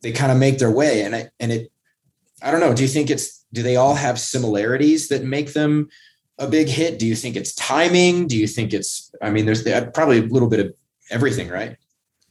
they 0.00 0.12
kind 0.12 0.30
of 0.30 0.38
make 0.38 0.58
their 0.58 0.70
way. 0.70 1.02
And 1.02 1.14
I, 1.14 1.28
and 1.40 1.52
it 1.52 1.72
i 2.42 2.50
don't 2.50 2.60
know. 2.60 2.74
Do 2.74 2.82
you 2.82 2.88
think 2.88 3.10
it's 3.10 3.44
do 3.52 3.62
they 3.62 3.76
all 3.76 3.94
have 3.94 4.20
similarities 4.20 5.08
that 5.08 5.24
make 5.24 5.52
them 5.52 5.88
a 6.38 6.46
big 6.46 6.68
hit? 6.68 6.98
Do 6.98 7.06
you 7.06 7.16
think 7.16 7.34
it's 7.34 7.54
timing? 7.54 8.26
Do 8.28 8.36
you 8.36 8.46
think 8.46 8.72
it's 8.72 9.12
i 9.20 9.30
mean 9.30 9.44
there's 9.44 9.62
probably 9.94 10.18
a 10.18 10.22
little 10.22 10.48
bit 10.48 10.60
of 10.60 10.74
everything 11.10 11.48
right? 11.48 11.76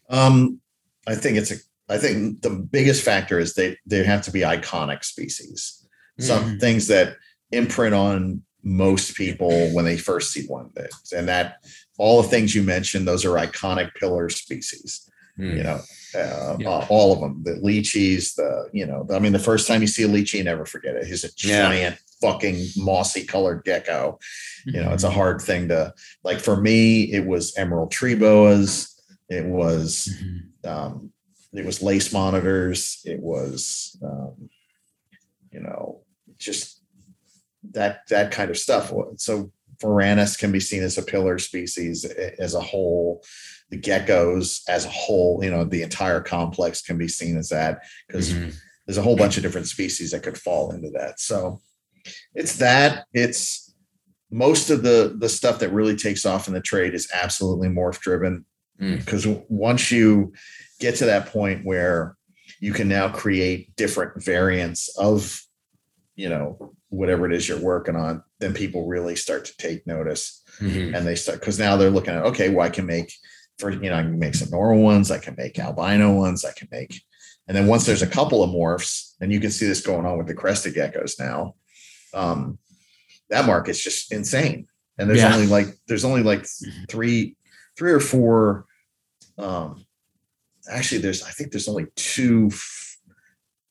Um 0.09 0.61
i 1.07 1.15
think 1.15 1.38
it's 1.38 1.51
a 1.51 1.55
i 1.89 1.97
think 1.97 2.41
the 2.41 2.49
biggest 2.49 3.03
factor 3.03 3.39
is 3.39 3.53
they 3.53 3.77
they 3.85 4.03
have 4.03 4.22
to 4.23 4.31
be 4.31 4.41
iconic 4.41 5.03
species. 5.03 5.85
Some 6.17 6.43
mm. 6.43 6.59
things 6.61 6.88
that 6.88 7.17
imprint 7.51 7.93
on 7.93 8.41
most 8.63 9.15
people 9.15 9.51
when 9.73 9.84
they 9.85 9.97
first 9.97 10.31
see 10.31 10.47
one 10.47 10.69
things 10.69 11.13
and 11.15 11.27
that 11.27 11.57
all 11.97 12.22
the 12.22 12.27
things 12.27 12.53
you 12.53 12.63
mentioned, 12.63 13.07
those 13.07 13.26
are 13.26 13.31
iconic 13.31 13.93
pillar 13.95 14.30
species. 14.30 15.09
Mm. 15.39 15.57
You 15.57 15.63
know, 15.63 15.81
uh, 16.15 16.57
yeah. 16.59 16.69
uh, 16.69 16.85
all 16.89 17.11
of 17.11 17.19
them. 17.19 17.43
The 17.43 17.59
leachies, 17.61 18.35
the 18.35 18.69
you 18.72 18.85
know, 18.85 19.05
I 19.11 19.19
mean, 19.19 19.34
the 19.34 19.39
first 19.39 19.67
time 19.67 19.81
you 19.81 19.88
see 19.88 20.03
a 20.03 20.07
leachie, 20.07 20.35
you 20.38 20.43
never 20.43 20.65
forget 20.65 20.95
it. 20.95 21.07
He's 21.07 21.26
a 21.26 21.35
giant 21.35 21.97
yeah. 21.97 22.31
fucking 22.31 22.65
mossy 22.77 23.26
colored 23.26 23.63
gecko. 23.65 24.17
Mm-hmm. 24.61 24.76
You 24.76 24.84
know, 24.84 24.93
it's 24.93 25.03
a 25.03 25.07
mm-hmm. 25.07 25.15
hard 25.15 25.41
thing 25.41 25.67
to 25.69 25.93
like. 26.23 26.39
For 26.39 26.59
me, 26.59 27.11
it 27.11 27.26
was 27.26 27.55
emerald 27.57 27.91
tree 27.91 28.15
boas. 28.15 28.95
It 29.30 29.45
was 29.45 30.07
mm-hmm. 30.23 30.69
um, 30.69 31.11
it 31.53 31.65
was 31.65 31.81
lace 31.81 32.13
monitors. 32.13 33.01
It 33.03 33.19
was 33.19 33.97
um, 34.01 34.49
you 35.51 35.59
know 35.59 36.01
just 36.38 36.81
that 37.72 38.07
that 38.07 38.31
kind 38.31 38.49
of 38.49 38.57
stuff. 38.57 38.93
So 39.17 39.51
Varanus 39.85 40.37
can 40.37 40.51
be 40.51 40.59
seen 40.59 40.83
as 40.83 40.97
a 40.97 41.03
pillar 41.03 41.37
species 41.39 42.05
as 42.05 42.55
a 42.55 42.61
whole. 42.61 43.23
The 43.69 43.79
geckos 43.79 44.61
as 44.67 44.85
a 44.85 44.89
whole, 44.89 45.43
you 45.43 45.49
know, 45.49 45.63
the 45.63 45.81
entire 45.81 46.21
complex 46.21 46.81
can 46.81 46.97
be 46.97 47.07
seen 47.07 47.35
as 47.37 47.49
that 47.49 47.81
because 48.07 48.31
mm-hmm. 48.31 48.51
there's 48.85 48.97
a 48.97 49.01
whole 49.01 49.15
bunch 49.15 49.37
of 49.37 49.43
different 49.43 49.67
species 49.67 50.11
that 50.11 50.21
could 50.21 50.37
fall 50.37 50.71
into 50.71 50.91
that. 50.91 51.19
So 51.19 51.61
it's 52.35 52.57
that. 52.57 53.05
It's 53.13 53.73
most 54.31 54.69
of 54.69 54.83
the 54.83 55.15
the 55.17 55.29
stuff 55.29 55.59
that 55.59 55.71
really 55.71 55.95
takes 55.95 56.25
off 56.25 56.47
in 56.47 56.53
the 56.53 56.61
trade 56.61 56.93
is 56.93 57.09
absolutely 57.13 57.69
morph 57.69 57.99
driven 57.99 58.45
because 58.77 59.25
mm. 59.25 59.43
once 59.47 59.91
you 59.91 60.33
get 60.79 60.95
to 60.95 61.05
that 61.05 61.27
point 61.27 61.65
where 61.65 62.17
you 62.59 62.73
can 62.73 62.87
now 62.87 63.09
create 63.09 63.75
different 63.75 64.23
variants 64.23 64.95
of 64.97 65.41
you 66.15 66.29
know 66.29 66.73
whatever 66.95 67.26
it 67.26 67.34
is 67.34 67.47
you're 67.47 67.59
working 67.59 67.95
on, 67.95 68.23
then 68.39 68.53
people 68.53 68.88
really 68.88 69.15
start 69.15 69.45
to 69.45 69.57
take 69.57 69.85
notice 69.85 70.43
mm-hmm. 70.59 70.95
and 70.95 71.05
they 71.05 71.15
start 71.15 71.39
because 71.39 71.59
now 71.59 71.76
they're 71.77 71.89
looking 71.89 72.13
at 72.13 72.23
okay, 72.23 72.49
well, 72.49 72.65
I 72.65 72.69
can 72.69 72.85
make 72.85 73.13
for 73.59 73.72
you 73.72 73.89
know, 73.89 73.95
I 73.95 74.01
can 74.01 74.19
make 74.19 74.35
some 74.35 74.49
normal 74.49 74.84
ones, 74.84 75.11
I 75.11 75.19
can 75.19 75.35
make 75.38 75.59
albino 75.59 76.13
ones, 76.13 76.43
I 76.43 76.51
can 76.51 76.67
make, 76.72 77.01
and 77.47 77.55
then 77.55 77.67
once 77.67 77.85
there's 77.85 78.01
a 78.01 78.07
couple 78.07 78.43
of 78.43 78.49
morphs, 78.49 79.13
and 79.22 79.31
you 79.31 79.39
can 79.39 79.51
see 79.51 79.67
this 79.67 79.85
going 79.85 80.05
on 80.05 80.17
with 80.17 80.27
the 80.27 80.34
crested 80.34 80.73
geckos 80.73 81.19
now, 81.19 81.55
um, 82.13 82.57
that 83.30 83.45
market's 83.45 83.84
just 83.84 84.11
insane. 84.11 84.67
And 84.97 85.09
there's 85.09 85.22
yeah. 85.22 85.34
only 85.34 85.47
like 85.47 85.67
there's 85.88 86.05
only 86.05 86.23
like 86.23 86.43
mm-hmm. 86.43 86.85
three, 86.89 87.35
three 87.77 87.91
or 87.91 87.99
four. 87.99 88.65
Um, 89.38 89.85
actually, 90.69 91.01
there's 91.01 91.22
I 91.23 91.31
think 91.31 91.51
there's 91.51 91.67
only 91.67 91.88
two 91.95 92.49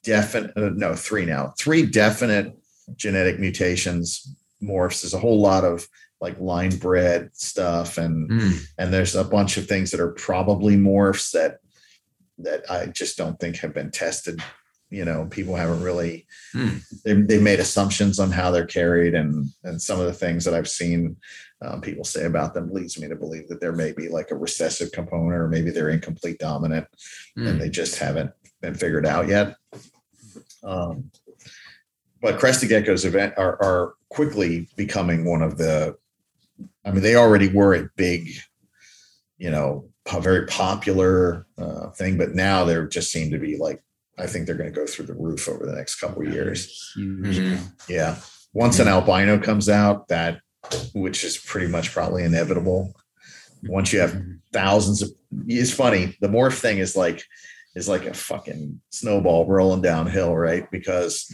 definite, 0.04 0.52
uh, 0.56 0.70
no, 0.74 0.94
three 0.94 1.24
now, 1.24 1.54
three 1.58 1.86
definite 1.86 2.56
genetic 2.96 3.38
mutations 3.38 4.36
morphs. 4.62 5.02
There's 5.02 5.14
a 5.14 5.18
whole 5.18 5.40
lot 5.40 5.64
of 5.64 5.86
like 6.20 6.38
line 6.40 6.76
bred 6.76 7.30
stuff 7.34 7.98
and 7.98 8.30
mm. 8.30 8.66
and 8.78 8.92
there's 8.92 9.14
a 9.14 9.24
bunch 9.24 9.56
of 9.56 9.66
things 9.66 9.90
that 9.90 10.00
are 10.00 10.12
probably 10.12 10.76
morphs 10.76 11.32
that 11.32 11.58
that 12.38 12.68
I 12.70 12.86
just 12.86 13.16
don't 13.16 13.38
think 13.38 13.56
have 13.58 13.74
been 13.74 13.90
tested. 13.90 14.40
You 14.90 15.04
know, 15.04 15.26
people 15.26 15.56
haven't 15.56 15.82
really 15.82 16.26
mm. 16.54 16.80
they, 17.04 17.14
they've 17.14 17.42
made 17.42 17.60
assumptions 17.60 18.18
on 18.18 18.30
how 18.30 18.50
they're 18.50 18.66
carried 18.66 19.14
and 19.14 19.48
and 19.64 19.80
some 19.80 20.00
of 20.00 20.06
the 20.06 20.12
things 20.12 20.44
that 20.44 20.54
I've 20.54 20.68
seen 20.68 21.16
um, 21.62 21.80
people 21.80 22.04
say 22.04 22.24
about 22.26 22.54
them 22.54 22.72
leads 22.72 22.98
me 22.98 23.08
to 23.08 23.16
believe 23.16 23.48
that 23.48 23.60
there 23.60 23.72
may 23.72 23.92
be 23.92 24.08
like 24.08 24.30
a 24.30 24.36
recessive 24.36 24.92
component 24.92 25.34
or 25.34 25.48
maybe 25.48 25.70
they're 25.70 25.90
incomplete 25.90 26.38
dominant 26.38 26.86
mm. 27.38 27.48
and 27.48 27.60
they 27.60 27.68
just 27.68 27.98
haven't 27.98 28.30
been 28.60 28.74
figured 28.74 29.06
out 29.06 29.28
yet. 29.28 29.56
Um, 30.62 31.10
but 32.24 32.38
crested 32.38 32.70
geckos 32.70 33.04
event 33.04 33.34
are, 33.36 33.62
are 33.62 33.94
quickly 34.08 34.66
becoming 34.76 35.26
one 35.26 35.42
of 35.42 35.58
the 35.58 35.94
i 36.86 36.90
mean 36.90 37.02
they 37.02 37.16
already 37.16 37.48
were 37.48 37.74
a 37.74 37.88
big 37.96 38.30
you 39.36 39.50
know 39.50 39.86
a 40.10 40.20
very 40.20 40.46
popular 40.46 41.46
uh, 41.58 41.90
thing 41.90 42.16
but 42.16 42.34
now 42.34 42.64
they 42.64 42.82
just 42.86 43.12
seem 43.12 43.30
to 43.30 43.38
be 43.38 43.58
like 43.58 43.82
i 44.18 44.26
think 44.26 44.46
they're 44.46 44.56
going 44.56 44.72
to 44.72 44.80
go 44.80 44.86
through 44.86 45.04
the 45.04 45.12
roof 45.14 45.48
over 45.48 45.66
the 45.66 45.76
next 45.76 45.96
couple 45.96 46.26
of 46.26 46.32
years 46.32 46.94
mm-hmm. 46.98 47.62
yeah 47.88 48.16
once 48.54 48.78
an 48.78 48.88
albino 48.88 49.38
comes 49.38 49.68
out 49.68 50.08
that 50.08 50.40
which 50.94 51.24
is 51.24 51.36
pretty 51.36 51.68
much 51.68 51.92
probably 51.92 52.24
inevitable 52.24 52.94
once 53.64 53.92
you 53.92 54.00
have 54.00 54.12
mm-hmm. 54.12 54.32
thousands 54.50 55.02
of 55.02 55.10
it's 55.46 55.74
funny 55.74 56.16
the 56.22 56.28
morph 56.28 56.58
thing 56.58 56.78
is 56.78 56.96
like 56.96 57.22
is 57.74 57.88
like 57.88 58.06
a 58.06 58.14
fucking 58.14 58.80
snowball 58.90 59.46
rolling 59.46 59.82
downhill, 59.82 60.36
right? 60.36 60.70
Because 60.70 61.26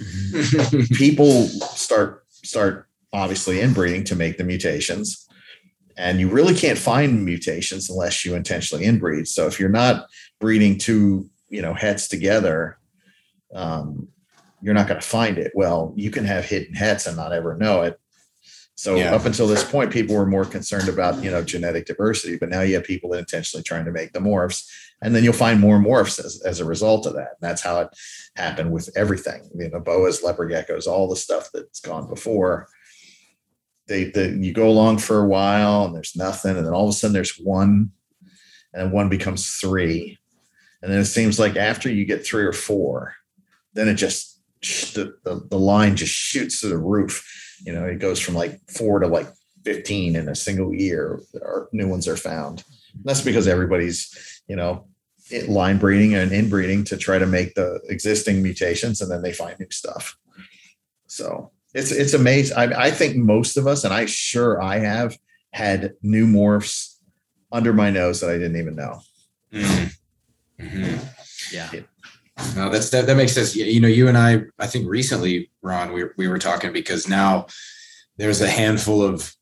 people 0.93 1.47
start 1.47 2.25
start 2.31 2.87
obviously 3.13 3.61
inbreeding 3.61 4.05
to 4.05 4.17
make 4.17 4.39
the 4.39 4.45
mutations. 4.45 5.27
And 5.97 6.19
you 6.19 6.29
really 6.29 6.55
can't 6.55 6.79
find 6.79 7.25
mutations 7.25 7.91
unless 7.91 8.25
you 8.25 8.35
intentionally 8.35 8.87
inbreed. 8.87 9.27
So 9.27 9.47
if 9.47 9.61
you're 9.61 9.69
not 9.69 10.07
breeding 10.41 10.79
two, 10.79 11.29
you 11.49 11.61
know, 11.61 11.75
hets 11.75 12.09
together, 12.09 12.79
um, 13.55 14.09
you're 14.63 14.75
not 14.75 14.89
going 14.89 15.01
to 15.01 15.07
find 15.07 15.39
it. 15.39 15.53
Well, 15.55 15.93
you 15.97 16.11
can 16.11 16.25
have 16.25 16.45
hidden 16.45 16.75
hets 16.75 17.07
and 17.07 17.17
not 17.17 17.33
ever 17.33 17.57
know 17.57 17.83
it. 17.83 18.01
So 18.81 18.97
yeah. 18.97 19.15
up 19.15 19.27
until 19.27 19.47
this 19.47 19.63
point, 19.63 19.93
people 19.93 20.17
were 20.17 20.25
more 20.25 20.47
concerned 20.47 20.89
about 20.89 21.23
you 21.23 21.31
know 21.31 21.45
genetic 21.45 21.85
diversity, 21.85 22.39
but 22.39 22.49
now 22.49 22.63
you 22.63 22.77
have 22.77 22.85
people 22.85 23.13
intentionally 23.13 23.63
trying 23.63 23.85
to 23.85 23.91
make 23.91 24.15
the 24.15 24.21
morphs, 24.21 24.67
and 25.03 25.15
then 25.15 25.23
you'll 25.23 25.35
find 25.35 25.61
more 25.61 25.79
morphs 25.79 26.19
as, 26.19 26.41
as 26.47 26.61
a 26.61 26.65
result 26.65 27.05
of 27.05 27.13
that. 27.13 27.33
And 27.33 27.43
that's 27.43 27.61
how 27.61 27.81
it 27.81 27.89
happened 28.37 28.73
with 28.73 28.89
everything. 28.97 29.51
You 29.55 29.69
know, 29.69 29.81
boas, 29.81 30.23
leopard 30.23 30.51
geckos, 30.51 30.87
all 30.87 31.11
the 31.11 31.17
stuff 31.17 31.51
that's 31.53 31.81
gone 31.81 32.09
before. 32.09 32.69
They, 33.87 34.05
they 34.05 34.31
you 34.31 34.55
go 34.55 34.71
along 34.71 34.97
for 34.97 35.21
a 35.21 35.29
while 35.29 35.85
and 35.85 35.95
there's 35.95 36.17
nothing, 36.17 36.57
and 36.57 36.65
then 36.65 36.73
all 36.73 36.85
of 36.85 36.91
a 36.91 36.95
sudden 36.95 37.13
there's 37.13 37.37
one, 37.37 37.91
and 38.73 38.93
one 38.93 39.11
becomes 39.11 39.47
three, 39.47 40.17
and 40.81 40.91
then 40.91 41.01
it 41.01 41.05
seems 41.05 41.39
like 41.39 41.55
after 41.55 41.91
you 41.91 42.07
get 42.07 42.25
three 42.25 42.45
or 42.45 42.55
four, 42.55 43.13
then 43.75 43.89
it 43.89 43.97
just 43.97 44.41
the, 44.63 45.19
the, 45.23 45.47
the 45.51 45.59
line 45.59 45.97
just 45.97 46.15
shoots 46.15 46.63
to 46.63 46.69
the 46.69 46.79
roof 46.79 47.27
you 47.65 47.73
know, 47.73 47.85
it 47.85 47.99
goes 47.99 48.21
from 48.21 48.35
like 48.35 48.61
four 48.71 49.01
to 49.01 49.07
like 49.07 49.29
15 49.65 50.17
in 50.17 50.29
a 50.29 50.35
single 50.35 50.75
year. 50.75 51.21
Or 51.41 51.69
new 51.73 51.89
ones 51.89 52.09
are 52.09 52.17
found. 52.17 52.65
That's 53.05 53.21
because 53.21 53.47
everybody's, 53.47 54.43
you 54.49 54.57
know, 54.57 54.87
line 55.47 55.79
breeding 55.79 56.15
and 56.15 56.33
inbreeding 56.33 56.85
to 56.85 56.97
try 56.97 57.19
to 57.19 57.27
make 57.27 57.55
the 57.55 57.81
existing 57.89 58.43
mutations, 58.43 59.01
and 59.01 59.11
then 59.11 59.23
they 59.23 59.33
find 59.33 59.59
new 59.59 59.71
stuff. 59.71 60.17
So 61.07 61.53
it's 61.75 61.93
it's 61.93 62.15
amazing. 62.15 62.57
I, 62.57 62.87
I 62.87 62.91
think 62.91 63.17
most 63.17 63.57
of 63.57 63.67
us, 63.67 63.85
and 63.85 63.95
I 63.95 64.07
sure 64.07 64.61
I 64.61 64.79
have 64.79 65.17
had 65.53 65.95
new 66.03 66.27
morphs 66.27 66.97
under 67.53 67.73
my 67.73 67.91
nose 67.91 68.21
that 68.21 68.31
I 68.31 68.35
didn't 68.35 68.59
even 68.59 68.77
know. 68.77 69.01
Mm-hmm. 69.53 70.65
Mm-hmm. 70.65 71.55
Yeah. 71.55 71.71
No, 72.57 72.69
that's 72.69 72.91
that, 72.91 73.07
that 73.07 73.17
makes 73.17 73.33
sense. 73.33 73.55
You, 73.55 73.81
know, 73.81 73.89
you 73.89 74.09
and 74.09 74.19
I, 74.19 74.43
I 74.59 74.67
think 74.67 74.89
recently, 74.89 75.51
Ron, 75.63 75.93
we, 75.93 76.05
we 76.17 76.29
were 76.29 76.39
talking 76.39 76.73
because 76.73 77.09
now 77.09 77.47
there's 78.17 78.41
a 78.41 78.49
handful 78.49 79.03
of 79.03 79.35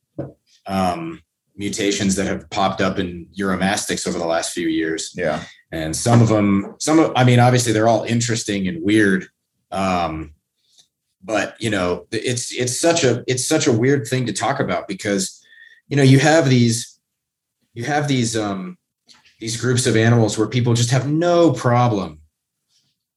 um, 0.66 1.22
mutations 1.56 2.14
that 2.16 2.26
have 2.26 2.48
popped 2.50 2.80
up 2.80 2.98
in 2.98 3.26
uromastyx 3.36 4.06
over 4.06 4.18
the 4.18 4.26
last 4.26 4.52
few 4.52 4.68
years. 4.68 5.12
Yeah. 5.16 5.42
And 5.72 5.94
some 5.94 6.22
of 6.22 6.28
them, 6.28 6.76
some 6.78 6.98
of, 6.98 7.12
I 7.16 7.24
mean, 7.24 7.40
obviously 7.40 7.72
they're 7.72 7.88
all 7.88 8.04
interesting 8.04 8.68
and 8.68 8.82
weird. 8.82 9.26
Um, 9.70 10.34
but 11.22 11.60
you 11.60 11.70
know, 11.70 12.06
it's, 12.12 12.52
it's 12.52 12.80
such 12.80 13.04
a, 13.04 13.24
it's 13.26 13.46
such 13.46 13.66
a 13.66 13.72
weird 13.72 14.06
thing 14.06 14.26
to 14.26 14.32
talk 14.32 14.60
about 14.60 14.86
because, 14.86 15.44
you 15.88 15.96
know, 15.96 16.02
you 16.02 16.18
have 16.20 16.48
these, 16.48 16.98
you 17.74 17.84
have 17.84 18.08
these, 18.08 18.36
um, 18.36 18.78
these 19.40 19.60
groups 19.60 19.86
of 19.86 19.96
animals 19.96 20.38
where 20.38 20.48
people 20.48 20.74
just 20.74 20.90
have 20.90 21.08
no 21.08 21.52
problem 21.52 22.17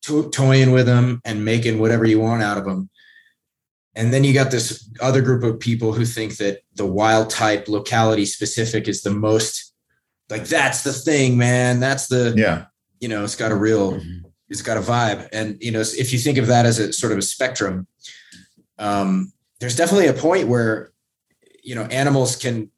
to- 0.03 0.29
toying 0.31 0.71
with 0.71 0.85
them 0.85 1.21
and 1.25 1.45
making 1.45 1.79
whatever 1.79 2.05
you 2.05 2.19
want 2.19 2.43
out 2.43 2.57
of 2.57 2.65
them. 2.65 2.89
And 3.95 4.13
then 4.13 4.23
you 4.23 4.33
got 4.33 4.51
this 4.51 4.89
other 5.01 5.21
group 5.21 5.43
of 5.43 5.59
people 5.59 5.91
who 5.93 6.05
think 6.05 6.37
that 6.37 6.59
the 6.75 6.85
wild 6.85 7.29
type 7.29 7.67
locality 7.67 8.25
specific 8.25 8.87
is 8.87 9.01
the 9.01 9.11
most 9.11 9.73
like 10.29 10.45
that's 10.45 10.83
the 10.83 10.93
thing, 10.93 11.37
man. 11.37 11.81
That's 11.81 12.07
the 12.07 12.33
Yeah. 12.37 12.65
you 13.01 13.09
know, 13.09 13.23
it's 13.25 13.35
got 13.35 13.51
a 13.51 13.55
real 13.55 13.93
Mhm. 13.93 14.21
it's 14.49 14.61
got 14.61 14.77
a 14.77 14.81
vibe. 14.81 15.27
And 15.33 15.57
you 15.61 15.71
know, 15.71 15.81
if 15.81 16.13
you 16.13 16.19
think 16.19 16.37
of 16.37 16.47
that 16.47 16.65
as 16.65 16.79
a 16.79 16.93
sort 16.93 17.11
of 17.11 17.17
a 17.17 17.21
spectrum, 17.21 17.85
um, 18.79 19.31
there's 19.59 19.75
definitely 19.75 20.07
a 20.07 20.13
point 20.13 20.47
where 20.47 20.91
you 21.63 21.75
know 21.75 21.83
animals 21.83 22.35
can 22.35 22.69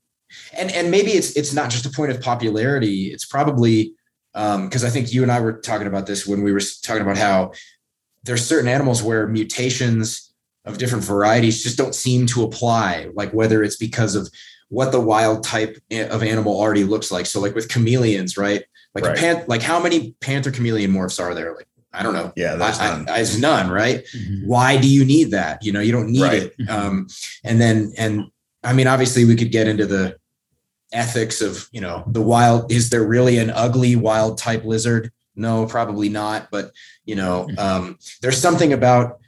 and 0.57 0.71
and 0.71 0.89
maybe 0.91 1.11
it's 1.11 1.31
it's 1.37 1.53
not 1.53 1.69
just 1.69 1.85
a 1.85 1.89
point 1.91 2.11
of 2.11 2.19
popularity, 2.21 3.13
it's 3.13 3.25
probably 3.25 3.93
because 4.33 4.83
I 4.83 4.89
think 4.89 5.13
you 5.13 5.23
and 5.23 5.31
I 5.31 5.39
were 5.39 5.53
talking 5.53 5.87
about 5.87 6.07
this 6.07 6.25
when 6.27 6.41
we 6.41 6.51
were 6.51 6.61
talking 6.81 7.01
about 7.03 7.17
how 7.17 7.51
there's 8.23 8.45
certain 8.45 8.67
animals 8.67 9.03
where 9.03 9.27
mutations 9.27 10.33
of 10.65 10.77
different 10.77 11.03
varieties 11.03 11.61
just 11.61 11.77
don't 11.77 11.93
seem 11.93 12.25
to 12.27 12.43
apply, 12.43 13.09
like 13.13 13.31
whether 13.31 13.63
it's 13.63 13.75
because 13.75 14.15
of 14.15 14.29
what 14.69 14.91
the 14.91 14.99
wild 14.99 15.43
type 15.43 15.77
of 15.91 16.23
animal 16.23 16.57
already 16.57 16.83
looks 16.83 17.11
like. 17.11 17.25
So, 17.25 17.39
like 17.39 17.53
with 17.53 17.69
chameleons, 17.69 18.37
right? 18.37 18.63
Like 18.95 19.03
Right. 19.05 19.17
a 19.17 19.19
pan, 19.19 19.43
like 19.47 19.61
how 19.61 19.79
many 19.81 20.15
panther 20.21 20.51
chameleon 20.51 20.91
morphs 20.91 21.19
are 21.21 21.35
there? 21.35 21.53
Like 21.55 21.67
I 21.95 22.01
don't 22.01 22.13
know. 22.13 22.33
Yeah. 22.35 22.55
There's 22.55 22.79
I- 22.79 22.89
none. 22.89 23.09
I, 23.09 23.15
there's 23.17 23.39
none, 23.39 23.69
right? 23.69 24.03
Mhm. 24.17 24.47
Why 24.47 24.77
do 24.77 24.87
you 24.89 25.05
need 25.05 25.29
that? 25.31 25.63
You 25.63 25.73
know, 25.73 25.79
you 25.79 25.91
don't 25.91 26.09
need 26.09 26.21
Right. 26.23 26.51
it. 26.57 26.69
Um, 26.69 27.07
and 27.43 27.61
then, 27.61 27.93
and 27.99 28.23
I 28.63 28.73
mean, 28.73 28.87
obviously, 28.87 29.25
we 29.25 29.35
could 29.35 29.51
get 29.51 29.67
into 29.67 29.85
the 29.85 30.15
ethics 30.93 31.41
of, 31.41 31.67
you 31.71 31.81
know, 31.81 32.03
the 32.07 32.21
wild. 32.21 32.71
Is 32.71 32.89
there 32.89 33.03
really 33.03 33.37
an 33.39 33.49
ugly 33.49 33.95
wild 33.95 34.37
type 34.37 34.63
lizard? 34.63 35.11
No, 35.35 35.65
probably 35.65 36.09
not. 36.09 36.49
But 36.51 36.71
you 37.05 37.15
know, 37.15 37.49
um, 37.57 37.97
there's 38.21 38.37
something 38.37 38.71
about 38.71 39.19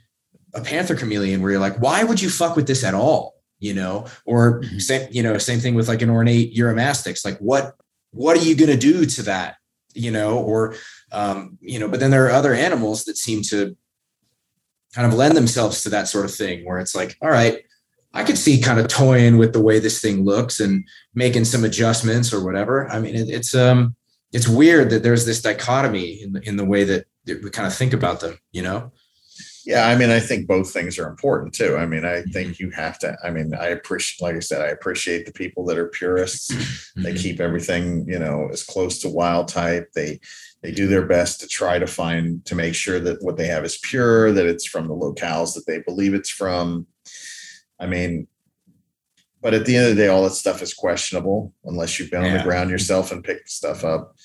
a 0.54 0.60
panther 0.60 0.94
chameleon 0.94 1.42
where 1.42 1.50
you're 1.50 1.60
like, 1.60 1.78
why 1.80 2.04
would 2.04 2.22
you 2.22 2.30
fuck 2.30 2.56
with 2.56 2.66
this 2.66 2.84
at 2.84 2.94
all? 2.94 3.34
You 3.58 3.74
know, 3.74 4.06
or 4.24 4.60
Mhm. 4.62 4.80
same, 4.80 5.08
you 5.10 5.22
know, 5.22 5.36
same 5.38 5.60
thing 5.60 5.74
with 5.74 5.88
like 5.88 6.02
an 6.02 6.10
ornate 6.10 6.54
uromastyx. 6.56 7.24
Like, 7.24 7.38
what, 7.38 7.74
what 8.12 8.36
are 8.36 8.42
you 8.42 8.54
going 8.54 8.70
to 8.70 8.76
do 8.76 9.04
to 9.04 9.22
that? 9.24 9.56
You 9.94 10.10
know, 10.10 10.38
or 10.38 10.74
um, 11.12 11.58
you 11.60 11.78
know, 11.78 11.88
but 11.88 12.00
then 12.00 12.10
there 12.10 12.26
are 12.26 12.30
other 12.30 12.54
animals 12.54 13.04
that 13.04 13.16
seem 13.16 13.42
to 13.44 13.76
kind 14.94 15.06
of 15.06 15.14
lend 15.14 15.36
themselves 15.36 15.82
to 15.82 15.90
that 15.90 16.08
sort 16.08 16.24
of 16.24 16.34
thing 16.34 16.64
where 16.64 16.78
it's 16.78 16.94
like, 16.94 17.16
all 17.20 17.28
right, 17.30 17.64
I 18.16 18.24
could 18.24 18.38
see 18.38 18.60
kind 18.60 18.80
of 18.80 18.88
toying 18.88 19.36
with 19.36 19.52
the 19.52 19.60
way 19.62 19.78
this 19.78 20.00
thing 20.00 20.24
looks 20.24 20.58
and 20.60 20.84
making 21.14 21.44
some 21.44 21.64
adjustments 21.64 22.32
or 22.32 22.42
whatever. 22.44 22.88
I 22.88 22.98
mean, 22.98 23.14
it, 23.14 23.28
it's 23.28 23.54
um, 23.54 23.94
it's 24.32 24.48
weird 24.48 24.90
that 24.90 25.02
there's 25.02 25.26
this 25.26 25.42
dichotomy 25.42 26.22
in 26.22 26.32
the 26.32 26.40
in 26.48 26.56
the 26.56 26.64
way 26.64 26.84
that, 26.84 27.06
that 27.26 27.42
we 27.42 27.50
kind 27.50 27.66
of 27.66 27.74
think 27.74 27.92
about 27.92 28.20
them. 28.20 28.38
You 28.52 28.62
know? 28.62 28.92
Yeah, 29.66 29.88
I 29.88 29.96
mean, 29.96 30.10
I 30.10 30.20
think 30.20 30.46
both 30.46 30.72
things 30.72 30.96
are 30.98 31.08
important 31.08 31.52
too. 31.52 31.76
I 31.76 31.86
mean, 31.86 32.04
I 32.04 32.22
think 32.22 32.60
you 32.60 32.70
have 32.70 32.98
to. 33.00 33.16
I 33.24 33.30
mean, 33.30 33.52
I 33.52 33.66
appreciate, 33.68 34.24
like 34.24 34.36
I 34.36 34.38
said, 34.40 34.62
I 34.62 34.68
appreciate 34.68 35.26
the 35.26 35.32
people 35.32 35.64
that 35.66 35.76
are 35.76 35.88
purists. 35.88 36.48
They 36.94 37.12
Mhm. 37.12 37.18
keep 37.20 37.40
everything, 37.40 38.06
you 38.08 38.20
know, 38.20 38.48
as 38.52 38.62
close 38.62 39.00
to 39.00 39.08
wild 39.08 39.48
type. 39.48 39.90
They 39.94 40.20
they 40.62 40.70
do 40.72 40.86
their 40.86 41.04
best 41.04 41.40
to 41.40 41.48
try 41.48 41.78
to 41.78 41.86
find 41.86 42.44
to 42.46 42.54
make 42.54 42.74
sure 42.74 42.98
that 43.00 43.22
what 43.22 43.36
they 43.36 43.48
have 43.48 43.64
is 43.64 43.78
pure, 43.78 44.32
that 44.32 44.46
it's 44.46 44.64
from 44.66 44.86
the 44.88 44.94
locales 44.94 45.54
that 45.54 45.66
they 45.66 45.80
believe 45.80 46.14
it's 46.14 46.30
from. 46.30 46.86
I 47.78 47.86
mean, 47.86 48.26
but 49.42 49.54
at 49.54 49.66
the 49.66 49.76
end 49.76 49.86
of 49.90 49.96
the 49.96 50.02
day, 50.02 50.08
all 50.08 50.24
that 50.24 50.30
stuff 50.30 50.62
is 50.62 50.74
questionable 50.74 51.52
unless 51.64 51.98
you've 51.98 52.10
been 52.10 52.24
on 52.24 52.32
the 52.32 52.42
ground 52.44 52.70
yourself 52.70 53.12
and 53.12 53.22
picked 53.22 53.50
stuff 53.50 53.84
up. 53.84 54.16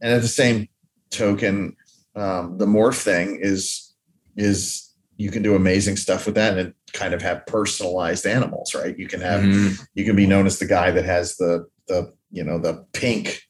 And 0.00 0.12
at 0.12 0.22
the 0.22 0.28
same 0.28 0.68
token, 1.10 1.76
um, 2.14 2.58
the 2.58 2.66
morph 2.66 3.00
thing 3.02 3.38
is 3.40 3.94
is 4.36 4.90
you 5.16 5.30
can 5.30 5.42
do 5.42 5.54
amazing 5.54 5.96
stuff 5.96 6.26
with 6.26 6.34
that 6.34 6.58
and 6.58 6.74
kind 6.92 7.14
of 7.14 7.22
have 7.22 7.46
personalized 7.46 8.26
animals, 8.26 8.74
right? 8.74 8.98
You 8.98 9.06
can 9.08 9.20
have 9.20 9.40
Mhm. 9.42 9.86
you 9.94 10.04
can 10.04 10.16
be 10.16 10.26
known 10.26 10.46
as 10.46 10.58
the 10.58 10.66
guy 10.66 10.90
that 10.90 11.04
has 11.04 11.36
the 11.36 11.66
the 11.88 12.12
you 12.30 12.44
know 12.44 12.58
the 12.58 12.84
pink 12.92 13.40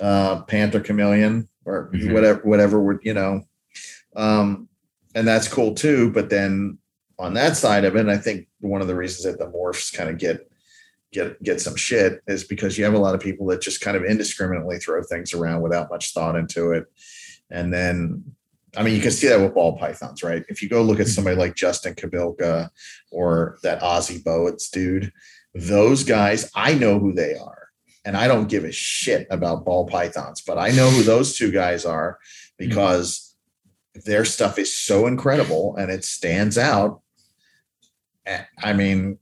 uh 0.00 0.42
panther 0.42 0.80
chameleon 0.80 1.48
or 1.64 1.90
Mhm. 1.94 2.12
whatever 2.12 2.40
whatever 2.44 2.82
would 2.82 2.98
you 3.02 3.14
know 3.14 3.42
um 4.16 4.68
and 5.14 5.26
that's 5.28 5.46
cool 5.46 5.74
too 5.74 6.10
but 6.10 6.30
then 6.30 6.78
on 7.18 7.34
that 7.34 7.56
side 7.56 7.84
of 7.84 7.96
it 7.96 8.00
And 8.00 8.10
i 8.10 8.18
think 8.18 8.48
one 8.60 8.80
of 8.80 8.88
the 8.88 8.94
reasons 8.94 9.24
that 9.24 9.38
the 9.38 9.50
morphs 9.50 9.94
kind 9.94 10.10
of 10.10 10.18
get 10.18 10.50
get 11.12 11.42
get 11.42 11.60
some 11.60 11.76
shit 11.76 12.20
is 12.26 12.44
because 12.44 12.76
you 12.76 12.84
have 12.84 12.94
a 12.94 12.98
lot 12.98 13.14
of 13.14 13.20
people 13.20 13.46
that 13.46 13.60
just 13.60 13.80
kind 13.80 13.96
of 13.96 14.04
indiscriminately 14.04 14.78
throw 14.78 15.02
things 15.02 15.32
around 15.32 15.62
without 15.62 15.90
much 15.90 16.12
thought 16.12 16.36
into 16.36 16.72
it 16.72 16.86
and 17.50 17.72
then 17.72 18.24
I 18.76 18.82
mean, 18.82 18.94
you 18.94 19.00
can 19.00 19.10
see 19.10 19.28
that 19.28 19.40
with 19.40 19.54
ball 19.54 19.78
pythons, 19.78 20.22
right? 20.22 20.44
If 20.48 20.62
you 20.62 20.68
go 20.68 20.82
look 20.82 20.98
at 20.98 21.06
mm-hmm. 21.06 21.12
somebody 21.12 21.36
like 21.36 21.54
Justin 21.54 21.94
Kobylka 21.94 22.70
or 23.10 23.58
that 23.62 23.80
Ozzy 23.80 24.22
Bowitz 24.22 24.70
dude, 24.70 25.12
those 25.54 26.04
guys, 26.04 26.50
I 26.54 26.74
know 26.74 26.98
who 26.98 27.12
they 27.12 27.36
are. 27.36 27.68
And 28.04 28.16
I 28.16 28.28
don't 28.28 28.48
give 28.48 28.64
a 28.64 28.72
shit 28.72 29.26
about 29.30 29.64
ball 29.64 29.86
pythons, 29.86 30.42
but 30.42 30.58
I 30.58 30.70
know 30.70 30.90
who 30.90 31.02
those 31.02 31.36
two 31.36 31.50
guys 31.50 31.84
are 31.84 32.18
mm-hmm. 32.60 32.68
because 32.68 33.34
their 33.94 34.24
stuff 34.24 34.58
is 34.58 34.74
so 34.74 35.06
incredible 35.06 35.76
and 35.76 35.90
it 35.90 36.04
stands 36.04 36.58
out. 36.58 37.00
I 38.62 38.72
mean, 38.72 39.18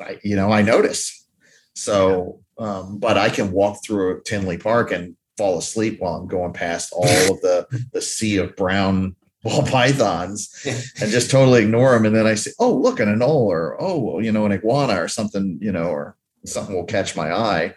I, 0.00 0.18
you 0.22 0.36
know, 0.36 0.50
I 0.50 0.62
notice. 0.62 1.26
So, 1.74 2.40
um, 2.58 2.98
but 2.98 3.18
I 3.18 3.30
can 3.30 3.52
walk 3.52 3.84
through 3.84 4.22
Tinley 4.22 4.58
Park 4.58 4.92
and 4.92 5.16
fall 5.36 5.58
asleep 5.58 6.00
while 6.00 6.14
I'm 6.14 6.28
going 6.28 6.52
past 6.52 6.92
all 6.92 7.32
of 7.32 7.40
the 7.40 7.66
the 7.92 8.02
sea 8.02 8.36
of 8.36 8.56
brown 8.56 9.16
ball 9.42 9.62
pythons 9.66 10.64
and 11.00 11.10
just 11.10 11.30
totally 11.30 11.62
ignore 11.62 11.92
them. 11.92 12.06
And 12.06 12.14
then 12.14 12.26
I 12.26 12.34
say, 12.34 12.52
oh, 12.58 12.74
look, 12.74 13.00
an 13.00 13.08
anole 13.08 13.48
or 13.48 13.76
oh, 13.80 14.20
you 14.20 14.32
know, 14.32 14.46
an 14.46 14.52
iguana 14.52 15.02
or 15.02 15.08
something, 15.08 15.58
you 15.60 15.72
know, 15.72 15.88
or 15.88 16.16
something 16.44 16.74
will 16.74 16.84
catch 16.84 17.16
my 17.16 17.32
eye. 17.32 17.74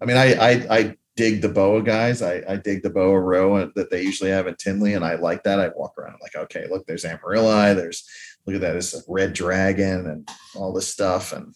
I 0.00 0.04
mean, 0.04 0.16
I 0.16 0.34
I, 0.34 0.50
I 0.70 0.96
dig 1.16 1.40
the 1.40 1.48
boa 1.48 1.82
guys. 1.82 2.22
I, 2.22 2.42
I 2.46 2.56
dig 2.56 2.82
the 2.82 2.90
boa 2.90 3.18
row 3.18 3.70
that 3.74 3.90
they 3.90 4.02
usually 4.02 4.30
have 4.30 4.46
at 4.46 4.58
Tinley, 4.58 4.94
and 4.94 5.04
I 5.04 5.14
like 5.16 5.42
that. 5.44 5.58
I 5.58 5.68
walk 5.74 5.96
around 5.98 6.14
I'm 6.14 6.20
like, 6.20 6.36
okay, 6.36 6.66
look, 6.70 6.86
there's 6.86 7.04
Amarilli, 7.04 7.74
there's 7.74 8.06
look 8.46 8.56
at 8.56 8.60
that, 8.62 8.76
it's 8.76 8.94
a 8.94 9.02
red 9.08 9.32
dragon 9.32 10.06
and 10.06 10.28
all 10.54 10.72
this 10.72 10.88
stuff. 10.88 11.32
And 11.32 11.54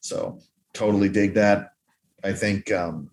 so 0.00 0.40
totally 0.72 1.08
dig 1.08 1.34
that. 1.34 1.72
I 2.22 2.32
think 2.32 2.70
um 2.72 3.10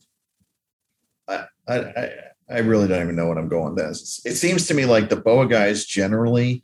I 1.28 1.46
I 1.68 1.78
I, 1.78 2.10
I 2.50 2.60
really 2.60 2.88
don't 2.88 3.02
even 3.02 3.16
know 3.16 3.28
what 3.28 3.38
I'm 3.38 3.50
going 3.50 3.76
this. 3.76 4.22
It 4.26 4.36
seems 4.36 4.68
to 4.68 4.74
me 4.74 4.86
like 4.86 5.10
the 5.10 5.16
boa 5.16 5.48
guys 5.48 5.86
generally 5.86 6.62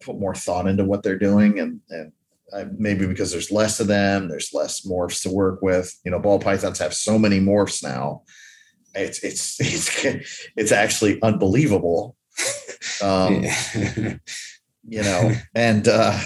put 0.00 0.18
more 0.18 0.34
thought 0.34 0.66
into 0.66 0.84
what 0.84 1.02
they're 1.02 1.18
doing 1.18 1.58
and 1.58 1.80
and 1.90 2.12
uh, 2.52 2.64
maybe 2.78 3.06
because 3.06 3.30
there's 3.30 3.50
less 3.50 3.78
of 3.78 3.88
them, 3.88 4.28
there's 4.28 4.54
less 4.54 4.86
morphs 4.86 5.22
to 5.22 5.30
work 5.30 5.60
with. 5.60 5.94
You 6.04 6.10
know, 6.10 6.18
ball 6.18 6.38
pythons 6.38 6.78
have 6.78 6.94
so 6.94 7.18
many 7.18 7.40
morphs 7.40 7.82
now. 7.82 8.22
It's 8.94 9.20
it's 9.20 9.60
it's 10.04 10.48
it's 10.56 10.72
actually 10.72 11.20
unbelievable. 11.22 12.16
Um, 13.02 13.44
you 14.88 15.02
know, 15.02 15.32
and 15.54 15.86
uh, 15.86 16.18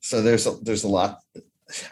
so 0.00 0.22
there's 0.22 0.46
a, 0.46 0.52
there's 0.62 0.84
a 0.84 0.88
lot. 0.88 1.20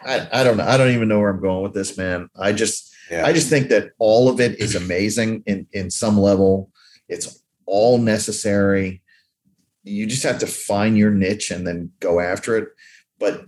I, 0.03 0.27
I 0.31 0.43
don't 0.43 0.57
know. 0.57 0.65
I 0.65 0.77
don't 0.77 0.93
even 0.93 1.07
know 1.07 1.19
where 1.19 1.29
I'm 1.29 1.41
going 1.41 1.63
with 1.63 1.73
this, 1.73 1.97
man. 1.97 2.29
I 2.35 2.51
just 2.51 2.95
yeah. 3.11 3.25
I 3.25 3.33
just 3.33 3.49
think 3.49 3.69
that 3.69 3.91
all 3.99 4.29
of 4.29 4.39
it 4.39 4.59
is 4.59 4.75
amazing 4.75 5.43
in 5.45 5.67
in 5.71 5.89
some 5.91 6.19
level. 6.19 6.71
It's 7.07 7.43
all 7.65 7.97
necessary. 7.97 9.01
You 9.83 10.05
just 10.05 10.23
have 10.23 10.39
to 10.39 10.47
find 10.47 10.97
your 10.97 11.11
niche 11.11 11.51
and 11.51 11.65
then 11.65 11.91
go 11.99 12.19
after 12.19 12.57
it. 12.57 12.69
But 13.19 13.45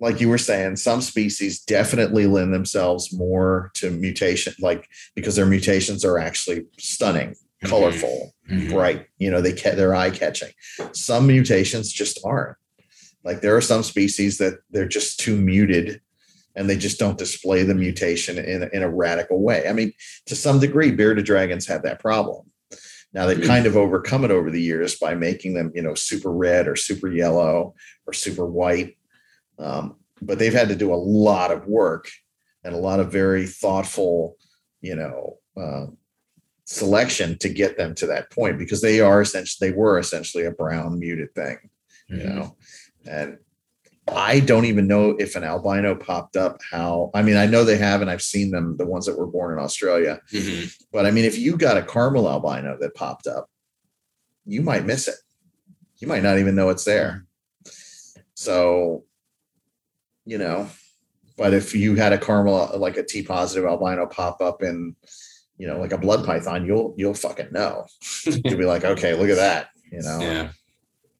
like 0.00 0.20
you 0.20 0.28
were 0.28 0.38
saying, 0.38 0.76
some 0.76 1.00
species 1.00 1.60
definitely 1.60 2.26
lend 2.26 2.54
themselves 2.54 3.12
more 3.12 3.70
to 3.74 3.90
mutation, 3.90 4.54
like 4.60 4.88
because 5.14 5.36
their 5.36 5.46
mutations 5.46 6.04
are 6.04 6.18
actually 6.18 6.66
stunning. 6.78 7.34
Colorful, 7.64 8.34
Mhm. 8.50 8.70
bright. 8.70 9.06
You 9.18 9.30
know, 9.30 9.40
they 9.40 9.52
ca- 9.52 9.74
they're 9.74 9.94
eye 9.94 10.10
catching. 10.10 10.50
Some 10.92 11.26
mutations 11.26 11.92
just 11.92 12.20
aren't. 12.24 12.56
Like 13.24 13.40
there 13.40 13.56
are 13.56 13.60
some 13.60 13.82
species 13.82 14.38
that 14.38 14.60
they're 14.70 14.88
just 14.88 15.20
too 15.20 15.36
muted, 15.36 16.00
and 16.54 16.68
they 16.70 16.76
just 16.76 16.98
don't 16.98 17.18
display 17.18 17.62
the 17.64 17.74
mutation 17.74 18.38
in, 18.38 18.68
in 18.72 18.82
a 18.82 18.88
radical 18.88 19.42
way. 19.42 19.66
I 19.68 19.72
mean, 19.72 19.92
to 20.26 20.36
some 20.36 20.60
degree, 20.60 20.90
bearded 20.92 21.24
dragons 21.26 21.66
have 21.66 21.82
that 21.82 22.00
problem. 22.00 22.50
Now 23.12 23.26
they've 23.26 23.42
kind 23.42 23.66
of 23.66 23.76
overcome 23.76 24.24
it 24.24 24.30
over 24.30 24.50
the 24.50 24.60
years 24.60 24.98
by 24.98 25.14
making 25.14 25.54
them, 25.54 25.72
you 25.74 25.82
know, 25.82 25.94
super 25.94 26.30
red 26.30 26.68
or 26.68 26.76
super 26.76 27.10
yellow 27.10 27.74
or 28.06 28.12
super 28.12 28.44
white. 28.46 28.96
Um, 29.58 29.96
but 30.20 30.38
they've 30.38 30.52
had 30.52 30.68
to 30.68 30.76
do 30.76 30.92
a 30.92 30.96
lot 30.96 31.50
of 31.50 31.66
work 31.66 32.08
and 32.64 32.74
a 32.74 32.78
lot 32.78 33.00
of 33.00 33.10
very 33.10 33.46
thoughtful, 33.46 34.36
you 34.82 34.94
know, 34.94 35.38
uh, 35.56 35.86
selection 36.70 37.38
to 37.38 37.48
get 37.48 37.78
them 37.78 37.94
to 37.94 38.06
that 38.06 38.30
point 38.30 38.58
because 38.58 38.82
they 38.82 39.00
are 39.00 39.22
essentially 39.22 39.70
they 39.70 39.74
were 39.76 39.98
essentially 39.98 40.44
a 40.44 40.50
brown 40.50 40.98
muted 40.98 41.34
thing, 41.34 41.56
you 42.08 42.18
Mhm. 42.18 42.34
know, 42.34 42.56
and 43.06 43.38
I 44.06 44.40
don't 44.40 44.66
even 44.66 44.86
know 44.86 45.10
if 45.18 45.34
an 45.34 45.44
albino 45.44 45.94
popped 45.94 46.36
up. 46.36 46.60
How 46.70 47.10
I 47.14 47.22
mean, 47.22 47.36
I 47.36 47.46
know 47.46 47.64
they 47.64 47.78
have, 47.78 48.02
and 48.02 48.10
I've 48.10 48.22
seen 48.22 48.50
them, 48.50 48.76
the 48.76 48.86
ones 48.86 49.06
that 49.06 49.18
were 49.18 49.26
born 49.26 49.52
in 49.54 49.64
Australia. 49.64 50.20
Mhm. 50.30 50.70
But 50.92 51.06
I 51.06 51.10
mean, 51.10 51.24
if 51.24 51.38
you 51.38 51.56
got 51.56 51.78
a 51.78 51.82
caramel 51.82 52.28
albino 52.28 52.76
that 52.80 52.94
popped 52.94 53.26
up, 53.26 53.50
you 54.44 54.60
might 54.60 54.84
miss 54.84 55.08
it. 55.08 55.16
You 55.98 56.06
might 56.06 56.22
not 56.22 56.38
even 56.38 56.54
know 56.54 56.68
it's 56.68 56.84
there. 56.84 57.26
So, 58.34 59.04
you 60.26 60.36
know, 60.38 60.68
but 61.38 61.54
if 61.54 61.74
you 61.74 61.94
had 61.94 62.12
a 62.12 62.18
caramel 62.18 62.78
like 62.78 62.98
a 62.98 63.02
T 63.02 63.22
positive 63.22 63.64
albino 63.64 64.06
pop 64.06 64.40
up 64.42 64.62
in, 64.62 64.96
you 65.58 65.66
know, 65.66 65.78
like 65.78 65.92
a 65.92 65.98
blood 65.98 66.24
python, 66.24 66.64
you'll 66.64 66.94
you'll 66.96 67.14
fucking 67.14 67.52
know. 67.52 67.86
You'll 68.24 68.58
be 68.58 68.64
like, 68.64 68.84
okay, 68.84 69.14
look 69.14 69.28
at 69.30 69.36
that, 69.36 69.68
you 69.90 70.00
know, 70.02 70.20
Yeah. 70.20 70.50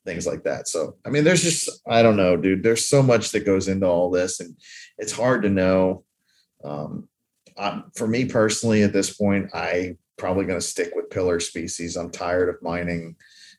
things 0.05 0.27
like 0.27 0.45
that. 0.45 0.69
So, 0.69 0.97
I 1.05 1.11
mean, 1.11 1.25
there's 1.25 1.43
just 1.43 1.69
I 1.87 2.03
don't 2.03 2.17
know, 2.17 2.37
dude. 2.37 2.63
There's 2.63 2.87
so 2.87 3.03
much 3.03 3.31
that 3.33 3.45
goes 3.45 3.69
into 3.69 3.87
all 3.87 4.11
this, 4.11 4.41
and 4.41 4.57
it's 4.97 5.13
hard 5.13 5.43
to 5.43 5.49
know. 5.51 6.05
Um, 6.65 7.09
I, 7.59 7.83
for 7.97 8.07
me 8.07 8.25
personally, 8.27 8.83
at 8.83 8.93
this 8.93 9.15
point, 9.17 9.51
I 9.55 9.97
probably 10.17 10.45
going 10.47 10.59
to 10.61 10.65
stick 10.67 10.93
with 10.95 11.11
pillar 11.11 11.41
species. 11.41 11.97
I'm 11.97 12.11
tired 12.11 12.49
of 12.49 12.63
mining 12.63 13.17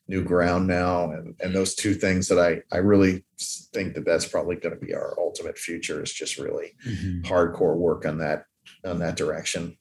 new 0.08 0.24
ground 0.24 0.66
now, 0.68 1.12
and 1.12 1.36
and 1.42 1.54
those 1.54 1.76
two 1.76 1.94
things 1.94 2.28
that 2.30 2.40
I 2.40 2.62
I 2.76 2.80
really 2.80 3.26
think 3.74 3.94
that 3.96 4.06
that's 4.06 4.28
probably 4.28 4.56
going 4.56 4.78
to 4.80 4.86
be 4.86 4.94
our 4.94 5.14
ultimate 5.20 5.58
future 5.58 6.02
is 6.02 6.12
just 6.14 6.38
really 6.38 6.76
Mhm. 6.88 7.24
hardcore 7.24 7.76
work 7.76 8.06
on 8.06 8.18
that 8.20 8.46
on 8.86 9.00
that 9.00 9.18
direction. 9.18 9.78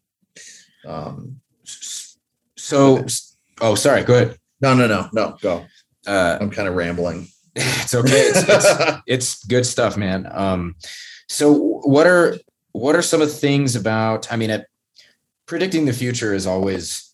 Um, 0.86 1.40
So, 2.56 3.04
oh, 3.60 3.74
sorry. 3.74 4.02
Go 4.04 4.14
ahead. 4.14 4.36
no, 4.60 4.74
no, 4.74 4.86
no, 4.86 5.08
no, 5.12 5.36
go. 5.40 5.64
Uh, 6.06 6.38
I'm 6.40 6.50
kind 6.50 6.68
of 6.68 6.74
rambling. 6.74 7.28
it's 7.56 7.94
okay. 7.94 8.28
It's, 8.32 8.48
it's, 8.48 9.00
it's 9.06 9.44
good 9.44 9.66
stuff, 9.66 9.96
man. 9.96 10.28
Um, 10.32 10.74
so 11.28 11.52
what 11.84 12.06
are 12.06 12.36
what 12.72 12.94
are 12.96 13.02
some 13.02 13.20
of 13.22 13.28
the 13.28 13.34
things 13.34 13.76
about? 13.76 14.30
I 14.32 14.36
mean, 14.36 14.50
it, 14.50 14.66
predicting 15.46 15.84
the 15.86 15.92
future 15.92 16.34
is 16.34 16.46
always 16.46 17.12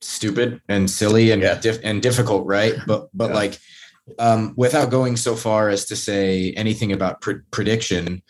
stupid 0.00 0.60
and 0.68 0.90
silly 0.90 1.30
and 1.30 1.42
Yeah. 1.42 1.54
dif- 1.60 1.80
and 1.84 2.02
difficult, 2.02 2.46
right? 2.46 2.74
But 2.86 3.08
but 3.14 3.30
Yeah. 3.30 3.34
like, 3.34 3.58
um, 4.18 4.54
without 4.56 4.90
going 4.90 5.16
so 5.16 5.34
far 5.36 5.68
as 5.70 5.84
to 5.86 5.96
say 5.96 6.52
anything 6.56 6.92
about 6.92 7.20
pre- 7.20 7.40
prediction, 7.50 8.22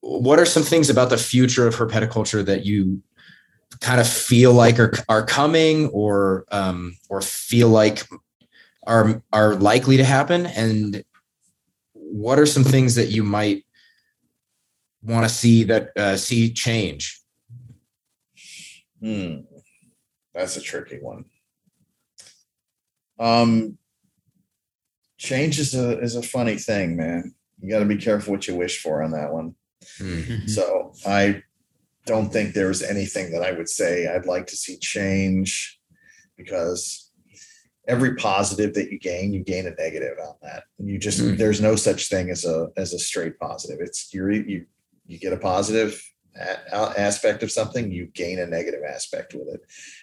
what 0.00 0.38
are 0.38 0.46
some 0.46 0.62
things 0.64 0.90
about 0.90 1.10
the 1.10 1.18
future 1.18 1.66
of 1.66 1.76
herpetoculture 1.76 2.44
that 2.44 2.64
you 2.66 3.02
kind 3.80 4.00
of 4.00 4.08
feel 4.08 4.52
like 4.52 4.78
are 4.78 4.92
are 5.08 5.24
coming 5.24 5.88
or 5.88 6.44
um, 6.50 6.96
or 7.08 7.20
feel 7.20 7.68
like 7.68 8.06
are 8.86 9.22
are 9.32 9.54
likely 9.54 9.96
to 9.96 10.04
happen 10.04 10.46
and 10.46 11.04
what 11.94 12.38
are 12.38 12.46
some 12.46 12.64
things 12.64 12.94
that 12.96 13.08
you 13.08 13.22
might 13.22 13.64
want 15.02 15.28
to 15.28 15.34
see 15.34 15.64
that 15.64 15.90
uh, 15.96 16.16
see 16.16 16.52
change 16.52 17.18
Hmm. 19.00 19.40
That's 20.32 20.56
a 20.56 20.60
tricky 20.60 20.98
one. 21.00 21.24
Um, 23.18 23.76
change 25.18 25.58
is 25.58 25.74
a 25.74 25.98
is 26.00 26.14
a 26.14 26.22
funny 26.22 26.56
thing, 26.56 26.96
man. 26.96 27.34
You 27.60 27.68
got 27.68 27.80
to 27.80 27.84
be 27.84 27.96
careful 27.96 28.32
what 28.32 28.46
you 28.46 28.54
wish 28.54 28.80
for 28.80 29.02
on 29.02 29.10
that 29.10 29.32
one. 29.32 29.56
Mhm. 29.98 30.48
So 30.48 30.92
I 31.04 31.42
don't 32.06 32.32
think 32.32 32.52
there's 32.54 32.82
anything 32.82 33.30
that 33.32 33.42
I 33.42 33.52
would 33.52 33.68
say 33.68 34.08
I'd 34.08 34.26
like 34.26 34.46
to 34.48 34.56
see 34.56 34.76
change 34.78 35.78
because 36.36 37.10
every 37.88 38.14
positive 38.16 38.74
that 38.74 38.90
you 38.90 38.98
gain, 38.98 39.32
you 39.32 39.42
gain 39.44 39.66
a 39.66 39.70
negative 39.70 40.16
on 40.20 40.34
that. 40.42 40.64
And 40.78 40.88
you 40.88 40.98
just 40.98 41.20
Mhm. 41.20 41.38
there's 41.38 41.60
no 41.60 41.76
such 41.76 42.08
thing 42.08 42.30
as 42.30 42.44
a 42.44 42.68
as 42.76 42.92
a 42.92 42.98
straight 42.98 43.38
positive. 43.38 43.78
It's 43.80 44.12
you 44.12 44.28
you 44.30 44.66
you 45.06 45.18
get 45.18 45.32
a 45.32 45.36
positive 45.36 46.00
a- 46.36 46.94
aspect 46.98 47.42
of 47.42 47.52
something, 47.52 47.90
you 47.92 48.06
gain 48.06 48.38
a 48.38 48.46
negative 48.46 48.82
aspect 48.88 49.34
with 49.34 49.48
it, 49.48 49.60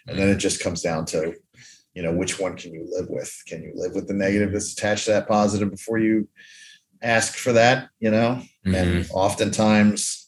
and 0.08 0.20
then 0.20 0.30
it 0.30 0.36
just 0.38 0.60
comes 0.62 0.82
down 0.82 1.06
to 1.06 1.34
you 1.96 2.04
know 2.04 2.14
which 2.14 2.40
one 2.40 2.56
can 2.56 2.74
you 2.74 2.86
live 2.90 3.10
with? 3.10 3.32
Can 3.48 3.64
you 3.64 3.72
live 3.76 3.96
with 3.96 4.08
the 4.08 4.14
negative 4.14 4.52
that's 4.54 4.74
attached 4.74 5.06
to 5.06 5.12
that 5.12 5.28
positive 5.28 5.72
before 5.72 5.98
you 6.00 6.28
ask 7.02 7.34
for 7.36 7.54
that? 7.54 7.90
You 8.00 8.12
know, 8.12 8.44
Mhm. 8.66 8.76
and 8.76 9.08
oftentimes 9.12 10.19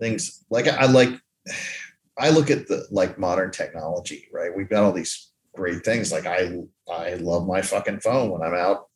things 0.00 0.44
like 0.50 0.68
I 0.68 0.86
like 0.86 1.10
I 2.20 2.30
look 2.30 2.50
at 2.50 2.66
the 2.66 2.84
like 2.90 3.18
modern 3.18 3.52
technology, 3.52 4.26
right? 4.32 4.54
We've 4.54 4.68
got 4.68 4.82
all 4.82 4.92
these 4.92 5.30
great 5.54 5.84
things. 5.84 6.10
Like 6.10 6.26
I 6.26 6.58
I 6.90 7.14
love 7.14 7.46
my 7.46 7.62
fucking 7.62 8.00
phone 8.00 8.30
when 8.30 8.42
I'm 8.42 8.54
out. 8.54 8.86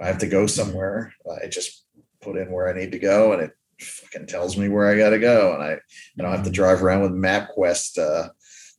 I 0.00 0.06
have 0.06 0.18
to 0.18 0.26
go 0.26 0.46
somewhere. 0.46 1.12
I 1.42 1.48
just 1.48 1.84
put 2.22 2.36
in 2.36 2.50
where 2.50 2.68
I 2.68 2.78
need 2.78 2.92
to 2.92 2.98
go 2.98 3.32
and 3.32 3.42
it 3.42 3.52
fucking 3.80 4.26
tells 4.26 4.56
me 4.56 4.68
where 4.68 4.86
I 4.88 4.96
gotta 4.96 5.18
go. 5.18 5.52
And 5.54 5.62
I, 5.62 5.72
I 5.72 6.22
don't 6.22 6.32
have 6.32 6.44
to 6.44 6.50
drive 6.50 6.82
around 6.82 7.02
with 7.02 7.12
MapQuest 7.12 7.98
uh, 7.98 8.28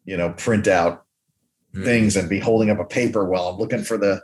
you 0.05 0.17
know, 0.17 0.31
print 0.31 0.67
out 0.67 1.03
Mhm. 1.75 1.85
things 1.85 2.15
and 2.15 2.29
be 2.29 2.37
holding 2.39 2.69
up 2.69 2.79
a 2.79 2.85
paper 2.85 3.25
while 3.25 3.47
I'm 3.47 3.57
looking 3.57 3.83
for 3.83 3.97
the 3.97 4.21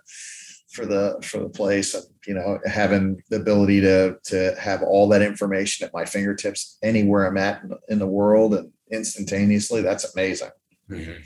for 0.71 0.85
the 0.85 1.17
for 1.23 1.39
the 1.39 1.49
place 1.49 1.93
and 1.95 2.03
you 2.27 2.33
know 2.33 2.59
having 2.65 3.21
the 3.29 3.37
ability 3.37 3.81
to 3.81 4.15
to 4.23 4.55
have 4.59 4.83
all 4.83 5.07
that 5.09 5.21
information 5.21 5.85
at 5.85 5.93
my 5.93 6.05
fingertips 6.05 6.77
anywhere 6.83 7.25
I'm 7.25 7.37
at 7.37 7.63
in 7.63 7.69
the- 7.69 7.79
in 7.89 7.99
the 7.99 8.07
world 8.07 8.53
and 8.53 8.71
instantaneously 8.91 9.81
that's 9.81 10.13
amazing. 10.13 10.49
Mhm. 10.89 11.17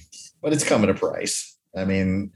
but 0.41 0.51
it's 0.53 0.63
coming 0.65 0.89
at 0.89 0.95
a 0.95 0.99
price. 0.99 1.57
I 1.75 1.85
mean 1.85 2.31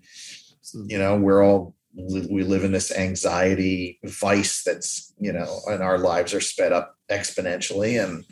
you 0.87 0.97
know 0.97 1.15
we're 1.17 1.43
all 1.43 1.75
we 1.95 2.43
live 2.43 2.63
in 2.63 2.71
this 2.73 2.91
anxiety 2.91 3.99
vice 4.03 4.63
that's 4.63 5.13
you 5.19 5.31
know 5.33 5.61
and 5.67 5.81
our 5.81 5.97
lives 5.97 6.33
are 6.33 6.41
sped 6.41 6.71
up 6.73 6.95
exponentially 7.09 8.03
and 8.03 8.23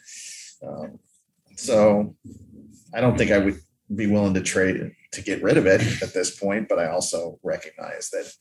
um, 0.67 0.99
so 1.55 2.15
I 2.93 3.01
don't 3.01 3.17
think 3.17 3.31
I 3.31 3.37
would 3.39 3.59
be 3.95 4.07
willing 4.07 4.33
to 4.35 4.41
trade 4.41 4.91
to 5.15 5.21
get 5.21 5.43
rid 5.43 5.57
of 5.57 5.65
it 5.65 5.81
at 6.01 6.13
this 6.13 6.37
point, 6.37 6.67
but 6.69 6.79
I 6.79 6.87
also 6.87 7.39
recognize 7.43 8.09
that, 8.11 8.31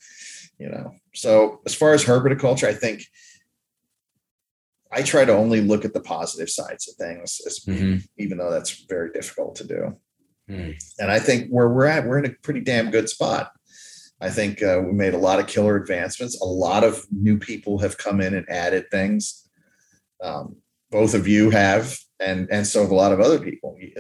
you 0.59 0.69
know. 0.69 0.93
So 1.15 1.61
as 1.67 1.75
far 1.75 1.93
as 1.95 2.05
herpetoculture, 2.05 2.69
I 2.69 2.75
think 2.75 3.03
I 4.93 5.03
try 5.03 5.25
to 5.25 5.33
only 5.33 5.61
look 5.61 5.85
at 5.85 5.93
the 5.93 6.01
positive 6.01 6.51
sides 6.51 6.89
of 6.89 6.95
things, 6.97 7.41
as, 7.47 7.61
Mhm. 7.61 8.07
even 8.19 8.39
though 8.39 8.51
that's 8.51 8.85
very 8.89 9.11
difficult 9.11 9.57
to 9.57 9.65
do. 9.65 10.01
Mhm. 10.49 10.77
And 10.99 11.11
I 11.11 11.19
think 11.19 11.51
where 11.51 11.69
we're 11.69 11.87
at, 11.87 12.07
we're 12.07 12.19
in 12.19 12.27
a 12.27 12.35
pretty 12.43 12.61
damn 12.61 12.91
good 12.91 13.09
spot. 13.09 13.51
I 14.21 14.31
think 14.31 14.63
uh, 14.63 14.81
we 14.85 14.93
made 14.93 15.15
a 15.15 15.19
lot 15.19 15.41
of 15.41 15.47
killer 15.47 15.77
advancements. 15.77 16.41
A 16.41 16.45
lot 16.45 16.85
of 16.85 17.05
new 17.11 17.39
people 17.39 17.79
have 17.81 17.99
come 17.99 18.21
in 18.21 18.35
and 18.35 18.49
added 18.49 18.91
things. 18.91 19.49
Um, 20.23 20.57
both 20.91 21.15
of 21.15 21.27
you 21.27 21.51
have, 21.51 21.99
and 22.21 22.49
and 22.51 22.65
so 22.67 22.83
have 22.83 22.93
a 22.93 22.95
lot 22.95 23.13
of 23.13 23.21
other 23.21 23.41
people. 23.41 23.77
You, 23.81 23.91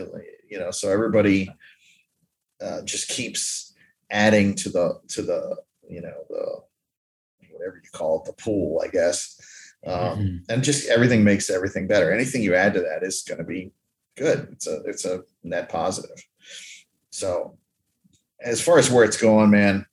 you 0.48 0.58
know, 0.58 0.70
so 0.70 0.90
everybody 0.90 1.50
uh, 2.64 2.82
just 2.82 3.08
keeps 3.08 3.74
adding 4.10 4.54
to 4.54 4.68
the 4.70 5.00
to 5.08 5.22
the 5.22 5.56
you 5.88 6.00
know 6.00 6.14
the 6.30 6.62
whatever 7.50 7.76
you 7.82 7.90
call 7.92 8.20
it 8.20 8.24
the 8.26 8.32
pool, 8.42 8.80
I 8.84 8.88
guess. 8.88 9.36
Um, 9.86 10.00
Mhm. 10.18 10.44
and 10.48 10.64
just 10.64 10.88
everything 10.88 11.24
makes 11.24 11.50
everything 11.50 11.86
better. 11.86 12.10
Anything 12.10 12.42
you 12.42 12.54
add 12.54 12.72
to 12.74 12.80
that 12.80 13.02
is 13.02 13.22
going 13.28 13.38
to 13.38 13.44
be 13.44 13.72
good. 14.16 14.48
It's 14.52 14.66
a 14.66 14.76
it's 14.84 15.04
a 15.04 15.22
net 15.42 15.68
positive. 15.68 16.16
So 17.10 17.58
as 18.40 18.60
far 18.60 18.78
as 18.78 18.90
where 18.90 19.04
it's 19.04 19.16
going, 19.20 19.50
man, 19.50 19.86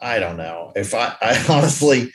I 0.00 0.18
don't 0.18 0.36
know. 0.36 0.72
If 0.76 0.92
I, 0.94 1.16
I 1.20 1.44
honestly, 1.48 2.12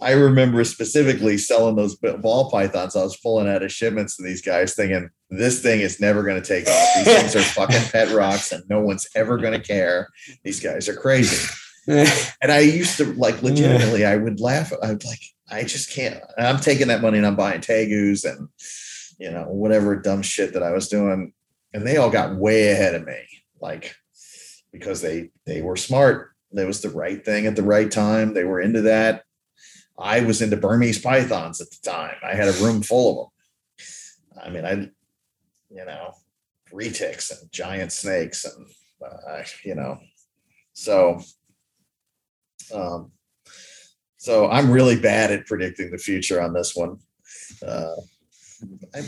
I 0.00 0.12
remember 0.12 0.64
specifically 0.64 1.36
selling 1.38 1.76
those 1.76 1.94
ball 1.96 2.50
pythons. 2.50 2.96
I 2.96 3.02
was 3.02 3.16
pulling 3.16 3.48
out 3.48 3.62
of 3.62 3.72
shipments 3.72 4.16
to 4.16 4.22
these 4.22 4.42
guys, 4.42 4.74
thinking 4.74 5.10
this 5.28 5.60
thing 5.62 5.80
is 5.80 6.00
never 6.00 6.22
going 6.22 6.40
to 6.40 6.46
take 6.46 6.66
off. 6.66 6.88
These 6.96 7.14
things 7.14 7.36
are 7.36 7.42
fucking 7.42 7.90
pet 7.90 8.10
rocks, 8.10 8.52
and 8.52 8.64
no 8.68 8.80
one's 8.80 9.08
ever 9.14 9.36
going 9.36 9.52
to 9.52 9.66
care. 9.66 10.08
These 10.42 10.60
guys 10.60 10.88
are 10.88 10.96
crazy. 10.96 11.46
And 11.86 12.52
I 12.52 12.60
used 12.60 12.98
to 12.98 13.14
like 13.14 13.42
legitimately, 13.42 14.04
I 14.04 14.14
would 14.14 14.38
laugh. 14.38 14.70
I 14.80 14.90
would 14.90 15.04
like, 15.04 15.18
I 15.50 15.64
just 15.64 15.90
can't. 15.90 16.22
I'm 16.38 16.60
taking 16.60 16.86
that 16.88 17.02
money 17.02 17.18
and 17.18 17.26
I'm 17.26 17.34
buying 17.34 17.60
Tegus 17.60 18.30
and 18.30 18.48
you 19.18 19.30
know 19.30 19.44
whatever 19.44 19.96
dumb 19.96 20.22
shit 20.22 20.52
that 20.52 20.62
I 20.62 20.72
was 20.72 20.88
doing, 20.88 21.32
and 21.72 21.84
they 21.84 21.96
all 21.96 22.10
got 22.10 22.36
way 22.36 22.70
ahead 22.70 22.94
of 22.94 23.06
me, 23.06 23.20
like 23.60 23.96
because 24.72 25.00
they 25.00 25.30
they 25.46 25.62
were 25.62 25.76
smart. 25.76 26.30
That 26.52 26.66
was 26.66 26.80
the 26.80 26.90
right 26.90 27.24
thing 27.24 27.46
at 27.46 27.56
the 27.56 27.62
right 27.62 27.90
time. 27.90 28.34
They 28.34 28.44
were 28.44 28.60
into 28.60 28.82
that. 28.82 29.24
I 30.00 30.20
was 30.20 30.40
into 30.40 30.56
Burmese 30.56 30.98
pythons 30.98 31.60
at 31.60 31.70
the 31.70 31.90
time. 31.90 32.16
I 32.24 32.34
had 32.34 32.48
a 32.48 32.64
room 32.64 32.82
full 32.82 33.10
of 33.10 33.16
them. 33.26 34.42
I 34.42 34.50
mean, 34.50 34.64
I, 34.64 34.72
you 35.70 35.84
know, 35.84 36.14
retics 36.72 37.30
and 37.30 37.52
giant 37.52 37.92
snakes 37.92 38.44
and, 38.44 38.66
uh, 39.04 39.42
you 39.64 39.74
know, 39.74 39.98
so, 40.72 41.20
um, 42.74 43.12
so 44.16 44.48
I'm 44.50 44.70
really 44.70 44.98
bad 44.98 45.30
at 45.30 45.46
predicting 45.46 45.90
the 45.90 45.98
future 45.98 46.40
on 46.40 46.54
this 46.54 46.74
one. 46.74 46.98
Uh, 47.66 47.96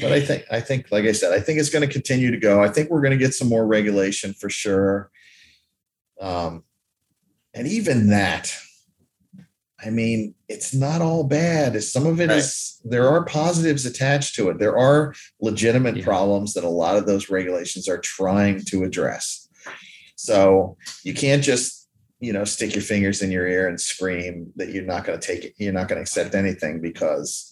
but 0.00 0.12
I 0.12 0.20
think, 0.20 0.44
I 0.50 0.60
think, 0.60 0.90
like 0.90 1.04
I 1.04 1.12
said, 1.12 1.32
I 1.32 1.40
think 1.40 1.58
it's 1.58 1.70
going 1.70 1.86
to 1.86 1.92
continue 1.92 2.30
to 2.30 2.38
go. 2.38 2.62
I 2.62 2.68
think 2.68 2.90
we're 2.90 3.02
going 3.02 3.12
to 3.12 3.24
get 3.24 3.34
some 3.34 3.48
more 3.48 3.66
regulation 3.66 4.32
for 4.32 4.48
sure. 4.48 5.10
Um, 6.20 6.64
and 7.54 7.66
even 7.66 8.08
that, 8.08 8.54
I 9.84 9.90
mean, 9.90 10.34
it's 10.48 10.74
not 10.74 11.02
all 11.02 11.24
bad. 11.24 11.82
Some 11.82 12.06
of 12.06 12.20
it 12.20 12.28
right. 12.28 12.38
is 12.38 12.80
there 12.84 13.08
are 13.08 13.24
positives 13.24 13.84
attached 13.84 14.34
to 14.36 14.48
it. 14.50 14.58
There 14.58 14.78
are 14.78 15.14
legitimate 15.40 15.96
yeah. 15.96 16.04
problems 16.04 16.54
that 16.54 16.64
a 16.64 16.68
lot 16.68 16.96
of 16.96 17.06
those 17.06 17.30
regulations 17.30 17.88
are 17.88 17.98
trying 17.98 18.64
to 18.66 18.84
address. 18.84 19.48
So 20.14 20.76
you 21.02 21.14
can't 21.14 21.42
just, 21.42 21.88
you 22.20 22.32
know, 22.32 22.44
stick 22.44 22.74
your 22.74 22.82
fingers 22.82 23.22
in 23.22 23.32
your 23.32 23.46
ear 23.46 23.66
and 23.66 23.80
scream 23.80 24.52
that 24.56 24.68
you're 24.68 24.84
not 24.84 25.04
going 25.04 25.18
to 25.18 25.26
take 25.26 25.44
it, 25.44 25.54
you're 25.56 25.72
not 25.72 25.88
going 25.88 25.96
to 25.96 26.02
accept 26.02 26.36
anything 26.36 26.80
because 26.80 27.48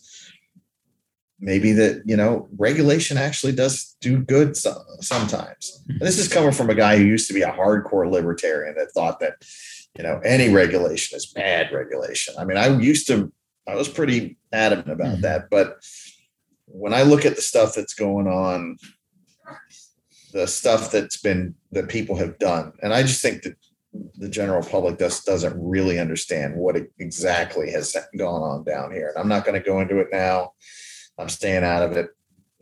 maybe 1.40 1.72
that, 1.72 2.02
you 2.06 2.16
know, 2.16 2.48
regulation 2.56 3.16
actually 3.16 3.52
does 3.52 3.96
do 4.00 4.18
good 4.18 4.56
so, 4.56 4.80
sometimes. 5.00 5.82
And 5.88 6.00
this 6.00 6.18
is 6.18 6.28
coming 6.28 6.52
from 6.52 6.70
a 6.70 6.74
guy 6.74 6.96
who 6.96 7.04
used 7.04 7.26
to 7.28 7.34
be 7.34 7.42
a 7.42 7.50
hardcore 7.50 8.08
libertarian 8.08 8.76
that 8.76 8.92
thought 8.92 9.18
that 9.20 9.34
you 9.96 10.04
know 10.04 10.20
any 10.24 10.52
regulation 10.52 11.16
is 11.16 11.26
bad 11.26 11.72
regulation. 11.72 12.34
I 12.38 12.44
mean 12.44 12.56
i 12.56 12.68
used 12.78 13.06
to 13.08 13.32
i 13.66 13.74
was 13.74 13.88
pretty 13.88 14.38
adamant 14.52 14.90
about 14.90 15.12
mm-hmm. 15.14 15.22
that 15.22 15.48
but 15.50 15.78
when 16.66 16.94
i 16.94 17.02
look 17.02 17.24
at 17.24 17.36
the 17.36 17.42
stuff 17.42 17.74
that's 17.74 17.94
going 17.94 18.26
on 18.26 18.76
the 20.32 20.46
stuff 20.46 20.92
that's 20.92 21.16
been 21.16 21.54
that 21.72 21.88
people 21.88 22.16
have 22.16 22.38
done 22.38 22.72
and 22.82 22.92
i 22.92 23.02
just 23.02 23.22
think 23.22 23.42
that 23.42 23.56
the 24.16 24.28
general 24.28 24.62
public 24.62 24.98
just 24.98 25.26
doesn't 25.26 25.56
really 25.58 25.98
understand 25.98 26.54
what 26.54 26.76
exactly 26.98 27.70
has 27.70 27.96
gone 28.16 28.42
on 28.42 28.64
down 28.64 28.92
here. 28.92 29.08
And 29.08 29.18
i'm 29.18 29.28
not 29.28 29.44
going 29.44 29.60
to 29.60 29.66
go 29.66 29.80
into 29.80 29.98
it 29.98 30.08
now. 30.12 30.52
I'm 31.18 31.28
staying 31.28 31.64
out 31.64 31.82
of 31.82 31.96
it 31.96 32.08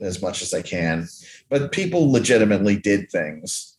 as 0.00 0.22
much 0.22 0.42
as 0.42 0.55
i 0.55 0.62
can. 0.62 1.06
But 1.48 1.72
people 1.72 2.10
legitimately 2.10 2.78
did 2.78 3.10
things 3.10 3.77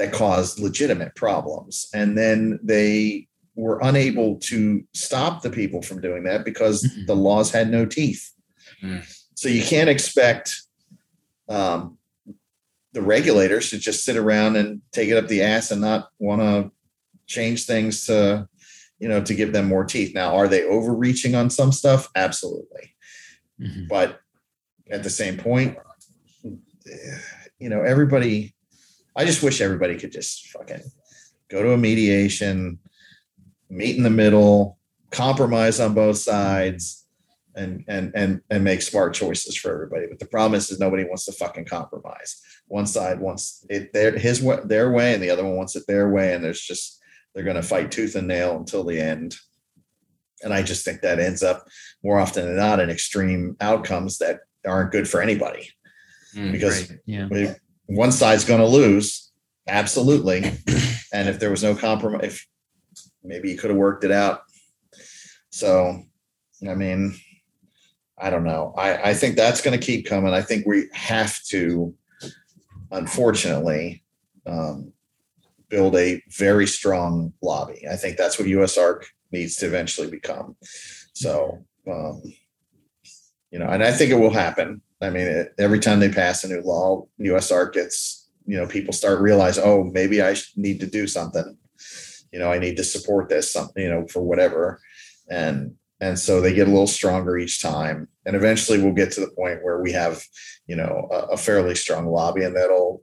that 0.00 0.14
caused 0.14 0.58
legitimate 0.58 1.14
problems. 1.14 1.90
And 1.92 2.16
then 2.16 2.58
they 2.62 3.28
were 3.54 3.78
unable 3.82 4.36
to 4.36 4.82
stop 4.94 5.42
the 5.42 5.50
people 5.50 5.82
from 5.82 6.00
doing 6.00 6.24
that 6.24 6.42
because 6.42 6.82
mm-hmm. 6.82 7.04
the 7.04 7.14
laws 7.14 7.50
had 7.50 7.70
no 7.70 7.84
teeth. 7.84 8.32
Mm. 8.82 9.04
So 9.34 9.50
you 9.50 9.62
can't 9.62 9.90
expect 9.90 10.62
um, 11.50 11.98
the 12.94 13.02
regulators 13.02 13.68
to 13.70 13.78
just 13.78 14.02
sit 14.02 14.16
around 14.16 14.56
and 14.56 14.80
take 14.92 15.10
it 15.10 15.18
up 15.18 15.28
the 15.28 15.42
ass 15.42 15.70
and 15.70 15.82
not 15.82 16.08
want 16.18 16.40
to 16.40 16.70
change 17.26 17.66
things 17.66 18.06
to, 18.06 18.48
you 19.00 19.08
know, 19.08 19.22
to 19.22 19.34
give 19.34 19.52
them 19.52 19.66
more 19.66 19.84
teeth. 19.84 20.14
Now, 20.14 20.34
are 20.34 20.48
they 20.48 20.64
overreaching 20.64 21.34
on 21.34 21.50
some 21.50 21.72
stuff? 21.72 22.08
Absolutely. 22.16 22.94
Mm-hmm. 23.60 23.86
But 23.86 24.18
at 24.90 25.02
the 25.02 25.10
same 25.10 25.36
point, 25.36 25.76
you 27.58 27.68
know, 27.68 27.82
everybody 27.82 28.54
I 29.20 29.26
just 29.26 29.42
wish 29.42 29.60
everybody 29.60 29.98
could 29.98 30.12
just 30.12 30.48
fucking 30.48 30.80
go 31.50 31.62
to 31.62 31.74
a 31.74 31.76
mediation, 31.76 32.78
meet 33.68 33.98
in 33.98 34.02
the 34.02 34.08
middle, 34.08 34.78
compromise 35.10 35.78
on 35.78 35.92
both 35.92 36.16
sides, 36.16 37.06
and 37.54 37.84
and 37.86 38.12
and 38.14 38.40
and 38.48 38.64
make 38.64 38.80
smart 38.80 39.12
choices 39.12 39.54
for 39.58 39.74
everybody. 39.74 40.06
But 40.08 40.20
the 40.20 40.26
problem 40.26 40.56
is, 40.56 40.70
is 40.70 40.80
nobody 40.80 41.04
wants 41.04 41.26
to 41.26 41.32
fucking 41.32 41.66
compromise. 41.66 42.40
One 42.68 42.86
side 42.86 43.20
wants 43.20 43.66
it 43.68 43.92
their 43.92 44.18
his 44.18 44.42
way, 44.42 44.60
their 44.64 44.90
way, 44.90 45.12
and 45.12 45.22
the 45.22 45.28
other 45.28 45.44
one 45.44 45.56
wants 45.56 45.76
it 45.76 45.86
their 45.86 46.08
way, 46.08 46.32
and 46.32 46.42
there's 46.42 46.62
just 46.62 46.98
they're 47.34 47.44
going 47.44 47.56
to 47.56 47.62
fight 47.62 47.90
tooth 47.90 48.16
and 48.16 48.26
nail 48.26 48.56
until 48.56 48.84
the 48.84 48.98
end. 48.98 49.36
And 50.42 50.54
I 50.54 50.62
just 50.62 50.82
think 50.82 51.02
that 51.02 51.20
ends 51.20 51.42
up 51.42 51.66
more 52.02 52.18
often 52.18 52.46
than 52.46 52.56
not 52.56 52.80
in 52.80 52.88
extreme 52.88 53.58
outcomes 53.60 54.16
that 54.16 54.40
aren't 54.66 54.92
good 54.92 55.06
for 55.06 55.20
anybody. 55.20 55.68
Mm, 56.34 56.52
because 56.52 56.88
right. 56.88 56.98
yeah. 57.04 57.28
we, 57.30 57.50
one 57.90 58.12
side's 58.12 58.44
going 58.44 58.60
to 58.60 58.66
lose 58.66 59.30
absolutely. 59.66 60.52
And 61.12 61.28
if 61.28 61.40
there 61.40 61.50
was 61.50 61.64
no 61.64 61.74
compromise 61.74 62.24
if 62.24 62.46
maybe 63.24 63.50
you 63.50 63.58
could 63.58 63.70
have 63.70 63.78
worked 63.78 64.04
it 64.04 64.12
out. 64.12 64.42
So 65.50 66.02
i 66.68 66.74
mean 66.74 67.16
i 68.18 68.30
don't 68.30 68.44
know. 68.44 68.74
I 68.78 69.10
i 69.10 69.14
think 69.14 69.36
that's 69.36 69.60
going 69.60 69.78
to 69.78 69.84
keep 69.84 70.06
coming. 70.06 70.32
I 70.32 70.42
think 70.42 70.66
we 70.66 70.88
have 70.92 71.42
to 71.46 71.94
unfortunately 72.92 74.04
um, 74.46 74.92
build 75.68 75.96
a 75.96 76.22
very 76.28 76.66
strong 76.66 77.32
lobby. 77.42 77.86
I 77.90 77.96
think 77.96 78.16
that's 78.16 78.38
what 78.38 78.48
USARK 78.48 79.04
needs 79.32 79.56
to 79.56 79.66
eventually 79.66 80.08
become. 80.08 80.56
So 81.12 81.64
um, 81.90 82.22
you 83.50 83.58
know 83.58 83.66
and 83.66 83.82
i 83.82 83.92
think 83.92 84.10
it 84.10 84.18
will 84.18 84.32
happen 84.32 84.80
I 85.00 85.10
mean, 85.10 85.26
it, 85.26 85.54
every 85.58 85.80
time 85.80 86.00
they 86.00 86.10
pass 86.10 86.44
a 86.44 86.48
new 86.48 86.60
law, 86.60 87.06
USARK 87.20 87.72
gets, 87.72 88.28
you 88.46 88.56
know, 88.56 88.66
people 88.66 88.92
start 88.92 89.20
realize, 89.20 89.58
oh, 89.58 89.84
maybe 89.84 90.22
I 90.22 90.36
need 90.56 90.80
to 90.80 90.86
do 90.86 91.06
something. 91.06 91.56
You 92.32 92.38
know, 92.38 92.52
I 92.52 92.58
need 92.58 92.76
to 92.76 92.84
support 92.84 93.28
this, 93.28 93.52
something, 93.52 93.82
you 93.82 93.88
know, 93.88 94.06
for 94.08 94.22
whatever. 94.22 94.80
And 95.30 95.74
and 96.02 96.18
so 96.18 96.40
they 96.40 96.54
get 96.54 96.66
a 96.66 96.70
little 96.70 96.86
stronger 96.86 97.36
each 97.36 97.60
time. 97.60 98.08
And 98.24 98.34
eventually 98.34 98.82
we'll 98.82 98.94
get 98.94 99.12
to 99.12 99.20
the 99.20 99.30
point 99.36 99.62
where 99.62 99.80
we 99.80 99.92
have, 99.92 100.22
you 100.66 100.76
know, 100.76 101.08
a, 101.10 101.32
a 101.32 101.36
fairly 101.36 101.74
strong 101.74 102.06
lobby 102.06 102.42
and 102.42 102.56
that'll 102.56 103.02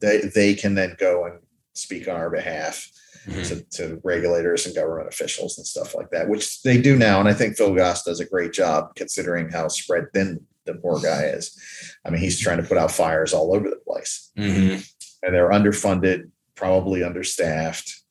they 0.00 0.20
they 0.34 0.54
can 0.54 0.74
then 0.74 0.96
go 0.98 1.26
and 1.26 1.40
speak 1.74 2.08
on 2.08 2.16
our 2.16 2.30
behalf. 2.30 2.90
Mm-hmm. 3.26 3.42
To, 3.42 3.62
to, 3.72 4.00
regulators 4.04 4.64
and 4.64 4.74
government 4.74 5.08
officials 5.08 5.58
and 5.58 5.66
stuff 5.66 5.94
like 5.94 6.08
that, 6.12 6.30
which 6.30 6.62
they 6.62 6.80
do 6.80 6.96
now. 6.96 7.20
And 7.20 7.28
I 7.28 7.34
think 7.34 7.58
Phil 7.58 7.74
Goss 7.74 8.02
does 8.02 8.20
a 8.20 8.24
great 8.24 8.54
job 8.54 8.94
considering 8.94 9.50
how 9.50 9.68
spread 9.68 10.04
thin 10.14 10.40
the 10.68 10.80
poor 10.80 11.00
guy 11.00 11.24
is. 11.24 11.58
I 12.04 12.10
mean, 12.10 12.20
he's 12.20 12.38
trying 12.38 12.62
to 12.62 12.68
put 12.68 12.78
out 12.78 12.92
fires 12.92 13.32
all 13.32 13.54
over 13.54 13.68
the 13.68 13.80
place, 13.86 14.30
mm-hmm. 14.38 14.80
and 15.22 15.34
they're 15.34 15.50
underfunded, 15.50 16.30
probably 16.54 17.02
understaffed, 17.02 18.02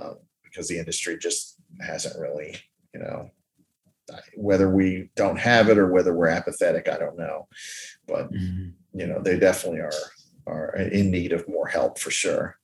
um, 0.00 0.18
because 0.44 0.68
the 0.68 0.78
industry 0.78 1.18
just 1.18 1.56
hasn't 1.80 2.18
really, 2.18 2.56
you 2.94 3.00
know, 3.00 3.30
whether 4.36 4.70
we 4.70 5.10
don't 5.16 5.38
have 5.38 5.68
it 5.68 5.78
or 5.78 5.90
whether 5.90 6.14
we're 6.14 6.28
apathetic, 6.28 6.88
I 6.88 6.98
don't 6.98 7.18
know, 7.18 7.48
but 8.06 8.30
mm-hmm. 8.32 8.68
you 8.98 9.06
know, 9.06 9.20
they 9.20 9.38
definitely 9.38 9.80
are 9.80 9.92
are 10.46 10.76
in 10.76 11.10
need 11.10 11.32
of 11.32 11.48
more 11.48 11.66
help 11.66 11.98
for 11.98 12.10
sure. 12.10 12.58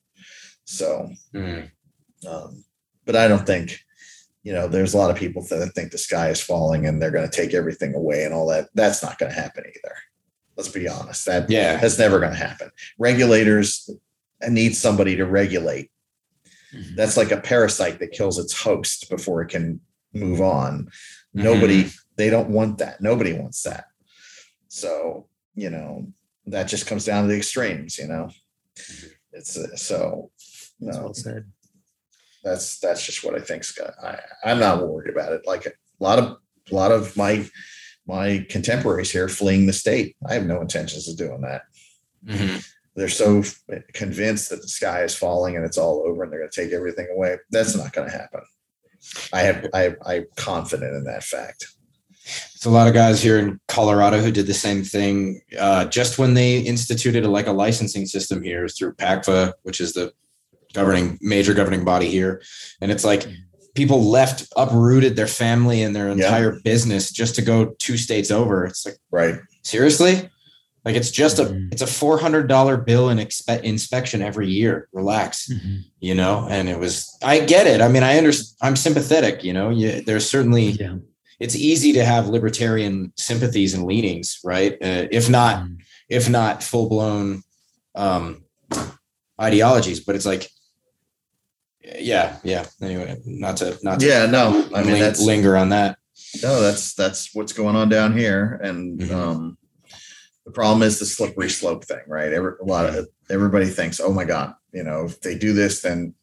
So, 0.65 1.11
mm-hmm. 1.35 2.29
um, 2.29 2.65
but 3.07 3.17
I 3.17 3.27
don't 3.27 3.47
think 3.47 3.81
you 4.43 4.53
know, 4.53 4.69
there's 4.69 4.95
a 4.95 4.99
lot 4.99 5.11
of 5.11 5.17
people 5.17 5.43
that 5.51 5.73
think 5.75 5.93
the 5.93 5.99
sky 5.99 6.31
is 6.31 6.41
falling 6.41 6.87
and 6.87 7.01
they're 7.01 7.11
going 7.11 7.29
to 7.29 7.37
take 7.37 7.53
everything 7.55 7.95
away 7.95 8.25
and 8.25 8.33
all 8.33 8.49
that. 8.49 8.69
That's 8.75 9.03
not 9.03 9.19
going 9.19 9.33
to 9.33 9.41
happen 9.41 9.65
either. 9.67 9.95
Let's 10.57 10.71
be 10.71 10.89
honest. 10.89 11.27
That 11.27 11.51
yeah, 11.51 11.77
that's 11.77 11.99
never 11.99 12.19
going 12.19 12.33
to 12.33 12.39
happen. 12.39 12.71
Regulators 12.99 13.91
need 14.49 14.75
somebody 14.75 15.17
to 15.17 15.27
regulate. 15.27 15.91
Mm-hmm. 16.75 16.97
That's 16.97 17.17
like 17.17 17.33
a 17.33 17.41
parasite 17.41 17.99
that 17.99 18.13
kills 18.13 18.39
its 18.39 18.63
host 18.63 19.11
before 19.11 19.43
it 19.43 19.49
can 19.49 19.81
move 20.15 20.41
on. 20.41 20.87
Mm-hmm. 20.87 21.43
Nobody, 21.43 21.91
they 22.17 22.31
don't 22.31 22.51
want 22.51 22.79
that. 22.79 23.01
Nobody 23.01 23.33
wants 23.33 23.63
that. 23.63 23.87
So, 24.69 25.27
you 25.55 25.71
know, 25.71 26.07
that 26.47 26.69
just 26.69 26.87
comes 26.87 27.05
down 27.05 27.25
to 27.25 27.29
the 27.29 27.37
extremes, 27.37 27.99
you 27.99 28.07
know. 28.07 28.31
Mm-hmm. 28.77 29.07
It's 29.33 29.57
uh, 29.57 29.77
so 29.77 30.31
no. 30.81 31.05
Well 31.05 31.15
said 31.15 31.47
that's 32.43 32.79
that's 32.79 33.05
just 33.05 33.25
what 33.25 33.35
I 33.35 33.41
think, 33.41 33.65
Scott. 33.65 33.95
I, 34.03 34.19
I'm 34.45 34.59
not 34.59 34.87
worried 34.87 35.11
about 35.11 35.33
it. 35.33 35.47
Like 35.47 35.67
a 35.67 35.73
lot 35.99 36.19
of 36.19 36.37
a 36.71 36.75
lot 36.75 36.93
of 36.93 37.17
my 37.17 37.49
my 38.07 38.47
contemporaries 38.49 39.11
here 39.11 39.29
fleeing 39.29 39.67
the 39.67 39.73
state. 39.73 40.17
I 40.29 40.35
have 40.35 40.47
no 40.47 40.61
intentions 40.61 41.09
of 41.09 41.17
doing 41.17 41.43
that. 41.43 41.63
Mm-hmm. 42.27 42.59
They're 42.97 43.09
so 43.09 43.43
convinced 43.95 44.51
that 44.51 44.63
the 44.63 44.69
sky 44.69 45.05
is 45.05 45.15
falling 45.15 45.57
and 45.57 45.65
it's 45.65 45.79
all 45.79 46.03
over 46.07 46.23
and 46.23 46.33
they're 46.33 46.41
going 46.41 46.51
to 46.51 46.63
take 46.63 46.73
everything 46.73 47.07
away. 47.15 47.37
That's 47.51 47.77
not 47.77 47.93
going 47.93 48.11
to 48.11 48.17
happen. 48.17 48.41
I 49.33 49.41
have 49.41 49.67
I 49.73 49.95
I'm 50.05 50.27
confident 50.37 50.95
in 50.95 51.05
that 51.05 51.25
fact. 51.25 51.67
It's 52.55 52.67
a 52.67 52.71
lot 52.71 52.87
of 52.87 52.95
guys 52.95 53.23
here 53.23 53.39
in 53.39 53.59
Colorado 53.69 54.19
who 54.21 54.31
did 54.31 54.47
the 54.47 54.55
same 54.55 54.85
thing. 54.85 55.41
Uh, 55.59 55.87
just 55.87 56.19
when 56.19 56.35
they 56.35 56.59
instituted 56.59 57.25
a, 57.25 57.29
like 57.29 57.47
a 57.47 57.53
licensing 57.53 58.07
system 58.07 58.43
here 58.43 58.69
through 58.69 58.95
PACFA, 58.95 59.55
which 59.63 59.81
is 59.81 59.95
the 59.95 60.13
governing 60.73 61.19
major 61.21 61.55
governing 61.55 61.85
body 61.85 62.09
here 62.09 62.43
and 62.81 62.91
it's 62.91 63.05
like 63.05 63.27
people 63.75 64.03
left 64.05 64.47
uprooted 64.57 65.17
their 65.17 65.27
family 65.27 65.83
and 65.83 65.95
their 65.95 66.09
entire 66.09 66.55
yeah. 66.55 66.59
business 66.65 67.11
just 67.11 67.35
to 67.35 67.43
go 67.43 67.75
two 67.79 67.97
states 67.97 68.31
over 68.31 68.65
it's 68.65 68.85
like 68.85 68.97
right 69.11 69.37
seriously 69.63 70.29
like 70.85 70.97
it's 70.97 71.11
just 71.11 71.39
a 71.39 71.45
mm-hmm. 71.45 71.69
it's 71.71 71.83
a 71.83 71.87
$400 71.87 72.87
bill 72.87 73.11
in 73.11 73.19
expe- 73.19 73.63
inspection 73.63 74.23
every 74.23 74.49
year 74.49 74.89
relax 74.93 75.49
mm-hmm. 75.49 75.79
you 76.01 76.15
know 76.15 76.47
and 76.51 76.69
it 76.69 76.79
was 76.79 77.17
i 77.23 77.41
get 77.41 77.67
it 77.67 77.81
i 77.81 77.89
mean 77.89 78.03
i 78.03 78.17
understand 78.17 78.57
i'm 78.63 78.77
sympathetic 78.77 79.45
you 79.45 79.53
know 79.53 79.71
you, 79.71 80.01
there's 80.03 80.29
certainly 80.29 80.71
yeah. 80.71 80.97
it's 81.39 81.57
easy 81.57 81.93
to 81.93 82.05
have 82.05 82.29
libertarian 82.29 83.13
sympathies 83.17 83.75
and 83.75 83.85
leanings, 83.85 84.41
right? 84.45 84.75
Uh, 84.75 85.09
if 85.11 85.31
not, 85.31 85.65
mm. 85.65 85.79
if 86.09 86.29
not 86.29 86.63
full 86.63 86.89
blown 86.89 87.43
um, 87.95 88.45
ideologies, 89.41 90.01
but 90.01 90.15
it's 90.15 90.27
like, 90.27 90.49
yeah, 91.83 92.39
yeah. 92.43 92.67
Anyway, 92.83 93.21
not 93.25 93.57
to 93.59 93.79
not 93.83 94.01
to 94.01 94.07
yeah, 94.07 94.27
no, 94.27 94.69
I 94.75 94.83
mean 94.83 94.99
that's 94.99 95.21
linger 95.21 95.57
on 95.57 95.71
that. 95.71 95.99
No, 96.43 96.61
that's 96.61 96.95
that's 96.95 97.35
what's 97.35 97.53
going 97.53 97.77
on 97.77 97.89
down 97.89 98.17
here, 98.17 98.61
and 98.63 99.01
mm-hmm. 99.01 99.15
um, 99.15 99.59
the 100.45 100.53
problem 100.53 100.83
is 100.83 100.99
the 100.99 101.07
slippery 101.07 101.51
slope 101.51 101.85
thing, 101.85 102.03
right? 102.07 102.33
Every, 102.33 102.53
a 102.61 102.65
lot 102.65 102.87
of 102.87 103.09
everybody 103.31 103.67
thinks, 103.67 104.01
oh 104.01 104.13
my 104.13 104.25
god, 104.25 104.55
you 104.73 104.83
know, 104.83 105.05
if 105.05 105.21
they 105.21 105.37
do 105.37 105.53
this, 105.53 105.83
then 105.83 106.15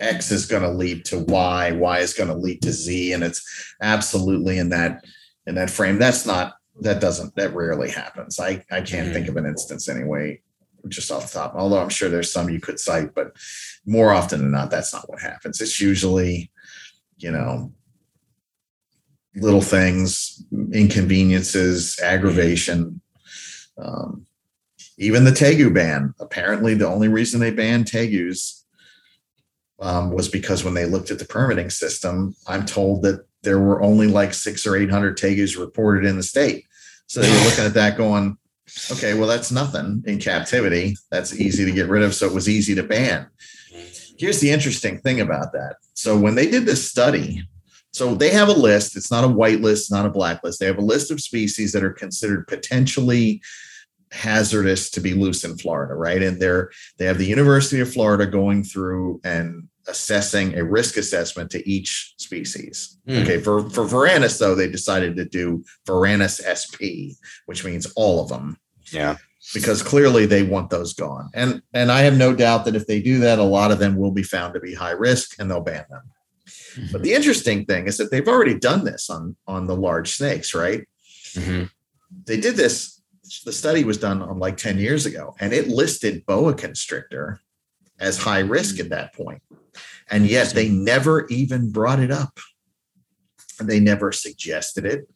X 0.00 0.30
is 0.30 0.46
going 0.46 0.62
to 0.62 0.70
lead 0.70 1.04
to 1.06 1.20
Y, 1.20 1.72
Y 1.72 1.98
is 1.98 2.14
going 2.14 2.28
to 2.28 2.36
lead 2.36 2.62
to 2.62 2.72
Z, 2.72 3.12
and 3.12 3.22
it's 3.22 3.74
absolutely 3.82 4.58
in 4.58 4.70
that 4.70 5.04
in 5.46 5.54
that 5.56 5.70
frame. 5.70 5.98
That's 5.98 6.26
not 6.26 6.54
that 6.80 7.00
doesn't 7.00 7.36
that 7.36 7.54
rarely 7.54 7.90
happens. 7.90 8.40
I 8.40 8.64
I 8.70 8.80
can't 8.80 8.88
mm-hmm. 8.88 9.12
think 9.12 9.28
of 9.28 9.36
an 9.36 9.46
instance 9.46 9.88
anyway, 9.88 10.40
just 10.88 11.10
off 11.10 11.32
the 11.32 11.38
top. 11.38 11.54
Although 11.54 11.80
I'm 11.80 11.88
sure 11.88 12.08
there's 12.08 12.32
some 12.32 12.50
you 12.50 12.60
could 12.60 12.78
cite, 12.78 13.14
but 13.14 13.36
more 13.86 14.12
often 14.12 14.40
than 14.40 14.50
not, 14.50 14.70
that's 14.70 14.92
not 14.92 15.08
what 15.08 15.20
happens. 15.20 15.60
It's 15.60 15.80
usually, 15.80 16.50
you 17.18 17.30
know, 17.30 17.72
little 19.36 19.62
things, 19.62 20.44
inconveniences, 20.72 21.98
aggravation. 22.00 23.00
Um, 23.78 24.26
even 24.96 25.24
the 25.24 25.32
Tegu 25.32 25.74
ban. 25.74 26.14
Apparently, 26.20 26.74
the 26.74 26.86
only 26.86 27.08
reason 27.08 27.40
they 27.40 27.50
banned 27.50 27.86
Tegus 27.86 28.62
um, 29.80 30.10
was 30.10 30.28
because 30.28 30.64
when 30.64 30.74
they 30.74 30.86
looked 30.86 31.10
at 31.10 31.18
the 31.18 31.24
permitting 31.24 31.70
system, 31.70 32.34
I'm 32.46 32.64
told 32.64 33.02
that 33.02 33.26
there 33.42 33.60
were 33.60 33.82
only 33.82 34.06
like 34.06 34.32
six 34.34 34.66
or 34.66 34.76
800 34.76 35.16
tegus 35.16 35.58
reported 35.58 36.04
in 36.08 36.16
the 36.16 36.22
state. 36.22 36.64
So 37.06 37.20
they 37.20 37.30
were 37.30 37.44
looking 37.44 37.64
at 37.64 37.74
that 37.74 37.96
going, 37.96 38.38
okay, 38.92 39.14
well, 39.14 39.28
that's 39.28 39.52
nothing 39.52 40.02
in 40.06 40.18
captivity. 40.18 40.96
That's 41.10 41.38
easy 41.38 41.64
to 41.64 41.72
get 41.72 41.88
rid 41.88 42.02
of. 42.02 42.14
So 42.14 42.26
it 42.26 42.34
was 42.34 42.48
easy 42.48 42.74
to 42.74 42.82
ban. 42.82 43.28
Here's 44.18 44.40
the 44.40 44.50
interesting 44.50 44.98
thing 45.00 45.20
about 45.20 45.52
that. 45.52 45.76
So 45.94 46.18
when 46.18 46.34
they 46.34 46.50
did 46.50 46.66
this 46.66 46.88
study, 46.88 47.42
so 47.92 48.14
they 48.14 48.30
have 48.30 48.48
a 48.48 48.52
list. 48.52 48.96
It's 48.96 49.10
not 49.10 49.24
a 49.24 49.28
white 49.28 49.60
list, 49.60 49.90
not 49.90 50.06
a 50.06 50.10
black 50.10 50.42
list. 50.42 50.58
They 50.58 50.66
have 50.66 50.78
a 50.78 50.82
list 50.82 51.12
of 51.12 51.20
species 51.20 51.72
that 51.72 51.84
are 51.84 51.92
considered 51.92 52.48
potentially 52.48 53.40
hazardous 54.10 54.90
to 54.90 55.00
be 55.00 55.14
loose 55.14 55.44
in 55.44 55.56
Florida, 55.58 55.94
right? 55.94 56.22
And 56.22 56.40
they're 56.40 56.70
they 56.98 57.04
have 57.04 57.18
the 57.18 57.26
University 57.26 57.80
of 57.80 57.92
Florida 57.92 58.26
going 58.26 58.64
through 58.64 59.20
and 59.24 59.68
assessing 59.88 60.56
a 60.56 60.64
risk 60.64 60.96
assessment 60.96 61.50
to 61.50 61.68
each 61.68 62.14
species. 62.18 62.98
Mm. 63.08 63.22
Okay, 63.22 63.38
for 63.40 63.68
for 63.70 63.84
Varanus 63.84 64.38
though, 64.38 64.54
they 64.54 64.68
decided 64.68 65.16
to 65.16 65.24
do 65.24 65.64
Varanus 65.86 66.40
SP, 66.40 67.16
which 67.46 67.64
means 67.64 67.86
all 67.96 68.22
of 68.22 68.28
them. 68.28 68.58
Yeah. 68.90 69.16
Because 69.52 69.82
clearly 69.82 70.24
they 70.24 70.42
want 70.42 70.70
those 70.70 70.94
gone. 70.94 71.30
And 71.34 71.62
and 71.72 71.92
I 71.92 72.02
have 72.02 72.16
no 72.16 72.34
doubt 72.34 72.64
that 72.64 72.76
if 72.76 72.86
they 72.86 73.00
do 73.00 73.18
that, 73.20 73.38
a 73.38 73.42
lot 73.42 73.70
of 73.70 73.78
them 73.78 73.96
will 73.96 74.12
be 74.12 74.22
found 74.22 74.54
to 74.54 74.60
be 74.60 74.74
high 74.74 74.92
risk 74.92 75.38
and 75.38 75.50
they'll 75.50 75.60
ban 75.60 75.84
them. 75.90 76.02
Mm-hmm. 76.46 76.92
But 76.92 77.02
the 77.02 77.12
interesting 77.12 77.66
thing 77.66 77.86
is 77.86 77.98
that 77.98 78.10
they've 78.10 78.26
already 78.28 78.58
done 78.58 78.84
this 78.84 79.10
on 79.10 79.36
on 79.46 79.66
the 79.66 79.76
large 79.76 80.12
snakes, 80.12 80.54
right? 80.54 80.86
Mm-hmm. 81.34 81.64
They 82.26 82.40
did 82.40 82.56
this 82.56 82.94
the 83.44 83.52
study 83.52 83.84
was 83.84 83.98
done 83.98 84.22
on 84.22 84.38
like 84.38 84.56
10 84.56 84.78
years 84.78 85.06
ago 85.06 85.34
and 85.40 85.52
it 85.52 85.68
listed 85.68 86.26
boa 86.26 86.54
constrictor 86.54 87.40
as 88.04 88.18
high 88.18 88.40
risk 88.40 88.78
at 88.78 88.90
that 88.90 89.14
point 89.14 89.42
and 90.10 90.26
yet 90.26 90.50
they 90.50 90.68
never 90.68 91.26
even 91.26 91.70
brought 91.70 91.98
it 91.98 92.10
up 92.10 92.38
they 93.60 93.80
never 93.80 94.12
suggested 94.12 94.84
it 94.84 95.08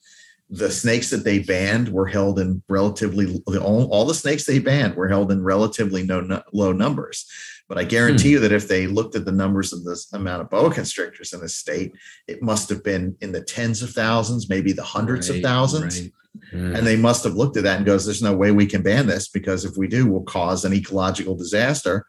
the 0.51 0.71
snakes 0.71 1.11
that 1.11 1.25
they 1.25 1.41
banned 1.41 1.91
were 1.91 2.07
held 2.07 2.39
in 2.39 2.63
relatively 2.71 3.43
all, 3.59 3.87
all 3.93 4.07
the 4.07 4.15
snakes 4.15 4.47
they 4.47 4.59
banned 4.59 4.95
were 4.95 5.09
held 5.09 5.31
in 5.31 5.43
relatively 5.43 6.03
no, 6.03 6.21
no, 6.21 6.43
low 6.53 6.73
numbers 6.73 7.31
but 7.69 7.77
i 7.77 7.85
guarantee 7.85 8.31
hmm. 8.31 8.33
you 8.35 8.39
that 8.39 8.53
if 8.53 8.67
they 8.67 8.87
looked 8.87 9.15
at 9.15 9.27
the 9.27 9.33
numbers 9.33 9.75
of 9.75 9.85
the 9.85 10.03
amount 10.15 10.41
of 10.41 10.49
boa 10.49 10.73
constrictors 10.73 11.35
in 11.35 11.41
the 11.41 11.49
state 11.49 11.93
it 12.27 12.43
must 12.43 12.71
have 12.71 12.83
been 12.83 13.15
in 13.21 13.33
the 13.33 13.43
tens 13.43 13.83
of 13.83 13.91
thousands 13.91 14.49
maybe 14.49 14.73
the 14.73 14.83
hundreds 14.83 15.29
right, 15.29 15.37
of 15.37 15.43
thousands 15.43 16.01
right. 16.01 16.13
Mm. 16.53 16.77
And 16.77 16.87
they 16.87 16.97
must 16.97 17.25
have 17.25 17.35
looked 17.35 17.57
at 17.57 17.65
that 17.65 17.79
and 17.79 17.87
goes, 17.87 18.05
there's 18.05 18.23
no 18.23 18.35
way 18.35 18.51
we 18.51 18.67
can 18.67 18.83
ban 18.83 19.07
this 19.07 19.29
because 19.29 19.65
if 19.65 19.77
we 19.77 19.89
do, 19.89 20.07
we'll 20.07 20.23
cause 20.23 20.65
an 20.65 20.73
ecological 20.73 21.37
disaster. 21.37 22.07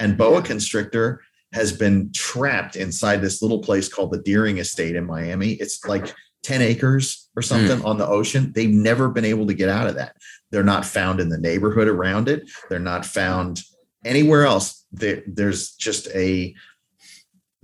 And 0.00 0.18
boa 0.18 0.42
constrictor 0.42 1.22
has 1.52 1.72
been 1.72 2.10
trapped 2.12 2.74
inside 2.74 3.18
this 3.18 3.42
little 3.42 3.60
place 3.60 3.88
called 3.88 4.12
the 4.12 4.22
Deering 4.22 4.58
Estate 4.58 4.96
in 4.96 5.04
Miami. 5.04 5.52
It's 5.52 5.84
like 5.84 6.12
10 6.42 6.62
acres 6.62 7.28
or 7.36 7.42
something 7.42 7.78
mm. 7.78 7.84
on 7.84 7.98
the 7.98 8.06
ocean. 8.06 8.52
They've 8.54 8.70
never 8.70 9.10
been 9.10 9.24
able 9.24 9.46
to 9.46 9.54
get 9.54 9.68
out 9.68 9.86
of 9.86 9.96
that. 9.96 10.16
They're 10.50 10.64
not 10.64 10.84
found 10.84 11.20
in 11.20 11.28
the 11.28 11.38
neighborhood 11.38 11.86
around 11.86 12.28
it. 12.28 12.50
They're 12.68 12.78
not 12.78 13.04
found 13.04 13.62
anywhere 14.04 14.46
else. 14.46 14.84
There, 14.90 15.22
there's 15.26 15.72
just 15.72 16.08
a 16.08 16.54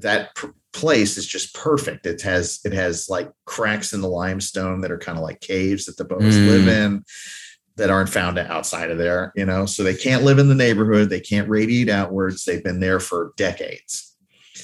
that 0.00 0.36
place 0.72 1.16
is 1.16 1.26
just 1.26 1.54
perfect. 1.54 2.04
It 2.04 2.20
has 2.22 2.60
it 2.64 2.74
has 2.74 3.08
like 3.08 3.30
cracks 3.46 3.94
in 3.94 4.02
the 4.02 4.08
limestone 4.08 4.82
that 4.82 4.92
are 4.92 4.98
kind 4.98 5.16
of 5.16 5.24
like 5.24 5.40
caves 5.40 5.86
that 5.86 5.96
the 5.96 6.04
boas 6.04 6.36
mm. 6.36 6.46
live 6.46 6.68
in 6.68 7.02
that 7.76 7.90
aren't 7.90 8.08
found 8.08 8.38
outside 8.38 8.90
of 8.90 8.98
there, 8.98 9.32
you 9.36 9.44
know. 9.44 9.66
So 9.66 9.82
they 9.82 9.94
can't 9.94 10.24
live 10.24 10.38
in 10.38 10.48
the 10.48 10.54
neighborhood, 10.54 11.10
they 11.10 11.20
can't 11.20 11.48
radiate 11.48 11.88
outwards. 11.88 12.44
They've 12.44 12.62
been 12.62 12.80
there 12.80 13.00
for 13.00 13.32
decades. 13.36 14.16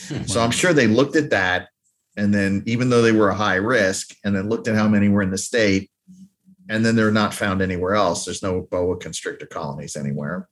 Hmm. 0.09 0.25
So 0.25 0.41
I'm 0.41 0.51
sure 0.51 0.73
they 0.73 0.87
looked 0.87 1.17
at 1.17 1.31
that 1.31 1.69
and 2.17 2.33
then 2.35 2.63
even 2.67 2.91
though 2.91 3.03
they 3.03 3.13
were 3.13 3.31
a 3.31 3.35
high 3.35 3.57
risk 3.57 4.15
and 4.25 4.35
then 4.35 4.49
looked 4.49 4.69
at 4.69 4.75
how 4.75 4.89
many 4.89 5.09
were 5.09 5.23
in 5.23 5.31
the 5.31 5.39
state 5.39 5.91
and 6.69 6.85
then 6.85 6.97
they're 6.97 7.11
not 7.11 7.35
found 7.35 7.61
anywhere 7.63 7.95
else. 7.95 8.25
There's 8.25 8.43
no 8.43 8.63
boa 8.63 8.97
constrictor 8.97 9.47
colonies 9.47 9.97
anywhere. 9.97 10.49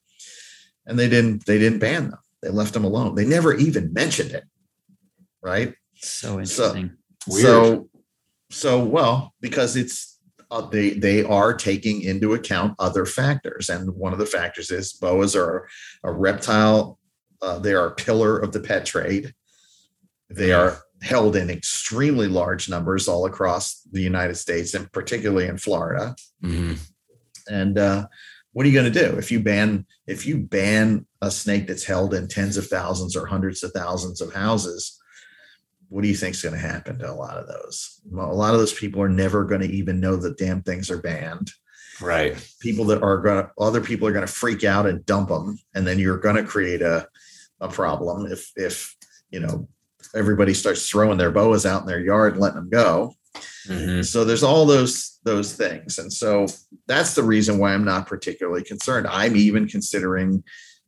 And 0.86 0.98
they 0.98 1.08
didn't 1.08 1.46
they 1.46 1.58
didn't 1.58 1.78
ban 1.78 2.10
them. 2.10 2.20
They 2.42 2.48
left 2.48 2.74
them 2.74 2.84
alone. 2.84 3.14
They 3.14 3.26
never 3.26 3.54
even 3.54 3.92
mentioned 3.92 4.32
it 4.32 4.44
right? 5.42 5.74
So 5.96 6.34
interesting. 6.34 6.96
So, 7.28 7.38
so, 7.38 7.88
so 8.50 8.84
well, 8.84 9.34
because 9.40 9.76
it's 9.76 10.09
uh, 10.50 10.62
they 10.62 10.90
they 10.90 11.22
are 11.24 11.54
taking 11.54 12.02
into 12.02 12.34
account 12.34 12.74
other 12.78 13.06
factors, 13.06 13.68
and 13.68 13.94
one 13.94 14.12
of 14.12 14.18
the 14.18 14.26
factors 14.26 14.70
is 14.70 14.92
boas 14.92 15.36
are 15.36 15.68
a 16.04 16.12
reptile. 16.12 16.98
Uh, 17.42 17.58
they 17.58 17.74
are 17.74 17.86
a 17.86 17.94
pillar 17.94 18.38
of 18.38 18.52
the 18.52 18.60
pet 18.60 18.84
trade. 18.84 19.34
They 20.28 20.52
are 20.52 20.78
held 21.02 21.36
in 21.36 21.50
extremely 21.50 22.28
large 22.28 22.68
numbers 22.68 23.08
all 23.08 23.26
across 23.26 23.80
the 23.90 24.02
United 24.02 24.36
States, 24.36 24.74
and 24.74 24.90
particularly 24.92 25.46
in 25.46 25.56
Florida. 25.56 26.14
Mm-hmm. 26.42 26.74
And 27.48 27.78
uh, 27.78 28.06
what 28.52 28.66
are 28.66 28.68
you 28.68 28.74
going 28.74 28.92
to 28.92 29.00
do 29.08 29.16
if 29.16 29.30
you 29.30 29.40
ban 29.40 29.86
if 30.06 30.26
you 30.26 30.38
ban 30.38 31.06
a 31.22 31.30
snake 31.30 31.66
that's 31.66 31.84
held 31.84 32.14
in 32.14 32.28
tens 32.28 32.56
of 32.56 32.66
thousands 32.66 33.16
or 33.16 33.26
hundreds 33.26 33.62
of 33.62 33.72
thousands 33.72 34.20
of 34.20 34.34
houses? 34.34 35.00
what 35.90 36.02
do 36.02 36.08
you 36.08 36.14
think 36.14 36.34
is 36.34 36.42
going 36.42 36.54
to 36.54 36.60
happen 36.60 36.98
to 36.98 37.10
a 37.10 37.12
lot 37.12 37.36
of 37.36 37.46
those? 37.46 37.89
A 38.12 38.14
lot 38.14 38.54
of 38.54 38.60
those 38.60 38.72
people 38.72 39.02
are 39.02 39.08
never 39.08 39.44
going 39.44 39.60
to 39.60 39.70
even 39.70 40.00
know 40.00 40.16
that 40.16 40.38
damn 40.38 40.62
things 40.62 40.90
are 40.90 41.00
banned. 41.00 41.50
Right. 42.00 42.34
People 42.60 42.86
that 42.86 43.02
are 43.02 43.18
going 43.18 43.44
to, 43.44 43.50
other 43.58 43.80
people 43.80 44.08
are 44.08 44.12
going 44.12 44.26
to 44.26 44.32
freak 44.32 44.64
out 44.64 44.86
and 44.86 45.04
dump 45.04 45.28
them. 45.28 45.58
And 45.74 45.86
then 45.86 45.98
you're 45.98 46.18
going 46.18 46.36
to 46.36 46.44
create 46.44 46.82
a, 46.82 47.06
a 47.60 47.68
problem 47.68 48.30
if, 48.30 48.50
if, 48.56 48.96
you 49.30 49.40
know, 49.40 49.68
everybody 50.14 50.54
starts 50.54 50.88
throwing 50.88 51.18
their 51.18 51.30
boas 51.30 51.66
out 51.66 51.82
in 51.82 51.86
their 51.86 52.00
yard 52.00 52.32
and 52.32 52.40
letting 52.40 52.56
them 52.56 52.70
go. 52.70 53.14
Mm-hmm. 53.68 54.02
So 54.02 54.24
there's 54.24 54.42
all 54.42 54.64
those, 54.64 55.18
those 55.24 55.54
things. 55.54 55.98
And 55.98 56.12
so 56.12 56.46
that's 56.86 57.14
the 57.14 57.22
reason 57.22 57.58
why 57.58 57.74
I'm 57.74 57.84
not 57.84 58.06
particularly 58.06 58.64
concerned. 58.64 59.06
I'm 59.06 59.36
even 59.36 59.68
considering 59.68 60.42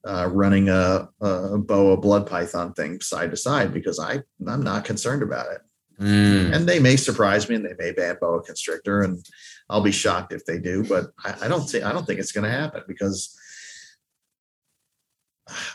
uh, 0.07 0.29
running 0.33 0.69
a, 0.69 1.09
a 1.21 1.59
boa 1.59 1.97
blood 1.97 2.27
python 2.27 2.73
thing 2.73 3.01
side 3.01 3.31
to 3.31 3.37
side 3.37 3.73
because 3.73 4.01
I 4.01 4.21
I'm 4.49 4.63
not 4.63 4.85
concerned 4.85 5.23
about 5.23 5.53
it. 5.53 5.61
Mm. 6.03 6.53
And 6.53 6.69
they 6.69 6.81
may 6.81 6.97
surprise 6.97 7.49
me 7.49 7.55
and 7.55 7.65
they 7.65 7.75
may 7.79 7.93
ban 7.93 8.17
boa 8.21 8.43
constrictor 8.43 9.03
and 9.03 9.25
I'll 9.71 9.83
be 9.83 9.93
shocked 9.93 10.33
if 10.33 10.45
they 10.45 10.59
do, 10.59 10.85
but 10.85 11.13
I, 11.25 11.47
I 11.47 11.49
don't 11.49 11.63
think 11.63 11.85
I 11.85 11.93
don't 11.93 12.05
think 12.05 12.19
it's 12.19 12.33
going 12.33 12.45
to 12.45 12.51
happen 12.51 12.83
because 12.89 13.39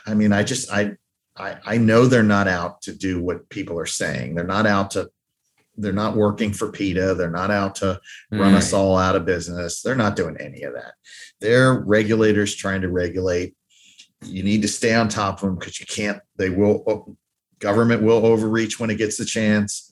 I 0.05 0.13
mean 0.13 0.33
I 0.33 0.43
just 0.43 0.71
I, 0.71 0.97
I 1.37 1.57
I 1.65 1.77
know 1.77 2.05
they're 2.05 2.23
not 2.23 2.47
out 2.47 2.81
to 2.83 2.93
do 2.93 3.23
what 3.23 3.47
people 3.49 3.79
are 3.79 3.85
saying. 3.85 4.35
They're 4.35 4.43
not 4.43 4.67
out 4.67 4.91
to 4.91 5.09
they're 5.77 5.93
not 5.93 6.15
working 6.15 6.51
for 6.51 6.71
PETA. 6.71 7.15
They're 7.15 7.29
not 7.29 7.51
out 7.51 7.75
to 7.75 8.01
run 8.31 8.55
us 8.55 8.73
all 8.73 8.97
out 8.97 9.15
of 9.15 9.25
business. 9.25 9.81
They're 9.81 9.95
not 9.95 10.15
doing 10.15 10.35
any 10.37 10.63
of 10.63 10.73
that. 10.73 10.93
They're 11.39 11.73
regulators 11.73 12.55
trying 12.55 12.81
to 12.81 12.89
regulate 12.89 13.55
you 14.25 14.43
need 14.43 14.63
to 14.63 14.67
stay 14.67 14.95
on 14.95 15.07
top 15.07 15.35
of 15.35 15.41
them 15.41 15.55
because 15.55 15.79
you 15.79 15.85
can't 15.85 16.19
they 16.37 16.49
will 16.49 17.15
government 17.59 18.01
will 18.01 18.25
overreach 18.25 18.79
when 18.79 18.89
it 18.89 18.97
gets 18.97 19.17
the 19.17 19.25
chance 19.25 19.86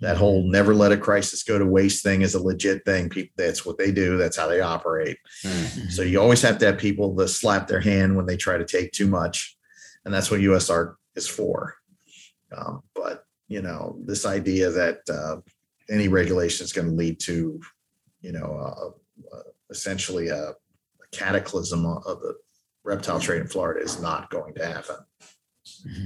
that 0.00 0.16
whole 0.16 0.48
never 0.48 0.74
let 0.74 0.92
a 0.92 0.96
crisis 0.96 1.42
go 1.42 1.58
to 1.58 1.66
waste 1.66 2.02
thing 2.02 2.22
is 2.22 2.34
a 2.34 2.42
legit 2.42 2.84
thing 2.84 3.08
people 3.08 3.34
that's 3.36 3.66
what 3.66 3.78
they 3.78 3.90
do 3.90 4.16
that's 4.16 4.36
how 4.36 4.46
they 4.46 4.60
operate 4.60 5.18
mm-hmm. 5.44 5.88
so 5.88 6.02
you 6.02 6.20
always 6.20 6.42
have 6.42 6.58
to 6.58 6.66
have 6.66 6.78
people 6.78 7.14
that 7.14 7.28
slap 7.28 7.66
their 7.66 7.80
hand 7.80 8.16
when 8.16 8.26
they 8.26 8.36
try 8.36 8.56
to 8.56 8.64
take 8.64 8.92
too 8.92 9.08
much 9.08 9.56
and 10.04 10.14
that's 10.14 10.30
what 10.30 10.40
USARK 10.40 10.94
is 11.16 11.26
for 11.26 11.74
um, 12.56 12.82
but 12.94 13.24
you 13.48 13.60
know 13.60 13.98
this 14.04 14.24
idea 14.24 14.70
that 14.70 15.00
uh, 15.10 15.36
any 15.90 16.08
regulation 16.08 16.64
is 16.64 16.72
going 16.72 16.88
to 16.88 16.94
lead 16.94 17.18
to, 17.20 17.60
you 18.20 18.32
know, 18.32 18.58
uh, 18.58 19.36
uh, 19.36 19.42
essentially 19.70 20.28
a, 20.28 20.50
a 20.50 20.54
cataclysm 21.12 21.86
of 21.86 22.20
the 22.20 22.34
reptile 22.84 23.20
trade 23.20 23.40
in 23.40 23.48
Florida 23.48 23.80
is 23.80 24.00
not 24.00 24.30
going 24.30 24.54
to 24.54 24.64
happen. 24.64 24.96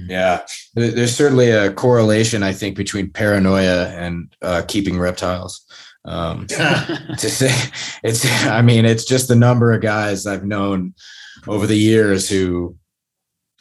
Yeah, 0.07 0.41
there's 0.75 1.15
certainly 1.15 1.51
a 1.51 1.73
correlation, 1.73 2.43
I 2.43 2.53
think, 2.53 2.77
between 2.77 3.09
paranoia 3.09 3.89
and 3.89 4.33
uh, 4.41 4.63
keeping 4.67 4.99
reptiles. 4.99 5.65
Um, 6.05 6.47
to 6.47 7.17
say 7.17 7.49
it's, 8.03 8.25
I 8.45 8.61
mean, 8.61 8.85
it's 8.85 9.05
just 9.05 9.27
the 9.27 9.35
number 9.35 9.71
of 9.71 9.81
guys 9.81 10.25
I've 10.25 10.45
known 10.45 10.93
over 11.47 11.67
the 11.67 11.77
years 11.77 12.29
who, 12.29 12.75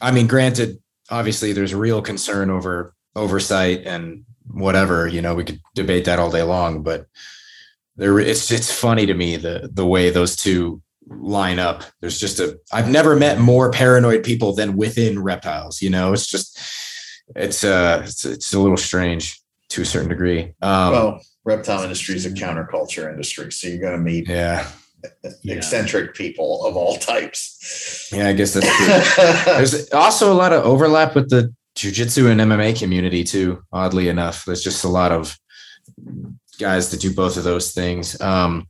I 0.01 0.11
mean, 0.11 0.27
granted, 0.27 0.82
obviously, 1.11 1.53
there's 1.53 1.74
real 1.74 2.03
concern 2.03 2.51
over 2.51 2.94
oversight 3.15 3.82
and 3.86 4.24
whatever. 4.47 5.07
You 5.07 5.23
know, 5.23 5.35
we 5.35 5.44
could 5.44 5.61
debate 5.74 6.05
that 6.07 6.19
all 6.19 6.31
day 6.31 6.43
long, 6.43 6.82
but 6.82 7.07
there, 7.97 8.19
it's 8.19 8.51
it's 8.51 8.73
funny 8.73 9.07
to 9.07 9.15
me 9.15 9.36
the 9.36 9.70
the 9.73 9.86
way 9.86 10.11
those 10.11 10.35
two 10.35 10.82
line 11.08 11.58
up. 11.58 11.84
There's 12.00 12.18
just 12.18 12.40
a 12.40 12.58
I've 12.72 12.90
never 12.90 13.16
met 13.16 13.38
more 13.38 13.70
paranoid 13.70 14.24
people 14.24 14.54
than 14.54 14.76
within 14.76 15.22
reptiles. 15.22 15.82
You 15.82 15.90
know, 15.90 16.12
it's 16.12 16.26
just 16.26 16.58
it's 17.34 17.64
uh 17.64 18.02
it's, 18.04 18.24
it's 18.24 18.52
a 18.52 18.60
little 18.60 18.76
strange 18.76 19.40
to 19.70 19.82
a 19.82 19.86
certain 19.86 20.08
degree. 20.08 20.54
Um, 20.62 20.92
well, 20.92 21.20
reptile 21.44 21.82
industry 21.82 22.14
is 22.14 22.26
a 22.26 22.30
counterculture 22.30 23.10
industry, 23.10 23.50
so 23.52 23.68
you're 23.68 23.78
going 23.78 23.96
to 23.96 23.98
meet 23.98 24.28
yeah 24.28 24.68
eccentric 25.44 26.06
yeah. 26.06 26.12
people 26.12 26.64
of 26.64 26.76
all 26.76 26.96
types. 26.96 28.08
Yeah, 28.12 28.28
I 28.28 28.32
guess 28.32 28.54
that's 28.54 28.76
true. 28.76 29.54
There's 29.54 29.90
also 29.92 30.32
a 30.32 30.34
lot 30.34 30.52
of 30.52 30.64
overlap 30.64 31.14
with 31.14 31.30
the 31.30 31.54
jujitsu 31.76 32.30
and 32.30 32.40
MMA 32.40 32.78
community 32.78 33.24
too. 33.24 33.62
Oddly 33.72 34.08
enough, 34.08 34.44
there's 34.44 34.62
just 34.62 34.84
a 34.84 34.88
lot 34.88 35.12
of 35.12 35.38
guys 36.58 36.90
that 36.90 37.00
do 37.00 37.14
both 37.14 37.36
of 37.36 37.44
those 37.44 37.72
things. 37.72 38.20
Um, 38.20 38.68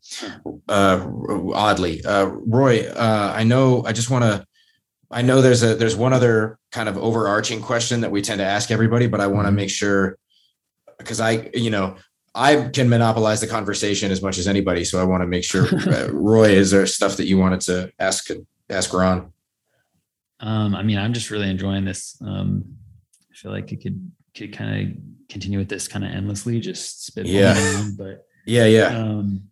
uh, 0.69 1.07
oddly, 1.55 2.05
uh, 2.05 2.27
Roy, 2.27 2.89
uh, 2.89 3.33
I 3.35 3.45
know. 3.45 3.85
I 3.85 3.93
just 3.93 4.11
want 4.11 4.25
to. 4.25 4.47
I 5.11 5.23
know 5.23 5.43
there's 5.43 5.63
a 5.63 5.75
there's 5.75 5.97
one 5.97 6.13
other 6.13 6.59
kind 6.71 6.89
of 6.89 6.97
overarching 6.97 7.61
question 7.61 8.01
that 8.01 8.11
we 8.11 8.23
tend 8.23 8.39
to 8.39 8.47
ask 8.47 8.71
everybody, 8.71 9.07
but 9.07 9.21
I 9.21 9.27
want 9.27 9.45
to 9.45 9.49
mm-hmm. 9.49 9.57
make 9.57 9.71
sure 9.71 10.17
because 10.99 11.21
I, 11.21 11.51
you 11.53 11.71
know, 11.71 11.97
I 12.35 12.69
can 12.73 12.89
monopolize 12.89 13.41
the 13.41 13.47
conversation 13.47 14.11
as 14.11 14.23
much 14.23 14.39
as 14.39 14.49
anybody. 14.49 14.85
So 14.85 15.01
I 15.01 15.05
want 15.05 15.23
to 15.23 15.27
make 15.27 15.45
sure, 15.45 15.67
uh, 15.87 16.09
Roy, 16.13 16.51
is 16.51 16.71
there 16.71 16.87
stuff 16.87 17.17
that 17.17 17.27
you 17.27 17.39
wanted 17.39 17.61
to 17.63 17.93
ask 17.99 18.29
ask 18.71 18.93
Ron? 18.93 19.33
Um, 20.41 20.75
I 20.75 20.83
mean, 20.83 20.99
I'm 20.99 21.13
just 21.13 21.31
really 21.31 21.49
enjoying 21.49 21.85
this. 21.85 22.17
Um, 22.21 22.77
I 23.31 23.35
feel 23.35 23.53
like 23.53 23.71
it 23.73 23.83
could 23.83 24.11
could 24.35 24.53
kind 24.53 24.97
of 24.97 25.03
continue 25.29 25.59
with 25.59 25.69
this 25.69 25.89
kind 25.89 26.05
of 26.05 26.11
endlessly, 26.11 26.61
just 26.61 27.07
spit. 27.07 27.27
Yeah. 27.27 27.89
but 27.97 28.27
yeah, 28.47 28.67
yeah. 28.67 28.87
Um, 28.87 29.45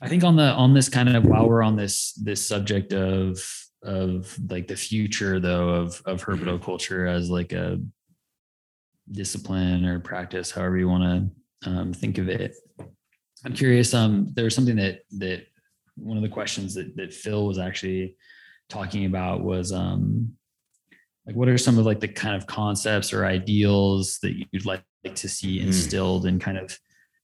I 0.00 0.08
think 0.08 0.24
on 0.24 0.36
the 0.36 0.50
on 0.52 0.74
this 0.74 0.88
kind 0.88 1.14
of 1.14 1.24
while 1.24 1.48
we're 1.48 1.62
on 1.62 1.76
this 1.76 2.12
this 2.14 2.46
subject 2.46 2.92
of 2.92 3.38
of 3.82 4.36
like 4.50 4.68
the 4.68 4.76
future 4.76 5.40
though 5.40 5.70
of 5.70 6.02
of 6.06 6.24
herpetoculture 6.24 7.08
as 7.08 7.30
like 7.30 7.52
a 7.52 7.80
discipline 9.10 9.84
or 9.84 10.00
practice, 10.00 10.50
however 10.50 10.76
you 10.76 10.88
want 10.88 11.32
to 11.62 11.70
um, 11.70 11.92
think 11.92 12.18
of 12.18 12.28
it. 12.28 12.54
I'm 13.44 13.54
curious. 13.54 13.94
Um, 13.94 14.32
there 14.34 14.44
was 14.44 14.54
something 14.54 14.76
that 14.76 15.00
that 15.18 15.46
one 15.94 16.16
of 16.16 16.22
the 16.22 16.28
questions 16.28 16.74
that 16.74 16.96
that 16.96 17.14
Phil 17.14 17.46
was 17.46 17.58
actually 17.58 18.16
talking 18.68 19.06
about 19.06 19.42
was 19.42 19.72
um 19.72 20.32
like 21.26 21.36
what 21.36 21.48
are 21.48 21.58
some 21.58 21.78
of 21.78 21.86
like 21.86 22.00
the 22.00 22.08
kind 22.08 22.36
of 22.36 22.46
concepts 22.46 23.12
or 23.12 23.24
ideals 23.24 24.18
that 24.22 24.34
you'd 24.52 24.66
like 24.66 24.82
to 25.14 25.28
see 25.28 25.60
hmm. 25.60 25.66
instilled 25.66 26.24
mm. 26.24 26.28
in 26.28 26.38
kind 26.38 26.58
of 26.58 26.78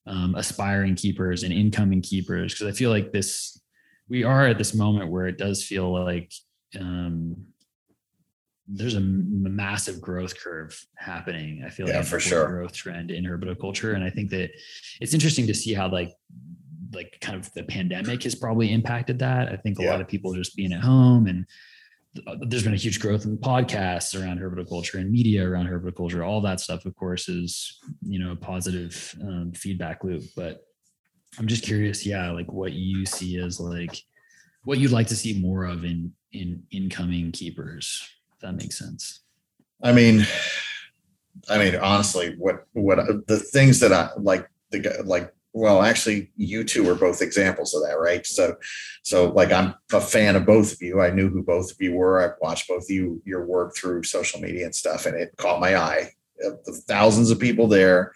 um, 0.06 0.34
aspiring 0.34 0.96
keepers 0.96 1.44
and 1.44 1.52
incoming 1.52 2.02
keepers 2.02 2.52
because 2.52 2.66
i 2.66 2.76
feel 2.76 2.90
like 2.90 3.12
this 3.12 3.60
we 4.08 4.24
are 4.24 4.46
at 4.46 4.58
this 4.58 4.74
moment 4.74 5.10
where 5.10 5.26
it 5.26 5.38
does 5.38 5.64
feel 5.64 5.92
like 6.04 6.32
um, 6.78 7.36
there's 8.66 8.94
a 8.94 9.00
massive 9.00 10.00
growth 10.00 10.38
curve 10.38 10.84
happening 10.96 11.62
i 11.64 11.68
feel 11.68 11.88
yeah, 11.88 11.98
like 11.98 12.06
for 12.06 12.18
sure 12.18 12.46
growth 12.48 12.72
trend 12.72 13.10
in 13.10 13.24
herpetoculture 13.24 13.94
and 13.94 14.02
i 14.02 14.10
think 14.10 14.30
that 14.30 14.50
it's 15.00 15.14
interesting 15.14 15.46
to 15.46 15.54
see 15.54 15.72
how 15.72 15.88
like 15.88 16.12
like 16.92 17.16
kind 17.20 17.38
of 17.38 17.52
the 17.54 17.62
pandemic 17.62 18.22
has 18.22 18.34
probably 18.34 18.72
impacted 18.72 19.18
that 19.18 19.48
i 19.48 19.56
think 19.56 19.78
a 19.78 19.82
yeah. 19.82 19.90
lot 19.90 20.00
of 20.00 20.08
people 20.08 20.34
just 20.34 20.56
being 20.56 20.72
at 20.72 20.80
home 20.80 21.26
and 21.26 21.46
there's 22.14 22.64
been 22.64 22.74
a 22.74 22.76
huge 22.76 23.00
growth 23.00 23.24
in 23.24 23.38
podcasts 23.38 24.20
around 24.20 24.38
herpetoculture 24.38 24.94
and 24.94 25.10
media 25.10 25.48
around 25.48 25.66
herpetoculture. 25.66 26.26
All 26.26 26.40
that 26.42 26.60
stuff, 26.60 26.84
of 26.84 26.94
course, 26.94 27.28
is 27.28 27.78
you 28.02 28.18
know 28.18 28.32
a 28.32 28.36
positive 28.36 29.14
um, 29.22 29.52
feedback 29.52 30.04
loop. 30.04 30.22
But 30.36 30.60
I'm 31.38 31.46
just 31.46 31.64
curious, 31.64 32.04
yeah, 32.04 32.30
like 32.30 32.52
what 32.52 32.72
you 32.72 33.06
see 33.06 33.38
as 33.38 33.58
like 33.58 33.96
what 34.64 34.78
you'd 34.78 34.92
like 34.92 35.06
to 35.08 35.16
see 35.16 35.40
more 35.40 35.64
of 35.64 35.84
in 35.84 36.12
in 36.32 36.62
incoming 36.70 37.32
keepers. 37.32 38.06
If 38.34 38.40
that 38.40 38.54
makes 38.54 38.78
sense. 38.78 39.22
I 39.82 39.92
mean, 39.92 40.26
I 41.48 41.58
mean, 41.58 41.76
honestly, 41.76 42.34
what 42.38 42.66
what 42.72 43.26
the 43.26 43.38
things 43.38 43.80
that 43.80 43.92
I 43.92 44.10
like 44.18 44.48
the 44.70 45.02
like 45.04 45.32
well 45.52 45.82
actually 45.82 46.30
you 46.36 46.64
two 46.64 46.88
are 46.88 46.94
both 46.94 47.22
examples 47.22 47.74
of 47.74 47.82
that 47.82 47.98
right? 47.98 48.26
So 48.26 48.56
so 49.02 49.30
like 49.30 49.52
i'm 49.52 49.74
a 49.92 50.00
fan 50.00 50.36
of 50.36 50.46
both 50.46 50.72
of 50.72 50.82
you. 50.82 51.00
I 51.00 51.10
knew 51.10 51.28
who 51.28 51.42
both 51.42 51.70
of 51.72 51.80
you 51.80 51.94
were. 51.94 52.22
I've 52.22 52.38
watched 52.40 52.68
both 52.68 52.84
of 52.84 52.90
you 52.90 53.22
your 53.24 53.44
work 53.46 53.74
through 53.76 54.04
social 54.04 54.40
media 54.40 54.64
and 54.64 54.74
stuff 54.74 55.06
and 55.06 55.16
it 55.16 55.36
caught 55.36 55.60
my 55.60 55.76
eye. 55.76 56.10
The 56.38 56.82
thousands 56.88 57.30
of 57.30 57.38
people 57.38 57.68
there 57.68 58.12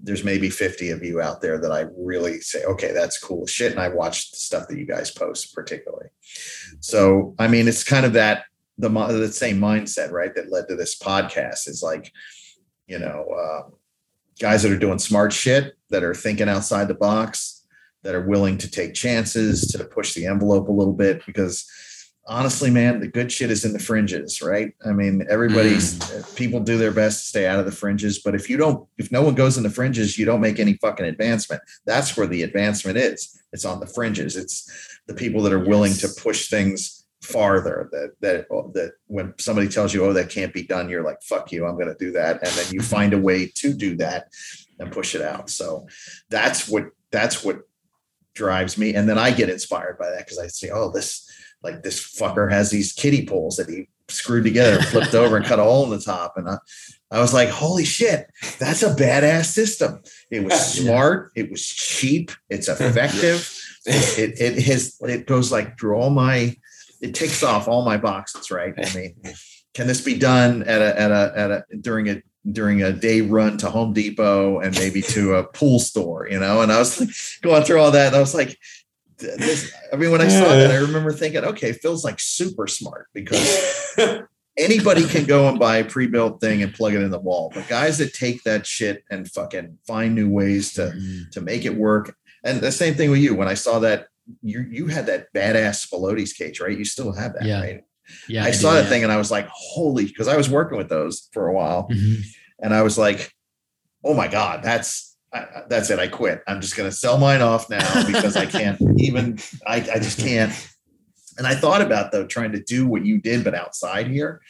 there's 0.00 0.22
maybe 0.22 0.48
50 0.48 0.90
of 0.90 1.02
you 1.02 1.20
out 1.20 1.40
there 1.40 1.58
that 1.58 1.72
i 1.72 1.86
really 1.96 2.40
say 2.40 2.62
okay 2.62 2.92
that's 2.92 3.18
cool 3.18 3.48
shit 3.48 3.72
and 3.72 3.80
i 3.80 3.88
watched 3.88 4.30
the 4.30 4.36
stuff 4.36 4.68
that 4.68 4.78
you 4.78 4.86
guys 4.86 5.10
post 5.10 5.54
particularly. 5.54 6.06
So 6.80 7.34
i 7.38 7.48
mean 7.48 7.66
it's 7.66 7.82
kind 7.82 8.06
of 8.06 8.12
that 8.12 8.44
the, 8.78 8.88
the 8.88 9.32
same 9.32 9.58
mindset 9.58 10.12
right 10.12 10.32
that 10.36 10.52
led 10.52 10.68
to 10.68 10.76
this 10.76 10.96
podcast 10.96 11.68
is 11.68 11.82
like 11.82 12.12
you 12.86 12.98
know 12.98 13.24
uh, 13.24 13.70
guys 14.38 14.62
that 14.62 14.72
are 14.72 14.78
doing 14.78 14.98
smart 14.98 15.32
shit, 15.32 15.76
that 15.90 16.04
are 16.04 16.14
thinking 16.14 16.48
outside 16.48 16.88
the 16.88 16.94
box, 16.94 17.64
that 18.02 18.14
are 18.14 18.26
willing 18.26 18.58
to 18.58 18.70
take 18.70 18.94
chances, 18.94 19.66
to 19.72 19.84
push 19.84 20.14
the 20.14 20.26
envelope 20.26 20.68
a 20.68 20.72
little 20.72 20.92
bit. 20.92 21.24
Because 21.26 21.68
honestly, 22.28 22.70
man, 22.70 23.00
the 23.00 23.08
good 23.08 23.32
shit 23.32 23.50
is 23.50 23.64
in 23.64 23.72
the 23.72 23.78
fringes, 23.78 24.40
right? 24.42 24.74
I 24.84 24.92
mean, 24.92 25.26
everybody's 25.28 25.98
mm. 25.98 26.36
people 26.36 26.60
do 26.60 26.76
their 26.76 26.92
best 26.92 27.22
to 27.22 27.28
stay 27.28 27.46
out 27.46 27.58
of 27.58 27.64
the 27.64 27.72
fringes, 27.72 28.20
but 28.20 28.34
if 28.34 28.48
you 28.48 28.56
don't, 28.56 28.86
if 28.98 29.10
no 29.10 29.22
one 29.22 29.34
goes 29.34 29.56
in 29.56 29.62
the 29.62 29.70
fringes, 29.70 30.18
you 30.18 30.26
don't 30.26 30.40
make 30.40 30.60
any 30.60 30.74
fucking 30.74 31.06
advancement. 31.06 31.62
That's 31.86 32.16
where 32.16 32.26
the 32.26 32.42
advancement 32.42 32.98
is. 32.98 33.40
It's 33.52 33.64
on 33.64 33.80
the 33.80 33.86
fringes. 33.86 34.36
It's 34.36 34.98
the 35.06 35.14
people 35.14 35.42
that 35.42 35.52
are 35.52 35.64
willing 35.64 35.94
to 35.94 36.08
push 36.08 36.48
things 36.48 36.98
farther 37.22 37.88
that 37.90 38.12
that 38.20 38.48
that 38.74 38.92
when 39.08 39.34
somebody 39.38 39.68
tells 39.68 39.92
you 39.92 40.04
oh 40.04 40.12
that 40.12 40.30
can't 40.30 40.54
be 40.54 40.62
done 40.62 40.88
you're 40.88 41.02
like 41.02 41.20
fuck 41.20 41.50
you 41.50 41.66
i'm 41.66 41.74
going 41.74 41.88
to 41.88 41.96
do 41.98 42.12
that 42.12 42.40
and 42.42 42.52
then 42.52 42.72
you 42.72 42.80
find 42.80 43.12
a 43.12 43.18
way 43.18 43.44
to 43.44 43.74
do 43.74 43.96
that 43.96 44.28
and 44.78 44.92
push 44.92 45.14
it 45.14 45.22
out. 45.22 45.50
So 45.50 45.86
that's 46.30 46.68
what 46.68 46.86
that's 47.10 47.44
what 47.44 47.60
drives 48.34 48.78
me. 48.78 48.94
And 48.94 49.08
then 49.08 49.18
i 49.18 49.30
get 49.30 49.50
inspired 49.50 49.98
by 49.98 50.10
that 50.10 50.20
because 50.20 50.38
i 50.38 50.46
say 50.46 50.70
oh 50.70 50.90
this 50.90 51.28
like 51.62 51.82
this 51.82 52.00
fucker 52.16 52.50
has 52.50 52.70
these 52.70 52.92
kiddie 52.92 53.26
poles 53.26 53.56
that 53.56 53.68
he 53.68 53.88
screwed 54.08 54.44
together 54.44 54.80
flipped 54.90 55.14
over 55.14 55.36
and 55.36 55.44
cut 55.44 55.58
a 55.58 55.62
hole 55.62 55.84
in 55.84 55.90
the 55.90 56.00
top. 56.00 56.34
And 56.36 56.48
I, 56.48 56.58
I 57.10 57.20
was 57.20 57.34
like 57.34 57.48
holy 57.48 57.84
shit 57.84 58.30
that's 58.58 58.82
a 58.82 58.94
badass 58.94 59.46
system. 59.46 60.02
It 60.30 60.44
was 60.44 60.54
smart 60.74 61.32
it 61.34 61.50
was 61.50 61.66
cheap 61.66 62.30
it's 62.48 62.68
effective. 62.68 63.52
It, 63.86 64.38
it, 64.38 64.40
it 64.40 64.62
has 64.64 64.96
it 65.00 65.26
goes 65.26 65.50
like 65.50 65.78
through 65.78 65.96
all 65.96 66.10
my 66.10 66.56
it 67.00 67.14
takes 67.14 67.42
off 67.42 67.68
all 67.68 67.84
my 67.84 67.96
boxes, 67.96 68.50
right? 68.50 68.74
I 68.76 68.94
mean, 68.94 69.14
can 69.74 69.86
this 69.86 70.00
be 70.00 70.18
done 70.18 70.62
at 70.64 70.82
a 70.82 71.00
at 71.00 71.10
a 71.10 71.32
at 71.36 71.50
a 71.50 71.64
during 71.80 72.08
a 72.08 72.22
during 72.52 72.82
a 72.82 72.92
day 72.92 73.20
run 73.20 73.58
to 73.58 73.70
Home 73.70 73.92
Depot 73.92 74.60
and 74.60 74.74
maybe 74.76 75.02
to 75.02 75.34
a 75.34 75.44
pool 75.44 75.78
store, 75.78 76.28
you 76.30 76.38
know? 76.38 76.62
And 76.62 76.72
I 76.72 76.78
was 76.78 77.00
like 77.00 77.10
going 77.42 77.64
through 77.64 77.80
all 77.80 77.90
that, 77.90 78.08
and 78.08 78.16
I 78.16 78.20
was 78.20 78.34
like, 78.34 78.58
this, 79.18 79.72
I 79.92 79.96
mean, 79.96 80.12
when 80.12 80.20
I 80.20 80.28
saw 80.28 80.48
that, 80.48 80.70
I 80.70 80.76
remember 80.76 81.12
thinking, 81.12 81.44
okay, 81.44 81.72
Phil's 81.72 82.04
like 82.04 82.20
super 82.20 82.66
smart 82.66 83.08
because 83.12 83.96
anybody 84.58 85.06
can 85.06 85.24
go 85.24 85.48
and 85.48 85.58
buy 85.58 85.78
a 85.78 85.84
pre-built 85.84 86.40
thing 86.40 86.62
and 86.62 86.72
plug 86.74 86.94
it 86.94 87.02
in 87.02 87.10
the 87.10 87.18
wall. 87.18 87.50
But 87.54 87.68
guys 87.68 87.98
that 87.98 88.14
take 88.14 88.42
that 88.44 88.66
shit 88.66 89.04
and 89.10 89.28
fucking 89.30 89.78
find 89.86 90.14
new 90.14 90.30
ways 90.30 90.72
to 90.74 90.82
mm-hmm. 90.82 91.30
to 91.32 91.40
make 91.40 91.64
it 91.64 91.76
work. 91.76 92.14
And 92.44 92.60
the 92.60 92.72
same 92.72 92.94
thing 92.94 93.10
with 93.10 93.20
you. 93.20 93.34
When 93.34 93.48
I 93.48 93.54
saw 93.54 93.80
that 93.80 94.08
you 94.42 94.66
you 94.70 94.86
had 94.86 95.06
that 95.06 95.32
badass 95.32 95.88
Spilotes 95.88 96.36
cage, 96.36 96.60
right? 96.60 96.76
You 96.76 96.84
still 96.84 97.12
have 97.12 97.34
that, 97.34 97.44
yeah. 97.44 97.60
right? 97.60 97.84
Yeah, 98.28 98.44
I, 98.44 98.48
I 98.48 98.50
saw 98.52 98.70
do, 98.70 98.76
that 98.76 98.84
yeah. 98.84 98.88
thing 98.88 99.02
and 99.04 99.12
I 99.12 99.16
was 99.16 99.30
like, 99.30 99.48
holy, 99.48 100.06
because 100.06 100.28
I 100.28 100.36
was 100.36 100.48
working 100.48 100.78
with 100.78 100.88
those 100.88 101.28
for 101.32 101.48
a 101.48 101.52
while, 101.52 101.88
mm-hmm. 101.88 102.22
And 102.60 102.74
I 102.74 102.82
was 102.82 102.98
like, 102.98 103.32
oh 104.04 104.14
my 104.14 104.28
god, 104.28 104.62
that's 104.62 105.16
I, 105.32 105.62
that's 105.68 105.90
it. 105.90 105.98
I 105.98 106.08
quit. 106.08 106.42
I'm 106.46 106.60
just 106.60 106.76
going 106.76 106.88
to 106.88 106.96
sell 106.96 107.18
mine 107.18 107.42
off 107.42 107.68
now 107.68 108.06
because 108.06 108.36
I 108.36 108.46
can't 108.46 108.80
even. 108.98 109.38
I, 109.66 109.76
I 109.76 109.98
just 109.98 110.18
can't. 110.18 110.52
And 111.36 111.46
I 111.46 111.54
thought 111.54 111.82
about 111.82 112.12
though 112.12 112.26
trying 112.26 112.52
to 112.52 112.62
do 112.62 112.86
what 112.86 113.04
you 113.04 113.18
did, 113.20 113.44
but 113.44 113.54
outside 113.54 114.08
here. 114.08 114.40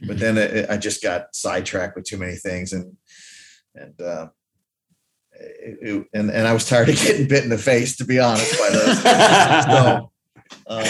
But 0.00 0.16
mm-hmm. 0.16 0.18
then 0.18 0.38
it, 0.38 0.70
I 0.70 0.76
just 0.76 1.02
got 1.02 1.34
sidetracked 1.34 1.96
with 1.96 2.04
too 2.04 2.18
many 2.18 2.36
things, 2.36 2.72
and 2.72 2.96
and 3.74 4.00
uh, 4.00 4.28
it, 5.32 6.06
and 6.12 6.30
and 6.30 6.46
I 6.46 6.52
was 6.52 6.68
tired 6.68 6.88
of 6.88 6.96
getting 7.02 7.26
bit 7.26 7.44
in 7.44 7.50
the 7.50 7.58
face, 7.58 7.96
to 7.96 8.04
be 8.04 8.20
honest, 8.20 8.58
by 8.58 8.70
those. 8.70 9.02
so, 9.64 10.12
um, 10.66 10.84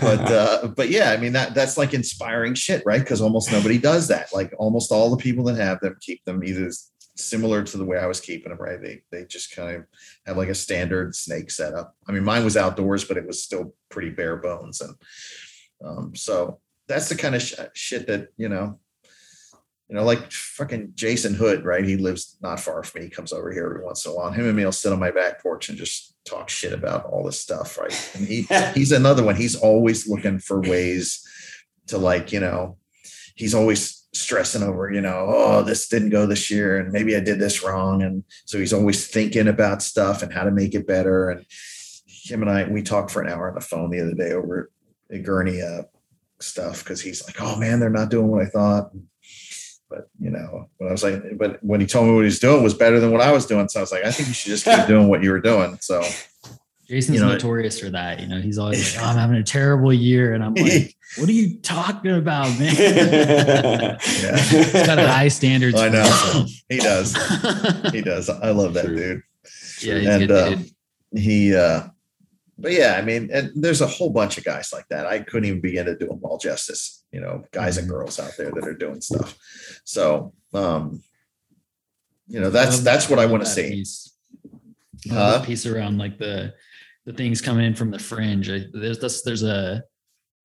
but 0.00 0.20
uh, 0.30 0.68
but 0.68 0.90
yeah, 0.90 1.10
I 1.10 1.16
mean 1.16 1.32
that 1.32 1.54
that's 1.54 1.76
like 1.76 1.94
inspiring 1.94 2.54
shit, 2.54 2.82
right? 2.86 3.00
Because 3.00 3.20
almost 3.20 3.52
nobody 3.52 3.78
does 3.78 4.08
that. 4.08 4.32
Like 4.32 4.52
almost 4.58 4.92
all 4.92 5.10
the 5.10 5.22
people 5.22 5.44
that 5.44 5.56
have 5.56 5.80
them 5.80 5.96
keep 6.00 6.24
them 6.24 6.44
either 6.44 6.70
similar 7.16 7.62
to 7.62 7.76
the 7.76 7.84
way 7.84 7.98
I 7.98 8.06
was 8.06 8.20
keeping 8.20 8.50
them, 8.50 8.58
right? 8.58 8.80
They 8.80 9.02
they 9.10 9.24
just 9.24 9.54
kind 9.54 9.76
of 9.76 9.84
have 10.26 10.36
like 10.36 10.48
a 10.48 10.54
standard 10.54 11.14
snake 11.14 11.50
setup. 11.50 11.94
I 12.06 12.12
mean, 12.12 12.24
mine 12.24 12.44
was 12.44 12.56
outdoors, 12.56 13.04
but 13.04 13.16
it 13.16 13.26
was 13.26 13.42
still 13.42 13.74
pretty 13.90 14.10
bare 14.10 14.36
bones, 14.36 14.80
and 14.80 14.94
um, 15.84 16.14
so 16.14 16.60
that's 16.88 17.08
the 17.08 17.16
kind 17.16 17.34
of 17.34 17.42
sh- 17.42 17.54
shit 17.74 18.06
that 18.06 18.28
you 18.36 18.48
know 18.48 18.78
you 19.90 19.96
know, 19.96 20.04
like 20.04 20.30
fucking 20.30 20.92
Jason 20.94 21.34
Hood, 21.34 21.64
right? 21.64 21.84
He 21.84 21.96
lives 21.96 22.36
not 22.40 22.60
far 22.60 22.84
from 22.84 23.00
me. 23.00 23.08
He 23.08 23.10
comes 23.10 23.32
over 23.32 23.50
here 23.52 23.64
every 23.64 23.84
once 23.84 24.06
in 24.06 24.12
a 24.12 24.14
while. 24.14 24.30
Him 24.30 24.46
and 24.46 24.56
me 24.56 24.64
will 24.64 24.70
sit 24.70 24.92
on 24.92 25.00
my 25.00 25.10
back 25.10 25.42
porch 25.42 25.68
and 25.68 25.76
just 25.76 26.14
talk 26.24 26.48
shit 26.48 26.72
about 26.72 27.04
all 27.06 27.24
this 27.24 27.40
stuff, 27.40 27.78
right? 27.78 28.10
And 28.14 28.26
he 28.26 28.46
he's 28.74 28.92
another 28.92 29.24
one. 29.24 29.36
He's 29.36 29.56
always 29.56 30.08
looking 30.08 30.38
for 30.38 30.60
ways 30.60 31.26
to 31.88 31.98
like, 31.98 32.32
you 32.32 32.40
know, 32.40 32.76
he's 33.34 33.54
always 33.54 34.06
stressing 34.12 34.62
over, 34.62 34.90
you 34.90 35.00
know, 35.00 35.26
oh, 35.28 35.62
this 35.62 35.88
didn't 35.88 36.10
go 36.10 36.26
this 36.26 36.50
year, 36.50 36.78
and 36.78 36.92
maybe 36.92 37.16
I 37.16 37.20
did 37.20 37.38
this 37.38 37.62
wrong. 37.62 38.02
And 38.02 38.24
so 38.44 38.58
he's 38.58 38.72
always 38.72 39.06
thinking 39.06 39.48
about 39.48 39.82
stuff 39.82 40.22
and 40.22 40.32
how 40.32 40.44
to 40.44 40.50
make 40.50 40.74
it 40.74 40.86
better. 40.86 41.30
And 41.30 41.46
him 42.06 42.42
and 42.42 42.50
I, 42.50 42.64
we 42.68 42.82
talked 42.82 43.10
for 43.10 43.22
an 43.22 43.30
hour 43.30 43.48
on 43.48 43.54
the 43.54 43.60
phone 43.60 43.90
the 43.90 44.00
other 44.00 44.14
day 44.14 44.32
over 44.32 44.70
at 45.12 45.22
Gurney 45.22 45.62
uh, 45.62 45.82
stuff 46.40 46.84
because 46.84 47.00
he's 47.00 47.24
like, 47.26 47.40
oh 47.40 47.56
man, 47.56 47.80
they're 47.80 47.90
not 47.90 48.10
doing 48.10 48.28
what 48.28 48.42
I 48.42 48.46
thought 48.46 48.90
but 49.90 50.08
you 50.20 50.30
know, 50.30 50.68
when 50.78 50.88
I 50.88 50.92
was 50.92 51.02
like, 51.02 51.36
but 51.36 51.62
when 51.62 51.80
he 51.80 51.86
told 51.86 52.06
me 52.06 52.14
what 52.14 52.24
he's 52.24 52.38
doing 52.38 52.62
was 52.62 52.74
better 52.74 53.00
than 53.00 53.10
what 53.10 53.20
I 53.20 53.32
was 53.32 53.44
doing. 53.44 53.68
So 53.68 53.80
I 53.80 53.82
was 53.82 53.92
like, 53.92 54.04
I 54.04 54.12
think 54.12 54.28
you 54.28 54.34
should 54.34 54.50
just 54.50 54.64
keep 54.64 54.86
doing 54.86 55.08
what 55.08 55.22
you 55.22 55.32
were 55.32 55.40
doing. 55.40 55.76
So 55.80 56.02
Jason's 56.88 57.16
you 57.16 57.24
know, 57.24 57.32
notorious 57.32 57.78
for 57.78 57.90
that. 57.90 58.20
You 58.20 58.28
know, 58.28 58.40
he's 58.40 58.56
always 58.56 58.96
like, 58.96 59.04
oh, 59.04 59.08
I'm 59.08 59.16
having 59.16 59.36
a 59.36 59.42
terrible 59.42 59.92
year. 59.92 60.32
And 60.32 60.42
I'm 60.44 60.54
like, 60.54 60.94
what 61.18 61.28
are 61.28 61.32
you 61.32 61.58
talking 61.58 62.12
about, 62.12 62.46
man? 62.58 62.74
yeah. 62.76 63.98
He's 63.98 64.72
got 64.72 64.98
high 64.98 65.28
standards. 65.28 65.78
I 65.78 65.88
know. 65.88 66.46
he 66.68 66.78
does. 66.78 67.14
He 67.92 68.00
does. 68.00 68.30
I 68.30 68.52
love 68.52 68.74
that 68.74 68.86
True. 68.86 68.96
dude. 68.96 69.22
Yeah. 69.82 70.14
and 70.14 70.30
uh, 70.30 70.56
he, 71.14 71.54
uh, 71.54 71.88
but 72.60 72.72
yeah, 72.72 72.96
I 72.98 73.02
mean, 73.02 73.30
and 73.32 73.50
there's 73.54 73.80
a 73.80 73.86
whole 73.86 74.10
bunch 74.10 74.38
of 74.38 74.44
guys 74.44 74.72
like 74.72 74.86
that. 74.88 75.06
I 75.06 75.20
couldn't 75.20 75.48
even 75.48 75.60
begin 75.60 75.86
to 75.86 75.96
do 75.96 76.06
them 76.06 76.20
all 76.22 76.38
justice. 76.38 77.04
You 77.12 77.20
know, 77.20 77.44
guys 77.52 77.76
and 77.76 77.86
mm-hmm. 77.86 77.96
girls 77.96 78.20
out 78.20 78.32
there 78.36 78.50
that 78.52 78.66
are 78.66 78.74
doing 78.74 79.00
stuff. 79.00 79.36
So, 79.84 80.32
um, 80.54 81.02
you 82.28 82.40
know, 82.40 82.50
that's 82.50 82.80
that's 82.80 83.08
what 83.08 83.18
I 83.18 83.26
want 83.26 83.44
to 83.44 83.48
see. 83.48 83.70
Piece. 83.70 84.16
Uh, 85.10 85.42
piece 85.42 85.64
around 85.64 85.96
like 85.96 86.18
the 86.18 86.52
the 87.06 87.12
things 87.12 87.40
coming 87.40 87.64
in 87.64 87.74
from 87.74 87.90
the 87.90 87.98
fringe. 87.98 88.50
I, 88.50 88.64
there's 88.72 88.98
this, 88.98 89.22
there's 89.22 89.42
a 89.42 89.82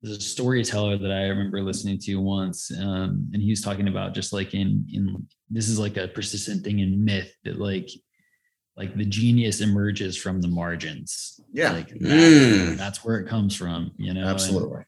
there's 0.02 0.18
a 0.18 0.22
storyteller 0.22 0.98
that 0.98 1.12
I 1.12 1.28
remember 1.28 1.62
listening 1.62 2.00
to 2.00 2.16
once, 2.16 2.72
um, 2.80 3.30
and 3.34 3.42
he 3.42 3.50
was 3.50 3.62
talking 3.62 3.88
about 3.88 4.14
just 4.14 4.34
like 4.34 4.54
in 4.54 4.86
in 4.92 5.28
this 5.50 5.68
is 5.68 5.80
like 5.80 5.98
a 5.98 6.08
persistent 6.08 6.64
thing 6.64 6.80
in 6.80 7.04
myth 7.04 7.34
that 7.44 7.60
like 7.60 7.90
like 8.78 8.96
the 8.96 9.06
genius 9.06 9.62
emerges 9.62 10.18
from 10.18 10.42
the 10.42 10.48
margins. 10.48 11.40
Yeah. 11.52 11.72
Like 11.72 11.90
that, 11.90 12.00
mm. 12.00 12.78
that's 12.78 13.04
where 13.04 13.20
it 13.20 13.28
comes 13.28 13.56
from, 13.56 13.92
you 13.98 14.14
know? 14.14 14.28
Absolutely. 14.28 14.78
And 14.78 14.86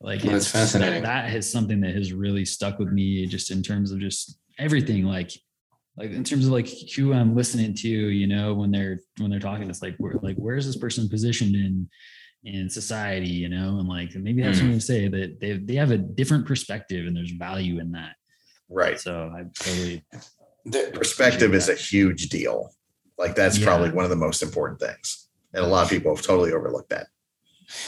like 0.00 0.24
well, 0.24 0.36
it's 0.36 0.50
fascinating. 0.50 1.02
That, 1.02 1.28
that 1.28 1.36
is 1.36 1.50
something 1.50 1.80
that 1.82 1.94
has 1.94 2.12
really 2.12 2.44
stuck 2.44 2.78
with 2.78 2.90
me 2.90 3.26
just 3.26 3.50
in 3.50 3.62
terms 3.62 3.92
of 3.92 4.00
just 4.00 4.38
everything. 4.58 5.04
Like, 5.04 5.32
like 5.96 6.10
in 6.10 6.24
terms 6.24 6.46
of 6.46 6.52
like 6.52 6.68
who 6.96 7.12
I'm 7.12 7.34
listening 7.34 7.74
to, 7.74 7.88
you 7.88 8.26
know, 8.26 8.54
when 8.54 8.70
they're, 8.70 9.00
when 9.18 9.30
they're 9.30 9.40
talking, 9.40 9.68
it's 9.68 9.82
like, 9.82 9.96
where, 9.98 10.14
like, 10.22 10.36
where's 10.36 10.66
this 10.66 10.76
person 10.76 11.08
positioned 11.08 11.54
in, 11.54 11.88
in 12.44 12.70
society, 12.70 13.28
you 13.28 13.48
know, 13.48 13.80
and 13.80 13.88
like 13.88 14.14
maybe 14.14 14.40
that's 14.40 14.58
mm. 14.58 14.60
something 14.60 14.78
to 14.78 14.84
say 14.84 15.08
that 15.08 15.40
they 15.40 15.54
they 15.54 15.74
have 15.74 15.90
a 15.90 15.98
different 15.98 16.46
perspective 16.46 17.04
and 17.04 17.16
there's 17.16 17.32
value 17.32 17.80
in 17.80 17.90
that. 17.90 18.14
Right. 18.70 18.98
So 18.98 19.32
I 19.34 19.42
totally 19.60 20.04
the 20.64 20.92
perspective 20.94 21.52
is 21.52 21.68
a 21.68 21.74
huge 21.74 22.28
deal. 22.28 22.70
Like 23.18 23.34
that's 23.34 23.58
yeah. 23.58 23.66
probably 23.66 23.90
one 23.90 24.04
of 24.04 24.10
the 24.10 24.16
most 24.16 24.42
important 24.42 24.80
things. 24.80 25.28
And 25.52 25.64
a 25.64 25.68
lot 25.68 25.84
of 25.84 25.90
people 25.90 26.14
have 26.14 26.24
totally 26.24 26.52
overlooked 26.52 26.90
that. 26.90 27.06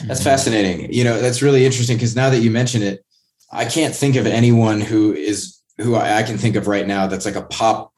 That's 0.04 0.22
fascinating. 0.22 0.92
You 0.92 1.04
know, 1.04 1.20
that's 1.20 1.40
really 1.40 1.64
interesting 1.64 1.96
because 1.96 2.16
now 2.16 2.30
that 2.30 2.40
you 2.40 2.50
mention 2.50 2.82
it, 2.82 3.04
I 3.50 3.64
can't 3.64 3.94
think 3.94 4.16
of 4.16 4.26
anyone 4.26 4.80
who 4.80 5.12
is 5.12 5.60
who 5.78 5.94
I, 5.94 6.18
I, 6.18 6.22
can 6.22 6.36
think 6.36 6.56
of 6.56 6.66
right 6.66 6.86
now 6.86 7.06
that's 7.06 7.24
like 7.24 7.36
a 7.36 7.42
pop, 7.42 7.92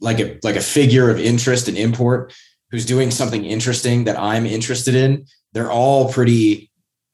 like 0.00 0.20
a 0.20 0.38
like 0.42 0.56
a 0.56 0.60
figure 0.60 1.10
of 1.10 1.18
interest 1.18 1.68
and 1.68 1.76
import 1.78 2.34
who's 2.70 2.84
doing 2.84 3.10
something 3.10 3.44
interesting 3.44 4.04
that 4.04 4.18
I'm 4.18 4.46
interested 4.46 4.94
in. 4.94 5.26
They're 5.52 5.70
all 5.70 6.12
pretty 6.12 6.69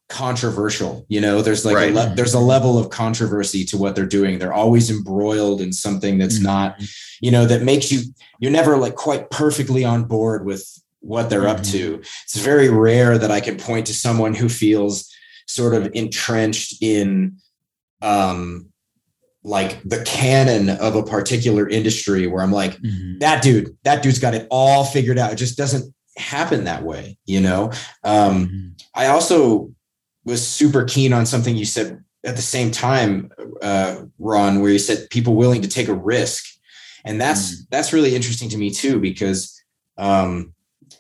controversial 0.09 1.05
you 1.09 1.21
know 1.21 1.43
there's 1.43 1.65
like 1.65 1.75
right. 1.75 1.91
a 1.91 1.95
le- 1.95 2.15
there's 2.15 2.35
a 2.35 2.39
level 2.39 2.79
of 2.79 2.91
controversy 2.91 3.65
to 3.65 3.77
what 3.77 3.97
they're 3.97 4.07
doing 4.07 4.39
they're 4.39 4.53
always 4.53 4.89
embroiled 4.89 5.61
in 5.61 5.73
something 5.73 6.17
that's 6.17 6.37
mm-hmm. 6.37 6.45
not 6.45 6.81
you 7.21 7.31
know 7.31 7.45
that 7.45 7.63
makes 7.63 7.91
you 7.91 8.03
you're 8.39 8.53
never 8.53 8.77
like 8.77 8.95
quite 8.95 9.31
perfectly 9.31 9.85
on 9.85 10.05
board 10.05 10.47
with 10.47 10.65
what 11.01 11.29
they're 11.29 11.43
mm-hmm. 11.43 11.59
up 11.59 11.63
to 11.63 11.97
it's 12.23 12.37
very 12.37 12.69
rare 12.69 13.19
that 13.19 13.33
i 13.33 13.41
can 13.41 13.57
point 13.57 13.85
to 13.85 13.95
someone 13.95 14.33
who 14.33 14.49
feels 14.49 15.13
sort 15.49 15.75
of 15.75 15.91
entrenched 15.93 16.81
in 16.81 17.37
um 18.01 18.67
like 19.43 19.83
the 19.83 20.03
canon 20.05 20.71
of 20.71 20.95
a 20.95 21.03
particular 21.03 21.69
industry 21.69 22.29
where 22.29 22.45
i'm 22.45 22.53
like 22.53 22.77
mm-hmm. 22.77 23.19
that 23.19 23.43
dude 23.43 23.77
that 23.83 24.05
dude's 24.05 24.21
got 24.21 24.35
it 24.35 24.47
all 24.53 24.85
figured 24.85 25.19
out 25.19 25.33
it 25.33 25.37
just 25.37 25.59
doesn't 25.59 25.93
happen 26.17 26.65
that 26.65 26.85
way 26.85 27.19
you 27.27 27.41
know 27.41 27.65
um 28.05 28.47
mm-hmm. 28.47 28.69
i 28.95 29.09
also 29.09 29.73
was 30.27 30.47
super 30.47 30.85
keen 30.85 31.13
on 31.13 31.25
something 31.25 31.57
you 31.57 31.65
said 31.65 32.03
at 32.25 32.37
the 32.37 32.43
same 32.43 32.73
time, 32.73 33.31
uh, 33.63 34.03
Ron, 34.19 34.61
where 34.61 34.73
you 34.73 34.81
said 34.81 35.09
people 35.11 35.37
willing 35.37 35.63
to 35.63 35.69
take 35.69 35.89
a 35.89 35.95
risk, 35.95 36.45
and 37.05 37.21
that's 37.21 37.55
mm. 37.55 37.67
that's 37.71 37.93
really 37.93 38.15
interesting 38.15 38.49
to 38.51 38.59
me 38.59 38.71
too 38.71 39.01
because 39.01 39.63
um, 39.97 40.53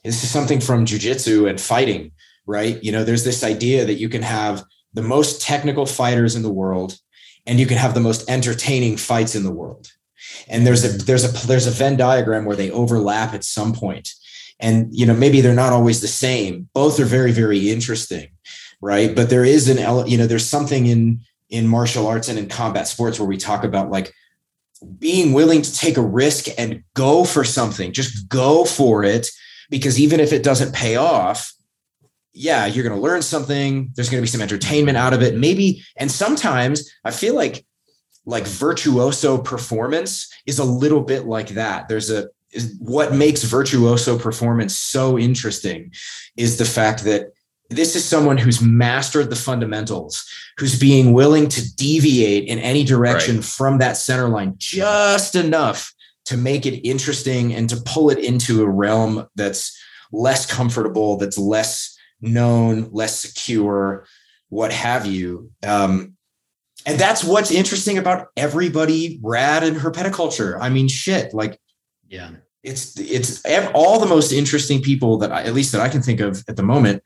this 0.05 0.23
is 0.23 0.31
something 0.31 0.61
from 0.61 0.87
jujitsu 0.87 1.51
and 1.51 1.61
fighting, 1.61 2.13
right? 2.47 2.83
You 2.83 2.93
know, 2.93 3.05
there's 3.05 3.25
this 3.25 3.43
idea 3.43 3.85
that 3.85 3.95
you 3.95 4.09
can 4.09 4.23
have 4.23 4.65
the 4.95 5.03
most 5.03 5.43
technical 5.43 5.85
fighters 5.85 6.37
in 6.37 6.43
the 6.43 6.53
world, 6.53 6.97
and 7.45 7.59
you 7.59 7.67
can 7.67 7.77
have 7.77 7.95
the 7.95 8.01
most 8.01 8.31
entertaining 8.31 8.97
fights 8.97 9.35
in 9.35 9.43
the 9.43 9.53
world. 9.53 9.91
And 10.49 10.65
there's 10.65 10.85
a 10.85 11.05
there's 11.05 11.25
a 11.25 11.47
there's 11.47 11.67
a 11.67 11.73
Venn 11.73 11.97
diagram 11.97 12.45
where 12.45 12.57
they 12.57 12.71
overlap 12.71 13.35
at 13.35 13.43
some 13.43 13.73
point, 13.73 14.11
and 14.61 14.89
you 14.93 15.05
know 15.05 15.15
maybe 15.15 15.41
they're 15.41 15.55
not 15.55 15.73
always 15.73 16.01
the 16.01 16.09
same. 16.09 16.69
Both 16.73 17.01
are 17.01 17.05
very 17.05 17.33
very 17.33 17.69
interesting 17.71 18.29
right? 18.81 19.15
But 19.15 19.31
there 19.31 19.45
is 19.45 19.69
an 19.69 19.79
you 20.07 20.19
know 20.19 20.27
there's 20.27 20.49
something 20.49 20.87
in 20.87 21.21
in 21.49 21.67
martial 21.67 22.07
arts 22.07 22.29
and 22.29 22.39
in 22.39 22.49
combat 22.49 22.89
sports 22.89 23.19
where 23.19 23.29
we 23.29 23.37
talk 23.37 23.65
about 23.65 23.91
like 23.91 24.13
being 24.99 25.33
willing 25.33 25.63
to 25.63 25.75
take 25.75 25.97
a 25.97 26.03
risk 26.03 26.47
and 26.59 26.83
go 26.95 27.25
for 27.25 27.45
something 27.45 27.93
just 27.93 28.29
go 28.29 28.65
for 28.65 29.05
it 29.05 29.29
because 29.71 29.99
even 29.99 30.21
if 30.21 30.33
it 30.35 30.43
doesn't 30.43 30.75
pay 30.75 30.97
off 30.97 31.55
yeah 32.35 32.67
you're 32.67 32.83
going 32.87 32.95
to 32.95 33.01
learn 33.01 33.23
something 33.23 33.91
there's 33.95 34.11
going 34.11 34.21
to 34.21 34.23
be 34.23 34.31
some 34.31 34.43
entertainment 34.43 34.99
out 34.99 35.15
of 35.15 35.23
it 35.23 35.35
maybe 35.35 35.83
and 35.97 36.11
sometimes 36.11 36.93
i 37.07 37.11
feel 37.11 37.35
like 37.35 37.65
like 38.27 38.45
virtuoso 38.45 39.39
performance 39.39 40.29
is 40.47 40.59
a 40.59 40.65
little 40.65 41.01
bit 41.01 41.27
like 41.27 41.51
that. 41.51 41.89
There's 41.89 42.11
a 42.11 42.29
what 42.79 43.15
makes 43.15 43.43
virtuoso 43.43 44.19
performance 44.19 44.77
so 44.77 45.19
interesting 45.19 45.93
is 46.37 46.57
the 46.57 46.65
fact 46.65 47.05
that 47.05 47.33
this 47.71 47.97
is 47.97 48.05
someone 48.05 48.39
who's 48.39 48.61
mastered 48.61 49.31
the 49.31 49.37
fundamentals, 49.37 50.25
who's 50.59 50.79
being 50.79 51.13
willing 51.13 51.49
to 51.49 51.75
deviate 51.75 52.45
in 52.45 52.59
any 52.59 52.85
direction 52.85 53.37
right. 53.37 53.45
from 53.45 53.79
that 53.79 53.97
center 53.97 54.29
line 54.29 54.55
just 54.59 55.35
enough 55.35 55.93
to 56.27 56.37
make 56.37 56.67
it 56.67 56.87
interesting 56.87 57.55
and 57.55 57.69
to 57.71 57.77
pull 57.85 58.11
it 58.11 58.19
into 58.19 58.63
a 58.63 58.69
realm 58.69 59.27
that's 59.37 59.77
less 60.13 60.47
comfortable, 60.47 61.17
that's 61.17 61.39
less 61.39 61.97
known, 62.21 62.89
less 62.93 63.21
secure, 63.21 64.07
what 64.49 64.73
have 64.73 65.07
you. 65.07 65.51
Um, 65.67 66.15
and 66.85 66.99
that's 66.99 67.25
what's 67.25 67.51
interesting 67.51 67.99
about 67.99 68.29
everybody 68.37 69.19
rad 69.23 69.65
in 69.65 69.75
herpetoculture. 69.75 70.57
I 70.61 70.69
mean, 70.69 70.89
shit, 70.89 71.35
like, 71.35 71.61
yeah, 72.09 72.31
it's 72.63 72.99
it's 72.99 73.43
all 73.75 73.99
the 73.99 74.07
most 74.07 74.33
interesting 74.33 74.83
people 74.83 75.19
that 75.19 75.33
I, 75.33 75.43
at 75.43 75.55
least 75.55 75.73
that 75.73 75.81
I 75.81 75.89
can 75.89 76.03
think 76.03 76.21
of 76.21 76.45
at 76.49 76.57
the 76.57 76.63
moment 76.63 77.03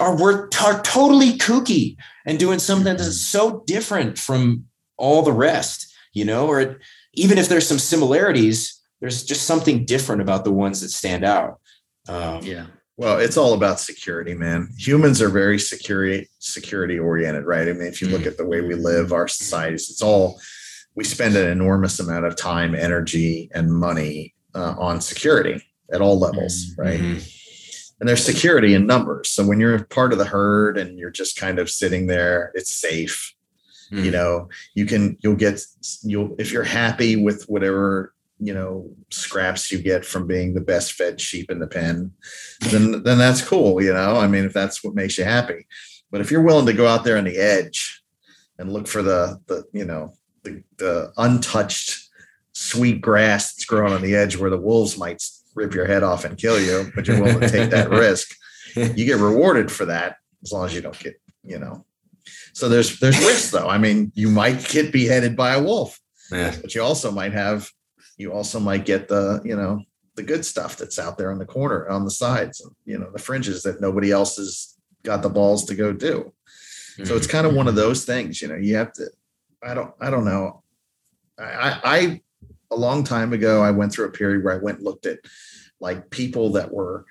are 0.00 0.16
we're 0.16 0.48
are 0.62 0.82
totally 0.82 1.38
kooky 1.38 1.96
and 2.26 2.38
doing 2.38 2.58
something 2.58 2.96
that's 2.96 3.20
so 3.20 3.62
different 3.66 4.18
from 4.18 4.64
all 4.96 5.22
the 5.22 5.32
rest, 5.32 5.92
you 6.12 6.24
know, 6.24 6.46
or 6.48 6.80
even 7.14 7.38
if 7.38 7.48
there's 7.48 7.66
some 7.66 7.78
similarities, 7.78 8.80
there's 9.00 9.24
just 9.24 9.46
something 9.46 9.84
different 9.84 10.20
about 10.20 10.44
the 10.44 10.52
ones 10.52 10.80
that 10.80 10.90
stand 10.90 11.24
out. 11.24 11.60
Um, 12.08 12.42
yeah. 12.42 12.66
Well, 12.96 13.18
it's 13.18 13.36
all 13.36 13.54
about 13.54 13.78
security, 13.78 14.34
man. 14.34 14.70
Humans 14.76 15.22
are 15.22 15.28
very 15.28 15.58
security 15.58 16.28
security 16.40 16.98
oriented, 16.98 17.44
right? 17.44 17.68
I 17.68 17.72
mean, 17.72 17.86
if 17.86 18.02
you 18.02 18.08
look 18.08 18.22
mm. 18.22 18.26
at 18.26 18.36
the 18.36 18.46
way 18.46 18.60
we 18.60 18.74
live, 18.74 19.12
our 19.12 19.28
societies, 19.28 19.88
it's 19.90 20.02
all 20.02 20.40
we 20.96 21.04
spend 21.04 21.36
an 21.36 21.48
enormous 21.48 22.00
amount 22.00 22.24
of 22.24 22.34
time, 22.34 22.74
energy, 22.74 23.48
and 23.54 23.72
money 23.72 24.34
uh, 24.54 24.74
on 24.78 25.00
security 25.00 25.62
at 25.92 26.00
all 26.00 26.18
levels, 26.18 26.74
right? 26.76 27.00
Mhm. 27.00 27.34
And 28.00 28.08
there's 28.08 28.24
security 28.24 28.74
in 28.74 28.86
numbers. 28.86 29.30
So 29.30 29.44
when 29.44 29.58
you're 29.58 29.82
part 29.84 30.12
of 30.12 30.18
the 30.18 30.24
herd 30.24 30.78
and 30.78 30.98
you're 30.98 31.10
just 31.10 31.36
kind 31.36 31.58
of 31.58 31.68
sitting 31.70 32.06
there, 32.06 32.52
it's 32.54 32.70
safe. 32.76 33.34
You 33.90 34.10
Mhm. 34.10 34.12
know, 34.12 34.48
you 34.74 34.86
can 34.86 35.16
you'll 35.20 35.34
get 35.36 35.60
you'll 36.02 36.36
if 36.38 36.52
you're 36.52 36.62
happy 36.62 37.16
with 37.16 37.44
whatever 37.48 38.12
you 38.38 38.54
know 38.54 38.88
scraps 39.10 39.72
you 39.72 39.78
get 39.78 40.04
from 40.04 40.26
being 40.28 40.54
the 40.54 40.60
best 40.60 40.92
fed 40.92 41.20
sheep 41.20 41.50
in 41.50 41.58
the 41.58 41.66
pen, 41.66 42.12
then 42.70 43.02
then 43.02 43.18
that's 43.18 43.40
cool. 43.42 43.82
You 43.82 43.92
know, 43.94 44.16
I 44.16 44.28
mean, 44.28 44.44
if 44.44 44.52
that's 44.52 44.84
what 44.84 44.94
makes 44.94 45.16
you 45.18 45.24
happy. 45.24 45.66
But 46.10 46.20
if 46.20 46.30
you're 46.30 46.42
willing 46.42 46.66
to 46.66 46.72
go 46.74 46.86
out 46.86 47.02
there 47.04 47.16
on 47.18 47.24
the 47.24 47.36
edge 47.38 48.02
and 48.58 48.72
look 48.72 48.86
for 48.86 49.02
the 49.02 49.40
the 49.46 49.64
you 49.72 49.84
know 49.86 50.12
the, 50.44 50.62
the 50.76 51.12
untouched 51.16 52.08
sweet 52.52 53.00
grass 53.00 53.54
that's 53.54 53.64
growing 53.64 53.92
on 53.92 54.02
the 54.02 54.14
edge 54.14 54.36
where 54.36 54.50
the 54.50 54.56
wolves 54.60 54.98
might 54.98 55.22
rip 55.58 55.74
your 55.74 55.86
head 55.86 56.02
off 56.02 56.24
and 56.24 56.38
kill 56.38 56.60
you, 56.60 56.90
but 56.94 57.06
you're 57.06 57.20
willing 57.20 57.40
to 57.40 57.50
take 57.50 57.70
that 57.70 57.90
risk, 58.06 58.34
you 58.74 59.04
get 59.04 59.18
rewarded 59.18 59.70
for 59.70 59.84
that 59.86 60.16
as 60.42 60.52
long 60.52 60.64
as 60.64 60.74
you 60.74 60.80
don't 60.80 60.98
get, 60.98 61.20
you 61.42 61.58
know. 61.58 61.84
So 62.52 62.68
there's 62.68 62.98
there's 62.98 63.18
risks 63.18 63.50
though. 63.50 63.68
I 63.68 63.78
mean, 63.78 64.12
you 64.14 64.28
might 64.28 64.66
get 64.68 64.92
beheaded 64.92 65.36
by 65.36 65.54
a 65.54 65.62
wolf, 65.62 65.98
Yeah. 66.30 66.54
but 66.60 66.74
you 66.74 66.82
also 66.82 67.10
might 67.10 67.32
have 67.32 67.70
you 68.18 68.32
also 68.32 68.58
might 68.60 68.84
get 68.84 69.08
the, 69.08 69.40
you 69.44 69.56
know, 69.56 69.82
the 70.16 70.22
good 70.22 70.44
stuff 70.44 70.76
that's 70.76 70.98
out 70.98 71.16
there 71.16 71.30
on 71.30 71.38
the 71.38 71.46
corner, 71.46 71.88
on 71.88 72.04
the 72.04 72.10
sides, 72.10 72.60
you 72.84 72.98
know, 72.98 73.10
the 73.12 73.18
fringes 73.18 73.62
that 73.62 73.80
nobody 73.80 74.10
else 74.10 74.36
has 74.36 74.74
got 75.04 75.22
the 75.22 75.30
balls 75.30 75.64
to 75.66 75.74
go 75.74 75.92
do. 75.92 76.32
So 77.04 77.14
it's 77.14 77.28
mm-hmm. 77.28 77.36
kind 77.36 77.46
of 77.46 77.54
one 77.54 77.68
of 77.68 77.76
those 77.76 78.04
things, 78.04 78.42
you 78.42 78.48
know, 78.48 78.56
you 78.56 78.74
have 78.74 78.92
to, 78.94 79.08
I 79.62 79.72
don't, 79.72 79.94
I 80.00 80.10
don't 80.10 80.24
know. 80.24 80.64
I, 81.38 81.80
I, 81.84 82.20
a 82.70 82.76
long 82.76 83.04
time 83.04 83.32
ago, 83.32 83.62
I 83.62 83.70
went 83.70 83.92
through 83.92 84.06
a 84.06 84.12
period 84.12 84.44
where 84.44 84.54
I 84.54 84.62
went 84.62 84.78
and 84.78 84.86
looked 84.86 85.06
at 85.06 85.18
like 85.80 86.10
people 86.10 86.52
that 86.52 86.72
were 86.72 87.06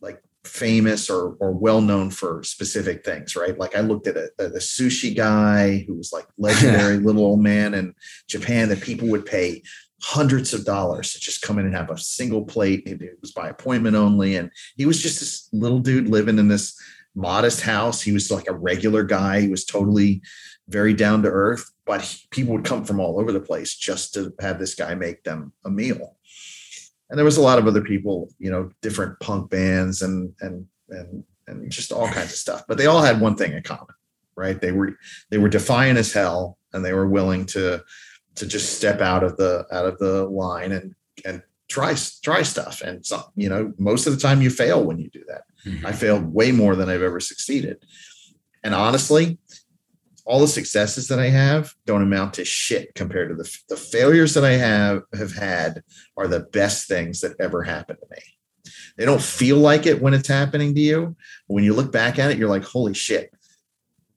like 0.00 0.22
famous 0.44 1.10
or, 1.10 1.36
or 1.40 1.52
well 1.52 1.80
known 1.80 2.10
for 2.10 2.42
specific 2.42 3.04
things, 3.04 3.36
right? 3.36 3.58
Like 3.58 3.76
I 3.76 3.80
looked 3.80 4.06
at 4.06 4.16
a, 4.16 4.30
a 4.38 4.48
the 4.48 4.58
sushi 4.58 5.14
guy 5.14 5.84
who 5.86 5.94
was 5.94 6.12
like 6.12 6.26
legendary 6.38 6.98
little 6.98 7.24
old 7.24 7.40
man 7.40 7.74
in 7.74 7.94
Japan 8.28 8.68
that 8.68 8.82
people 8.82 9.08
would 9.08 9.26
pay 9.26 9.62
hundreds 10.02 10.52
of 10.52 10.66
dollars 10.66 11.12
to 11.12 11.20
just 11.20 11.40
come 11.40 11.58
in 11.58 11.64
and 11.64 11.74
have 11.74 11.90
a 11.90 11.96
single 11.96 12.44
plate. 12.44 12.82
It 12.86 13.18
was 13.22 13.32
by 13.32 13.48
appointment 13.48 13.96
only. 13.96 14.36
And 14.36 14.50
he 14.76 14.84
was 14.84 15.02
just 15.02 15.20
this 15.20 15.48
little 15.52 15.78
dude 15.78 16.08
living 16.08 16.38
in 16.38 16.48
this 16.48 16.78
modest 17.14 17.62
house. 17.62 18.02
He 18.02 18.12
was 18.12 18.30
like 18.30 18.48
a 18.48 18.54
regular 18.54 19.02
guy. 19.02 19.40
He 19.40 19.48
was 19.48 19.64
totally 19.64 20.20
very 20.68 20.92
down 20.92 21.22
to 21.22 21.28
earth, 21.28 21.70
but 21.86 22.00
he- 22.02 22.26
people 22.30 22.54
would 22.54 22.64
come 22.64 22.84
from 22.84 23.00
all 23.00 23.18
over 23.20 23.32
the 23.32 23.40
place 23.40 23.74
just 23.74 24.14
to 24.14 24.32
have 24.40 24.58
this 24.58 24.74
guy 24.74 24.94
make 24.94 25.24
them 25.24 25.52
a 25.64 25.70
meal. 25.70 26.16
And 27.10 27.18
there 27.18 27.24
was 27.24 27.36
a 27.36 27.42
lot 27.42 27.58
of 27.58 27.66
other 27.66 27.82
people, 27.82 28.30
you 28.38 28.50
know, 28.50 28.70
different 28.82 29.20
punk 29.20 29.50
bands 29.50 30.02
and 30.02 30.32
and 30.40 30.66
and 30.88 31.24
and 31.46 31.70
just 31.70 31.92
all 31.92 32.08
kinds 32.08 32.32
of 32.32 32.38
stuff. 32.38 32.64
But 32.66 32.78
they 32.78 32.86
all 32.86 33.02
had 33.02 33.20
one 33.20 33.36
thing 33.36 33.52
in 33.52 33.62
common, 33.62 33.94
right? 34.36 34.58
They 34.60 34.72
were 34.72 34.96
they 35.30 35.38
were 35.38 35.50
defiant 35.50 35.98
as 35.98 36.12
hell, 36.12 36.58
and 36.72 36.84
they 36.84 36.92
were 36.94 37.08
willing 37.08 37.46
to 37.46 37.84
to 38.36 38.46
just 38.46 38.76
step 38.76 39.00
out 39.00 39.22
of 39.22 39.36
the 39.36 39.66
out 39.70 39.86
of 39.86 39.98
the 39.98 40.24
line 40.24 40.72
and 40.72 40.94
and 41.24 41.42
try 41.68 41.94
try 42.22 42.42
stuff. 42.42 42.80
And 42.80 43.04
some, 43.04 43.24
you 43.36 43.48
know, 43.50 43.72
most 43.78 44.06
of 44.06 44.14
the 44.14 44.20
time 44.20 44.40
you 44.42 44.50
fail 44.50 44.82
when 44.84 44.98
you 44.98 45.10
do 45.10 45.22
that. 45.28 45.42
Mhm. 45.66 45.84
I 45.84 45.92
failed 45.92 46.32
way 46.32 46.50
more 46.52 46.74
than 46.74 46.88
I've 46.88 47.02
ever 47.02 47.20
succeeded. 47.20 47.84
And 48.62 48.74
honestly, 48.74 49.38
all 50.26 50.40
the 50.40 50.48
successes 50.48 51.08
that 51.08 51.18
I 51.18 51.28
have 51.28 51.74
don't 51.86 52.02
amount 52.02 52.34
to 52.34 52.44
shit 52.44 52.94
compared 52.94 53.28
to 53.28 53.34
the, 53.34 53.58
the 53.68 53.76
failures 53.76 54.34
that 54.34 54.44
I 54.44 54.52
have 54.52 55.02
have 55.16 55.34
had 55.34 55.82
are 56.16 56.28
the 56.28 56.40
best 56.40 56.88
things 56.88 57.20
that 57.20 57.36
ever 57.38 57.62
happened 57.62 57.98
to 58.00 58.06
me. 58.10 58.22
They 58.96 59.04
don't 59.04 59.22
feel 59.22 59.58
like 59.58 59.86
it 59.86 60.00
when 60.00 60.14
it's 60.14 60.28
happening 60.28 60.74
to 60.74 60.80
you. 60.80 61.16
But 61.48 61.54
when 61.54 61.64
you 61.64 61.74
look 61.74 61.92
back 61.92 62.18
at 62.18 62.30
it, 62.30 62.38
you're 62.38 62.48
like, 62.48 62.64
holy 62.64 62.94
shit. 62.94 63.34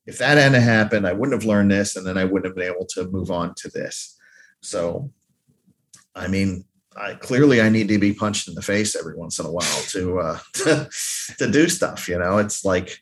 If 0.06 0.20
that 0.20 0.38
hadn't 0.38 0.62
happened, 0.62 1.06
I 1.06 1.14
wouldn't 1.14 1.42
have 1.42 1.48
learned 1.48 1.72
this, 1.72 1.98
and 1.98 2.06
then 2.06 2.18
I 2.18 2.24
wouldn't 2.24 2.46
have 2.46 2.56
been 2.56 2.74
able 2.74 2.86
to 2.92 3.10
move 3.10 3.30
on 3.30 3.54
to 3.56 3.70
this. 3.70 4.18
So, 4.62 5.12
I 6.16 6.30
mean, 6.30 6.64
I 6.96 7.16
clearly 7.16 7.62
I 7.62 7.68
need 7.68 7.90
to 7.90 8.00
be 8.00 8.14
punched 8.14 8.48
in 8.48 8.56
the 8.56 8.62
face 8.62 8.96
every 8.96 9.16
once 9.16 9.38
in 9.40 9.46
a 9.46 9.52
while 9.52 9.82
to 9.90 10.20
uh, 10.20 10.40
to 11.38 11.52
do 11.52 11.68
stuff. 11.68 12.08
You 12.08 12.20
know, 12.20 12.38
it's 12.38 12.64
like 12.64 13.02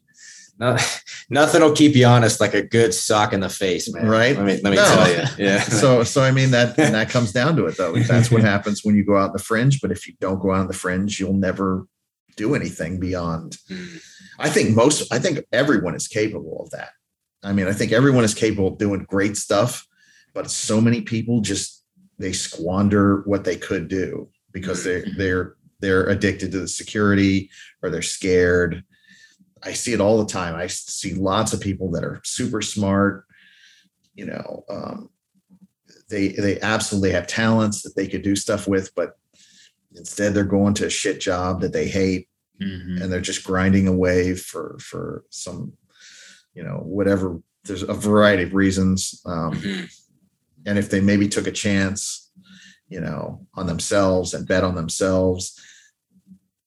No, 0.57 0.77
nothing 1.30 1.61
will 1.61 1.73
keep 1.73 1.95
you 1.95 2.06
honest 2.06 2.40
like 2.40 2.53
a 2.53 2.61
good 2.61 2.94
sock 2.94 3.34
in 3.34 3.41
the 3.41 3.49
face, 3.49 3.91
man. 3.94 4.07
Right? 4.07 4.36
Let 4.36 4.45
me 4.45 4.60
let 4.64 4.69
me 4.72 4.77
No. 4.77 4.84
tell 4.86 5.10
you. 5.11 5.23
Yeah. 5.38 5.61
so 5.82 6.03
so 6.03 6.22
I 6.22 6.32
mean 6.32 6.52
that 6.52 6.77
and 6.80 6.95
that 6.95 7.10
comes 7.10 7.32
down 7.32 7.56
to 7.57 7.65
it 7.65 7.77
though. 7.77 7.95
That's 7.95 8.32
what 8.32 8.41
happens 8.53 8.82
when 8.84 8.95
you 8.95 9.03
go 9.03 9.18
out 9.18 9.30
on 9.30 9.34
the 9.34 9.44
fringe. 9.44 9.82
But 9.82 9.91
if 9.91 10.07
you 10.07 10.14
don't 10.19 10.40
go 10.40 10.52
out 10.52 10.61
on 10.61 10.68
the 10.68 10.73
fringe, 10.73 11.19
you'll 11.19 11.34
never 11.34 11.88
do 12.38 12.56
anything 12.56 12.99
beyond. 12.99 13.57
Mm. 13.69 14.02
I 14.40 14.49
think 14.49 14.76
most. 14.76 15.11
I 15.14 15.19
think 15.19 15.40
everyone 15.52 15.95
is 15.95 16.07
capable 16.07 16.61
of 16.64 16.72
that. 16.72 16.90
I 17.44 17.53
mean, 17.53 17.68
I 17.68 17.73
think 17.73 17.91
everyone 17.91 18.23
is 18.23 18.34
capable 18.34 18.68
of 18.69 18.77
doing 18.77 19.06
great 19.07 19.38
stuff, 19.38 19.86
but 20.34 20.49
so 20.49 20.82
many 20.82 21.02
people 21.02 21.41
just 21.41 21.84
they 22.18 22.32
squander 22.34 23.22
what 23.26 23.44
they 23.44 23.56
could 23.56 23.88
do 23.88 24.30
because 24.52 24.84
they're 24.84 25.06
they're 25.18 25.56
they're 25.80 26.07
addicted 26.07 26.52
to 26.53 26.61
the 26.61 26.68
security 26.68 27.49
or 27.84 27.90
they're 27.90 28.02
scared. 28.02 28.84
I 29.66 29.74
see 29.74 29.94
it 29.94 30.02
all 30.02 30.20
the 30.24 30.32
time. 30.32 30.56
I 30.56 30.68
see 30.68 31.14
lots 31.16 31.52
of 31.52 31.60
people 31.60 31.90
that 31.92 32.04
are 32.04 32.22
super 32.24 32.62
smart, 32.62 33.26
you 34.14 34.26
know, 34.28 34.64
um, 34.70 35.10
they 36.08 36.30
they 36.30 36.62
absolutely 36.62 37.12
have 37.12 37.26
talents 37.26 37.82
that 37.82 37.96
they 37.96 38.08
could 38.08 38.22
do 38.22 38.36
stuff 38.36 38.68
with, 38.68 38.94
but 38.96 39.18
instead 39.96 40.34
they're 40.34 40.44
going 40.44 40.76
to 40.76 40.86
a 40.86 40.90
shit 40.90 41.20
job 41.20 41.62
that 41.62 41.74
they 41.74 41.88
hate 41.88 42.30
Mhm. 42.62 43.02
and 43.02 43.12
they're 43.12 43.20
just 43.22 43.44
grinding 43.44 43.88
away 43.88 44.36
for 44.36 44.78
for 44.80 45.26
some, 45.32 45.74
you 46.54 46.64
know, 46.64 46.78
whatever. 46.86 47.42
There's 47.64 47.82
a 47.84 47.94
variety 47.94 48.44
of 48.44 48.54
reasons, 48.54 49.20
um, 49.26 49.54
Mhm. 49.60 49.90
and 50.68 50.78
if 50.78 50.90
they 50.92 51.02
maybe 51.02 51.28
took 51.28 51.48
a 51.48 51.52
chance, 51.52 52.30
you 52.88 53.02
know, 53.02 53.48
on 53.56 53.66
themselves 53.66 54.34
and 54.36 54.48
bet 54.48 54.64
on 54.64 54.76
themselves. 54.76 55.60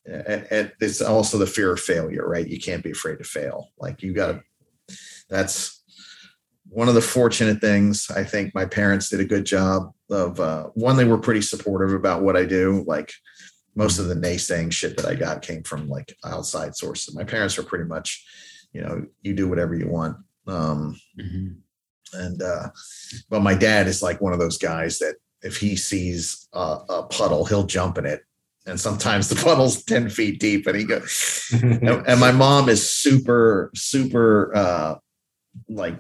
And, 0.09 0.47
and 0.51 0.73
it's 0.81 1.01
also 1.03 1.39
the 1.39 1.47
fear 1.47 1.73
of 1.73 1.81
failure, 1.81 2.27
right? 2.27 2.47
You 2.47 2.59
can't 2.59 2.83
be 2.83 2.93
afraid 2.93 3.19
to 3.19 3.25
fail. 3.25 3.69
Like 3.79 4.03
you 4.03 4.13
got 4.15 4.33
to. 4.33 4.97
That's 5.29 5.83
one 6.71 6.89
of 6.89 6.95
the 6.95 7.03
fortunate 7.03 7.61
things. 7.61 8.11
I 8.11 8.25
think 8.25 8.55
my 8.55 8.65
parents 8.65 9.11
did 9.11 9.21
a 9.21 9.25
good 9.25 9.45
job 9.45 9.93
of. 10.11 10.41
Uh, 10.41 10.65
one, 10.75 10.97
they 10.97 11.05
were 11.05 11.19
pretty 11.19 11.43
supportive 11.43 11.93
about 11.93 12.23
what 12.23 12.37
I 12.37 12.45
do. 12.45 12.85
Like 12.87 13.13
most 13.75 13.99
of 13.99 14.07
the 14.09 14.15
naysaying 14.15 14.73
shit 14.73 14.97
that 14.97 15.07
I 15.07 15.15
got 15.15 15.43
came 15.43 15.63
from 15.63 15.89
like 15.89 16.17
outside 16.25 16.75
sources. 16.75 17.15
My 17.15 17.25
parents 17.25 17.57
were 17.57 17.65
pretty 17.65 17.85
much, 17.85 18.25
you 18.73 18.81
know, 18.81 19.05
you 19.23 19.35
do 19.35 19.49
whatever 19.49 19.75
you 19.75 19.89
want. 19.89 20.17
Um, 20.47 20.99
Mhm. 21.21 21.57
and 22.15 22.41
uh 22.41 22.71
but 23.29 23.43
my 23.43 23.53
dad 23.55 23.87
is 23.87 24.03
like 24.03 24.19
one 24.23 24.33
of 24.33 24.39
those 24.39 24.57
guys 24.57 24.99
that 24.99 25.17
if 25.43 25.59
he 25.59 25.77
sees 25.77 26.49
a, 26.55 26.79
a 26.89 27.03
puddle 27.11 27.45
he'll 27.45 27.67
jump 27.67 27.99
in 27.99 28.07
it 28.07 28.23
and 28.69 28.79
sometimes 28.79 29.29
the 29.29 29.35
puddle's 29.45 29.83
10 29.85 30.11
feet 30.11 30.39
deep 30.39 30.67
and 30.67 30.77
he 30.77 30.85
goes 30.85 31.49
and, 31.63 31.89
and 31.89 32.21
my 32.21 32.31
mom 32.33 32.69
is 32.69 32.89
super 32.89 33.71
super 33.75 34.55
uh 34.55 34.95
like 35.69 35.99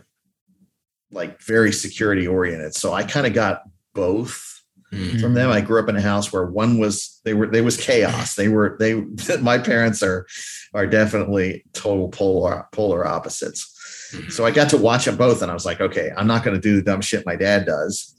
like 1.10 1.40
very 1.42 1.72
security 1.72 2.26
oriented 2.26 2.74
so 2.74 2.92
i 2.92 3.02
kind 3.02 3.26
of 3.26 3.32
got 3.32 3.62
both 3.94 4.44
Mm. 4.90 5.20
from 5.20 5.34
them. 5.34 5.50
I 5.50 5.60
grew 5.60 5.82
up 5.82 5.90
in 5.90 5.96
a 5.96 6.00
house 6.00 6.32
where 6.32 6.46
one 6.46 6.78
was 6.78 7.20
they 7.22 7.34
were 7.34 7.46
they 7.46 7.60
was 7.60 7.76
chaos. 7.76 8.36
They 8.36 8.48
were 8.48 8.74
they 8.80 8.94
my 9.42 9.58
parents 9.58 10.02
are 10.02 10.26
are 10.72 10.86
definitely 10.86 11.66
total 11.74 12.08
polar 12.08 12.66
polar 12.72 13.06
opposites. 13.06 14.10
Mhm. 14.14 14.32
So 14.32 14.46
I 14.46 14.50
got 14.50 14.70
to 14.70 14.78
watch 14.78 15.04
them 15.04 15.18
both, 15.18 15.42
and 15.42 15.50
I 15.50 15.54
was 15.54 15.66
like, 15.66 15.82
okay, 15.82 16.10
I'm 16.16 16.26
not 16.26 16.42
going 16.42 16.56
to 16.56 16.60
do 16.62 16.74
the 16.76 16.80
dumb 16.80 17.02
shit 17.02 17.26
my 17.26 17.36
dad 17.36 17.66
does, 17.66 18.14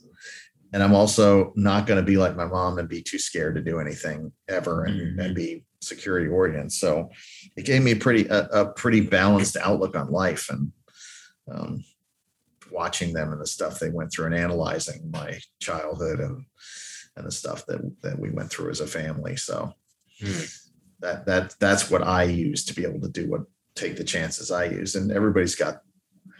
and 0.72 0.82
I'm 0.82 0.94
also 0.94 1.52
not 1.56 1.86
going 1.86 2.00
to 2.00 2.06
be 2.06 2.16
like 2.16 2.36
my 2.36 2.46
mom 2.46 2.78
and 2.78 2.88
be 2.88 3.02
too 3.02 3.18
scared 3.18 3.54
to 3.56 3.60
do 3.62 3.80
anything 3.80 4.32
ever 4.48 4.84
and, 4.84 5.18
Mhm. 5.18 5.24
and 5.24 5.34
be 5.34 5.64
security 5.80 6.28
oriented. 6.28 6.72
So 6.72 7.10
it 7.56 7.64
gave 7.64 7.82
me 7.82 7.92
a 7.92 7.96
pretty 7.96 8.26
a, 8.28 8.44
a 8.48 8.66
pretty 8.72 9.00
balanced 9.00 9.56
outlook 9.56 9.96
on 9.96 10.10
life 10.10 10.48
and. 10.50 10.72
Um, 11.50 11.84
watching 12.70 13.12
them 13.12 13.32
and 13.32 13.40
the 13.40 13.46
stuff 13.48 13.80
they 13.80 13.90
went 13.90 14.12
through 14.12 14.26
and 14.26 14.34
analyzing 14.34 15.10
my 15.10 15.40
childhood 15.60 16.20
and 16.20 16.44
and 17.16 17.26
the 17.26 17.32
stuff 17.32 17.66
that 17.66 17.80
that 18.02 18.16
we 18.16 18.30
went 18.30 18.48
through 18.48 18.70
as 18.70 18.78
a 18.80 18.86
family. 18.86 19.34
So 19.36 19.74
Mm. 20.22 20.68
that 21.00 21.26
that 21.26 21.56
that's 21.58 21.90
what 21.90 22.02
I 22.02 22.22
use 22.24 22.64
to 22.66 22.74
be 22.74 22.84
able 22.84 23.00
to 23.00 23.08
do 23.08 23.28
what 23.28 23.40
take 23.74 23.96
the 23.96 24.04
chances 24.04 24.52
I 24.52 24.66
use. 24.66 24.94
And 24.94 25.10
everybody's 25.10 25.56
got 25.56 25.82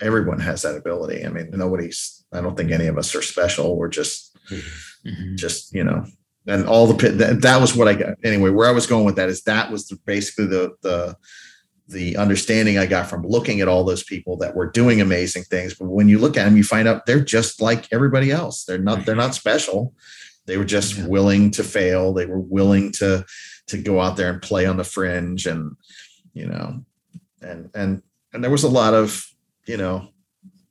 everyone 0.01 0.39
has 0.39 0.63
that 0.63 0.77
ability. 0.77 1.27
I 1.27 1.31
mean, 1.31 1.51
nobody's 1.51 2.20
I 2.33 2.41
don't 2.41 2.57
think 2.57 2.71
any 2.71 2.87
of 2.87 2.99
us 2.99 3.15
are 3.15 3.23
special. 3.23 3.77
We're 3.77 3.89
just 3.89 4.37
Mhm. 4.51 5.37
just 5.37 5.73
you 5.75 5.85
know 5.85 6.05
and 6.47 6.67
all 6.67 6.87
the 6.87 6.95
pit 6.95 7.19
that, 7.19 7.43
that 7.43 7.61
was 7.61 7.77
what 7.77 7.87
I 7.89 7.95
got 7.95 8.15
anyway. 8.25 8.51
Where 8.51 8.69
I 8.69 8.73
was 8.73 8.87
going 8.87 9.05
with 9.05 9.17
that 9.17 9.29
is 9.29 9.43
that 9.43 9.71
was 9.71 9.87
the, 9.89 9.97
basically 10.07 10.47
the 10.47 10.73
the 10.83 11.17
the 11.89 12.17
understanding 12.17 12.79
I 12.79 12.87
got 12.87 13.09
from 13.11 13.27
looking 13.27 13.61
at 13.61 13.67
all 13.69 13.83
those 13.85 14.05
people 14.05 14.37
that 14.39 14.55
were 14.55 14.71
doing 14.71 15.01
amazing 15.01 15.43
things. 15.45 15.75
But 15.75 15.89
when 15.89 16.09
you 16.09 16.19
look 16.21 16.37
at 16.37 16.45
them, 16.45 16.57
you 16.57 16.63
find 16.65 16.87
out 16.87 17.05
they're 17.05 17.21
just 17.25 17.61
like 17.61 17.89
everybody 17.93 18.31
else. 18.31 18.65
They're 18.65 18.79
not 18.79 19.05
they're 19.07 19.17
not 19.17 19.35
special. 19.35 19.95
They 20.47 20.57
were 20.57 20.65
just 20.65 20.97
Yeah. 20.97 21.07
willing 21.07 21.51
to 21.53 21.63
fail. 21.65 22.13
They 22.13 22.27
were 22.27 22.41
willing 22.41 22.93
to 22.93 23.25
to 23.69 23.79
go 23.79 24.01
out 24.01 24.17
there 24.17 24.31
and 24.31 24.43
play 24.43 24.67
on 24.67 24.77
the 24.77 24.85
fringe, 24.85 25.47
and 25.47 25.77
you 26.35 26.47
know, 26.47 26.85
and 27.43 27.71
and 27.75 28.03
and 28.33 28.43
there 28.43 28.51
was 28.51 28.65
a 28.65 28.69
lot 28.69 28.95
of 28.95 29.27
you 29.67 29.77
know 29.77 30.09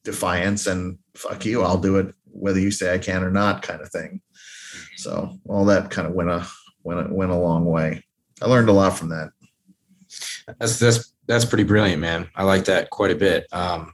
defiance 0.03 0.67
and 0.67 0.97
fuck 1.15 1.45
you, 1.45 1.63
I'll 1.63 1.77
do 1.77 1.97
it 1.97 2.13
whether 2.31 2.59
you 2.59 2.71
say 2.71 2.93
I 2.93 2.97
can 2.99 3.23
or 3.23 3.31
not 3.31 3.61
kind 3.61 3.81
of 3.81 3.89
thing. 3.89 4.21
So 4.97 5.38
all 5.47 5.65
that 5.65 5.89
kind 5.91 6.07
of 6.07 6.13
went 6.13 6.30
a 6.30 6.45
went 6.84 7.09
a, 7.09 7.13
went 7.13 7.31
a 7.31 7.35
long 7.35 7.65
way. 7.65 8.03
I 8.41 8.45
learned 8.45 8.69
a 8.69 8.73
lot 8.73 8.97
from 8.97 9.09
that. 9.09 9.31
That's 10.59 10.80
that's 10.80 11.13
that's 11.27 11.45
pretty 11.45 11.63
brilliant, 11.63 12.01
man. 12.01 12.30
I 12.35 12.43
like 12.43 12.65
that 12.65 12.89
quite 12.89 13.11
a 13.11 13.15
bit. 13.15 13.45
Um, 13.51 13.93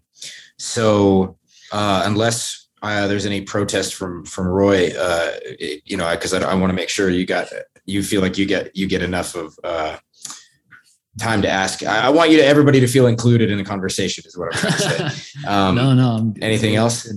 so 0.57 1.37
uh, 1.71 2.03
unless 2.05 2.67
uh, 2.81 3.07
there's 3.07 3.25
any 3.25 3.41
protest 3.41 3.95
from 3.95 4.25
from 4.25 4.47
Roy, 4.47 4.87
uh, 4.97 5.31
it- 5.43 5.81
you 5.85 5.97
know, 5.97 6.09
because 6.11 6.33
I, 6.33 6.41
I 6.49 6.53
want 6.55 6.69
to 6.71 6.75
make 6.75 6.89
sure 6.89 7.09
you 7.09 7.25
got 7.25 7.47
you 7.85 8.03
feel 8.03 8.21
like 8.21 8.37
you 8.37 8.45
get 8.45 8.75
you 8.75 8.87
get 8.87 9.01
enough 9.03 9.35
of 9.35 9.57
uh, 9.63 9.97
time 11.19 11.41
to 11.41 11.49
ask. 11.49 11.83
I, 11.83 12.07
I 12.07 12.09
want 12.09 12.31
you 12.31 12.37
to 12.37 12.45
everybody 12.45 12.79
to 12.79 12.87
feel 12.87 13.07
included 13.07 13.49
in 13.51 13.57
the 13.57 13.63
conversation. 13.63 14.23
Is 14.27 14.37
what 14.37 14.53
I'm 14.53 14.59
trying 14.59 14.73
to 14.73 15.09
say. 15.09 15.21
Um, 15.47 15.75
no, 15.75 15.93
no. 15.93 16.11
I'm- 16.15 16.33
anything 16.41 16.75
else? 16.75 17.11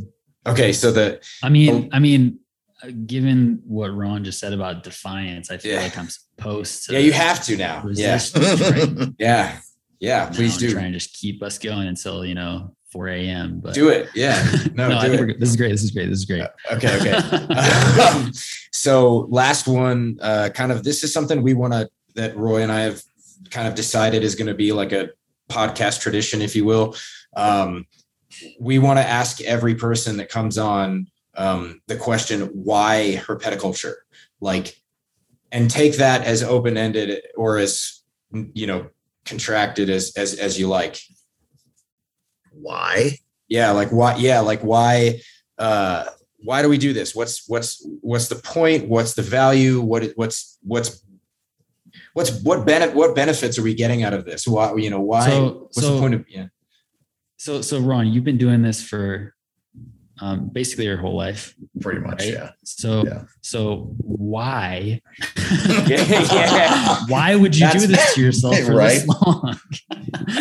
Okay, 0.47 0.73
so 0.73 0.91
the 0.93 1.21
I 1.43 1.49
mean, 1.49 1.89
I 1.93 1.99
mean, 1.99 2.39
uh, 2.83 2.91
given 3.07 3.61
what 3.67 3.89
Ron 3.95 4.25
just 4.25 4.39
said 4.39 4.53
about 4.53 4.83
defiance, 4.85 5.51
I 5.51 5.59
feel 5.59 5.75
Yeah. 5.75 5.83
like 5.83 5.99
I'm 5.99 6.09
supposed 6.09 6.87
to. 6.87 6.93
yeah, 6.95 6.99
you 7.01 7.13
have 7.13 7.43
to 7.45 7.57
now. 7.57 7.85
Yeah, 7.93 8.19
yeah, 9.19 9.59
yeah. 10.01 10.25
now 10.25 10.31
Please 10.33 10.57
do 10.57 10.71
Try 10.73 10.83
and 10.83 10.95
just 10.95 11.13
keep 11.15 11.43
us 11.43 11.59
going 11.59 11.89
until 11.89 12.25
you 12.25 12.35
know 12.35 12.75
4 12.93 13.09
a.m. 13.09 13.61
But 13.61 13.75
do 13.75 13.89
it. 13.91 14.09
Yeah, 14.15 14.43
no, 14.75 14.97
I 14.97 15.09
do 15.09 15.25
it. 15.29 15.41
this 15.41 15.51
is 15.51 15.57
great. 15.57 15.71
This 15.73 15.83
is 15.83 15.91
great. 15.91 16.09
This 16.09 16.19
is 16.21 16.25
great. 16.25 16.45
Okay, 16.73 16.97
okay. 16.99 17.13
Um, 17.55 18.31
so 18.73 19.27
last 19.31 19.67
one, 19.69 20.19
uh, 20.23 20.51
kind 20.55 20.73
of 20.73 20.85
this 20.85 21.03
is 21.05 21.13
something 21.13 21.43
we 21.43 21.55
want 21.55 21.73
to 21.75 21.89
that 22.15 22.37
Roy 22.37 22.63
and 22.63 22.73
I 22.73 22.81
have 22.81 23.03
kind 23.51 23.69
of 23.69 23.75
decided 23.75 24.23
is 24.23 24.35
going 24.35 24.49
to 24.49 24.55
be 24.55 24.73
like 24.73 24.93
a 24.93 25.11
podcast 25.49 26.01
tradition, 26.01 26.43
if 26.43 26.55
you 26.55 26.65
will. 26.65 26.97
Um, 27.37 27.87
we 28.61 28.79
want 28.79 28.99
to 28.99 29.05
ask 29.05 29.41
every 29.41 29.75
person 29.75 30.19
that 30.19 30.29
comes 30.29 30.59
on 30.59 31.07
um, 31.37 31.81
the 31.87 31.97
question, 31.97 32.43
why 32.53 33.23
herpetoculture? 33.27 33.95
Like, 34.41 34.77
and 35.51 35.71
take 35.71 35.97
that 35.97 36.25
as 36.25 36.43
open 36.43 36.77
ended 36.77 37.23
or 37.37 37.59
as 37.59 38.03
you 38.53 38.67
know 38.67 38.91
contracted 39.25 39.89
as 39.89 40.13
as 40.17 40.35
as 40.35 40.59
you 40.59 40.69
like. 40.69 41.01
Why? 42.53 43.19
yeah 43.49 43.71
like 43.71 43.89
why 43.89 44.17
yeah 44.17 44.41
like 44.41 44.61
why 44.61 45.21
uh 45.59 46.05
why 46.45 46.63
do 46.63 46.69
we 46.69 46.79
do 46.79 46.93
this 46.93 47.15
what's 47.15 47.49
what's 47.49 47.85
what's 48.01 48.29
the 48.29 48.37
point 48.37 48.89
what's 48.89 49.15
the 49.15 49.23
value 49.23 49.81
what 49.81 50.05
what's 50.15 50.59
what's 50.63 51.03
what's 52.15 52.31
what 52.43 52.67
benefit 52.67 52.95
what 52.95 53.15
benefits 53.15 53.59
are 53.59 53.63
we 53.63 53.75
getting 53.75 54.03
out 54.03 54.13
of 54.15 54.25
this 54.25 54.47
why 54.47 54.75
you 54.77 54.91
know 54.91 55.01
why 55.01 55.29
So- 55.29 55.69
what's 55.73 55.81
the 55.81 55.99
point 56.01 56.15
of 56.15 56.25
yeah 56.29 56.47
So, 57.37 57.63
so 57.63 57.79
Ron, 57.79 58.09
you've 58.13 58.25
been 58.25 58.39
doing 58.39 58.63
this 58.63 58.83
for 58.83 59.35
um, 60.21 60.49
basically 60.53 60.87
your 60.87 60.97
whole 60.97 61.17
life, 61.17 61.55
Pretty 61.81 62.01
much, 62.01 62.19
Right. 62.23 62.33
yeah. 62.33 62.51
So, 62.65 63.05
Yeah. 63.07 63.23
so 63.41 63.95
why? 63.99 65.01
Yeah. 65.87 67.05
Why 67.09 67.37
would 67.37 67.57
you 67.57 67.71
do 67.71 67.87
this 67.87 68.15
to 68.15 68.21
yourself 68.21 68.59
for 68.67 68.75
Right. 68.75 68.99
this 68.99 69.07
long? 69.09 69.59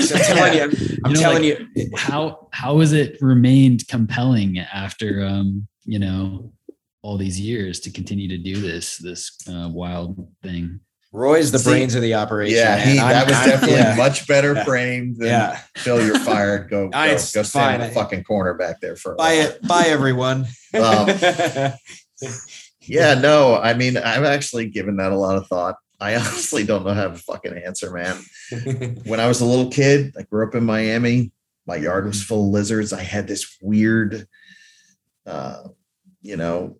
So 0.02 0.15
i'm 0.15 0.22
telling 0.23 0.53
you 0.57 0.64
i'm, 0.64 0.72
I'm 1.06 1.11
You 1.11 1.14
know, 1.14 1.22
telling 1.22 1.44
like- 1.44 1.60
you 1.76 1.89
how 1.95 2.49
how 2.52 2.80
has 2.80 2.91
it 2.94 3.18
remained 3.22 3.88
compelling 3.88 4.57
after 4.60 5.23
um 5.23 5.68
you 5.85 5.99
know 5.99 6.52
all 7.03 7.18
these 7.18 7.39
years 7.39 7.80
to 7.81 7.91
continue 7.91 8.27
to 8.30 8.38
do 8.39 8.60
this 8.60 8.98
this 8.98 9.31
uh, 9.48 9.69
wild 9.72 10.27
thing? 10.41 10.80
Roy's 11.18 11.52
the 11.52 11.60
See, 11.60 11.69
brains 11.72 11.95
of 11.95 12.02
the 12.02 12.14
operation 12.14 12.57
Yeah, 12.57 12.77
he, 12.77 12.99
I'm- 12.99 13.10
that 13.10 13.27
was 13.27 13.35
I'm- 13.38 13.49
definitely 13.49 13.76
yeah, 13.77 13.95
much 13.95 14.27
better 14.27 14.53
Yeah. 14.53 14.64
framed 14.64 15.15
than 15.18 15.27
yeah 15.27 15.60
Phil, 15.77 16.06
you're 16.06 16.19
fired. 16.19 16.69
Go, 16.69 16.89
go, 16.89 17.07
go 17.11 17.18
stand 17.18 17.48
fine. 17.49 17.81
in 17.81 17.88
the 17.88 17.94
fucking 17.94 18.23
corner 18.23 18.53
back 18.53 18.80
there 18.81 18.95
for 18.95 19.14
a 19.14 19.15
bye 19.15 19.35
while. 19.38 19.48
it 19.48 19.61
bye 19.68 19.85
everyone 19.88 20.45
Um, 20.73 21.07
Yeah, 22.81 23.15
no, 23.15 23.57
I 23.57 23.73
mean, 23.73 23.98
I've 23.98 24.23
actually 24.23 24.69
given 24.69 24.95
that 24.98 25.11
a 25.11 25.18
lot 25.18 25.35
of 25.35 25.48
thought. 25.48 25.76
I 25.99 26.15
honestly 26.15 26.64
don't 26.64 26.85
know 26.85 26.94
how 26.94 27.10
to 27.10 27.15
fucking 27.15 27.57
answer, 27.65 27.91
man. 27.91 28.23
When 29.03 29.19
I 29.19 29.27
was 29.27 29.41
a 29.41 29.45
little 29.45 29.69
kid, 29.69 30.14
I 30.18 30.22
grew 30.23 30.48
up 30.48 30.56
in 30.56 30.64
Miami. 30.64 31.31
My 31.65 31.76
yard 31.76 32.06
was 32.06 32.23
full 32.23 32.45
of 32.45 32.52
lizards. 32.53 32.94
I 32.94 33.02
had 33.03 33.27
this 33.27 33.57
weird, 33.61 34.26
uh, 35.26 35.64
you 36.22 36.38
know, 36.38 36.77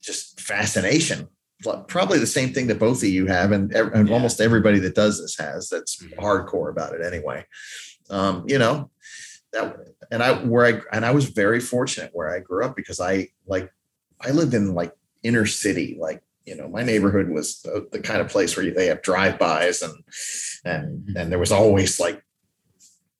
just 0.00 0.40
fascination. 0.40 1.28
Probably 1.88 2.18
the 2.18 2.26
same 2.26 2.52
thing 2.52 2.66
that 2.68 2.78
both 2.78 3.02
of 3.02 3.08
you 3.08 3.26
have, 3.26 3.52
and, 3.52 3.72
and 3.74 4.08
Yeah. 4.08 4.14
almost 4.14 4.40
everybody 4.40 4.78
that 4.80 4.94
does 4.94 5.20
this 5.20 5.36
has. 5.38 5.68
That's 5.68 6.02
Mhm. 6.02 6.16
hardcore 6.18 6.70
about 6.70 6.94
it, 6.94 7.04
anyway. 7.04 7.44
Um, 8.10 8.44
you 8.46 8.58
know, 8.58 8.90
that 9.52 9.76
and 10.10 10.22
I 10.22 10.32
where 10.44 10.66
I 10.66 10.80
and 10.96 11.04
I 11.06 11.10
was 11.12 11.26
very 11.26 11.60
fortunate 11.60 12.10
where 12.12 12.30
I 12.34 12.40
grew 12.40 12.64
up 12.64 12.74
because 12.76 13.00
I 13.00 13.28
like 13.46 13.70
I 14.20 14.30
lived 14.30 14.54
in 14.54 14.74
like 14.74 14.92
inner 15.22 15.46
city, 15.46 15.96
like 16.00 16.22
you 16.44 16.56
know, 16.56 16.68
my 16.68 16.82
neighborhood 16.82 17.28
was 17.28 17.62
the, 17.62 17.86
the 17.92 18.00
kind 18.00 18.20
of 18.20 18.28
place 18.28 18.56
where 18.56 18.68
they 18.70 18.86
have 18.86 19.02
drive-bys 19.02 19.80
and 19.82 19.94
and 20.64 21.16
and 21.16 21.30
there 21.30 21.38
was 21.38 21.52
always 21.52 22.00
like 22.00 22.20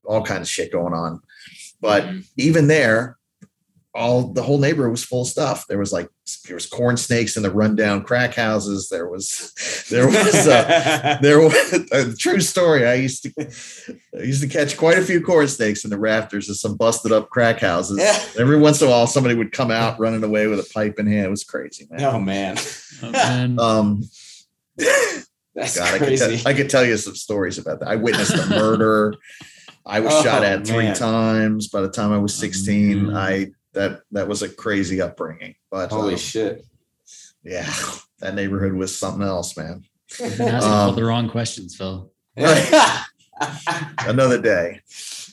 all 0.05 0.24
kinds 0.24 0.43
of 0.43 0.48
shit 0.48 0.73
going 0.73 0.93
on. 0.94 1.20
But 1.81 2.09
even 2.36 2.66
there, 2.66 3.19
all 3.94 4.32
the 4.32 4.43
whole 4.43 4.59
neighborhood 4.59 4.90
was 4.90 5.05
full 5.05 5.23
of 5.23 5.28
stuff. 5.28 5.66
There 5.69 5.78
was 5.78 5.93
like 5.93 6.09
there 6.47 6.55
was 6.56 6.64
corn 6.66 6.97
snakes 6.97 7.36
in 7.36 7.43
the 7.43 7.51
rundown 7.51 8.02
crack 8.05 8.32
houses. 8.35 8.89
There 8.89 9.06
was 9.06 9.52
there 9.90 10.06
was 10.06 10.47
uh, 10.47 11.19
there 11.23 11.40
was 11.40 11.73
a 11.93 12.16
true 12.16 12.40
story. 12.40 12.86
I 12.86 12.94
used 12.94 13.24
to 13.24 13.32
I 14.19 14.23
used 14.23 14.43
to 14.43 14.48
catch 14.48 14.77
quite 14.78 14.98
a 14.98 15.02
few 15.02 15.20
corn 15.23 15.47
snakes 15.48 15.85
in 15.85 15.90
the 15.90 15.98
rafters 15.98 16.48
of 16.48 16.56
some 16.56 16.77
busted 16.77 17.12
up 17.12 17.28
crack 17.28 17.60
houses. 17.60 17.98
Yeah. 17.98 18.19
Every 18.40 18.59
once 18.59 18.81
in 18.81 18.89
a 18.89 18.90
while, 18.90 19.06
somebody 19.06 19.35
would 19.35 19.52
come 19.52 19.70
out 19.70 19.98
running 20.01 20.24
away 20.24 20.47
with 20.47 20.59
a 20.60 20.70
pipe 20.73 20.98
in 20.98 21.06
hand. 21.06 21.27
It 21.27 21.31
was 21.31 21.44
crazy, 21.44 21.86
man. 21.90 22.02
oh 22.05 22.19
man 22.20 22.56
Oh, 23.02 23.10
man. 23.10 23.59
Um, 23.60 24.02
that's 25.55 25.77
God, 25.77 25.94
I 25.94 25.98
could, 25.98 26.16
tell, 26.19 26.39
I 26.47 26.55
could 26.55 26.70
tell 26.70 26.85
you 26.85 26.97
some 26.97 27.14
stories 27.14 27.59
about 27.59 27.81
that. 27.81 27.89
I 27.89 27.97
witnessed 27.97 28.32
a 28.35 28.47
murder. 28.48 29.14
I 29.85 30.01
was 30.01 30.12
Oh, 30.14 30.23
shot 30.23 30.44
at 30.44 30.66
three 30.66 30.85
man. 30.85 30.94
times. 30.97 31.69
By 31.69 31.82
the 31.82 31.90
time 31.90 32.10
I 32.12 32.19
was 32.19 32.35
16, 32.35 33.06
man. 33.09 33.16
I 33.16 33.51
that 33.74 34.03
that 34.11 34.28
was 34.28 34.43
a 34.43 34.49
crazy 34.49 35.01
upbringing. 35.01 35.55
But 35.70 35.90
holy 35.90 36.15
um, 36.15 36.19
shit 36.19 36.65
yeah, 37.44 37.73
that 38.20 38.35
neighborhood 38.35 38.73
was 38.73 38.97
something 38.97 39.23
else, 39.23 39.57
man. 39.57 39.85
You've 40.19 40.39
been 40.39 40.49
asking 40.49 40.73
all 40.73 40.90
um, 40.90 40.97
the 40.97 41.05
wrong 41.05 41.28
questions, 41.28 41.77
Phil. 41.77 42.12
Another 43.99 44.40
day. 44.40 44.81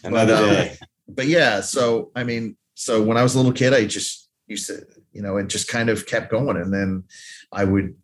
Another 0.04 0.36
But, 0.36 0.44
um, 0.44 0.50
day. 0.50 0.78
but 1.08 1.28
yeah, 1.28 1.62
so 1.62 2.12
I 2.16 2.24
mean, 2.24 2.58
so 2.74 3.02
when 3.04 3.18
I 3.18 3.24
was 3.24 3.36
a 3.36 3.38
little 3.38 3.54
kid, 3.54 3.74
I 3.74 3.86
just 3.86 4.30
used 4.48 4.68
to, 4.68 4.86
you 5.12 5.22
know, 5.22 5.38
it 5.38 5.48
just 5.48 5.68
kind 5.68 5.90
of 5.90 6.06
kept 6.06 6.32
going. 6.32 6.58
And 6.58 6.74
then 6.74 7.04
I 7.52 7.66
would, 7.66 7.96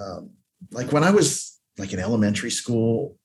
um, 0.00 0.30
like 0.72 0.92
when 0.92 1.04
I 1.04 1.10
was 1.10 1.60
like 1.78 1.92
in 1.92 2.00
elementary 2.00 2.50
school, 2.50 3.16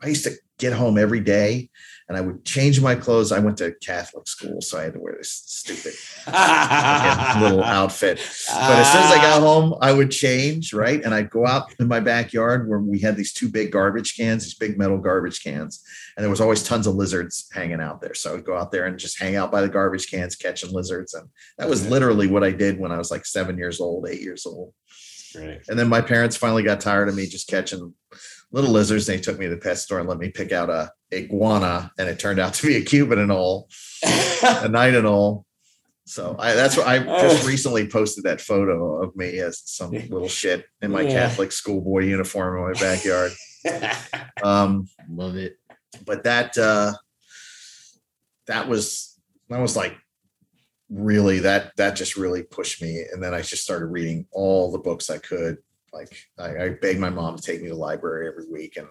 I 0.00 0.08
used 0.08 0.24
to 0.24 0.32
get 0.58 0.72
home 0.72 0.98
every 0.98 1.20
day 1.20 1.70
and 2.08 2.18
I 2.18 2.20
would 2.20 2.44
change 2.44 2.80
my 2.80 2.94
clothes. 2.94 3.32
I 3.32 3.38
went 3.38 3.58
to 3.58 3.74
Catholic 3.80 4.26
school, 4.28 4.60
so 4.60 4.78
I 4.78 4.84
had 4.84 4.94
to 4.94 5.00
wear 5.00 5.14
this 5.16 5.42
stupid 5.46 5.94
little 7.40 7.62
outfit. 7.62 8.18
But 8.48 8.78
as 8.78 8.92
soon 8.92 9.02
as 9.02 9.12
I 9.12 9.16
got 9.16 9.40
ah. 9.40 9.44
home, 9.44 9.74
I 9.80 9.92
would 9.92 10.10
change, 10.10 10.72
right? 10.72 11.02
And 11.02 11.14
I'd 11.14 11.30
go 11.30 11.46
out 11.46 11.74
in 11.78 11.88
my 11.88 12.00
backyard 12.00 12.68
where 12.68 12.80
we 12.80 12.98
had 12.98 13.16
these 13.16 13.32
two 13.32 13.48
big 13.48 13.72
garbage 13.72 14.16
cans, 14.16 14.44
these 14.44 14.54
big 14.54 14.78
metal 14.78 14.98
garbage 14.98 15.42
cans. 15.42 15.82
And 16.16 16.22
there 16.22 16.30
was 16.30 16.40
always 16.40 16.62
tons 16.62 16.86
of 16.86 16.94
lizards 16.94 17.48
hanging 17.52 17.80
out 17.80 18.00
there. 18.00 18.14
So 18.14 18.30
I 18.30 18.34
would 18.34 18.44
go 18.44 18.56
out 18.56 18.72
there 18.72 18.86
and 18.86 18.98
just 18.98 19.20
hang 19.20 19.36
out 19.36 19.50
by 19.50 19.62
the 19.62 19.68
garbage 19.68 20.10
cans, 20.10 20.36
catching 20.36 20.72
lizards. 20.72 21.14
And 21.14 21.28
that 21.58 21.68
was 21.68 21.88
literally 21.88 22.26
what 22.26 22.44
I 22.44 22.50
did 22.50 22.78
when 22.78 22.92
I 22.92 22.98
was 22.98 23.10
like 23.10 23.24
seven 23.24 23.56
years 23.56 23.80
old, 23.80 24.08
eight 24.08 24.20
years 24.20 24.44
old. 24.46 24.74
Right. 25.34 25.60
And 25.68 25.78
then 25.78 25.88
my 25.88 26.00
parents 26.00 26.36
finally 26.36 26.62
got 26.62 26.80
tired 26.80 27.08
of 27.08 27.14
me 27.14 27.26
just 27.26 27.48
catching 27.48 27.94
little 28.52 28.70
lizards. 28.70 29.06
They 29.06 29.18
took 29.18 29.38
me 29.38 29.46
to 29.46 29.50
the 29.54 29.60
pet 29.60 29.78
store 29.78 29.98
and 29.98 30.08
let 30.08 30.18
me 30.18 30.30
pick 30.30 30.52
out 30.52 30.70
a 30.70 30.92
iguana. 31.12 31.90
And 31.98 32.08
it 32.08 32.18
turned 32.18 32.38
out 32.38 32.54
to 32.54 32.66
be 32.66 32.76
a 32.76 32.82
Cuban 32.82 33.18
anole, 33.18 33.64
a 34.62 34.68
knight 34.68 34.94
anole. 34.94 35.44
So 36.04 36.36
I, 36.38 36.54
that's 36.54 36.76
what 36.76 36.86
I 36.86 36.98
just 36.98 37.44
Oh. 37.44 37.48
recently 37.48 37.86
posted 37.88 38.24
that 38.24 38.40
photo 38.40 39.02
of 39.02 39.14
me 39.16 39.38
as 39.38 39.62
some 39.64 39.90
little 39.92 40.28
shit 40.28 40.66
in 40.82 40.90
my 40.90 41.02
Yeah. 41.02 41.10
Catholic 41.28 41.52
schoolboy 41.52 42.04
uniform 42.04 42.56
in 42.58 42.72
my 42.72 42.78
backyard. 42.80 43.32
Um, 44.42 44.88
Love 45.08 45.36
it. 45.36 45.56
but 46.04 46.24
that 46.24 46.58
uh 46.58 46.92
that 48.48 48.68
was 48.68 49.20
that 49.48 49.60
was 49.60 49.76
like 49.76 49.96
really 50.90 51.38
that 51.40 51.70
that 51.76 51.94
just 51.94 52.16
really 52.16 52.42
pushed 52.42 52.82
me 52.82 53.04
and 53.12 53.22
then 53.22 53.32
i 53.32 53.40
just 53.40 53.62
started 53.62 53.86
reading 53.86 54.26
all 54.32 54.72
the 54.72 54.78
books 54.78 55.08
i 55.10 55.16
could 55.18 55.58
like 55.92 56.16
i, 56.38 56.64
I 56.64 56.68
begged 56.70 57.00
my 57.00 57.10
mom 57.10 57.36
to 57.36 57.42
take 57.42 57.60
me 57.60 57.68
to 57.68 57.74
the 57.74 57.80
library 57.80 58.28
every 58.28 58.46
week 58.50 58.76
and 58.76 58.88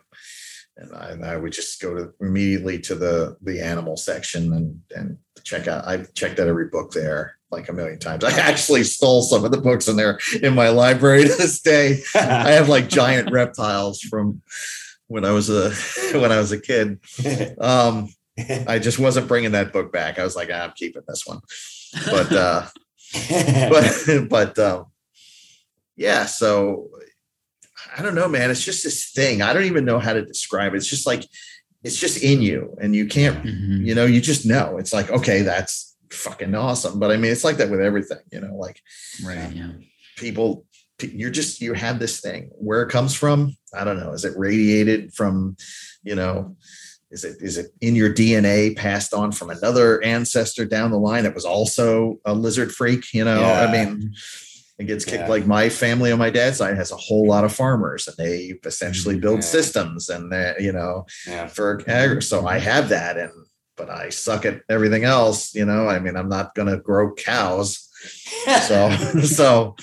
and 0.78 0.96
I, 0.96 1.10
and 1.10 1.26
I 1.26 1.36
would 1.36 1.52
just 1.52 1.82
go 1.82 1.94
to 1.94 2.14
immediately 2.22 2.80
to 2.80 2.96
the 2.96 3.38
the 3.42 3.62
animal 3.62 3.98
section 3.98 4.54
and 4.54 4.82
and 4.96 5.18
check 5.44 5.68
out 5.68 5.86
i 5.86 5.98
checked 6.16 6.40
out 6.40 6.48
every 6.48 6.68
book 6.68 6.92
there 6.92 7.36
like 7.52 7.70
a 7.70 7.74
million 7.74 8.00
times. 8.00 8.24
I 8.24 8.32
actually 8.32 8.84
stole 8.84 9.22
some 9.22 9.44
of 9.44 9.52
the 9.52 9.60
books 9.60 9.88
in 9.88 9.98
there 9.98 10.20
in 10.42 10.56
my 10.56 10.70
library 10.70 11.24
to 11.28 11.36
this 11.36 11.62
day. 11.62 12.02
I 12.16 12.52
have 12.52 12.70
like 12.70 12.88
giant 12.88 13.32
reptiles 13.32 14.02
from 14.02 14.42
when 15.08 15.26
I 15.26 15.32
was 15.32 15.50
a 15.50 15.72
when 16.20 16.32
I 16.32 16.38
was 16.38 16.52
a 16.52 16.60
kid. 16.60 17.00
Um, 17.60 18.10
I 18.68 18.80
just 18.80 18.98
wasn't 18.98 19.28
bringing 19.28 19.52
that 19.52 19.74
book 19.74 19.92
back. 19.92 20.18
I 20.18 20.24
was 20.24 20.36
like, 20.36 20.50
ah, 20.52 20.64
I'm 20.64 20.72
keeping 20.72 21.04
this 21.08 21.28
one. 21.28 21.42
But 22.06 22.32
uh, 22.32 22.66
but 23.70 24.30
but 24.30 24.60
um, 24.60 24.86
yeah. 26.02 26.26
So 26.26 26.90
I 27.98 28.02
don't 28.02 28.16
know, 28.16 28.28
man. 28.28 28.52
It's 28.52 28.64
just 28.64 28.84
this 28.84 29.12
thing. 29.12 29.42
I 29.42 29.54
don't 29.54 29.66
even 29.66 29.86
know 29.86 30.00
how 30.00 30.14
to 30.14 30.24
describe 30.26 30.74
it. 30.74 30.78
It's 30.78 30.88
just 30.88 31.06
like 31.08 31.24
it's 31.84 31.98
just 32.00 32.22
in 32.24 32.42
you, 32.42 32.76
and 32.82 32.96
you 32.96 33.06
can't. 33.08 33.44
Mhm. 33.44 33.86
You 33.86 33.96
know, 33.96 34.06
you 34.06 34.22
just 34.22 34.46
know. 34.46 34.78
It's 34.78 34.94
like 34.94 35.10
okay, 35.12 35.42
that's 35.42 35.96
fucking 36.12 36.54
awesome. 36.56 37.00
But 37.00 37.12
I 37.12 37.18
mean, 37.18 37.32
it's 37.32 37.44
like 37.44 37.58
that 37.58 37.70
with 37.72 37.82
everything. 37.82 38.20
You 38.32 38.42
know, 38.42 38.56
like 38.56 38.80
Right. 39.24 39.52
Yeah. 39.54 39.72
people 40.18 40.66
you're 41.02 41.32
just 41.32 41.62
you 41.62 41.74
have 41.74 41.98
this 41.98 42.22
thing 42.22 42.52
where 42.54 42.84
it 42.84 42.90
comes 42.92 43.16
from 43.16 43.58
i 43.74 43.84
don't 43.84 44.00
know 44.00 44.14
is 44.14 44.24
it 44.24 44.38
radiated 44.38 45.12
from 45.16 45.58
you 46.04 46.14
know 46.14 46.56
is 47.10 47.24
it 47.24 47.38
is 47.42 47.58
it 47.58 47.72
in 47.82 47.96
your 47.96 48.14
dna 48.14 48.76
passed 48.78 49.12
on 49.12 49.32
from 49.32 49.50
another 49.50 50.00
ancestor 50.04 50.64
down 50.64 50.92
the 50.92 51.00
line 51.00 51.24
that 51.24 51.34
was 51.34 51.44
also 51.44 52.20
a 52.26 52.34
lizard 52.36 52.72
freak 52.72 53.04
you 53.16 53.26
know 53.26 53.42
i 53.44 53.66
mean 53.72 54.14
it 54.82 54.88
gets 54.88 55.06
kicked 55.06 55.24
Yeah. 55.24 55.28
like 55.36 55.46
my 55.46 55.70
family 55.70 56.12
on 56.12 56.20
my 56.20 56.30
dad's 56.30 56.58
side 56.58 56.76
has 56.78 56.92
a 56.92 56.98
whole 56.98 57.28
lot 57.28 57.44
of 57.44 57.54
farmers 57.54 58.08
and 58.08 58.18
they 58.18 58.54
essentially 58.66 59.20
build 59.20 59.38
Yeah. 59.42 59.46
systems 59.58 60.10
and 60.10 60.32
that 60.32 60.62
you 60.62 60.72
know 60.72 61.06
yeah. 61.28 61.48
for 61.48 61.82
agri- 61.88 62.22
so 62.22 62.46
I 62.48 62.58
have 62.60 62.90
that 62.90 63.18
and 63.18 63.32
but 63.78 63.90
I 63.90 64.10
suck 64.10 64.46
at 64.46 64.62
everything 64.70 65.06
else, 65.06 65.56
you 65.56 65.66
know. 65.66 65.88
I 65.88 65.98
mean, 66.00 66.16
I'm 66.16 66.30
not 66.30 66.54
gonna 66.56 66.78
grow 66.78 67.14
cows. 67.16 67.88
So 68.68 68.90
so, 68.98 69.22
so- 69.24 69.76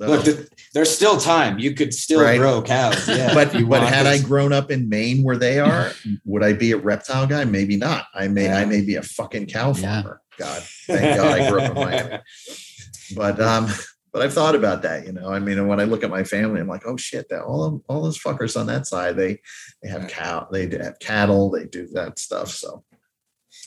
Look, 0.00 0.26
there's 0.74 0.90
still 0.90 1.16
time. 1.16 1.60
You 1.60 1.74
could 1.74 1.94
still 1.94 2.20
Right. 2.22 2.36
grow 2.38 2.60
cows. 2.62 3.06
Yeah. 3.18 3.32
but 3.34 3.54
you 3.54 3.66
but 3.68 3.82
had 3.82 4.00
I 4.06 4.16
There's- 4.16 4.22
grown 4.24 4.52
up 4.52 4.70
in 4.72 4.88
Maine 4.88 5.22
where 5.22 5.36
they 5.36 5.60
are, 5.60 5.92
would 6.24 6.42
I 6.42 6.54
be 6.54 6.72
a 6.72 6.76
reptile 6.76 7.26
guy? 7.28 7.44
Maybe 7.44 7.76
not. 7.76 8.06
I 8.14 8.26
may 8.28 8.50
I 8.52 8.64
may 8.64 8.80
be 8.80 8.96
a 8.96 9.02
fucking 9.02 9.46
cow 9.46 9.68
Yeah. 9.76 10.02
farmer. 10.02 10.20
God, 10.38 10.62
thank 10.88 11.16
God 11.18 11.40
I 11.40 11.50
grew 11.50 11.60
up 11.60 11.70
in 11.70 11.74
Miami. 11.84 12.18
But 13.14 13.38
um, 13.40 13.68
but 14.12 14.22
I've 14.22 14.34
thought 14.34 14.54
about 14.54 14.82
that, 14.82 15.06
you 15.06 15.12
know. 15.12 15.30
I 15.32 15.38
mean, 15.38 15.58
and 15.58 15.68
when 15.68 15.80
I 15.80 15.84
look 15.84 16.04
at 16.04 16.10
my 16.10 16.24
family, 16.24 16.60
I'm 16.60 16.68
like, 16.68 16.86
oh 16.86 16.96
shit, 16.96 17.28
that 17.30 17.42
all 17.42 17.64
of, 17.64 17.80
all 17.88 18.02
those 18.02 18.18
fuckers 18.18 18.58
on 18.60 18.66
that 18.66 18.86
side, 18.86 19.16
they 19.16 19.40
they 19.82 19.88
have 19.88 20.08
cow, 20.08 20.46
they 20.52 20.68
have 20.68 20.98
cattle, 21.00 21.50
they 21.50 21.64
do 21.64 21.86
that 21.94 22.18
stuff. 22.18 22.50
So 22.50 22.84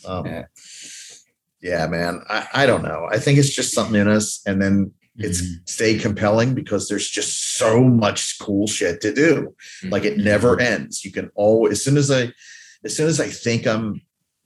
um 0.06 0.26
Yeah. 0.26 0.46
yeah, 1.62 1.88
man. 1.88 2.22
I, 2.30 2.48
I 2.54 2.66
don't 2.66 2.84
know. 2.84 3.08
I 3.12 3.18
think 3.18 3.40
it's 3.40 3.54
just 3.54 3.74
something 3.74 4.00
in 4.00 4.08
us. 4.08 4.42
And 4.46 4.62
then 4.62 4.92
it's 5.18 5.42
Mhm. 5.42 5.68
stay 5.68 5.98
compelling 5.98 6.54
because 6.54 6.88
there's 6.90 7.10
just 7.10 7.56
so 7.58 7.82
much 7.84 8.38
cool 8.40 8.68
shit 8.68 9.02
to 9.02 9.14
do. 9.14 9.56
Like 9.84 10.04
it 10.04 10.18
never 10.18 10.60
ends. 10.60 11.04
You 11.06 11.12
can 11.12 11.32
always 11.36 11.74
as 11.74 11.84
soon 11.84 11.98
as 11.98 12.12
I 12.12 12.34
as 12.84 12.96
soon 12.96 13.08
as 13.08 13.20
I 13.20 13.30
think 13.30 13.66
I'm 13.66 14.02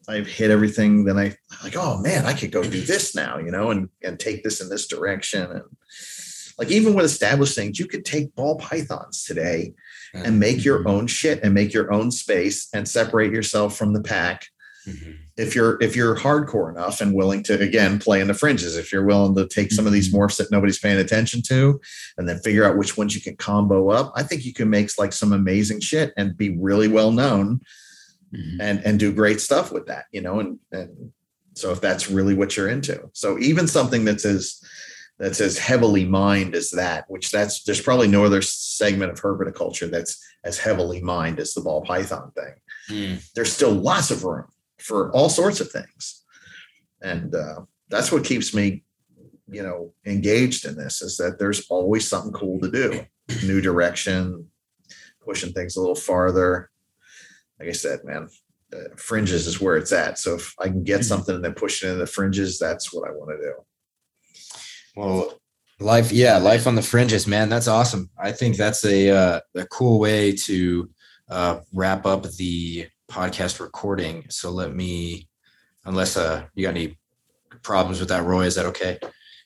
I've 0.10 0.28
hit 0.28 0.50
everything, 0.52 1.06
then 1.06 1.18
I 1.18 1.36
like, 1.64 1.76
oh 1.78 2.00
man, 2.00 2.26
I 2.26 2.34
could 2.34 2.52
go 2.52 2.64
do 2.64 2.82
this 2.82 3.14
now, 3.16 3.38
you 3.38 3.52
know, 3.52 3.70
and 3.72 3.90
and 4.04 4.20
take 4.20 4.44
this 4.44 4.60
in 4.62 4.68
this 4.70 4.88
direction. 4.88 5.44
And 5.52 5.64
like 6.58 6.72
even 6.72 6.94
with 6.96 7.06
established 7.06 7.56
things, 7.56 7.80
you 7.80 7.86
could 7.88 8.04
take 8.06 8.34
ball 8.36 8.58
pythons 8.58 9.24
today 9.24 9.74
and 10.14 10.40
make 10.40 10.66
your 10.66 10.88
own 10.88 11.06
shit 11.08 11.44
and 11.44 11.54
make 11.54 11.72
your 11.72 11.94
own 11.94 12.10
space 12.12 12.68
and 12.74 12.88
separate 12.88 13.32
yourself 13.32 13.78
from 13.78 13.94
the 13.94 14.02
pack 14.02 14.48
Mhm. 14.88 15.18
if 15.38 15.56
you're 15.56 15.78
if 15.82 15.96
you're 15.96 16.16
hardcore 16.16 16.72
enough 16.72 17.02
and 17.02 17.14
willing 17.14 17.44
to 17.44 17.60
again 17.60 18.00
play 18.00 18.22
in 18.22 18.28
the 18.28 18.34
fringes 18.34 18.78
if 18.78 18.92
you're 18.94 19.06
willing 19.06 19.36
to 19.36 19.46
take 19.46 19.72
some 19.74 19.86
of 19.86 19.92
these 19.92 20.12
morphs 20.14 20.38
that 20.38 20.50
nobody's 20.52 20.80
paying 20.80 20.98
attention 20.98 21.42
to 21.44 21.80
and 22.18 22.28
then 22.30 22.40
figure 22.40 22.64
out 22.64 22.78
which 22.78 22.98
ones 22.98 23.14
you 23.14 23.20
can 23.22 23.36
combo 23.36 23.90
up 23.90 24.12
i 24.16 24.24
think 24.24 24.46
you 24.46 24.54
can 24.54 24.70
make 24.70 24.90
like 24.98 25.12
some 25.12 25.34
amazing 25.34 25.82
shit 25.82 26.14
and 26.18 26.38
be 26.38 26.58
really 26.58 26.88
well 26.88 27.12
known 27.12 27.60
Mhm. 28.34 28.58
and 28.60 28.86
and 28.86 29.00
do 29.00 29.12
great 29.12 29.42
stuff 29.42 29.72
with 29.72 29.88
that 29.88 30.06
you 30.12 30.22
know 30.22 30.40
and 30.40 30.60
and 30.72 31.12
so 31.56 31.72
if 31.72 31.82
that's 31.82 32.10
really 32.10 32.36
what 32.36 32.56
you're 32.56 32.70
into. 32.70 33.10
So 33.14 33.38
even 33.40 33.68
something 33.68 34.06
that's 34.06 34.24
as 34.24 34.62
that's 35.18 35.42
as 35.42 35.58
heavily 35.58 36.06
mined 36.06 36.56
as 36.56 36.70
that 36.72 37.06
which 37.10 37.32
that's 37.32 37.64
there's 37.64 37.82
probably 37.82 38.08
no 38.08 38.24
other 38.26 38.42
segment 38.42 39.12
of 39.12 39.20
herpetoculture 39.20 39.90
that's 39.92 40.24
as 40.46 40.58
heavily 40.60 41.02
mined 41.02 41.40
as 41.40 41.54
the 41.54 41.62
ball 41.62 41.82
python 41.82 42.32
thing. 42.36 42.54
Mm. 42.90 43.34
there's 43.34 43.52
still 43.52 43.72
lots 43.74 44.10
of 44.12 44.24
room 44.24 44.46
for 44.78 45.12
all 45.12 45.30
sorts 45.30 45.60
of 45.60 45.70
things. 45.72 46.24
And 47.02 47.34
uh, 47.36 47.62
that's 47.90 48.12
what 48.12 48.24
keeps 48.26 48.54
me 48.54 48.84
you 49.52 49.64
know 49.64 49.94
engaged 50.06 50.66
in 50.66 50.76
this 50.78 51.02
is 51.02 51.18
that 51.18 51.40
there's 51.40 51.66
always 51.70 52.08
something 52.08 52.32
cool 52.32 52.60
to 52.60 52.70
do. 52.70 53.06
New 53.44 53.60
direction 53.62 54.48
pushing 55.26 55.52
things 55.54 55.76
a 55.76 55.80
little 55.80 55.96
farther 55.96 56.69
like 57.60 57.70
i 57.70 57.72
said 57.74 58.00
man 58.04 58.28
uh, 58.74 58.78
fringes 58.98 59.48
is 59.48 59.60
where 59.60 59.78
it's 59.78 59.92
at 59.92 60.18
so 60.20 60.36
if 60.36 60.54
i 60.60 60.68
can 60.68 60.84
get 60.84 61.04
something 61.04 61.36
and 61.36 61.44
then 61.44 61.54
push 61.54 61.84
it 61.84 61.88
into 61.88 62.00
the 62.00 62.06
fringes 62.06 62.60
that's 62.60 62.94
what 62.94 63.08
i 63.10 63.12
want 63.12 63.30
to 63.32 63.38
do 63.38 63.54
Well, 64.96 65.40
life, 65.80 66.12
yeah, 66.12 66.38
life 66.38 66.68
on 66.68 66.76
the 66.76 66.82
fringes, 66.82 67.26
man. 67.28 67.48
That's 67.50 67.68
awesome. 67.68 68.10
I 68.22 68.32
think 68.34 68.58
that's 68.58 68.84
a 68.86 69.10
uh, 69.10 69.40
a 69.56 69.66
cool 69.68 70.00
way 70.00 70.36
to 70.48 70.90
uh, 71.30 71.60
wrap 71.74 72.06
up 72.06 72.24
the 72.24 72.88
podcast 73.10 73.60
recording. 73.60 74.26
So 74.30 74.52
let 74.52 74.76
me, 74.76 75.30
unless 75.86 76.18
uh, 76.18 76.44
you 76.54 76.64
got 76.66 76.76
any 76.76 76.98
problems 77.64 78.00
with 78.00 78.10
that, 78.10 78.26
Roy, 78.26 78.46
is 78.46 78.56
that 78.56 78.66
okay? 78.68 78.98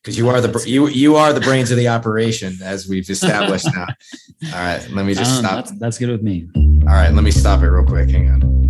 Because 0.02 0.18
you 0.18 0.28
are 0.30 0.42
the 0.42 0.52
you 0.68 0.88
you 0.88 1.16
are 1.18 1.34
the 1.34 1.42
brains 1.42 1.70
of 1.72 1.78
the 1.78 1.90
operation, 1.90 2.58
as 2.64 2.88
we've 2.88 3.10
established 3.10 3.68
now. 3.76 3.88
All 4.54 4.64
right, 4.70 4.82
let 4.92 5.06
me 5.06 5.14
just 5.14 5.32
Um, 5.38 5.46
stop. 5.46 5.56
that's, 5.66 5.72
that's 5.80 5.98
good 6.00 6.10
with 6.10 6.24
me. 6.24 6.50
All 6.86 6.94
right, 6.94 7.14
let 7.14 7.24
me 7.24 7.32
stop 7.32 7.64
it 7.64 7.70
real 7.70 7.86
quick. 7.86 8.10
Hang 8.10 8.30
on. 8.30 8.63